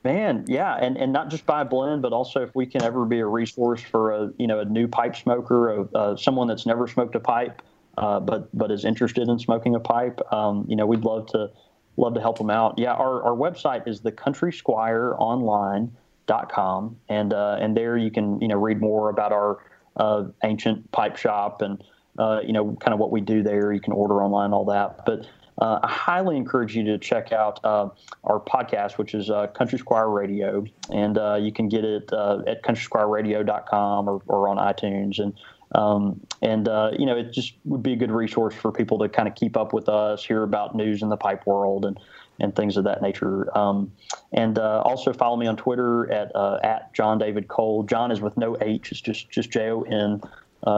Man, 0.05 0.45
yeah, 0.47 0.75
and, 0.75 0.95
and 0.97 1.11
not 1.11 1.29
just 1.29 1.45
buy 1.47 1.61
a 1.61 1.65
blend, 1.65 2.03
but 2.03 2.13
also 2.13 2.43
if 2.43 2.53
we 2.53 2.67
can 2.67 2.83
ever 2.83 3.05
be 3.05 3.21
a 3.21 3.25
resource 3.25 3.81
for 3.81 4.11
a 4.11 4.31
you 4.37 4.45
know 4.45 4.59
a 4.59 4.65
new 4.65 4.87
pipe 4.87 5.15
smoker, 5.15 5.71
a, 5.71 5.81
uh, 5.97 6.15
someone 6.15 6.47
that's 6.47 6.67
never 6.67 6.87
smoked 6.87 7.15
a 7.15 7.19
pipe, 7.19 7.63
uh, 7.97 8.19
but 8.19 8.55
but 8.55 8.69
is 8.69 8.85
interested 8.85 9.27
in 9.27 9.39
smoking 9.39 9.73
a 9.73 9.79
pipe, 9.79 10.21
um, 10.31 10.63
you 10.69 10.75
know, 10.75 10.85
we'd 10.85 11.03
love 11.03 11.25
to 11.29 11.49
love 11.97 12.13
to 12.13 12.21
help 12.21 12.37
them 12.37 12.51
out. 12.51 12.77
Yeah, 12.77 12.93
our, 12.93 13.23
our 13.23 13.35
website 13.35 13.87
is 13.87 14.01
thecountrysquireonline.com, 14.01 16.97
and 17.09 17.33
uh, 17.33 17.57
and 17.59 17.75
there 17.75 17.97
you 17.97 18.11
can 18.11 18.39
you 18.39 18.47
know 18.47 18.57
read 18.57 18.79
more 18.79 19.09
about 19.09 19.31
our 19.31 19.57
uh, 19.97 20.25
ancient 20.43 20.91
pipe 20.91 21.17
shop 21.17 21.63
and 21.63 21.83
uh, 22.19 22.41
you 22.45 22.53
know 22.53 22.77
kind 22.79 22.93
of 22.93 22.99
what 22.99 23.09
we 23.09 23.21
do 23.21 23.41
there. 23.41 23.73
You 23.73 23.81
can 23.81 23.93
order 23.93 24.21
online, 24.21 24.53
all 24.53 24.65
that, 24.65 25.03
but 25.03 25.25
uh, 25.59 25.79
I 25.83 25.87
highly 25.87 26.35
encourage 26.35 26.75
you 26.75 26.83
to 26.85 26.97
check 26.97 27.31
out 27.31 27.63
uh, 27.63 27.89
our 28.25 28.39
podcast, 28.39 28.97
which 28.97 29.13
is 29.13 29.29
uh, 29.29 29.47
Country 29.47 29.79
Squire 29.79 30.09
Radio, 30.09 30.65
and 30.91 31.17
uh, 31.17 31.35
you 31.35 31.51
can 31.51 31.69
get 31.69 31.85
it 31.85 32.11
uh, 32.11 32.39
at 32.45 32.61
countrysquireradio.com 32.63 34.09
or, 34.09 34.21
or 34.27 34.49
on 34.49 34.57
iTunes. 34.57 35.19
And 35.19 35.33
um, 35.73 36.19
and 36.41 36.67
uh, 36.67 36.91
you 36.97 37.05
know, 37.05 37.17
it 37.17 37.31
just 37.31 37.53
would 37.63 37.81
be 37.81 37.93
a 37.93 37.95
good 37.95 38.11
resource 38.11 38.53
for 38.53 38.71
people 38.71 38.99
to 38.99 39.09
kind 39.09 39.27
of 39.27 39.35
keep 39.35 39.55
up 39.55 39.71
with 39.71 39.87
us, 39.87 40.23
hear 40.25 40.43
about 40.43 40.75
news 40.75 41.01
in 41.01 41.09
the 41.09 41.17
pipe 41.17 41.45
world, 41.45 41.85
and 41.85 41.99
and 42.41 42.53
things 42.53 42.75
of 42.75 42.83
that 42.83 43.01
nature. 43.01 43.57
Um, 43.57 43.93
and 44.33 44.59
also 44.59 45.13
follow 45.13 45.37
me 45.37 45.47
on 45.47 45.55
Twitter 45.55 46.11
at 46.11 46.35
at 46.65 46.93
Jon 46.93 47.17
David 47.17 47.47
Cole. 47.47 47.83
John 47.83 48.11
is 48.11 48.19
with 48.19 48.35
no 48.35 48.57
H; 48.59 48.91
it's 48.91 48.99
just 48.99 49.29
just 49.29 49.51
J 49.51 49.69
O 49.69 49.81
N, 49.83 50.21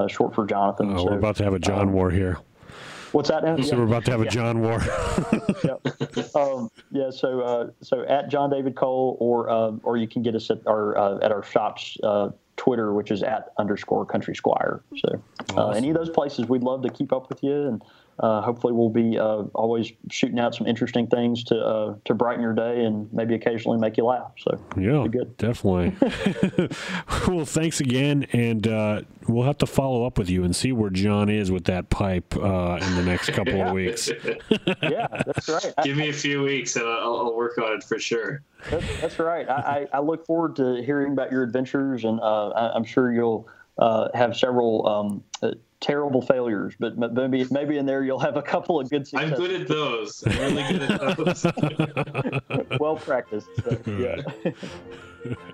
short 0.07 0.35
for 0.35 0.45
Jonathan. 0.45 0.93
Oh, 0.93 0.97
so, 0.97 1.05
we're 1.05 1.17
about 1.17 1.37
to 1.37 1.43
have 1.43 1.55
a 1.55 1.59
John 1.59 1.87
um, 1.87 1.93
war 1.93 2.11
here. 2.11 2.37
What's 3.11 3.29
that 3.29 3.43
now? 3.43 3.57
So 3.57 3.75
yeah. 3.75 3.75
we're 3.77 3.87
about 3.87 4.05
to 4.05 4.11
have 4.11 4.21
a 4.21 4.29
John 4.29 4.61
War. 4.61 4.81
yeah. 5.63 6.23
Um, 6.35 6.69
yeah. 6.91 7.09
So 7.09 7.41
uh, 7.41 7.69
so 7.81 8.03
at 8.03 8.29
Jon 8.29 8.49
David 8.49 8.75
Cole, 8.75 9.17
or 9.19 9.49
um, 9.49 9.81
or 9.83 9.97
you 9.97 10.07
can 10.07 10.21
get 10.21 10.35
us 10.35 10.49
at 10.49 10.65
our 10.67 10.97
uh, 10.97 11.19
at 11.21 11.31
our 11.31 11.43
shop's 11.43 11.97
uh, 12.03 12.29
Twitter, 12.57 12.93
which 12.93 13.11
is 13.11 13.23
at 13.23 13.53
underscore 13.57 14.05
Country 14.05 14.35
Squire. 14.35 14.81
So 14.97 15.21
uh, 15.51 15.53
awesome. 15.53 15.77
any 15.77 15.89
of 15.89 15.95
those 15.95 16.09
places, 16.09 16.47
we'd 16.47 16.63
love 16.63 16.83
to 16.83 16.89
keep 16.89 17.13
up 17.13 17.29
with 17.29 17.43
you 17.43 17.67
and 17.67 17.83
uh, 18.19 18.41
hopefully 18.41 18.73
we'll 18.73 18.89
be 18.89 19.17
uh, 19.19 19.43
always 19.53 19.91
shooting 20.09 20.39
out 20.39 20.55
some 20.55 20.65
interesting 20.67 21.07
things 21.07 21.43
to 21.45 21.55
uh, 21.59 21.95
to 22.05 22.13
brighten 22.13 22.41
your 22.41 22.53
day 22.53 22.83
and 22.83 23.11
maybe 23.13 23.35
occasionally 23.35 23.77
make 23.77 23.97
you 23.97 24.05
laugh. 24.05 24.31
So 24.39 24.59
Yeah, 24.77 25.05
good. 25.07 25.37
definitely. 25.37 25.95
well, 27.27 27.45
thanks 27.45 27.79
again, 27.79 28.25
and 28.33 28.67
uh, 28.67 29.01
we'll 29.27 29.45
have 29.45 29.57
to 29.59 29.65
follow 29.67 30.05
up 30.05 30.17
with 30.17 30.29
you 30.29 30.43
and 30.43 30.55
see 30.55 30.71
where 30.71 30.89
John 30.89 31.29
is 31.29 31.51
with 31.51 31.65
that 31.65 31.89
pipe 31.89 32.35
uh, 32.35 32.79
in 32.81 32.95
the 32.95 33.03
next 33.03 33.29
couple 33.33 33.61
of 33.61 33.71
weeks. 33.73 34.09
yeah, 34.81 35.07
that's 35.25 35.47
right. 35.49 35.73
I- 35.77 35.83
Give 35.83 35.97
me 35.97 36.09
a 36.09 36.13
few 36.13 36.41
weeks 36.43 36.75
and 36.75 36.85
I'll, 36.87 37.17
I'll 37.17 37.35
work 37.35 37.57
on 37.57 37.73
it 37.73 37.83
for 37.83 37.99
sure. 37.99 38.41
That's, 38.69 39.01
that's 39.01 39.19
right. 39.19 39.47
I, 39.47 39.53
I, 39.93 39.97
I 39.97 39.99
look 39.99 40.25
forward 40.25 40.55
to 40.57 40.81
hearing 40.83 41.13
about 41.13 41.31
your 41.31 41.43
adventures, 41.43 42.03
and 42.03 42.19
uh, 42.19 42.49
I, 42.49 42.73
I'm 42.75 42.83
sure 42.83 43.13
you'll 43.13 43.47
uh, 43.77 44.09
have 44.15 44.35
several 44.35 44.87
um, 44.87 45.23
terrible 45.79 46.21
failures, 46.21 46.75
but 46.79 46.97
maybe 46.97 47.45
maybe 47.51 47.77
in 47.77 47.85
there 47.85 48.03
you'll 48.03 48.19
have 48.19 48.37
a 48.37 48.41
couple 48.41 48.79
of 48.79 48.89
good 48.89 49.01
I'm 49.15 49.29
successes. 49.29 49.37
good 49.37 49.61
at 49.61 49.67
those. 49.67 50.23
I'm 50.25 50.37
really 50.39 50.63
good 50.73 50.91
at 50.91 51.17
those. 52.69 52.79
well 52.79 52.95
practiced. 52.95 53.47
So, 53.63 53.77
yeah. 53.85 54.21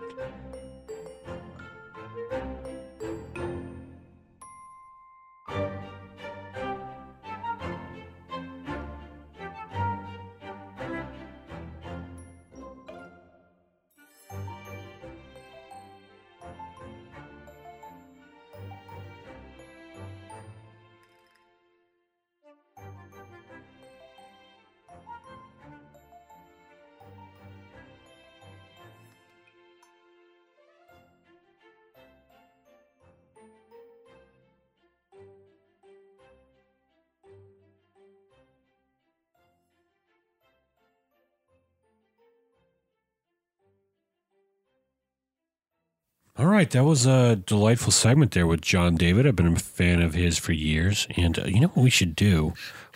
All 46.44 46.50
right, 46.50 46.70
that 46.72 46.84
was 46.84 47.06
a 47.06 47.38
delightful 47.38 47.94
segment 47.94 48.32
there 48.32 48.46
with 48.46 48.60
Jon 48.60 48.96
David. 48.96 49.26
I've 49.26 49.38
been 49.38 49.56
a 49.56 49.56
fan 49.58 50.02
of 50.02 50.14
his 50.14 50.38
for 50.38 50.52
years, 50.52 51.08
and 51.16 51.40
uh, 51.40 51.46
you 51.46 51.62
know 51.62 51.68
what 51.68 51.82
we 51.82 51.90
should 51.90 52.18
do? 52.18 52.54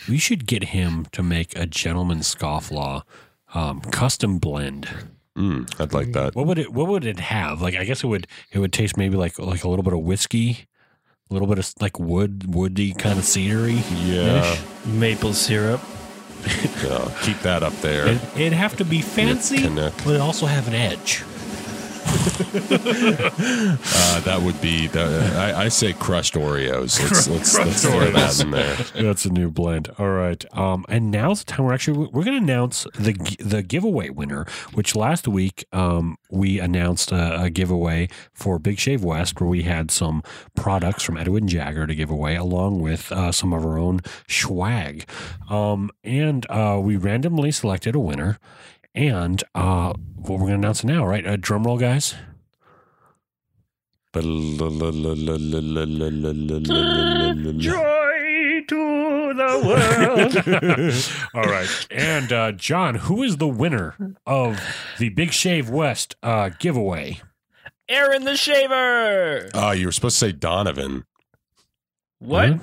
We 0.10 0.18
should 0.18 0.46
get 0.46 0.66
him 0.66 1.08
to 1.14 1.24
make 1.24 1.58
a 1.58 1.66
gentleman's 1.66 2.36
scofflaw 2.36 3.04
um, 3.54 3.80
custom 3.80 4.38
blend. 4.38 4.90
Mm, 5.38 5.80
I'd 5.80 5.94
like 5.94 6.12
that. 6.12 6.36
What 6.36 6.46
would 6.46 6.60
it? 6.60 6.74
What 6.74 6.90
would 6.90 7.06
it 7.06 7.22
have? 7.22 7.62
Like, 7.62 7.78
I 7.78 7.86
guess 7.86 8.04
it 8.04 8.08
would. 8.08 8.28
It 8.52 8.60
would 8.60 8.74
taste 8.74 8.98
maybe 8.98 9.16
like 9.16 9.40
like 9.40 9.64
a 9.64 9.70
little 9.70 9.84
bit 9.84 9.94
of 9.94 10.02
whiskey, 10.02 10.68
a 11.30 11.34
little 11.34 11.48
bit 11.48 11.58
of 11.58 11.74
like 11.80 11.98
wood, 11.98 12.54
woody 12.54 12.92
kind 12.92 13.18
of 13.18 13.24
cedary. 13.24 13.82
Yeah, 14.06 14.58
Maple 14.86 15.32
syrup. 15.32 15.80
yeah, 16.84 17.18
keep 17.22 17.40
that 17.44 17.64
up 17.64 17.74
there. 17.76 18.08
It, 18.08 18.22
it'd 18.36 18.52
have 18.52 18.76
to 18.76 18.84
be 18.84 19.02
fancy, 19.02 19.70
but 19.70 20.16
it 20.16 20.20
also 20.20 20.48
have 20.48 20.68
an 20.68 20.74
edge. 20.74 21.24
Uh, 24.08 24.20
that 24.22 24.42
would 24.44 24.60
be. 24.62 24.88
The, 24.88 25.34
I, 25.36 25.64
I 25.66 25.68
say 25.70 25.94
crushed 25.94 26.34
Oreos. 26.36 27.02
Let's 27.02 27.28
let's, 27.30 27.58
let's 27.58 27.84
throw 27.84 28.12
that 28.12 28.40
in 28.42 28.52
there. 28.52 28.76
That's 28.96 29.26
a 29.26 29.30
new 29.30 29.50
blend. 29.52 29.90
All 29.98 30.10
right. 30.10 30.44
Um, 30.58 30.86
and 30.90 31.12
now's 31.12 31.44
the 31.44 31.52
time 31.52 31.66
we're 31.66 31.74
actually 31.74 32.10
we're 32.12 32.24
going 32.24 32.38
to 32.38 32.44
announce 32.44 32.86
the 32.96 33.14
the 33.40 33.62
giveaway 33.64 34.10
winner. 34.10 34.46
Which 34.74 34.96
last 34.96 35.28
week 35.28 35.66
um, 35.72 36.18
we 36.30 36.60
announced 36.60 37.12
a, 37.12 37.44
a 37.44 37.50
giveaway 37.50 38.10
for 38.34 38.60
Big 38.60 38.80
Shave 38.80 39.04
West, 39.04 39.40
where 39.40 39.50
we 39.50 39.64
had 39.64 39.92
some 39.92 40.24
products 40.56 41.04
from 41.04 41.18
Edwin 41.18 41.48
Jagger 41.48 41.88
to 41.88 41.96
give 41.96 42.10
away, 42.10 42.36
along 42.36 42.80
with 42.82 43.12
uh, 43.12 43.32
some 43.32 43.54
of 43.54 43.66
our 43.66 43.78
own 43.78 44.02
swag. 44.28 45.06
Um, 45.50 45.92
and 46.04 46.46
uh, 46.50 46.80
we 46.82 46.98
randomly 46.98 47.52
selected 47.52 47.96
a 47.96 48.00
winner. 48.00 48.40
And 48.98 49.44
uh, 49.54 49.94
what 50.16 50.40
we're 50.40 50.48
going 50.48 50.54
to 50.54 50.56
announce 50.56 50.84
now, 50.84 51.06
right? 51.06 51.24
Uh, 51.24 51.38
drum 51.40 51.66
roll, 51.66 51.78
guys. 51.78 52.16
Joy 54.12 54.24
to 58.68 59.34
the 59.36 59.62
world. 59.64 60.36
All 61.36 61.44
right. 61.44 61.88
And 61.92 62.34
uh, 62.34 62.54
John, 62.54 62.96
who 62.96 63.22
is 63.22 63.38
the 63.38 63.48
winner 63.48 63.96
of 64.26 64.60
the 64.98 65.10
Big 65.10 65.32
Shave 65.32 65.70
West 65.70 66.16
uh, 66.24 66.50
giveaway? 66.58 67.22
Aaron 67.88 68.24
the 68.24 68.36
Shaver. 68.36 69.52
Oh, 69.54 69.72
you 69.74 69.86
were 69.86 69.92
supposed 69.92 70.16
to 70.18 70.26
say 70.26 70.32
Donovan. 70.32 71.06
What? 72.18 72.60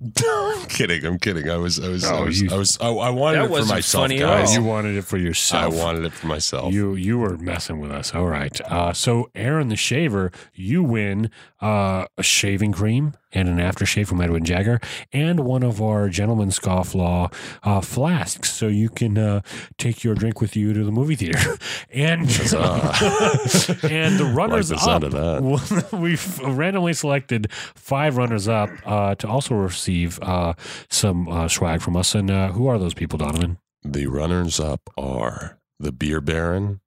I'm 0.00 0.66
kidding. 0.68 1.04
I'm 1.04 1.18
kidding. 1.18 1.50
I 1.50 1.56
was. 1.56 1.80
I 1.80 1.88
was. 1.88 2.04
I 2.04 2.18
Oh, 2.18 2.24
was. 2.26 2.40
you- 2.40 2.50
I, 2.52 2.56
was 2.56 2.78
I, 2.80 2.88
I 2.88 3.10
wanted 3.10 3.40
it 3.42 3.46
for 3.46 3.50
wasn't 3.50 3.70
myself, 3.70 4.04
funny 4.04 4.18
guys. 4.18 4.54
You 4.54 4.62
wanted 4.62 4.96
it 4.96 5.02
for 5.02 5.16
yourself. 5.18 5.64
I 5.64 5.66
wanted 5.76 6.04
it 6.04 6.12
for 6.12 6.26
myself. 6.28 6.72
You 6.72 6.94
you 6.94 7.18
were 7.18 7.36
messing 7.36 7.80
with 7.80 7.90
us. 7.90 8.14
All 8.14 8.26
right. 8.26 8.60
Uh, 8.60 8.92
so 8.92 9.30
Aaron 9.34 9.68
the 9.68 9.76
Shaver, 9.76 10.30
you 10.54 10.82
win 10.84 11.30
uh, 11.60 12.06
a 12.16 12.22
shaving 12.22 12.72
cream 12.72 13.14
and 13.32 13.48
an 13.48 13.58
aftershave 13.58 14.06
from 14.06 14.20
Edwin 14.20 14.44
Jagger, 14.44 14.80
and 15.12 15.40
one 15.40 15.62
of 15.62 15.82
our 15.82 16.08
gentleman 16.08 16.50
scofflaw 16.50 17.32
uh, 17.62 17.80
flasks, 17.80 18.50
so 18.50 18.68
you 18.68 18.88
can 18.88 19.18
uh, 19.18 19.40
take 19.76 20.02
your 20.04 20.14
drink 20.14 20.40
with 20.40 20.56
you 20.56 20.72
to 20.72 20.84
the 20.84 20.92
movie 20.92 21.16
theater. 21.16 21.58
and 21.90 22.20
and 23.82 24.18
the 24.18 24.30
runners 24.34 24.70
Like 24.70 24.80
the 24.80 24.90
up, 24.90 25.12
that. 25.12 25.88
we've 25.92 26.38
randomly 26.40 26.92
selected 26.92 27.52
five 27.52 28.16
runners 28.16 28.48
up 28.48 28.70
uh, 28.84 29.14
to 29.16 29.28
also 29.28 29.54
receive 29.54 30.18
uh, 30.22 30.54
some 30.90 31.28
uh, 31.28 31.48
swag 31.48 31.80
from 31.80 31.96
us. 31.96 32.14
And 32.14 32.30
uh, 32.30 32.52
who 32.52 32.66
are 32.66 32.78
those 32.78 32.94
people, 32.94 33.18
Donovan? 33.18 33.58
The 33.82 34.06
runners 34.06 34.58
up 34.58 34.90
are 34.96 35.58
the 35.78 35.92
Beer 35.92 36.20
Baron, 36.20 36.80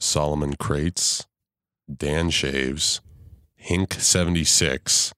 Solomon 0.00 0.54
Crates, 0.56 1.26
Dan 1.94 2.30
Shaves, 2.30 3.00
Hink 3.54 3.94
seventy 3.94 4.42
six, 4.44 5.12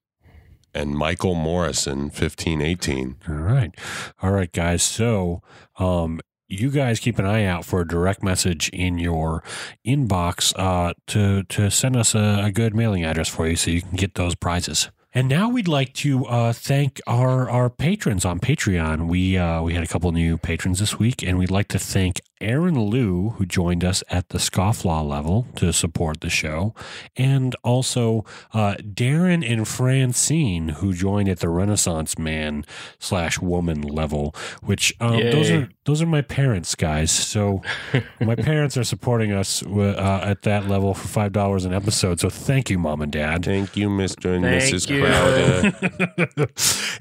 and 0.75 0.97
Michael 0.97 1.35
Morrison 1.35 2.11
fifteen 2.11 2.61
eighteen. 2.61 3.17
All 3.29 3.35
right. 3.35 3.75
All 4.23 4.33
right, 4.33 4.53
guys. 4.53 4.83
So, 4.83 5.43
um, 5.79 6.21
you 6.47 6.71
guys 6.71 7.01
keep 7.01 7.19
an 7.19 7.27
eye 7.27 7.45
out 7.45 7.65
for 7.65 7.81
a 7.81 7.89
direct 7.89 8.23
message 8.23 8.69
in 8.69 8.99
your 8.99 9.43
inbox 9.87 10.53
uh, 10.57 10.93
to, 11.07 11.43
to 11.45 11.71
send 11.71 11.97
us 11.97 12.15
a, 12.15 12.43
a 12.45 12.53
good 12.53 12.75
mailing 12.75 13.03
address 13.03 13.29
for 13.29 13.49
you 13.49 13.57
so 13.57 13.71
you 13.71 13.81
can 13.81 13.97
get 13.97 14.15
those 14.15 14.35
prizes. 14.35 14.91
And 15.17 15.29
now 15.29 15.49
we'd 15.49 15.69
like 15.69 15.93
to 15.95 16.27
uh, 16.27 16.53
thank 16.53 17.01
our, 17.07 17.49
our 17.49 17.71
patrons 17.71 18.25
on 18.25 18.41
Patreon. 18.41 19.07
We 19.07 19.39
uh, 19.39 19.63
we 19.63 19.75
had 19.75 19.85
a 19.85 19.87
couple 19.87 20.11
new 20.11 20.37
patrons 20.37 20.81
this 20.81 20.99
week, 20.99 21.23
and 21.23 21.39
we'd 21.39 21.53
like 21.53 21.69
to 21.69 21.79
thank 21.79 22.21
Aaron 22.45 22.91
Liu, 22.91 23.31
who 23.31 23.47
joined 23.47 23.85
us 23.85 24.05
at 24.11 24.29
the 24.29 24.39
scofflaw 24.39 25.07
level 25.09 25.47
to 25.57 25.73
support 25.73 26.21
the 26.21 26.29
show, 26.29 26.75
and 27.17 27.57
also 27.65 28.25
uh, 28.53 28.75
Darren 28.81 29.51
and 29.51 29.67
Francine, 29.67 30.69
who 30.69 30.93
joined 30.93 31.29
at 31.29 31.41
the 31.41 31.49
Renaissance 31.49 32.19
Man 32.19 32.65
slash 32.99 33.41
Woman 33.41 33.81
level. 33.81 34.35
Which 34.63 34.95
um, 35.01 35.19
those 35.19 35.51
are 35.51 35.69
those 35.85 36.03
are 36.03 36.07
my 36.07 36.21
parents, 36.21 36.75
guys. 36.75 37.11
So 37.11 37.63
my 38.21 38.35
parents 38.35 38.77
are 38.77 38.85
supporting 38.85 39.33
us 39.33 39.63
uh, 39.63 40.21
at 40.23 40.43
that 40.43 40.69
level 40.69 40.93
for 40.93 41.09
five 41.09 41.33
dollars 41.33 41.65
an 41.65 41.73
episode. 41.73 42.21
So 42.21 42.29
thank 42.29 42.69
you, 42.69 42.79
mom 42.79 43.01
and 43.01 43.11
dad. 43.11 43.45
Thank 43.45 43.77
you, 43.77 43.89
Mr. 43.89 44.35
and 44.35 44.45
Thank 44.45 44.65
Mrs. 44.65 44.91
you. 44.91 45.03
Crowder. 45.03 46.49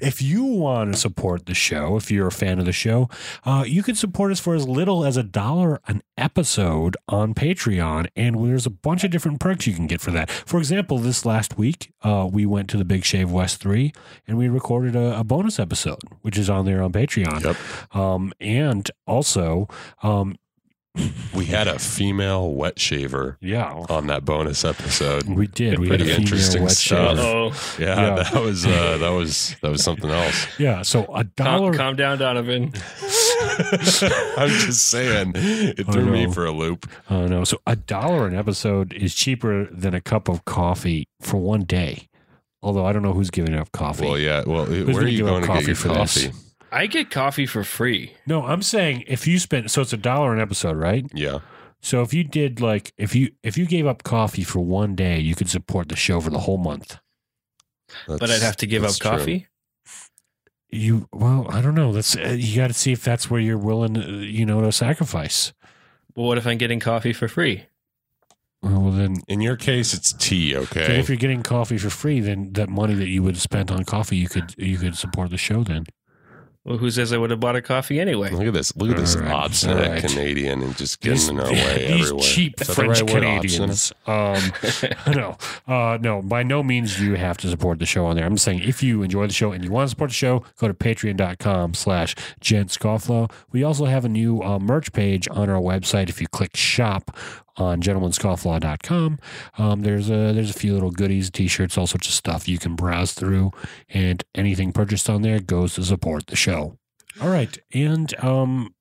if 0.00 0.22
you 0.22 0.44
want 0.44 0.94
to 0.94 0.98
support 0.98 1.46
the 1.46 1.54
show, 1.54 1.96
if 1.96 2.10
you're 2.10 2.28
a 2.28 2.32
fan 2.32 2.58
of 2.58 2.64
the 2.64 2.72
show, 2.72 3.10
uh, 3.44 3.64
you 3.66 3.82
can 3.82 3.94
support 3.94 4.32
us 4.32 4.40
for 4.40 4.54
as 4.54 4.66
little 4.66 5.04
as 5.04 5.16
a 5.16 5.22
dollar 5.34 5.80
an 5.86 6.02
episode 6.16 6.96
on 7.08 7.34
Patreon. 7.34 8.06
And 8.16 8.48
there's 8.48 8.64
a 8.64 8.70
bunch 8.70 9.04
of 9.04 9.10
different 9.10 9.38
perks 9.40 9.66
you 9.66 9.74
can 9.74 9.86
get 9.86 10.00
for 10.00 10.10
that. 10.12 10.30
For 10.30 10.56
example, 10.58 10.96
this 10.98 11.26
last 11.26 11.58
week, 11.58 11.92
uh, 12.02 12.26
we 12.32 12.46
went 12.46 12.70
to 12.70 12.78
the 12.78 12.84
Big 12.86 13.04
Shave 13.04 13.30
West 13.30 13.60
3 13.60 13.92
and 14.26 14.38
we 14.38 14.48
recorded 14.48 14.96
a, 14.96 15.18
a 15.20 15.24
bonus 15.24 15.58
episode, 15.58 16.00
which 16.22 16.38
is 16.38 16.48
on 16.48 16.64
there 16.64 16.82
on 16.82 16.92
Patreon. 16.92 17.44
Yep. 17.44 17.94
Um, 17.94 18.32
and 18.40 18.90
also, 19.06 19.68
um, 20.02 20.36
We 21.34 21.46
had 21.46 21.66
a 21.66 21.80
female 21.80 22.52
wet 22.54 22.78
shaver 22.78 23.36
yeah, 23.40 23.72
on 23.88 24.06
that 24.06 24.24
bonus 24.24 24.64
episode. 24.64 25.24
we 25.28 25.48
did. 25.48 25.80
We 25.80 25.88
had 25.88 26.00
a 26.00 26.04
Pretty 26.04 26.10
female 26.12 26.20
interesting 26.22 26.62
wet 26.62 26.70
stuff. 26.70 27.16
shaver. 27.18 27.20
oh. 27.28 27.76
Yeah, 27.80 28.00
Yeah. 28.16 28.22
that 28.22 28.40
was 28.40 28.64
uh, 28.64 28.98
that 28.98 29.10
was 29.10 29.56
that 29.60 29.72
was 29.72 29.82
something 29.82 30.08
else. 30.10 30.46
Yeah, 30.56 30.82
so 30.82 31.02
a 31.06 31.24
Calm, 31.24 31.30
dollar. 31.34 31.74
calm 31.74 31.96
down, 31.96 32.18
Donovan. 32.18 32.72
I'm 34.36 34.48
just 34.48 34.88
saying, 34.88 35.32
it 35.36 35.88
I 35.88 35.92
threw 35.92 36.06
me 36.06 36.32
for 36.32 36.44
a 36.44 36.50
loop. 36.50 36.88
Oh 37.10 37.26
no! 37.26 37.44
So 37.44 37.60
a 37.66 37.76
dollar 37.76 38.26
an 38.26 38.34
episode 38.34 38.92
is 38.92 39.14
cheaper 39.14 39.66
than 39.66 39.94
a 39.94 40.00
cup 40.00 40.28
of 40.28 40.44
coffee 40.44 41.08
for 41.20 41.36
one 41.38 41.62
day. 41.62 42.08
Although 42.62 42.86
I 42.86 42.92
don't 42.92 43.02
know 43.02 43.12
who's 43.12 43.30
giving 43.30 43.54
up 43.54 43.72
coffee. 43.72 44.06
Well, 44.06 44.18
yeah. 44.18 44.42
Well, 44.46 44.66
where 44.66 45.04
are 45.04 45.06
you 45.06 45.18
give 45.18 45.26
up 45.26 45.32
going 45.32 45.42
to 45.42 45.46
get 45.48 45.54
coffee 45.54 45.66
your 45.66 45.76
for 45.76 45.88
this? 45.88 46.24
coffee? 46.24 46.38
I 46.72 46.86
get 46.86 47.10
coffee 47.10 47.46
for 47.46 47.62
free. 47.62 48.14
No, 48.26 48.44
I'm 48.44 48.62
saying 48.62 49.04
if 49.06 49.28
you 49.28 49.38
spend 49.38 49.70
so 49.70 49.82
it's 49.82 49.92
a 49.92 49.96
dollar 49.96 50.32
an 50.32 50.40
episode, 50.40 50.76
right? 50.76 51.06
Yeah. 51.14 51.40
So 51.82 52.00
if 52.02 52.14
you 52.14 52.24
did 52.24 52.60
like 52.60 52.92
if 52.96 53.14
you 53.14 53.30
if 53.42 53.58
you 53.58 53.66
gave 53.66 53.86
up 53.86 54.02
coffee 54.02 54.42
for 54.42 54.60
one 54.60 54.96
day, 54.96 55.20
you 55.20 55.34
could 55.34 55.48
support 55.50 55.88
the 55.88 55.96
show 55.96 56.20
for 56.20 56.30
the 56.30 56.40
whole 56.40 56.58
month. 56.58 56.98
But 58.08 58.30
I'd 58.30 58.42
have 58.42 58.56
to 58.56 58.66
give 58.66 58.82
up 58.82 58.88
that's 58.88 58.98
true. 58.98 59.10
coffee. 59.10 59.46
You 60.74 61.08
well, 61.12 61.46
I 61.50 61.60
don't 61.60 61.74
know. 61.74 61.92
That's 61.92 62.16
uh, 62.16 62.36
you 62.36 62.56
got 62.56 62.68
to 62.68 62.74
see 62.74 62.92
if 62.92 63.04
that's 63.04 63.30
where 63.30 63.40
you're 63.40 63.58
willing, 63.58 63.96
uh, 63.96 64.06
you 64.08 64.44
know, 64.44 64.60
to 64.60 64.72
sacrifice. 64.72 65.52
Well, 66.14 66.26
what 66.26 66.38
if 66.38 66.46
I'm 66.46 66.58
getting 66.58 66.80
coffee 66.80 67.12
for 67.12 67.28
free? 67.28 67.66
Well, 68.62 68.90
then, 68.92 69.16
In 69.28 69.40
your 69.40 69.56
case, 69.56 69.92
it's 69.92 70.12
tea, 70.14 70.56
okay? 70.56 70.98
if 70.98 71.08
you're 71.08 71.18
getting 71.18 71.42
coffee 71.42 71.76
for 71.76 71.90
free, 71.90 72.20
then 72.20 72.54
that 72.54 72.70
money 72.70 72.94
that 72.94 73.08
you 73.08 73.22
would 73.22 73.34
have 73.34 73.42
spent 73.42 73.70
on 73.70 73.84
coffee, 73.84 74.16
you 74.16 74.28
could 74.28 74.54
you 74.56 74.78
could 74.78 74.96
support 74.96 75.30
the 75.30 75.36
show. 75.36 75.62
Then 75.62 75.84
Well, 76.64 76.78
who 76.78 76.90
says 76.90 77.12
I 77.12 77.18
would 77.18 77.30
have 77.30 77.40
bought 77.40 77.56
a 77.56 77.62
coffee 77.62 78.00
anyway? 78.00 78.30
Look 78.30 78.46
at 78.46 78.54
this. 78.54 78.74
Look 78.74 78.90
at 78.90 78.96
this 78.96 79.16
All 79.16 79.22
right, 79.22 79.32
obstinate 79.32 79.86
all 79.86 79.92
right. 79.92 80.02
Canadian 80.02 80.62
and 80.62 80.74
just 80.74 80.98
getting 81.02 81.36
in 81.36 81.40
our 81.40 81.52
way 81.52 81.88
these 81.92 82.06
everywhere. 82.06 82.22
cheap 82.24 82.58
Is 82.58 82.66
that 82.66 82.66
the 82.68 82.74
French 82.74 83.00
right 83.02 83.10
Canadians. 83.10 83.92
Um, 84.06 84.52
no, 85.14 85.36
uh, 85.68 85.98
no. 86.00 86.22
By 86.22 86.42
no 86.42 86.62
means 86.62 86.96
do 86.96 87.04
you 87.04 87.16
have 87.16 87.36
to 87.38 87.50
support 87.50 87.80
the 87.80 87.86
show 87.86 88.06
on 88.06 88.16
there. 88.16 88.24
I'm 88.24 88.36
just 88.36 88.46
saying 88.46 88.60
if 88.60 88.82
you 88.82 89.02
enjoy 89.02 89.26
the 89.26 89.34
show 89.34 89.52
and 89.52 89.62
you 89.62 89.70
want 89.70 89.88
to 89.88 89.90
support 89.90 90.08
the 90.08 90.14
show, 90.14 90.42
go 90.58 90.66
to 90.66 90.72
Patreon.com/slash 90.72 92.14
Gent 92.40 92.70
Scofflaw. 92.70 93.30
We 93.52 93.62
also 93.62 93.84
have 93.84 94.06
a 94.06 94.08
new 94.08 94.42
uh, 94.42 94.58
merch 94.58 94.90
page 94.94 95.28
on 95.30 95.50
our 95.50 95.60
website. 95.60 96.08
If 96.08 96.18
you 96.22 96.28
click 96.28 96.56
shop 96.56 97.14
on 97.56 97.80
gentlemanscofflaw.com, 97.80 99.18
um, 99.58 99.82
there's 99.82 100.10
a 100.10 100.32
there's 100.32 100.50
a 100.50 100.58
few 100.58 100.74
little 100.74 100.90
goodies, 100.90 101.30
t-shirts, 101.30 101.78
all 101.78 101.86
sorts 101.86 102.08
of 102.08 102.14
stuff 102.14 102.48
you 102.48 102.58
can 102.58 102.74
browse 102.74 103.12
through, 103.12 103.52
and 103.88 104.24
anything 104.34 104.72
purchased 104.72 105.08
on 105.08 105.22
there 105.22 105.40
goes 105.40 105.74
to 105.74 105.84
support 105.84 106.26
the 106.26 106.36
show. 106.36 106.78
All 107.20 107.28
right, 107.28 107.56
and 107.72 108.12
um, 108.24 108.74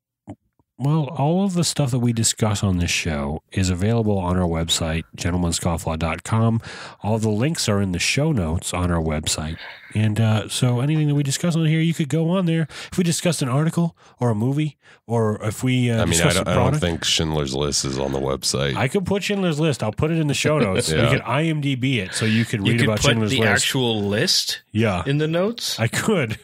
well, 0.78 1.06
all 1.18 1.45
of 1.45 1.54
the 1.54 1.64
stuff 1.64 1.91
that 1.91 2.00
we 2.00 2.14
discuss 2.14 2.64
on 2.64 2.78
this 2.78 2.90
show 2.90 3.44
is 3.52 3.70
available 3.70 4.18
on 4.18 4.38
our 4.38 4.48
website, 4.48 5.04
gentlemanscofflaw.com. 5.16 6.62
All 7.04 7.20
the 7.20 7.30
links 7.30 7.70
are 7.70 7.80
in 7.80 7.91
the 7.91 8.00
show 8.00 8.32
notes 8.32 8.74
on 8.74 8.91
our 8.91 9.02
website. 9.02 9.58
And 9.94 10.20
uh, 10.20 10.49
so 10.49 10.80
anything 10.80 11.07
that 11.07 11.15
we 11.15 11.24
discuss 11.24 11.56
on 11.56 11.65
here, 11.65 11.80
you 11.80 11.94
could 11.94 12.10
go 12.10 12.30
on 12.30 12.45
there. 12.45 12.68
If 12.91 12.98
we 12.98 13.03
discussed 13.03 13.41
an 13.41 13.49
article 13.49 13.95
or 14.20 14.30
a 14.30 14.36
movie, 14.36 14.78
or 15.06 15.41
if 15.44 15.64
we 15.64 15.91
uh, 15.91 16.02
I 16.02 16.06
mean, 16.06 16.22
I 16.22 16.34
don't, 16.34 16.48
a 16.48 16.52
I 16.52 16.53
don't 16.56 16.76
think 16.80 17.03
Schindler's 17.03 17.53
List 17.53 17.86
is 17.86 17.99
on 17.99 18.11
the 18.11 18.20
website. 18.20 18.76
I 18.76 18.88
could 18.88 19.06
put 19.06 19.24
Schindler's 19.24 19.60
List. 19.60 19.84
I'll 19.84 19.91
put 19.91 20.11
it 20.11 20.18
in 20.18 20.28
the 20.28 20.34
show 20.34 20.60
notes. 20.68 20.91
Yeah. 20.91 21.03
You 21.03 21.18
could 21.18 21.26
IMDb 21.26 21.98
it 21.98 22.14
so 22.14 22.26
you 22.26 22.45
could 22.45 22.65
You 22.65 22.74
read 22.74 22.80
could 22.80 22.90
about 22.90 23.02
put 23.02 23.10
Schindler's 23.10 23.32
the 23.32 23.40
List. 23.40 23.52
actual 23.52 24.02
list 24.02 24.61
yeah. 24.72 25.03
in 25.06 25.18
the 25.18 25.28
notes. 25.28 25.80
I 25.80 25.88
could. 25.88 26.40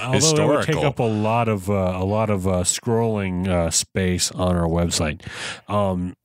Although 0.00 0.52
it 0.52 0.56
would 0.56 0.66
take 0.66 0.84
up 0.84 0.98
a 0.98 1.04
lot 1.04 1.48
of 1.48 1.70
uh, 1.70 1.92
a 1.94 2.04
lot 2.04 2.30
of 2.30 2.46
uh, 2.46 2.62
scrolling 2.64 3.48
uh, 3.48 3.70
space 3.70 4.30
on 4.32 4.56
our 4.56 4.66
website. 4.66 5.22
Um, 5.70 6.16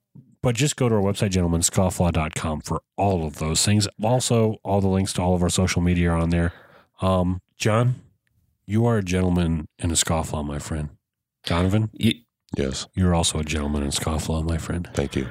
but 0.42 0.56
just 0.56 0.76
go 0.76 0.88
to 0.90 0.96
our 0.96 1.02
website, 1.02 1.32
gentlemanscofflaw.com 1.32 2.62
for 2.62 2.82
all 2.98 3.26
of 3.26 3.38
those 3.40 3.66
things. 3.66 3.88
Also, 4.02 4.58
all 4.64 4.82
the 4.82 4.88
links 4.88 5.14
to 5.14 5.22
all 5.22 5.36
of 5.36 5.44
our 5.44 5.50
social 5.50 5.82
media 5.82 6.12
are 6.12 6.18
on 6.18 6.30
there. 6.30 6.54
Um, 7.02 7.42
John, 7.58 7.96
you 8.66 8.86
are 8.86 8.98
a 8.98 9.04
gentleman 9.04 9.68
and 9.80 9.92
a 9.92 9.96
scofflaw, 9.96 10.46
my 10.46 10.60
friend. 10.60 10.90
Donovan, 11.46 11.90
You, 11.94 12.14
yes. 12.58 12.88
you're 12.94 13.16
also 13.16 13.40
a 13.40 13.44
gentleman 13.44 13.84
and 13.84 13.92
scofflaw, 13.92 14.44
my 14.44 14.58
friend. 14.58 14.90
Thank 14.94 15.16
you. 15.16 15.28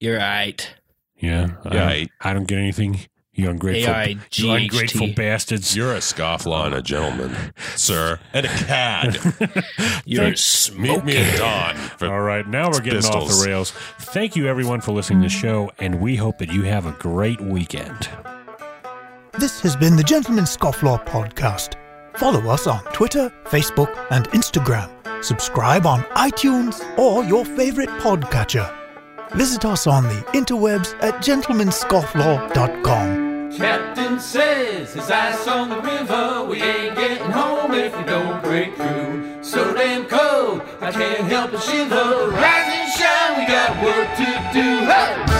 you're 0.00 0.18
right. 0.18 0.74
Yeah, 1.16 1.52
Yeah, 1.70 1.86
I, 1.88 1.92
I- 1.92 2.30
I 2.30 2.32
don't 2.34 2.46
get 2.48 2.58
anything. 2.58 3.00
You 3.36 3.50
ungrateful, 3.50 4.14
you 4.32 4.52
ungrateful 4.52 5.12
bastards. 5.14 5.74
You're 5.74 5.94
a 5.94 5.98
scofflaw 5.98 6.66
and 6.66 6.74
a 6.76 6.82
gentleman, 6.82 7.34
sir, 7.74 8.20
and 8.32 8.46
a 8.46 8.48
cad. 8.48 9.18
You're 10.04 10.34
Meet 10.76 11.04
me 11.04 11.16
at 11.16 11.38
dawn. 11.38 11.74
For, 11.98 12.06
All 12.06 12.20
right, 12.20 12.46
now 12.46 12.70
we're 12.70 12.80
getting 12.80 13.04
off 13.04 13.28
the 13.28 13.44
rails. 13.44 13.72
Thank 13.98 14.36
you, 14.36 14.46
everyone, 14.46 14.80
for 14.80 14.92
listening 14.92 15.22
to 15.22 15.26
the 15.26 15.34
show, 15.34 15.72
and 15.80 16.00
we 16.00 16.14
hope 16.14 16.38
that 16.38 16.52
you 16.52 16.62
have 16.62 16.86
a 16.86 16.92
great 16.92 17.40
weekend. 17.40 18.08
This 19.32 19.60
has 19.62 19.74
been 19.74 19.96
the 19.96 20.04
Gentleman 20.04 20.44
Scofflaw 20.44 21.04
podcast. 21.04 21.74
Follow 22.16 22.48
us 22.48 22.68
on 22.68 22.84
Twitter, 22.92 23.32
Facebook, 23.46 23.92
and 24.12 24.28
Instagram. 24.30 24.88
Subscribe 25.24 25.86
on 25.86 26.02
iTunes 26.14 26.80
or 26.96 27.24
your 27.24 27.44
favorite 27.44 27.90
podcatcher. 28.00 28.72
Visit 29.32 29.64
us 29.64 29.88
on 29.88 30.04
the 30.04 30.24
interwebs 30.34 30.94
at 31.02 31.14
gentlemanscofflaw.com. 31.14 33.23
Captain 33.56 34.18
says 34.18 34.94
his 34.94 35.10
ice 35.10 35.46
on 35.46 35.68
the 35.68 35.80
river. 35.80 36.44
We 36.44 36.60
ain't 36.60 36.96
getting 36.96 37.30
home 37.30 37.72
if 37.72 37.96
we 37.96 38.02
don't 38.04 38.42
break 38.42 38.74
through. 38.74 39.44
So 39.44 39.72
damn 39.74 40.06
cold, 40.06 40.62
I 40.80 40.90
can't 40.90 41.24
help 41.28 41.52
but 41.52 41.62
shiver. 41.62 42.30
Rise 42.30 42.72
and 42.74 42.92
shine, 42.92 43.38
we 43.38 43.46
got 43.46 43.84
work 43.84 44.16
to 44.16 44.52
do. 44.52 44.86
Hey! 44.86 45.33